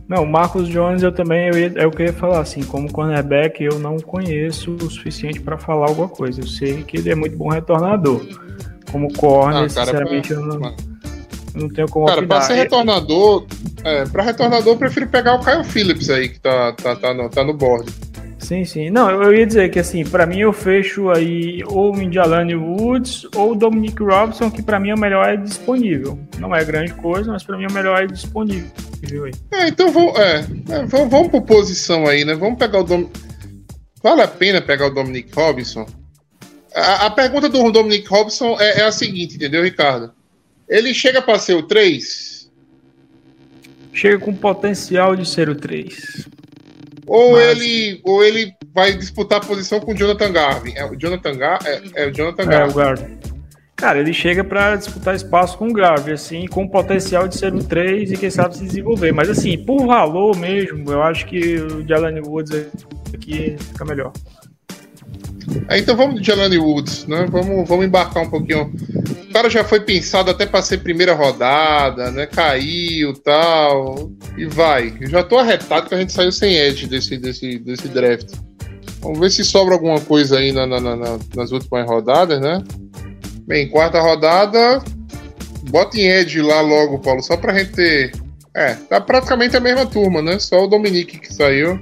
Não, 0.08 0.24
o 0.24 0.28
Marcos 0.28 0.68
Jones 0.68 1.02
eu 1.02 1.12
também 1.12 1.48
eu 1.48 1.58
ia, 1.58 1.74
é 1.78 1.86
eu 1.86 1.92
ia 2.00 2.14
falar 2.14 2.40
assim, 2.40 2.62
como 2.64 2.92
cornerback 2.92 3.64
eu 3.64 3.80
não 3.80 3.98
conheço 3.98 4.72
o 4.76 4.90
suficiente 4.90 5.40
para 5.42 5.58
falar 5.58 5.88
alguma 5.88 6.08
coisa. 6.08 6.42
Eu 6.42 6.48
sei 6.48 6.84
que 6.84 6.98
ele 6.98 7.10
é 7.10 7.16
muito 7.16 7.36
bom 7.36 7.50
retornador. 7.50 8.22
Como 8.92 9.12
corner, 9.14 9.64
Ah, 9.64 9.68
cara, 9.68 9.70
sinceramente 9.70 10.28
pra- 10.34 10.38
eu, 10.38 10.46
não, 10.46 10.62
eu 10.66 11.62
não 11.62 11.70
tenho 11.70 11.88
como 11.90 12.06
Cara, 12.06 12.18
pra 12.18 12.26
opinar. 12.38 12.44
ser 12.44 12.54
retornador, 12.54 13.46
é, 13.84 14.06
pra 14.06 14.22
retornador 14.24 14.74
eu 14.74 14.78
prefiro 14.78 15.08
pegar 15.08 15.36
o 15.36 15.40
Kyle 15.44 15.64
Phillips 15.64 16.10
aí, 16.12 16.30
que 16.30 16.40
tá, 16.40 16.72
tá, 16.74 16.96
tá, 16.96 17.14
no, 17.14 17.28
tá 17.30 17.44
no 17.44 17.54
board. 17.56 17.92
Sim, 18.46 18.64
sim. 18.64 18.92
Não, 18.92 19.10
eu, 19.10 19.24
eu 19.24 19.36
ia 19.36 19.46
dizer 19.48 19.72
que 19.72 19.80
assim, 19.80 20.06
pra 20.06 20.28
mim 20.28 20.42
eu 20.42 20.54
fecho 20.54 21.10
aí 21.10 21.64
ou 21.66 21.96
o 21.96 22.00
Indialane 22.00 22.56
Woods 22.56 23.26
ou 23.36 23.54
o 23.54 23.56
Dominic 23.56 24.04
Robinson, 24.04 24.52
que 24.52 24.62
pra 24.62 24.80
mim 24.80 24.90
é 24.90 24.94
o 24.94 25.00
melhor 25.00 25.28
é 25.28 25.36
disponível. 25.36 26.20
Não 26.38 26.56
é 26.56 26.64
grande 26.64 26.94
coisa, 26.94 27.32
mas 27.32 27.44
pra 27.44 27.58
mim 27.58 27.64
é 27.64 27.68
o 27.68 27.74
melhor 27.74 28.04
é 28.04 28.06
disponível. 28.06 28.70
aí. 29.26 29.32
É, 29.52 29.68
então 29.70 29.92
vamos, 29.92 30.16
é, 30.20 30.46
é, 30.70 30.86
vamos, 30.86 31.10
vamos 31.10 31.30
por 31.30 31.42
posição 31.42 32.06
aí, 32.06 32.24
né? 32.24 32.36
Vamos 32.36 32.60
pegar 32.60 32.82
o 32.82 32.84
Dom... 32.84 33.10
Vale 34.04 34.22
a 34.22 34.28
pena 34.28 34.62
pegar 34.62 34.88
o 34.88 34.94
Dominic 34.94 35.34
Robinson? 35.34 35.88
A, 36.76 37.08
a 37.08 37.10
pergunta 37.10 37.50
do 37.50 37.72
Dominic 37.72 38.08
Robinson 38.08 38.58
é, 38.60 38.82
é 38.82 38.84
a 38.84 38.92
seguinte, 38.92 39.38
entendeu, 39.38 39.64
Ricardo? 39.64 40.14
Ele 40.70 40.94
chega 40.94 41.20
pra 41.20 41.40
ser 41.40 41.56
o 41.56 41.64
3? 41.64 42.52
Chega 43.92 44.20
com 44.20 44.36
potencial 44.36 45.16
de 45.16 45.28
ser 45.28 45.50
o 45.50 45.56
3. 45.56 46.28
Ou, 47.08 47.34
Mas- 47.34 47.58
ele, 47.62 48.02
ou 48.04 48.24
ele 48.24 48.54
vai 48.74 48.94
disputar 48.94 49.38
a 49.38 49.46
posição 49.46 49.80
com 49.80 49.92
o 49.92 49.96
Jonathan 49.96 50.32
Garvin? 50.32 50.74
É 50.76 50.86
o 50.86 50.96
Jonathan, 50.96 51.38
Gar... 51.38 51.60
é, 51.66 51.82
é 51.96 52.08
o 52.08 52.12
Jonathan 52.12 52.44
É, 52.52 52.66
o 52.66 52.74
Garvin. 52.74 53.18
Cara, 53.76 54.00
ele 54.00 54.14
chega 54.14 54.42
pra 54.44 54.76
disputar 54.78 55.14
espaço 55.16 55.58
com 55.58 55.68
o 55.68 55.74
Garvey, 55.74 56.14
assim, 56.14 56.48
com 56.48 56.66
potencial 56.68 57.28
de 57.28 57.38
ser 57.38 57.54
um 57.54 57.60
3 57.60 58.12
e 58.12 58.18
quem 58.18 58.30
sabe 58.30 58.56
se 58.56 58.64
desenvolver. 58.64 59.12
Mas 59.12 59.30
assim, 59.30 59.58
por 59.66 59.86
valor 59.86 60.36
mesmo, 60.38 60.90
eu 60.92 61.04
acho 61.04 61.26
que 61.26 61.56
o 61.58 61.86
Jalane 61.88 62.22
Woods 62.22 62.68
aqui 63.14 63.56
fica 63.60 63.84
melhor. 63.84 64.14
É, 65.70 65.78
então 65.78 65.96
vamos 65.96 66.20
de 66.22 66.26
Jelani 66.26 66.58
Woods, 66.58 67.06
né? 67.06 67.28
Vamos, 67.30 67.68
vamos 67.68 67.86
embarcar 67.86 68.24
um 68.24 68.30
pouquinho. 68.30 68.72
O 69.30 69.34
cara 69.34 69.50
já 69.50 69.64
foi 69.64 69.80
pensado 69.82 70.32
até 70.32 70.46
para 70.46 70.62
ser 70.62 70.78
primeira 70.80 71.14
rodada, 71.14 72.10
né? 72.12 72.26
Caiu 72.26 73.14
tal. 73.14 74.12
E 74.38 74.46
vai. 74.46 74.94
Eu 75.02 75.10
já 75.10 75.24
tô 75.24 75.38
arretado 75.38 75.88
que 75.90 75.96
a 75.96 76.00
gente 76.00 76.14
saiu 76.14 76.32
sem 76.32 76.56
edge 76.56 76.88
desse, 76.88 77.18
desse, 77.18 77.60
desse 77.60 77.88
draft. 77.90 78.28
Vamos 79.02 79.20
ver 79.20 79.30
se 79.32 79.44
sobra 79.44 79.74
alguma 79.76 80.00
coisa 80.00 80.40
aí 80.40 80.52
na, 80.52 80.66
na- 80.66 80.80
na- 80.80 80.96
na- 80.96 81.20
nas 81.36 81.52
últimas 81.52 81.86
rodadas, 81.86 82.40
né? 82.42 82.64
Bem, 83.46 83.68
quarta 83.68 84.00
rodada. 84.02 84.82
Bota 85.70 85.98
em 86.00 86.08
edge 86.08 86.42
lá 86.42 86.62
logo, 86.62 87.00
Paulo, 87.00 87.22
só 87.22 87.36
pra 87.38 87.54
gente 87.58 87.72
ter. 87.74 88.12
É, 88.56 88.74
tá 88.74 89.02
praticamente 89.02 89.58
a 89.58 89.60
mesma 89.60 89.86
turma, 89.86 90.22
né? 90.22 90.40
Só 90.40 90.64
o 90.64 90.68
Dominique 90.68 91.20
que 91.20 91.34
saiu. 91.34 91.80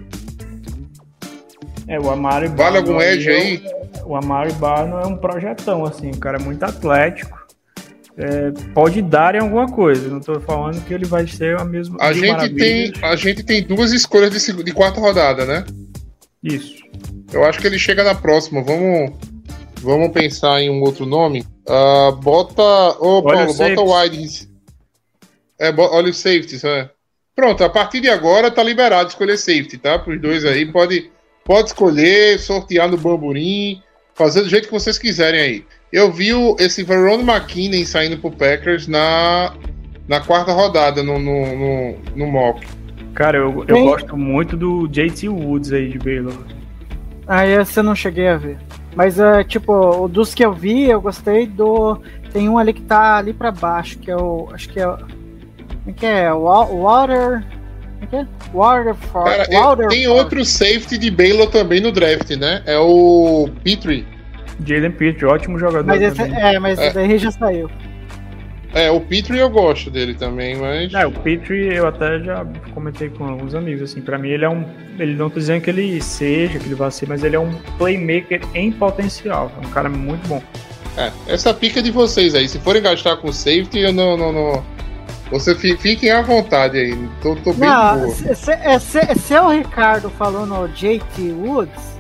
É, 1.94 1.99
o 1.99 2.10
Amari 2.10 2.48
Vale 2.48 2.78
algum 2.78 2.94
Barno 2.94 3.03
edge 3.03 3.30
é 3.30 3.38
um- 3.38 3.41
aí? 3.41 3.64
O 4.06 4.15
Amari 4.15 4.52
Barno 4.53 4.98
é 4.99 5.06
um 5.06 5.15
projetão, 5.15 5.86
assim, 5.86 6.10
o 6.10 6.18
cara 6.18 6.40
é 6.40 6.41
muito 6.41 6.64
atlético. 6.64 7.38
É, 8.18 8.52
pode 8.74 9.02
dar 9.02 9.36
em 9.36 9.40
alguma 9.40 9.68
coisa. 9.72 10.07
Não 10.07 10.20
tô 10.20 10.40
falando 10.40 10.84
que 10.86 10.94
ele 10.94 11.06
vai 11.06 11.28
ser 11.28 11.60
a 11.60 11.64
mesma. 11.64 11.98
A 11.99 12.11
gente, 12.11 12.49
tem, 12.56 12.94
a 13.02 13.15
gente 13.15 13.44
tem 13.44 13.61
duas 13.64 13.91
escolhas 13.91 14.32
de, 14.32 14.64
de 14.64 14.72
quarta 14.72 14.99
rodada, 14.99 15.45
né? 15.45 15.65
Isso. 16.44 16.84
Eu 17.32 17.44
acho 17.45 17.60
que 17.60 17.68
ele 17.68 17.78
chega 17.78 18.03
na 18.03 18.15
próxima. 18.15 18.64
Vamos, 18.64 19.14
vamos 19.82 20.11
pensar 20.11 20.61
em 20.61 20.70
um 20.72 20.82
outro 20.82 21.06
nome. 21.06 21.45
Ah, 21.68 22.11
bota. 22.24 22.61
Ô, 22.99 23.22
Olha 23.24 23.45
Paulo, 23.45 23.53
bota 23.53 23.82
o 23.82 23.95
wide. 24.02 24.49
É, 25.60 25.72
olha 25.78 26.10
o 26.10 26.14
safety, 26.14 26.60
é. 26.65 26.90
Pronto, 27.36 27.64
a 27.64 27.70
partir 27.70 27.99
de 27.99 28.10
agora 28.10 28.52
tá 28.52 28.61
liberado 28.64 29.10
escolher 29.10 29.38
safety, 29.38 29.78
tá? 29.78 29.98
Para 29.98 30.14
os 30.14 30.22
dois 30.22 30.44
aí. 30.45 30.72
Pode, 30.72 31.10
pode 31.45 31.68
escolher, 31.70 32.40
sortear 32.40 32.90
no 32.90 32.98
bamburim, 32.98 33.82
fazer 34.15 34.41
do 34.41 34.49
jeito 34.49 34.68
que 34.68 34.74
vocês 34.74 34.98
quiserem 34.98 35.40
aí. 35.40 35.65
Eu 35.91 36.11
vi 36.11 36.34
o, 36.34 36.56
esse 36.60 36.84
Verone 36.84 37.24
McKinney 37.24 37.86
saindo 37.86 38.18
pro 38.18 38.32
Packers 38.32 38.88
na, 38.88 39.53
na 40.07 40.20
quarta 40.22 40.52
rodada 40.52 41.03
no, 41.03 41.20
no, 41.20 41.56
no, 41.56 41.95
no 42.15 42.28
mock. 42.28 42.65
Cara, 43.14 43.38
eu, 43.38 43.64
eu 43.68 43.84
gosto 43.86 44.18
muito 44.18 44.57
do 44.57 44.88
JT 44.88 45.30
Woods 45.30 45.72
aí 45.72 45.90
de 45.90 45.99
Baylor. 45.99 46.34
Aí 47.28 47.52
esse 47.53 47.80
eu 47.80 47.84
não 47.84 47.94
cheguei 47.95 48.28
a 48.28 48.38
ver. 48.38 48.57
Mas, 48.95 49.20
é, 49.20 49.44
tipo, 49.44 49.72
o 49.74 50.07
dos 50.07 50.34
que 50.34 50.44
eu 50.44 50.53
vi, 50.53 50.90
eu 50.90 50.99
gostei 51.02 51.45
do. 51.48 51.99
Tem 52.32 52.49
um 52.49 52.57
ali 52.57 52.74
que 52.74 52.82
tá 52.82 53.18
ali 53.18 53.34
pra 53.34 53.52
baixo, 53.52 53.98
que 53.99 54.10
é 54.11 54.15
o. 54.15 54.49
Acho 54.52 54.70
que 54.70 54.80
é. 54.80 54.88
o- 54.88 54.98
Como 54.98 55.10
é 55.88 55.94
que 55.94 56.06
é? 56.06 56.32
Wa- 56.34 56.65
Water. 56.65 57.44
Waterford. 58.54 59.30
Cara, 59.30 59.48
eu- 59.52 59.60
Waterford. 59.62 59.96
tem 59.96 60.08
outro 60.08 60.46
safety 60.46 60.98
de 60.98 61.12
Baylor 61.12 61.48
também 61.48 61.80
no 61.82 61.92
draft, 61.92 62.30
né? 62.32 62.62
É 62.66 62.78
o 62.78 63.50
Petrie. 63.64 64.06
Jalen 64.66 64.92
Pitt, 64.92 65.26
ótimo 65.26 65.58
jogador 65.58 65.86
Mas 65.86 66.02
esse, 66.02 66.22
é, 66.22 66.60
mas 66.60 66.78
É. 66.80 66.92
daí 66.94 67.18
já 67.18 67.32
saiu. 67.32 67.70
É, 68.76 68.90
o 68.90 69.00
Petrie 69.00 69.40
eu 69.40 69.50
gosto 69.50 69.92
dele 69.92 70.16
também, 70.16 70.56
mas. 70.56 70.92
É, 70.94 71.06
o 71.06 71.12
Petrie 71.12 71.76
eu 71.76 71.88
até 71.88 72.20
já 72.20 72.44
comentei 72.74 73.08
com 73.10 73.26
alguns 73.26 73.54
amigos, 73.54 73.84
assim, 73.92 74.02
pra 74.02 74.18
mim 74.18 74.30
ele 74.30 74.46
é 74.46 74.50
um. 74.50 74.66
Ele 74.98 75.14
não 75.14 75.30
tô 75.30 75.40
dizendo 75.40 75.62
que 75.62 75.70
ele 75.70 76.02
seja, 76.02 76.58
que 76.58 76.66
ele 76.66 76.74
vai 76.76 76.90
ser, 76.90 77.08
mas 77.08 77.24
ele 77.24 77.36
é 77.36 77.40
um 77.40 77.52
playmaker 77.78 78.42
em 78.56 78.72
potencial. 78.72 79.52
É 79.62 79.68
um 79.68 79.70
cara 79.70 79.90
muito 79.90 80.28
bom. 80.28 80.42
É, 80.98 81.12
essa 81.28 81.54
pica 81.54 81.82
de 81.84 81.92
vocês 81.92 82.34
aí. 82.34 82.48
Se 82.48 82.58
forem 82.60 82.82
gastar 82.82 83.18
com 83.18 83.32
safety, 83.32 83.80
eu 83.80 83.94
não. 83.94 84.18
não, 84.18 84.32
não... 84.32 84.64
Você 85.34 85.55
fi- 85.55 85.76
fiquem 85.76 86.11
à 86.11 86.22
vontade 86.22 86.77
aí. 86.77 87.10
Tô, 87.22 87.35
tô 87.38 87.53
bem 87.53 87.68
Não, 87.68 87.99
boa. 88.01 88.10
se, 88.14 88.35
se, 88.35 88.51
é, 88.51 88.77
se, 88.77 89.15
se 89.15 89.34
é 89.34 89.41
o 89.41 89.49
Ricardo 89.49 90.10
falando 90.11 90.68
JT 90.73 91.31
Woods, 91.34 91.93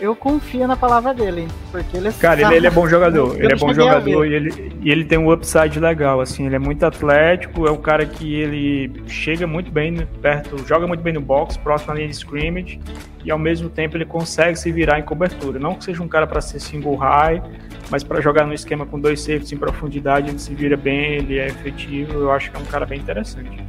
eu 0.00 0.14
confio 0.16 0.66
na 0.66 0.76
palavra 0.76 1.14
dele, 1.14 1.46
porque 1.70 1.96
ele 1.96 2.12
Cara, 2.12 2.40
ele, 2.42 2.54
ele 2.56 2.66
é 2.66 2.70
bom 2.70 2.86
jogador. 2.88 3.36
Ele 3.36 3.52
é 3.52 3.56
bom 3.56 3.72
jogador 3.72 4.26
e 4.26 4.34
ele, 4.34 4.72
e 4.82 4.90
ele 4.90 5.04
tem 5.04 5.18
um 5.18 5.32
upside 5.32 5.78
legal, 5.78 6.20
assim. 6.20 6.46
Ele 6.46 6.56
é 6.56 6.58
muito 6.58 6.84
atlético, 6.84 7.66
é 7.66 7.70
um 7.70 7.76
cara 7.76 8.04
que 8.04 8.34
ele 8.34 9.02
chega 9.06 9.46
muito 9.46 9.70
bem 9.70 10.06
perto, 10.20 10.56
joga 10.66 10.86
muito 10.86 11.00
bem 11.02 11.12
no 11.12 11.20
box, 11.20 11.56
próximo 11.56 11.92
à 11.92 11.94
linha 11.96 12.08
de 12.08 12.14
scrimmage, 12.14 12.80
e 13.24 13.30
ao 13.30 13.38
mesmo 13.38 13.68
tempo 13.70 13.96
ele 13.96 14.04
consegue 14.04 14.58
se 14.58 14.70
virar 14.72 14.98
em 14.98 15.02
cobertura. 15.02 15.58
Não 15.58 15.74
que 15.74 15.84
seja 15.84 16.02
um 16.02 16.08
cara 16.08 16.26
para 16.26 16.40
ser 16.40 16.60
single 16.60 16.96
high, 16.96 17.42
mas 17.90 18.02
para 18.02 18.20
jogar 18.20 18.46
no 18.46 18.52
esquema 18.54 18.84
com 18.84 18.98
dois 18.98 19.20
safeties 19.20 19.52
em 19.52 19.56
profundidade, 19.56 20.28
ele 20.30 20.38
se 20.38 20.52
vira 20.54 20.76
bem, 20.76 21.14
ele 21.14 21.38
é 21.38 21.46
efetivo. 21.46 22.14
Eu 22.14 22.32
acho 22.32 22.50
que 22.50 22.56
é 22.56 22.60
um 22.60 22.64
cara 22.66 22.84
bem 22.84 22.98
interessante. 22.98 23.62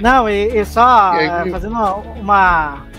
Não, 0.00 0.28
e, 0.28 0.58
e 0.58 0.64
só 0.64 1.14
E 1.14 1.18
aí- 1.20 1.48
é, 1.48 1.50
fazendo 1.50 1.72
uma. 1.72 1.94
uma- 1.94 2.95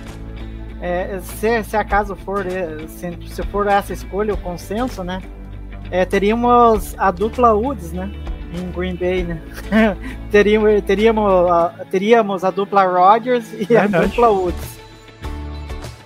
é, 0.81 1.19
se, 1.21 1.63
se 1.63 1.77
acaso 1.77 2.15
for, 2.15 2.45
é, 2.45 2.87
se, 2.87 3.17
se 3.29 3.43
for 3.43 3.67
essa 3.67 3.93
escolha, 3.93 4.33
o 4.33 4.37
consenso, 4.37 5.03
né? 5.03 5.21
é, 5.91 6.05
teríamos 6.05 6.95
a 6.97 7.11
dupla 7.11 7.53
Woods, 7.53 7.91
né? 7.91 8.09
Em 8.53 8.71
Green 8.71 8.95
Bay, 8.95 9.23
né? 9.23 9.41
teríamos, 10.31 10.81
teríamos, 10.83 11.51
a, 11.51 11.85
teríamos 11.89 12.43
a 12.43 12.51
dupla 12.51 12.83
Rodgers 12.83 13.45
e 13.53 13.75
a 13.75 13.81
Verdade. 13.81 14.07
dupla 14.07 14.29
Woods. 14.29 14.77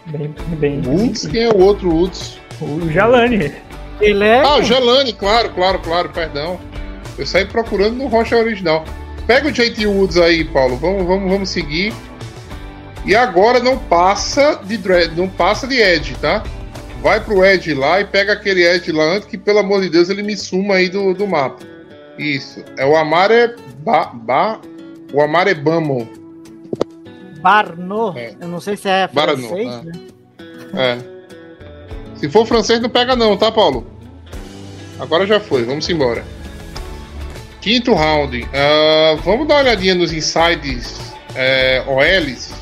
Bem, 0.07 0.34
bem. 0.57 0.81
Woods, 0.85 1.27
quem 1.27 1.43
é 1.43 1.49
o 1.49 1.60
outro 1.60 1.89
Woods? 1.89 2.39
O 2.60 2.89
Jalani. 2.89 3.53
Ele 3.99 4.23
é. 4.23 4.41
Ah, 4.41 4.57
o 4.57 4.64
Gelani, 4.64 5.14
claro, 5.14 5.52
claro, 5.52 5.80
claro, 5.80 6.10
perdão. 6.10 6.60
Eu 7.18 7.26
saí 7.26 7.45
procurando 7.45 7.95
no 7.98 8.07
Rocha 8.07 8.35
original. 8.35 8.84
Pega 9.27 9.48
o 9.48 9.52
JT 9.52 9.85
Woods 9.85 10.18
aí, 10.18 10.43
Paulo. 10.43 10.76
Vamos, 10.77 11.06
vamos, 11.06 11.31
vamos 11.31 11.49
seguir. 11.49 11.93
E 13.06 13.15
agora 13.15 13.60
não 13.60 13.78
passa 13.78 14.60
de 14.64 14.78
dre- 14.78 15.07
não 15.15 15.28
passa 15.28 15.68
de 15.68 15.76
Edge, 15.82 16.15
tá? 16.15 16.44
Vai 17.02 17.19
pro 17.19 17.44
Edge 17.44 17.73
lá 17.73 17.99
e 17.99 18.06
pega 18.06 18.34
aquele 18.34 18.64
Edge 18.64 18.91
lá 18.91 19.03
antes 19.15 19.28
que, 19.28 19.38
pelo 19.38 19.60
amor 19.60 19.82
de 19.82 19.90
Deus, 19.90 20.10
ele 20.10 20.22
me 20.22 20.38
suma 20.38 20.76
aí 20.76 20.88
do, 20.88 21.14
do 21.14 21.28
mapa. 21.28 21.65
Isso. 22.18 22.64
É 22.78 22.86
o 22.86 22.95
Amare 22.95 23.56
ba, 23.80 24.11
ba, 24.14 24.60
o 25.11 25.22
Amare 25.22 25.56
Bamon. 25.56 26.06
Barno. 27.41 28.14
É. 28.15 28.36
Eu 28.40 28.48
não 28.48 28.61
sei 28.61 28.78
se 28.78 28.88
é 28.88 29.07
Barno, 29.07 29.48
francês, 29.48 29.68
ah. 29.68 29.82
né? 29.84 29.94
É. 30.76 30.98
Se 32.18 32.30
for 32.30 32.45
francês, 32.45 32.80
não 32.80 32.90
pega 32.90 33.15
não, 33.15 33.36
tá, 33.36 33.52
Paulo? 33.52 33.88
Agora 34.99 35.26
já 35.26 35.40
foi, 35.40 35.64
vamos 35.64 35.90
embora. 35.90 36.23
Quinto 37.61 37.95
round. 37.95 38.48
ah, 38.53 39.18
vamos 39.23 39.48
dar 39.48 39.56
uma 39.56 39.61
olhadinha 39.61 39.95
nos 39.95 40.14
insides 40.14 40.99
é, 41.36 41.84
OLs 41.88 42.60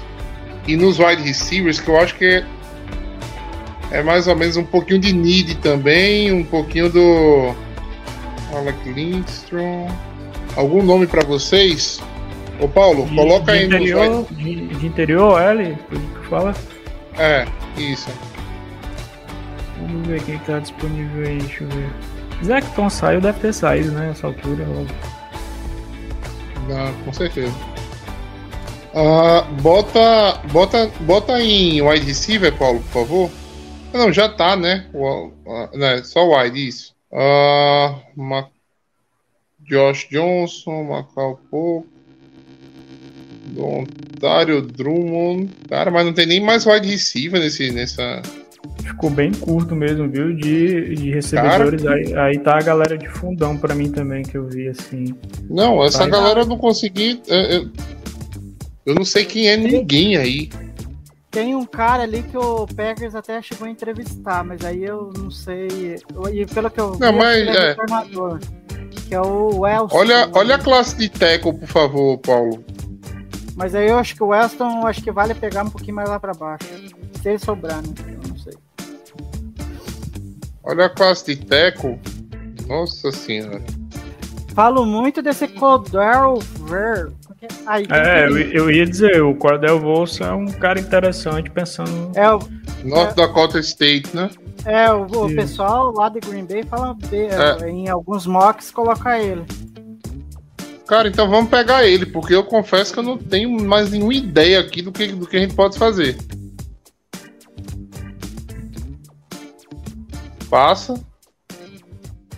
e 0.74 0.78
nos 0.78 1.00
wide 1.00 1.22
receivers, 1.24 1.80
que 1.80 1.90
eu 1.90 2.00
acho 2.00 2.16
que 2.16 2.26
é, 2.26 2.46
é 3.92 4.04
mais 4.04 4.28
ou 4.28 4.36
menos 4.36 4.56
um 4.58 4.64
pouquinho 4.64 5.00
de 5.00 5.12
need 5.14 5.56
também, 5.56 6.32
um 6.32 6.44
pouquinho 6.44 6.90
do 6.90 7.54
Alec 8.56 8.88
Lindstrom. 8.90 9.90
Algum 10.56 10.84
nome 10.84 11.08
pra 11.08 11.24
vocês? 11.24 12.02
Ô 12.60 12.68
Paulo, 12.68 13.06
De- 13.06 13.16
coloca 13.16 13.52
de 13.54 13.60
aí 13.60 13.68
nos 13.68 13.76
interior, 13.76 14.26
wide... 14.32 14.44
de, 14.44 14.68
de 14.80 14.88
interior, 14.88 15.42
L, 15.42 15.78
fala. 16.30 16.54
É, 17.18 17.46
isso. 17.78 18.10
Vamos 19.82 20.08
ver 20.08 20.22
quem 20.24 20.38
tá 20.40 20.60
disponível 20.60 21.26
aí, 21.28 21.38
deixa 21.38 21.64
eu 21.64 21.70
ver. 21.70 21.90
Zecton 22.44 22.90
saiu, 22.90 23.22
deve 23.22 23.40
ter 23.40 23.54
saído, 23.54 23.92
né? 23.92 24.08
Nessa 24.08 24.28
altura. 24.28 24.64
óbvio. 24.64 24.96
Ah, 26.72 26.92
com 27.04 27.12
certeza. 27.14 27.54
Ah, 28.94 29.42
bota, 29.62 30.42
bota, 30.52 30.90
bota 31.02 31.40
em 31.42 31.82
wide 31.82 32.06
receiver, 32.06 32.52
Paulo, 32.58 32.80
por 32.92 33.02
favor. 33.06 33.30
Não, 33.94 34.12
já 34.12 34.30
tá, 34.30 34.56
né? 34.56 34.88
O, 34.94 35.32
ah, 35.48 35.70
né 35.74 36.02
só 36.04 36.22
wide, 36.28 36.68
isso. 36.68 36.94
Ah, 37.12 37.96
Ma- 38.16 38.48
Josh 39.68 40.08
Johnson, 40.10 40.84
Macau 40.84 41.40
Poco, 41.52 41.86
Ontário 43.58 44.62
Drummond. 44.62 45.50
Cara, 45.70 45.92
mas 45.92 46.06
não 46.06 46.14
tem 46.14 46.26
nem 46.26 46.40
mais 46.40 46.66
wide 46.66 46.88
receiver 46.88 47.40
nesse, 47.40 47.72
nessa. 47.72 48.22
Ficou 48.84 49.10
bem 49.10 49.32
curto 49.32 49.76
mesmo, 49.76 50.10
viu? 50.10 50.36
De, 50.36 50.96
de 50.96 51.12
recebedores. 51.12 51.86
Aí, 51.86 52.14
aí 52.16 52.40
tá 52.40 52.58
a 52.58 52.62
galera 52.62 52.98
de 52.98 53.08
fundão 53.08 53.56
pra 53.58 53.74
mim 53.76 53.92
também, 53.92 54.24
que 54.24 54.36
eu 54.38 54.48
vi 54.48 54.68
assim. 54.68 55.16
Não, 55.50 55.84
essa 55.84 56.00
Vai. 56.00 56.10
galera 56.10 56.42
eu 56.42 56.46
não 56.46 56.58
consegui. 56.58 57.22
é, 57.30 57.58
Eu, 57.58 57.70
eu 58.90 58.96
não 58.96 59.06
sei 59.06 59.24
quem 59.24 59.48
é 59.48 59.56
ninguém 59.56 60.18
aí. 60.18 60.50
Tem 61.30 61.56
um 61.56 61.64
cara 61.64 62.04
ali 62.04 62.24
que 62.24 62.36
o 62.36 62.66
Packers 62.66 63.14
até 63.14 63.40
chegou 63.40 63.68
a 63.68 63.70
entrevistar, 63.70 64.44
mas 64.44 64.66
aí 64.66 64.84
eu 64.84 65.14
não 65.16 65.30
sei. 65.30 66.00
E 66.34 66.46
pelo 66.48 66.72
que 66.72 66.82
eu 66.82 66.94
vi, 66.94 67.00
Não, 67.00 67.14
mas, 67.14 67.38
ele 67.38 67.50
é 67.52 67.56
é. 67.56 67.68
retornador, 67.70 68.40
que 69.08 69.14
é 69.14 69.22
o 69.22 69.60
Wellston. 69.60 69.96
Olha, 69.96 70.30
olha 70.34 70.56
a 70.56 70.60
classe 70.60 70.98
de 70.98 71.08
tackle, 71.08 71.54
por 71.54 71.68
favor, 71.68 72.18
Paulo. 72.18 72.64
Mas 73.56 73.76
aí 73.76 73.90
eu 73.90 74.00
acho 74.00 74.16
que 74.16 74.24
o 74.24 74.28
Wellston 74.28 74.88
acho 74.88 75.04
que 75.04 75.12
vale 75.12 75.36
pegar 75.36 75.64
um 75.66 75.70
pouquinho 75.70 75.96
mais 75.96 76.10
lá 76.10 76.20
pra 76.20 76.34
baixo. 76.34 76.68
Se 77.22 77.30
ele 77.30 77.38
sobrar, 77.38 77.84
né? 77.84 77.94
Eu 78.08 78.30
não 78.30 78.38
sei. 78.40 78.54
Olha 80.64 80.86
a 80.86 80.90
classe 80.90 81.36
de 81.36 81.46
tackle. 81.46 82.00
Nossa 82.68 83.12
senhora. 83.12 83.62
Falo 84.56 84.84
muito 84.84 85.22
desse 85.22 85.48
Cordell 85.48 86.40
Ver. 86.68 87.12
Aí, 87.66 87.86
É, 87.90 88.26
eu, 88.28 88.38
eu 88.38 88.72
ia 88.72 88.86
dizer, 88.86 89.22
o 89.22 89.34
Cordell 89.36 89.80
Volso 89.80 90.24
é 90.24 90.34
um 90.34 90.48
cara 90.48 90.80
interessante 90.80 91.50
pensando. 91.50 92.12
é 92.16 92.30
o, 92.34 92.40
North 92.84 93.16
Dakota 93.16 93.60
State, 93.60 94.14
né? 94.16 94.30
é, 94.66 94.92
o, 94.92 95.04
o 95.06 95.36
pessoal 95.36 95.92
lá 95.94 96.10
de 96.10 96.20
Green 96.20 96.46
Bay 96.46 96.64
fala 96.64 96.94
be- 96.94 97.28
É. 97.28 97.70
em 97.70 97.88
alguns 97.90 98.26
mocks 98.26 98.72
colocar 98.72 99.20
ele. 99.20 99.44
Cara, 100.88 101.08
então 101.08 101.30
vamos 101.30 101.50
pegar 101.50 101.86
ele, 101.86 102.06
porque 102.06 102.34
eu 102.34 102.44
confesso 102.44 102.92
que 102.92 103.00
eu 103.00 103.04
não 103.04 103.18
tenho 103.18 103.50
mais 103.64 103.92
nenhuma 103.92 104.14
ideia 104.14 104.60
aqui 104.60 104.82
do 104.82 104.92
que, 104.92 105.08
do 105.08 105.28
que 105.28 105.38
a 105.38 105.40
gente 105.40 105.54
pode 105.54 105.78
fazer. 105.78 106.18
Passa. 110.50 111.00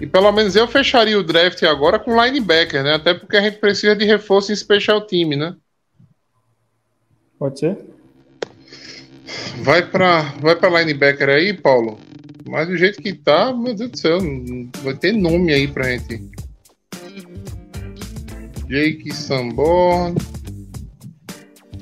E 0.02 0.08
pelo 0.08 0.32
menos 0.32 0.56
eu 0.56 0.68
fecharia 0.68 1.18
o 1.18 1.24
draft 1.24 1.62
agora 1.64 2.00
com 2.00 2.20
linebacker, 2.22 2.84
né? 2.84 2.96
Até 2.96 3.14
porque 3.14 3.38
a 3.38 3.42
gente 3.42 3.60
precisa 3.60 3.96
de 3.96 4.04
reforço 4.04 4.52
em 4.52 4.56
special 4.56 5.00
team, 5.02 5.30
né? 5.38 5.56
Pode 7.38 7.60
ser? 7.60 7.78
Vai 9.64 9.86
pra, 9.88 10.22
vai 10.42 10.56
pra 10.56 10.80
linebacker 10.80 11.30
aí, 11.30 11.54
Paulo. 11.54 12.00
Mas 12.50 12.68
do 12.68 12.76
jeito 12.76 13.00
que 13.02 13.14
tá, 13.14 13.54
meu 13.54 13.76
Deus 13.76 13.92
do 13.92 13.98
céu, 13.98 14.20
não- 14.22 14.70
vai 14.84 14.96
ter 14.96 15.12
nome 15.14 15.54
aí 15.54 15.68
pra 15.68 15.84
gente. 15.92 16.20
Jake 18.68 19.14
Sanborn. 19.14 20.16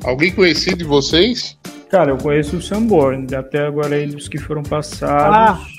Alguém 0.04 0.34
conhecido 0.34 0.78
de 0.78 0.84
vocês? 0.84 1.58
Cara, 1.90 2.12
eu 2.12 2.18
conheço 2.18 2.58
o 2.58 2.62
Sanborn, 2.62 3.34
até 3.34 3.66
agora 3.66 3.96
aí 3.96 4.08
dos 4.08 4.28
que 4.28 4.38
foram 4.38 4.62
passados. 4.64 5.79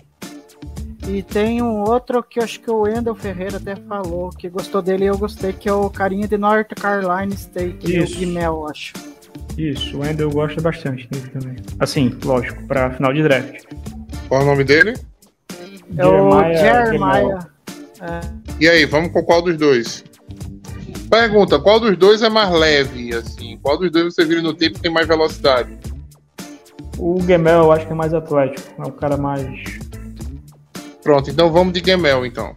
E 1.08 1.22
tem 1.22 1.62
um 1.62 1.80
outro 1.80 2.22
que 2.22 2.38
eu 2.38 2.44
acho 2.44 2.60
que 2.60 2.70
o 2.70 2.82
Wendel 2.82 3.14
Ferreira 3.14 3.56
até 3.56 3.74
falou 3.74 4.30
que 4.30 4.48
gostou 4.48 4.80
dele 4.80 5.04
e 5.04 5.08
eu 5.08 5.18
gostei, 5.18 5.52
que 5.52 5.68
é 5.68 5.72
o 5.72 5.88
carinha 5.90 6.28
de 6.28 6.36
North 6.36 6.68
Carolina 6.80 7.34
State, 7.34 7.78
Isso. 7.84 8.14
o 8.14 8.18
Guimel, 8.18 8.66
acho. 8.68 8.92
Isso, 9.56 9.96
o 9.96 10.00
Wendel 10.00 10.30
gosta 10.30 10.60
bastante 10.60 11.08
dele 11.08 11.28
também. 11.28 11.56
Assim, 11.78 12.16
lógico, 12.24 12.64
pra 12.66 12.90
final 12.90 13.12
de 13.12 13.22
draft. 13.22 13.64
Qual 14.28 14.40
é 14.40 14.44
o 14.44 14.46
nome 14.46 14.64
dele? 14.64 14.94
É 15.96 16.06
o 16.06 16.30
Jeremiah 16.54 17.48
Jeremiah. 18.00 18.20
E 18.60 18.68
aí, 18.68 18.84
vamos 18.84 19.12
com 19.12 19.22
qual 19.22 19.42
dos 19.42 19.56
dois? 19.56 20.04
Pergunta, 21.10 21.58
qual 21.58 21.80
dos 21.80 21.96
dois 21.96 22.22
é 22.22 22.28
mais 22.28 22.50
leve, 22.50 23.12
assim? 23.14 23.58
Qual 23.60 23.76
dos 23.76 23.90
dois 23.90 24.14
você 24.14 24.24
vira 24.24 24.40
no 24.40 24.54
tempo 24.54 24.76
que 24.76 24.82
tem 24.82 24.92
mais 24.92 25.08
velocidade? 25.08 25.76
O 26.96 27.20
Gemel 27.20 27.62
eu 27.62 27.72
acho 27.72 27.86
que 27.86 27.92
é 27.92 27.96
mais 27.96 28.14
atlético, 28.14 28.82
é 28.82 28.86
o 28.86 28.92
cara 28.92 29.16
mais. 29.16 29.79
Pronto, 31.02 31.30
então 31.30 31.50
vamos 31.50 31.72
de 31.72 31.82
Gemel, 31.84 32.26
então. 32.26 32.56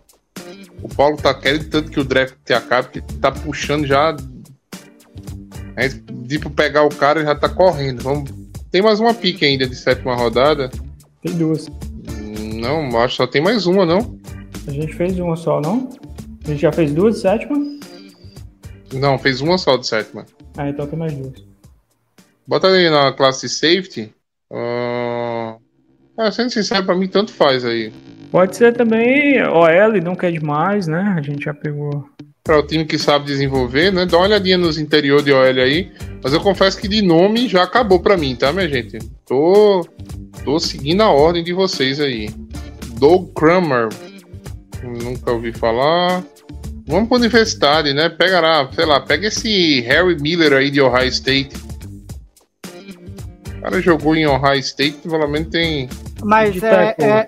O 0.81 0.89
Paulo 0.89 1.15
tá 1.17 1.33
querendo 1.33 1.69
tanto 1.69 1.91
que 1.91 1.99
o 1.99 2.03
draft 2.03 2.51
acabe, 2.51 2.89
que 2.89 3.01
tá 3.19 3.31
puxando 3.31 3.85
já. 3.85 4.15
A 5.75 5.81
gente, 5.87 6.03
tipo, 6.27 6.49
pegar 6.49 6.83
o 6.83 6.89
cara 6.89 7.21
e 7.21 7.23
já 7.23 7.35
tá 7.35 7.47
correndo. 7.47 8.03
Vamos... 8.03 8.29
Tem 8.69 8.81
mais 8.81 8.99
uma 8.99 9.13
pique 9.13 9.45
ainda 9.45 9.67
de 9.67 9.75
sétima 9.75 10.15
rodada? 10.15 10.69
Tem 11.21 11.33
duas. 11.35 11.69
Não, 12.55 12.99
acho 12.99 13.15
que 13.15 13.23
só 13.23 13.27
tem 13.27 13.41
mais 13.41 13.65
uma, 13.65 13.85
não? 13.85 14.19
A 14.67 14.71
gente 14.71 14.93
fez 14.93 15.17
uma 15.19 15.35
só, 15.35 15.61
não? 15.61 15.89
A 16.43 16.49
gente 16.49 16.61
já 16.61 16.71
fez 16.71 16.91
duas 16.91 17.15
de 17.15 17.21
sétima? 17.21 17.57
Não, 18.93 19.17
fez 19.17 19.41
uma 19.41 19.57
só 19.57 19.77
de 19.77 19.87
sétima. 19.87 20.25
Ah, 20.57 20.69
então 20.69 20.85
tem 20.85 20.99
mais 20.99 21.13
duas. 21.13 21.43
Bota 22.45 22.67
ali 22.67 22.89
na 22.89 23.13
classe 23.13 23.47
safety. 23.47 24.13
Uh... 24.51 24.92
É, 26.18 26.30
sendo 26.31 26.52
sincero, 26.52 26.85
pra 26.85 26.95
mim 26.95 27.07
tanto 27.07 27.31
faz 27.31 27.65
aí. 27.65 27.91
Pode 28.31 28.56
ser 28.56 28.73
também 28.73 29.44
OL, 29.44 30.02
não 30.03 30.15
quer 30.15 30.31
demais, 30.31 30.88
né? 30.88 31.15
A 31.18 31.22
gente 31.22 31.45
já 31.45 31.53
pegou. 31.53 32.07
Para 32.44 32.60
o 32.60 32.68
time 32.68 32.84
que 32.84 32.98
sabe 32.98 33.26
desenvolver, 33.26 33.91
né? 33.91 34.06
Dá 34.06 34.18
uma 34.18 34.26
olhadinha 34.26 34.57
nos 34.57 34.77
interior 34.77 35.22
de 35.22 35.31
OL 35.31 35.44
aí. 35.44 35.91
Mas 36.23 36.34
eu 36.34 36.40
confesso 36.40 36.80
que 36.80 36.88
de 36.88 37.02
nome 37.02 37.48
já 37.48 37.64
acabou 37.64 37.99
pra 37.99 38.18
mim, 38.18 38.35
tá, 38.35 38.52
minha 38.52 38.68
gente? 38.68 38.99
Tô, 39.26 39.88
tô 40.44 40.60
seguindo 40.60 41.02
a 41.02 41.10
ordem 41.10 41.44
de 41.44 41.53
vocês 41.53 41.99
aí. 41.99 42.30
Doug 42.99 43.34
Kramer. 43.34 43.90
Nunca 44.84 45.31
ouvi 45.31 45.53
falar. 45.53 46.23
Vamos 46.85 47.07
pra 47.07 47.18
universidade, 47.18 47.94
né? 47.94 48.10
Pega 48.10 48.41
lá, 48.41 48.69
sei 48.73 48.85
lá, 48.85 48.99
pega 48.99 49.27
esse 49.27 49.81
Harry 49.81 50.19
Miller 50.22 50.53
aí 50.53 50.69
de 50.69 50.81
Ohio 50.81 51.07
State. 51.07 51.56
O 53.64 53.69
cara 53.69 53.81
jogou 53.81 54.14
em 54.14 54.27
Ohio 54.27 54.60
State, 54.60 54.98
pelo 55.07 55.26
menos 55.26 55.48
tem. 55.48 55.88
Mas 56.22 56.61
é, 56.61 56.94
é. 56.99 57.26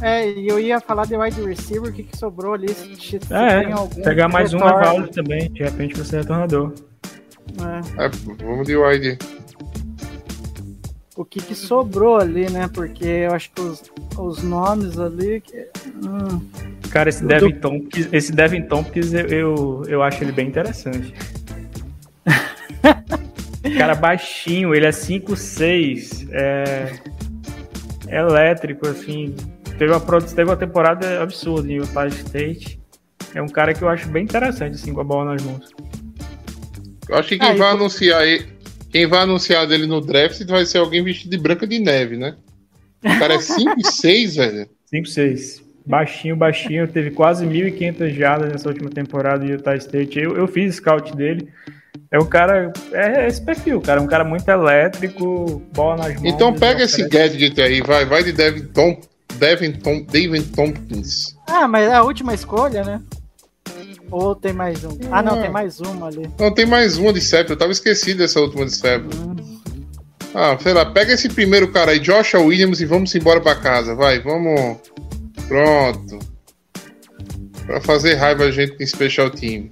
É, 0.00 0.30
e 0.30 0.46
eu 0.46 0.60
ia 0.60 0.78
falar 0.80 1.04
de 1.04 1.16
wide 1.16 1.42
receiver, 1.42 1.90
o 1.90 1.92
que, 1.92 2.04
que 2.04 2.16
sobrou 2.16 2.54
ali? 2.54 2.68
Se, 2.72 2.94
se 2.94 3.16
É, 3.28 3.64
tem 3.64 3.72
algum 3.72 4.02
pegar 4.04 4.28
mais 4.28 4.54
um 4.54 4.58
é 4.58 4.72
válido 4.72 5.08
também. 5.08 5.50
De 5.50 5.64
repente 5.64 5.96
você 5.96 6.14
é 6.14 6.20
retornador. 6.20 6.72
né? 7.60 7.80
É, 7.98 8.08
vamos 8.44 8.68
de 8.68 8.76
wide. 8.76 9.18
O 11.16 11.24
que, 11.24 11.40
que 11.40 11.56
sobrou 11.56 12.16
ali, 12.16 12.48
né? 12.48 12.68
Porque 12.72 13.04
eu 13.04 13.32
acho 13.32 13.50
que 13.50 13.60
os, 13.62 13.82
os 14.16 14.44
nomes 14.44 14.96
ali. 14.96 15.40
que- 15.40 15.66
hum, 16.06 16.40
Cara, 16.92 17.08
esse 17.08 17.24
Devin 17.24 17.56
Tompkins, 17.56 18.08
esse 18.12 18.30
Devin 18.30 18.62
Tompkins 18.62 19.12
eu, 19.12 19.26
eu, 19.26 19.82
eu 19.88 20.02
acho 20.04 20.22
ele 20.22 20.30
bem 20.30 20.46
interessante. 20.46 21.12
Cara 23.78 23.94
baixinho, 23.94 24.74
ele 24.74 24.86
é 24.86 24.90
5'6", 24.90 26.28
é, 26.32 26.92
é 28.08 28.18
elétrico, 28.18 28.86
assim. 28.86 29.34
Teve 29.78 29.92
uma, 29.92 30.00
teve 30.22 30.44
uma 30.44 30.56
temporada 30.56 31.22
absurda 31.22 31.70
em 31.70 31.76
Utah 31.76 32.06
State. 32.08 32.78
É 33.34 33.42
um 33.42 33.48
cara 33.48 33.74
que 33.74 33.82
eu 33.82 33.88
acho 33.88 34.08
bem 34.08 34.22
interessante, 34.24 34.74
assim, 34.74 34.92
com 34.92 35.00
a 35.00 35.04
bola 35.04 35.32
nas 35.32 35.42
mãos. 35.42 35.70
Eu 37.08 37.16
acho 37.16 37.30
que 37.30 37.38
quem 37.38 37.48
Ah, 37.48 37.54
vai 37.54 37.70
por- 37.72 37.78
anunciar 37.80 38.26
ele, 38.26 38.46
quem 38.90 39.06
vai 39.06 39.20
anunciar 39.22 39.66
dele 39.66 39.86
no 39.86 40.00
draft 40.00 40.44
vai 40.46 40.64
ser 40.64 40.78
alguém 40.78 41.02
vestido 41.02 41.30
de 41.32 41.38
branca 41.38 41.66
de 41.66 41.78
neve, 41.78 42.16
né? 42.16 42.36
O 43.04 43.18
cara 43.18 43.34
é 43.34 43.40
5 43.40 43.74
e 43.78 43.86
6, 43.86 44.36
velho. 44.36 44.68
5'6". 44.92 45.62
Baixinho, 45.86 46.34
baixinho, 46.36 46.88
teve 46.88 47.10
quase 47.10 47.44
1.500 47.44 48.08
jardas 48.14 48.50
nessa 48.52 48.68
última 48.68 48.88
temporada 48.88 49.44
em 49.44 49.50
Utah 49.50 49.76
State. 49.76 50.18
Eu, 50.18 50.34
eu 50.36 50.46
fiz 50.46 50.76
scout 50.76 51.14
dele. 51.14 51.48
É 52.10 52.18
um 52.18 52.26
cara. 52.26 52.72
É 52.92 53.26
esse 53.28 53.40
perfil, 53.44 53.80
cara. 53.80 54.00
Um 54.00 54.06
cara 54.06 54.24
muito 54.24 54.48
elétrico, 54.48 55.62
bola 55.72 55.96
nas 55.96 56.14
mãos. 56.14 56.24
Então 56.24 56.52
pega 56.52 56.84
esse 56.84 57.04
oferece- 57.04 57.30
gadget 57.30 57.60
aí, 57.60 57.80
vai, 57.80 58.04
vai 58.04 58.22
de 58.22 58.32
Devin, 58.32 58.66
Tom, 58.66 59.00
Devin, 59.36 59.72
Tom, 59.72 60.02
Devin 60.04 60.42
Tompkins. 60.42 61.36
Ah, 61.48 61.66
mas 61.68 61.88
é 61.88 61.94
a 61.94 62.02
última 62.02 62.34
escolha, 62.34 62.82
né? 62.84 63.00
Ou 64.10 64.34
tem 64.34 64.52
mais 64.52 64.84
um? 64.84 64.96
Ah, 65.10 65.22
não, 65.22 65.40
tem 65.40 65.50
mais 65.50 65.80
uma 65.80 66.06
ali. 66.06 66.30
Não, 66.38 66.52
tem 66.52 66.66
mais 66.66 66.98
uma 66.98 67.12
de 67.12 67.20
Septo, 67.20 67.52
eu 67.52 67.56
tava 67.56 67.72
esquecido 67.72 68.18
dessa 68.18 68.38
última 68.40 68.64
de 68.64 68.72
Septo. 68.76 69.16
Ah, 70.34 70.56
sei 70.60 70.72
lá, 70.72 70.84
pega 70.86 71.12
esse 71.12 71.28
primeiro 71.28 71.68
cara 71.72 71.92
aí, 71.92 71.98
Joshua 72.00 72.40
Williams, 72.40 72.80
e 72.80 72.84
vamos 72.84 73.14
embora 73.14 73.40
pra 73.40 73.54
casa, 73.56 73.94
vai, 73.94 74.20
vamos. 74.20 74.78
Pronto. 75.48 76.18
Pra 77.66 77.80
fazer 77.80 78.14
raiva 78.14 78.44
a 78.44 78.50
gente 78.50 78.76
em 78.80 78.86
Special 78.86 79.30
Team. 79.30 79.68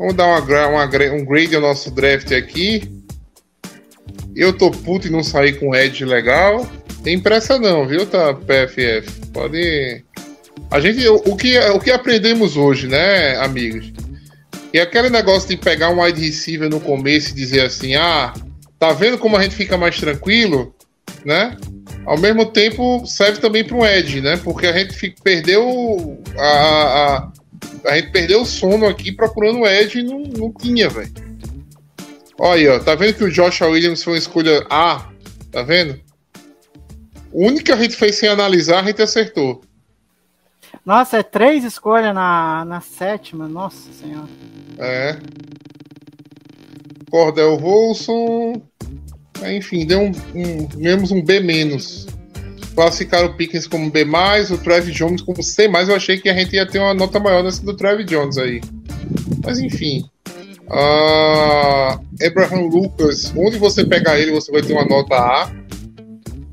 Vamos 0.00 0.14
dar 0.14 0.28
uma, 0.28 0.66
uma 0.66 0.84
um 1.12 1.24
grade 1.26 1.54
ao 1.54 1.60
nosso 1.60 1.90
draft 1.90 2.32
aqui. 2.32 2.90
Eu 4.34 4.50
tô 4.50 4.70
puto 4.70 5.08
e 5.08 5.10
não 5.10 5.22
sair 5.22 5.60
com 5.60 5.76
Edge 5.76 6.06
legal. 6.06 6.66
Tem 7.04 7.20
pressa 7.20 7.58
não, 7.58 7.86
viu, 7.86 8.06
tá, 8.06 8.32
PFF? 8.32 9.26
Pode. 9.30 10.02
A 10.70 10.80
gente, 10.80 11.06
o, 11.06 11.36
que, 11.36 11.58
o 11.58 11.78
que 11.78 11.90
aprendemos 11.90 12.56
hoje, 12.56 12.86
né, 12.86 13.36
amigos? 13.44 13.92
E 14.72 14.80
aquele 14.80 15.10
negócio 15.10 15.50
de 15.50 15.58
pegar 15.58 15.90
um 15.90 16.02
wide 16.02 16.24
receiver 16.24 16.70
no 16.70 16.80
começo 16.80 17.32
e 17.32 17.34
dizer 17.34 17.66
assim, 17.66 17.94
ah, 17.94 18.32
tá 18.78 18.94
vendo 18.94 19.18
como 19.18 19.36
a 19.36 19.42
gente 19.42 19.54
fica 19.54 19.76
mais 19.76 20.00
tranquilo, 20.00 20.74
né? 21.26 21.58
Ao 22.06 22.18
mesmo 22.18 22.46
tempo 22.46 23.04
serve 23.04 23.38
também 23.38 23.64
para 23.64 23.76
um 23.76 23.84
edge, 23.84 24.22
né? 24.22 24.38
Porque 24.42 24.66
a 24.66 24.72
gente 24.72 25.14
perdeu 25.22 26.22
a, 26.38 26.46
a, 26.46 27.32
a 27.84 27.96
gente 27.96 28.10
perdeu 28.10 28.42
o 28.42 28.46
sono 28.46 28.86
aqui 28.86 29.12
procurando 29.12 29.60
o 29.60 29.66
edge 29.66 30.00
e 30.00 30.02
não, 30.02 30.20
não 30.20 30.52
tinha, 30.52 30.88
velho. 30.88 31.12
Olha 32.38 32.54
aí, 32.54 32.68
ó, 32.68 32.78
tá 32.78 32.94
vendo 32.94 33.14
que 33.14 33.24
o 33.24 33.30
Joshua 33.30 33.68
Williams 33.68 34.02
foi 34.02 34.14
uma 34.14 34.18
escolha 34.18 34.66
A? 34.70 35.08
Tá 35.52 35.62
vendo? 35.62 36.00
O 37.32 37.46
único 37.46 37.64
que 37.64 37.72
a 37.72 37.76
gente 37.76 37.96
fez 37.96 38.16
sem 38.16 38.28
analisar, 38.28 38.80
a 38.80 38.86
gente 38.86 39.02
acertou. 39.02 39.60
Nossa, 40.84 41.18
é 41.18 41.22
três 41.22 41.64
escolhas 41.64 42.14
na, 42.14 42.64
na 42.64 42.80
sétima. 42.80 43.46
Nossa 43.46 43.92
senhora. 43.92 44.28
É. 44.78 45.18
Cordell 47.10 47.58
Volson. 47.58 48.62
É, 49.42 49.54
Enfim, 49.54 49.86
deu 49.86 50.00
um, 50.00 50.12
um. 50.34 50.66
Ganhamos 50.66 51.10
um 51.12 51.22
B 51.22 51.40
menos. 51.40 52.06
Classificaram 52.74 53.28
o 53.28 53.34
Pickens 53.34 53.66
como 53.66 53.90
B, 53.90 54.04
o 54.50 54.58
Travis 54.58 54.94
Jones 54.94 55.22
como 55.22 55.42
C. 55.42 55.66
Eu 55.66 55.96
achei 55.96 56.18
que 56.18 56.28
a 56.28 56.34
gente 56.34 56.54
ia 56.54 56.66
ter 56.66 56.78
uma 56.78 56.94
nota 56.94 57.18
maior 57.18 57.42
nessa 57.42 57.64
do 57.64 57.76
Travis 57.76 58.06
Jones 58.06 58.38
aí. 58.38 58.60
Mas 59.44 59.58
enfim. 59.58 60.04
Ah, 60.70 61.98
Abraham 62.24 62.68
Lucas, 62.68 63.32
onde 63.36 63.58
você 63.58 63.84
pegar 63.84 64.18
ele, 64.18 64.30
você 64.30 64.52
vai 64.52 64.62
ter 64.62 64.72
uma 64.72 64.84
nota 64.84 65.16
A. 65.16 65.52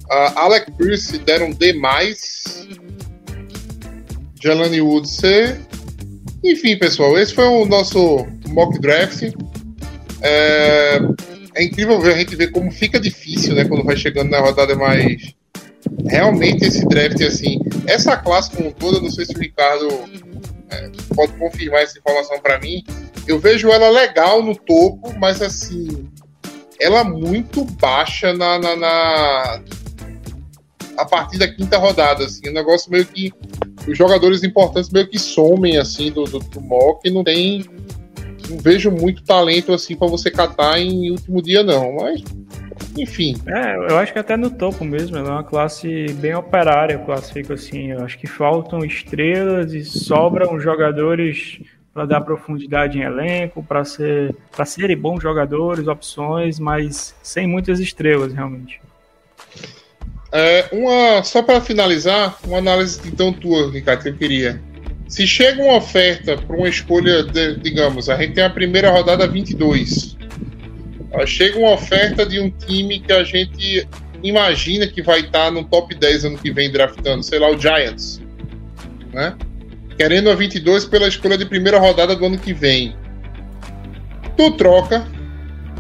Ah, 0.10 0.41
Alec 0.44 0.72
Pierce 0.72 1.18
deram 1.19 1.52
D. 1.52 1.73
Jelani 4.41 4.81
Wood 4.81 5.07
C. 5.10 5.60
Enfim, 6.44 6.77
pessoal, 6.77 7.18
esse 7.18 7.34
foi 7.34 7.45
o 7.45 7.65
nosso 7.65 8.26
mock 8.48 8.80
draft. 8.80 9.23
É, 10.22 10.99
é 11.56 11.64
incrível 11.64 11.99
ver 11.99 12.14
a 12.14 12.18
gente 12.18 12.35
ver 12.35 12.52
como 12.52 12.72
fica 12.72 12.99
difícil, 12.99 13.53
né, 13.56 13.65
quando 13.65 13.84
vai 13.84 13.95
chegando 13.95 14.30
na 14.30 14.39
rodada 14.39 14.76
mais. 14.76 15.35
Realmente 16.07 16.65
esse 16.65 16.85
draft, 16.88 17.22
assim, 17.22 17.59
essa 17.85 18.15
classe 18.18 18.51
como 18.51 18.69
um 18.69 18.72
todo, 18.72 18.97
eu 18.97 19.01
não 19.03 19.11
sei 19.11 19.26
se 19.26 19.35
o 19.35 19.39
Ricardo 19.39 19.88
é, 20.69 20.89
pode 21.15 21.34
confirmar 21.34 21.81
essa 21.81 21.97
informação 21.97 22.39
para 22.39 22.59
mim. 22.59 22.84
Eu 23.27 23.39
vejo 23.39 23.69
ela 23.69 23.89
legal 23.89 24.41
no 24.41 24.55
topo, 24.55 25.14
mas 25.19 25.41
assim, 25.41 26.07
ela 26.80 27.03
muito 27.03 27.65
baixa 27.65 28.34
na, 28.34 28.57
na, 28.59 28.76
na- 28.76 29.61
a 30.97 31.05
partir 31.05 31.38
da 31.38 31.47
quinta 31.47 31.77
rodada, 31.77 32.26
assim, 32.26 32.49
um 32.49 32.53
negócio 32.53 32.89
meio 32.91 33.05
que 33.05 33.31
os 33.88 33.97
jogadores 33.97 34.43
importantes 34.43 34.89
meio 34.89 35.07
que 35.07 35.19
somem 35.19 35.77
assim 35.77 36.11
do, 36.11 36.23
do, 36.26 36.39
do 36.39 36.59
mock 36.61 37.09
não 37.09 37.23
tem 37.23 37.65
não 38.49 38.57
vejo 38.57 38.89
muito 38.91 39.23
talento 39.23 39.73
assim 39.73 39.95
para 39.95 40.07
você 40.07 40.31
catar 40.31 40.80
em 40.80 41.11
último 41.11 41.41
dia 41.41 41.64
não, 41.64 41.93
mas 41.95 42.22
enfim, 42.98 43.36
É, 43.45 43.76
eu 43.91 43.98
acho 43.98 44.11
que 44.14 44.19
até 44.19 44.36
no 44.36 44.49
topo 44.49 44.84
mesmo, 44.84 45.18
ela 45.18 45.28
é 45.30 45.32
uma 45.32 45.44
classe 45.44 46.06
bem 46.14 46.34
operária, 46.36 46.94
eu 46.94 46.99
classifico 46.99 47.53
assim. 47.53 47.91
Eu 47.91 48.03
acho 48.03 48.18
que 48.18 48.28
faltam 48.28 48.84
estrelas 48.84 49.74
e 49.74 49.84
sobram 49.84 50.60
jogadores 50.60 51.60
para 51.94 52.06
dar 52.06 52.22
profundidade 52.22 52.98
em 52.98 53.02
elenco, 53.02 53.64
para 53.64 53.84
ser, 53.84 54.36
para 54.56 54.65
serem 54.65 54.95
bons 54.98 55.22
jogadores, 55.22 55.88
opções, 55.88 56.60
mas 56.60 57.15
sem 57.24 57.48
muitas 57.48 57.80
estrelas 57.80 58.34
realmente. 58.34 58.80
É, 60.32 60.65
uma, 60.72 61.24
só 61.24 61.41
para 61.41 61.61
finalizar, 61.61 62.38
uma 62.45 62.57
análise 62.57 62.99
então 63.07 63.32
tua, 63.32 63.72
Ricardo, 63.72 64.03
que 64.03 64.10
eu 64.10 64.15
queria. 64.15 64.61
Se 65.07 65.26
chega 65.26 65.64
uma 65.64 65.78
oferta 65.78 66.38
para 66.38 66.56
uma 66.56 66.68
escolha, 66.68 67.24
de- 67.24 67.56
digamos, 67.60 68.10
a 68.10 68.18
gente 68.18 68.34
tem 68.34 68.44
a 68.44 68.49
primeira 68.49 68.91
rodada 68.91 69.26
22. 69.26 70.16
Chega 71.26 71.58
uma 71.58 71.72
oferta 71.72 72.26
de 72.26 72.40
um 72.40 72.50
time 72.50 73.00
que 73.00 73.12
a 73.12 73.24
gente 73.24 73.88
imagina 74.24 74.88
que 74.88 75.02
vai 75.02 75.22
estar 75.22 75.52
no 75.52 75.64
top 75.64 75.96
10 75.96 76.26
ano 76.26 76.38
que 76.38 76.52
vem 76.52 76.72
draftando, 76.72 77.24
sei 77.24 77.40
lá, 77.40 77.50
o 77.50 77.58
Giants. 77.58 78.22
Né? 79.14 79.36
Querendo 79.98 80.30
a 80.30 80.36
22 80.36 80.86
pela 80.86 81.08
escolha 81.08 81.38
de 81.38 81.46
primeira 81.46 81.80
rodada 81.80 82.16
do 82.16 82.26
ano 82.26 82.38
que 82.38 82.54
vem. 82.54 82.96
Tu 84.36 84.52
troca, 84.52 85.08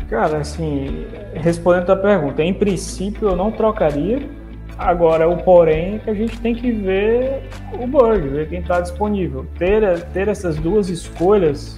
Cara, 0.09 0.37
assim, 0.37 1.05
respondendo 1.33 1.83
a 1.83 1.85
tua 1.85 1.97
pergunta, 1.97 2.41
em 2.41 2.53
princípio 2.53 3.29
eu 3.29 3.35
não 3.35 3.51
trocaria. 3.51 4.21
Agora, 4.77 5.27
o 5.27 5.37
porém 5.37 5.95
é 5.95 5.99
que 5.99 6.09
a 6.09 6.13
gente 6.13 6.39
tem 6.39 6.53
que 6.53 6.71
ver 6.71 7.41
o 7.73 7.87
Bird, 7.87 8.27
ver 8.29 8.47
quem 8.47 8.59
está 8.59 8.79
disponível. 8.79 9.45
Ter, 9.57 10.03
ter 10.13 10.27
essas 10.27 10.55
duas 10.57 10.87
escolhas 10.87 11.77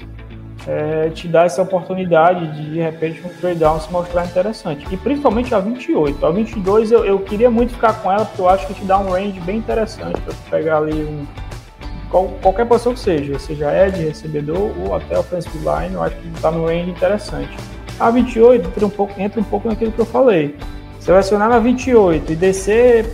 é, 0.67 1.09
te 1.09 1.27
dá 1.27 1.43
essa 1.43 1.61
oportunidade 1.61 2.47
de, 2.55 2.71
de 2.71 2.79
repente, 2.79 3.21
um 3.25 3.29
trade 3.29 3.59
down 3.59 3.79
se 3.79 3.91
mostrar 3.91 4.25
interessante. 4.25 4.85
E 4.91 4.97
principalmente 4.97 5.53
a 5.53 5.59
28. 5.59 6.25
A 6.25 6.31
22 6.31 6.91
eu, 6.91 7.05
eu 7.05 7.19
queria 7.19 7.49
muito 7.49 7.73
ficar 7.73 7.93
com 8.01 8.11
ela, 8.11 8.25
porque 8.25 8.41
eu 8.41 8.49
acho 8.49 8.67
que 8.67 8.73
te 8.73 8.85
dá 8.85 8.99
um 8.99 9.11
range 9.11 9.39
bem 9.41 9.57
interessante 9.57 10.19
para 10.21 10.33
pegar 10.49 10.77
ali 10.77 11.03
um, 11.03 11.25
qual, 12.09 12.27
qualquer 12.41 12.65
posição 12.65 12.93
que 12.93 12.99
seja, 12.99 13.37
seja 13.39 13.87
Ed, 13.87 14.03
recebedor 14.03 14.71
ou 14.83 14.95
até 14.95 15.17
offensive 15.17 15.57
line, 15.59 15.93
eu 15.93 16.03
acho 16.03 16.15
que 16.15 16.27
está 16.29 16.51
no 16.51 16.65
range 16.65 16.89
interessante. 16.89 17.55
A 17.99 18.09
28 18.09 18.67
entra 18.67 18.85
um 18.85 18.89
pouco, 18.89 19.21
entra 19.21 19.39
um 19.39 19.43
pouco 19.43 19.67
naquilo 19.67 19.91
que 19.91 19.99
eu 19.99 20.05
falei. 20.05 20.55
Selecionar 20.99 21.49
na 21.49 21.59
28 21.59 22.31
e 22.31 22.35
descer, 22.35 23.05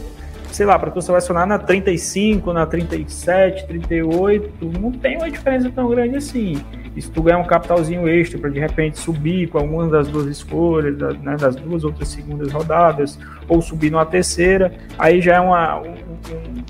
sei 0.56 0.66
lá, 0.66 0.80
para 0.80 0.90
tu 0.90 1.02
selecionar 1.02 1.46
na 1.46 1.60
35, 1.60 2.54
na 2.54 2.66
37, 2.66 3.68
38, 3.68 4.72
não 4.80 4.90
tem 4.90 5.18
uma 5.18 5.30
diferença 5.30 5.70
tão 5.70 5.90
grande 5.90 6.16
assim. 6.16 6.64
E 6.96 7.02
se 7.02 7.12
tu 7.12 7.22
ganhar 7.22 7.40
um 7.40 7.44
capitalzinho 7.44 8.08
extra 8.08 8.40
para 8.40 8.50
de 8.50 8.58
repente 8.58 8.98
subir 8.98 9.50
com 9.50 9.58
alguma 9.58 9.90
das 9.90 10.08
duas 10.08 10.28
escolhas, 10.28 10.98
da, 10.98 11.12
né, 11.12 11.36
das 11.36 11.58
duas 11.58 11.84
outras 11.84 12.08
segundas 12.08 12.54
rodadas, 12.54 13.20
ou 13.50 13.62
subir 13.62 13.92
numa 13.92 14.06
terceira, 14.06 14.72
aí 14.98 15.20
já 15.20 15.36
é 15.36 15.40
uma, 15.42 15.82
um, 15.82 15.90
um, 15.90 16.64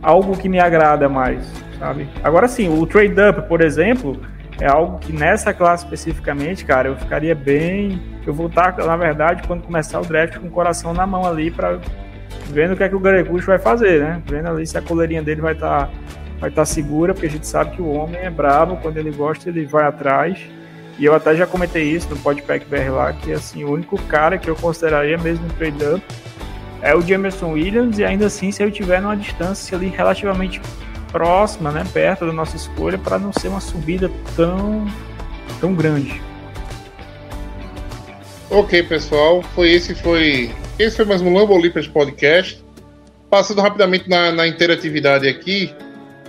algo 0.00 0.36
que 0.36 0.48
me 0.48 0.60
agrada 0.60 1.08
mais, 1.08 1.44
sabe? 1.80 2.08
Agora 2.22 2.46
sim, 2.46 2.68
o 2.68 2.86
trade-up, 2.86 3.48
por 3.48 3.60
exemplo, 3.60 4.20
é 4.60 4.68
algo 4.68 5.00
que 5.00 5.12
nessa 5.12 5.52
classe 5.52 5.82
especificamente, 5.82 6.64
cara, 6.64 6.88
eu 6.88 6.96
ficaria 6.96 7.34
bem. 7.34 8.00
Eu 8.24 8.32
vou 8.32 8.46
estar, 8.46 8.76
na 8.76 8.96
verdade, 8.96 9.42
quando 9.48 9.62
começar 9.62 10.00
o 10.00 10.04
draft, 10.04 10.38
com 10.38 10.46
o 10.46 10.50
coração 10.50 10.94
na 10.94 11.04
mão 11.04 11.26
ali 11.26 11.50
para 11.50 11.80
vendo 12.48 12.74
o 12.74 12.76
que 12.76 12.82
é 12.82 12.88
que 12.88 12.94
o 12.94 13.00
Garecucho 13.00 13.46
vai 13.46 13.58
fazer, 13.58 14.00
né? 14.00 14.22
Vendo 14.26 14.48
ali 14.48 14.66
se 14.66 14.76
a 14.76 14.82
coleirinha 14.82 15.22
dele 15.22 15.40
vai 15.40 15.54
estar 15.54 15.90
vai 16.42 16.50
estar 16.50 16.64
segura, 16.64 17.14
porque 17.14 17.28
a 17.28 17.30
gente 17.30 17.46
sabe 17.46 17.76
que 17.76 17.80
o 17.80 17.92
homem 17.92 18.20
é 18.20 18.28
bravo, 18.28 18.76
quando 18.78 18.96
ele 18.96 19.12
gosta, 19.12 19.48
ele 19.48 19.64
vai 19.64 19.84
atrás. 19.84 20.40
E 20.98 21.04
eu 21.04 21.14
até 21.14 21.36
já 21.36 21.46
comentei 21.46 21.84
isso 21.84 22.10
no 22.10 22.16
Podpack 22.16 22.66
BR 22.66 22.90
lá, 22.90 23.12
que 23.12 23.32
assim, 23.32 23.62
o 23.62 23.70
único 23.70 23.96
cara 24.02 24.36
que 24.36 24.50
eu 24.50 24.56
consideraria 24.56 25.16
mesmo 25.16 25.46
um 25.46 25.50
trade-up 25.50 26.02
é 26.82 26.96
o 26.96 27.00
Jamerson 27.00 27.52
Williams, 27.52 27.96
e 27.98 28.04
ainda 28.04 28.26
assim, 28.26 28.50
se 28.50 28.60
eu 28.60 28.72
tiver 28.72 29.00
numa 29.00 29.16
distância 29.16 29.78
ali 29.78 29.86
relativamente 29.86 30.60
próxima, 31.12 31.70
né, 31.70 31.84
perto 31.92 32.26
da 32.26 32.32
nossa 32.32 32.56
escolha, 32.56 32.98
para 32.98 33.20
não 33.20 33.32
ser 33.32 33.46
uma 33.46 33.60
subida 33.60 34.10
tão, 34.34 34.84
tão 35.60 35.74
grande. 35.74 36.20
Ok, 38.54 38.82
pessoal, 38.82 39.42
foi 39.54 39.70
esse 39.70 39.94
foi 39.94 40.50
esse 40.78 40.94
foi 40.94 41.06
mais 41.06 41.22
um 41.22 41.32
Lambo 41.32 41.56
Leapers 41.56 41.88
podcast. 41.88 42.62
Passando 43.30 43.62
rapidamente 43.62 44.10
na, 44.10 44.30
na 44.30 44.46
interatividade 44.46 45.26
aqui, 45.26 45.74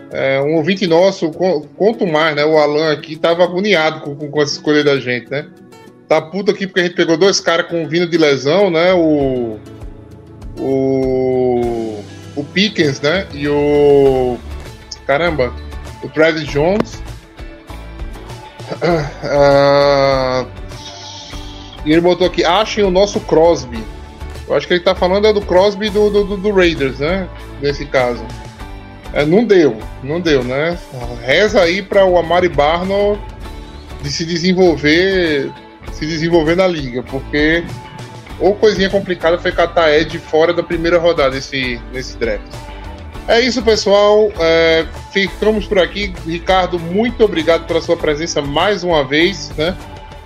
é, 0.09 0.39
um 0.39 0.55
ouvinte 0.55 0.87
nosso, 0.87 1.29
quanto 1.75 2.07
mais, 2.07 2.33
né? 2.33 2.45
O 2.45 2.57
Alan 2.57 2.93
aqui 2.93 3.17
tava 3.17 3.43
agoniado 3.43 3.99
com, 3.99 4.15
com, 4.15 4.41
essa 4.41 4.53
escolha 4.53 4.85
da 4.85 4.97
gente, 5.01 5.29
né? 5.29 5.47
Tá 6.07 6.21
puto 6.21 6.49
aqui 6.49 6.65
porque 6.65 6.79
a 6.79 6.83
gente 6.83 6.95
pegou 6.95 7.17
dois 7.17 7.41
caras 7.41 7.67
com 7.67 7.85
vindo 7.89 8.07
de 8.07 8.17
lesão, 8.17 8.71
né? 8.71 8.93
O. 8.93 9.59
O. 10.57 12.01
O 12.37 12.43
Pickens, 12.53 13.01
né? 13.01 13.27
E 13.33 13.49
o. 13.49 14.37
Caramba, 15.05 15.53
o 16.01 16.07
Travis 16.07 16.45
Jones. 16.45 17.03
Uh, 18.81 20.62
e 21.85 21.91
ele 21.91 22.01
botou 22.01 22.27
aqui: 22.27 22.43
achem 22.43 22.83
o 22.83 22.91
nosso 22.91 23.19
Crosby. 23.21 23.83
Eu 24.47 24.55
acho 24.55 24.67
que 24.67 24.73
ele 24.73 24.83
tá 24.83 24.93
falando 24.93 25.25
é 25.25 25.33
do 25.33 25.41
Crosby 25.41 25.89
do, 25.89 26.09
do, 26.09 26.37
do 26.37 26.51
Raiders, 26.51 26.99
né? 26.99 27.27
Nesse 27.61 27.85
caso. 27.85 28.25
É, 29.13 29.23
não 29.25 29.45
deu, 29.45 29.77
não 30.03 30.19
deu, 30.19 30.43
né? 30.43 30.77
Reza 31.23 31.61
aí 31.61 31.81
para 31.81 32.03
o 32.03 32.17
Amari 32.17 32.49
Barno 32.49 33.19
de 34.01 34.11
se 34.11 34.25
desenvolver, 34.25 35.51
se 35.93 36.05
desenvolver 36.05 36.55
na 36.55 36.67
liga, 36.67 37.03
porque 37.03 37.63
ou 38.39 38.55
coisinha 38.55 38.89
complicada 38.89 39.37
foi 39.37 39.51
catar 39.51 39.93
Ed 39.93 40.17
fora 40.17 40.53
da 40.53 40.63
primeira 40.63 40.97
rodada 40.97 41.35
nesse, 41.35 41.79
nesse 41.93 42.17
draft. 42.17 42.43
É 43.27 43.39
isso, 43.39 43.61
pessoal. 43.61 44.31
É, 44.39 44.85
ficamos 45.11 45.65
por 45.65 45.79
aqui. 45.79 46.13
Ricardo, 46.25 46.77
muito 46.77 47.23
obrigado 47.23 47.65
pela 47.65 47.81
sua 47.81 47.95
presença 47.95 48.41
mais 48.41 48.83
uma 48.83 49.03
vez. 49.03 49.51
Né? 49.57 49.75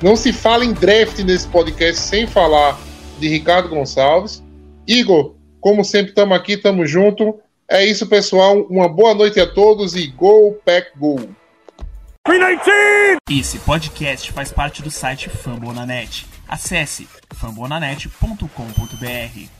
Não 0.02 0.16
se 0.16 0.32
fala 0.32 0.64
em 0.64 0.74
draft 0.74 1.18
nesse 1.20 1.48
podcast 1.48 2.02
sem 2.02 2.28
falar 2.28 2.80
de 3.20 3.28
Ricardo 3.28 3.70
Gonçalves. 3.70 4.44
Igor, 4.88 5.36
como 5.60 5.84
sempre, 5.84 6.10
estamos 6.10 6.38
aqui, 6.38 6.54
estamos 6.54 6.90
juntos. 6.90 7.34
É 7.70 7.86
isso, 7.86 8.08
pessoal. 8.08 8.62
Uma 8.70 8.88
boa 8.88 9.14
noite 9.14 9.40
a 9.40 9.46
todos 9.46 9.96
e 9.96 10.08
Go 10.08 10.54
Pack 10.64 10.92
Go! 10.98 11.30
Esse 13.30 13.60
podcast 13.60 14.32
faz 14.32 14.52
parte 14.52 14.82
do 14.82 14.92
site 14.92 15.30
Fambonanet. 15.30 16.26
Acesse 16.48 17.08
fambonanet.com.br. 17.34 19.57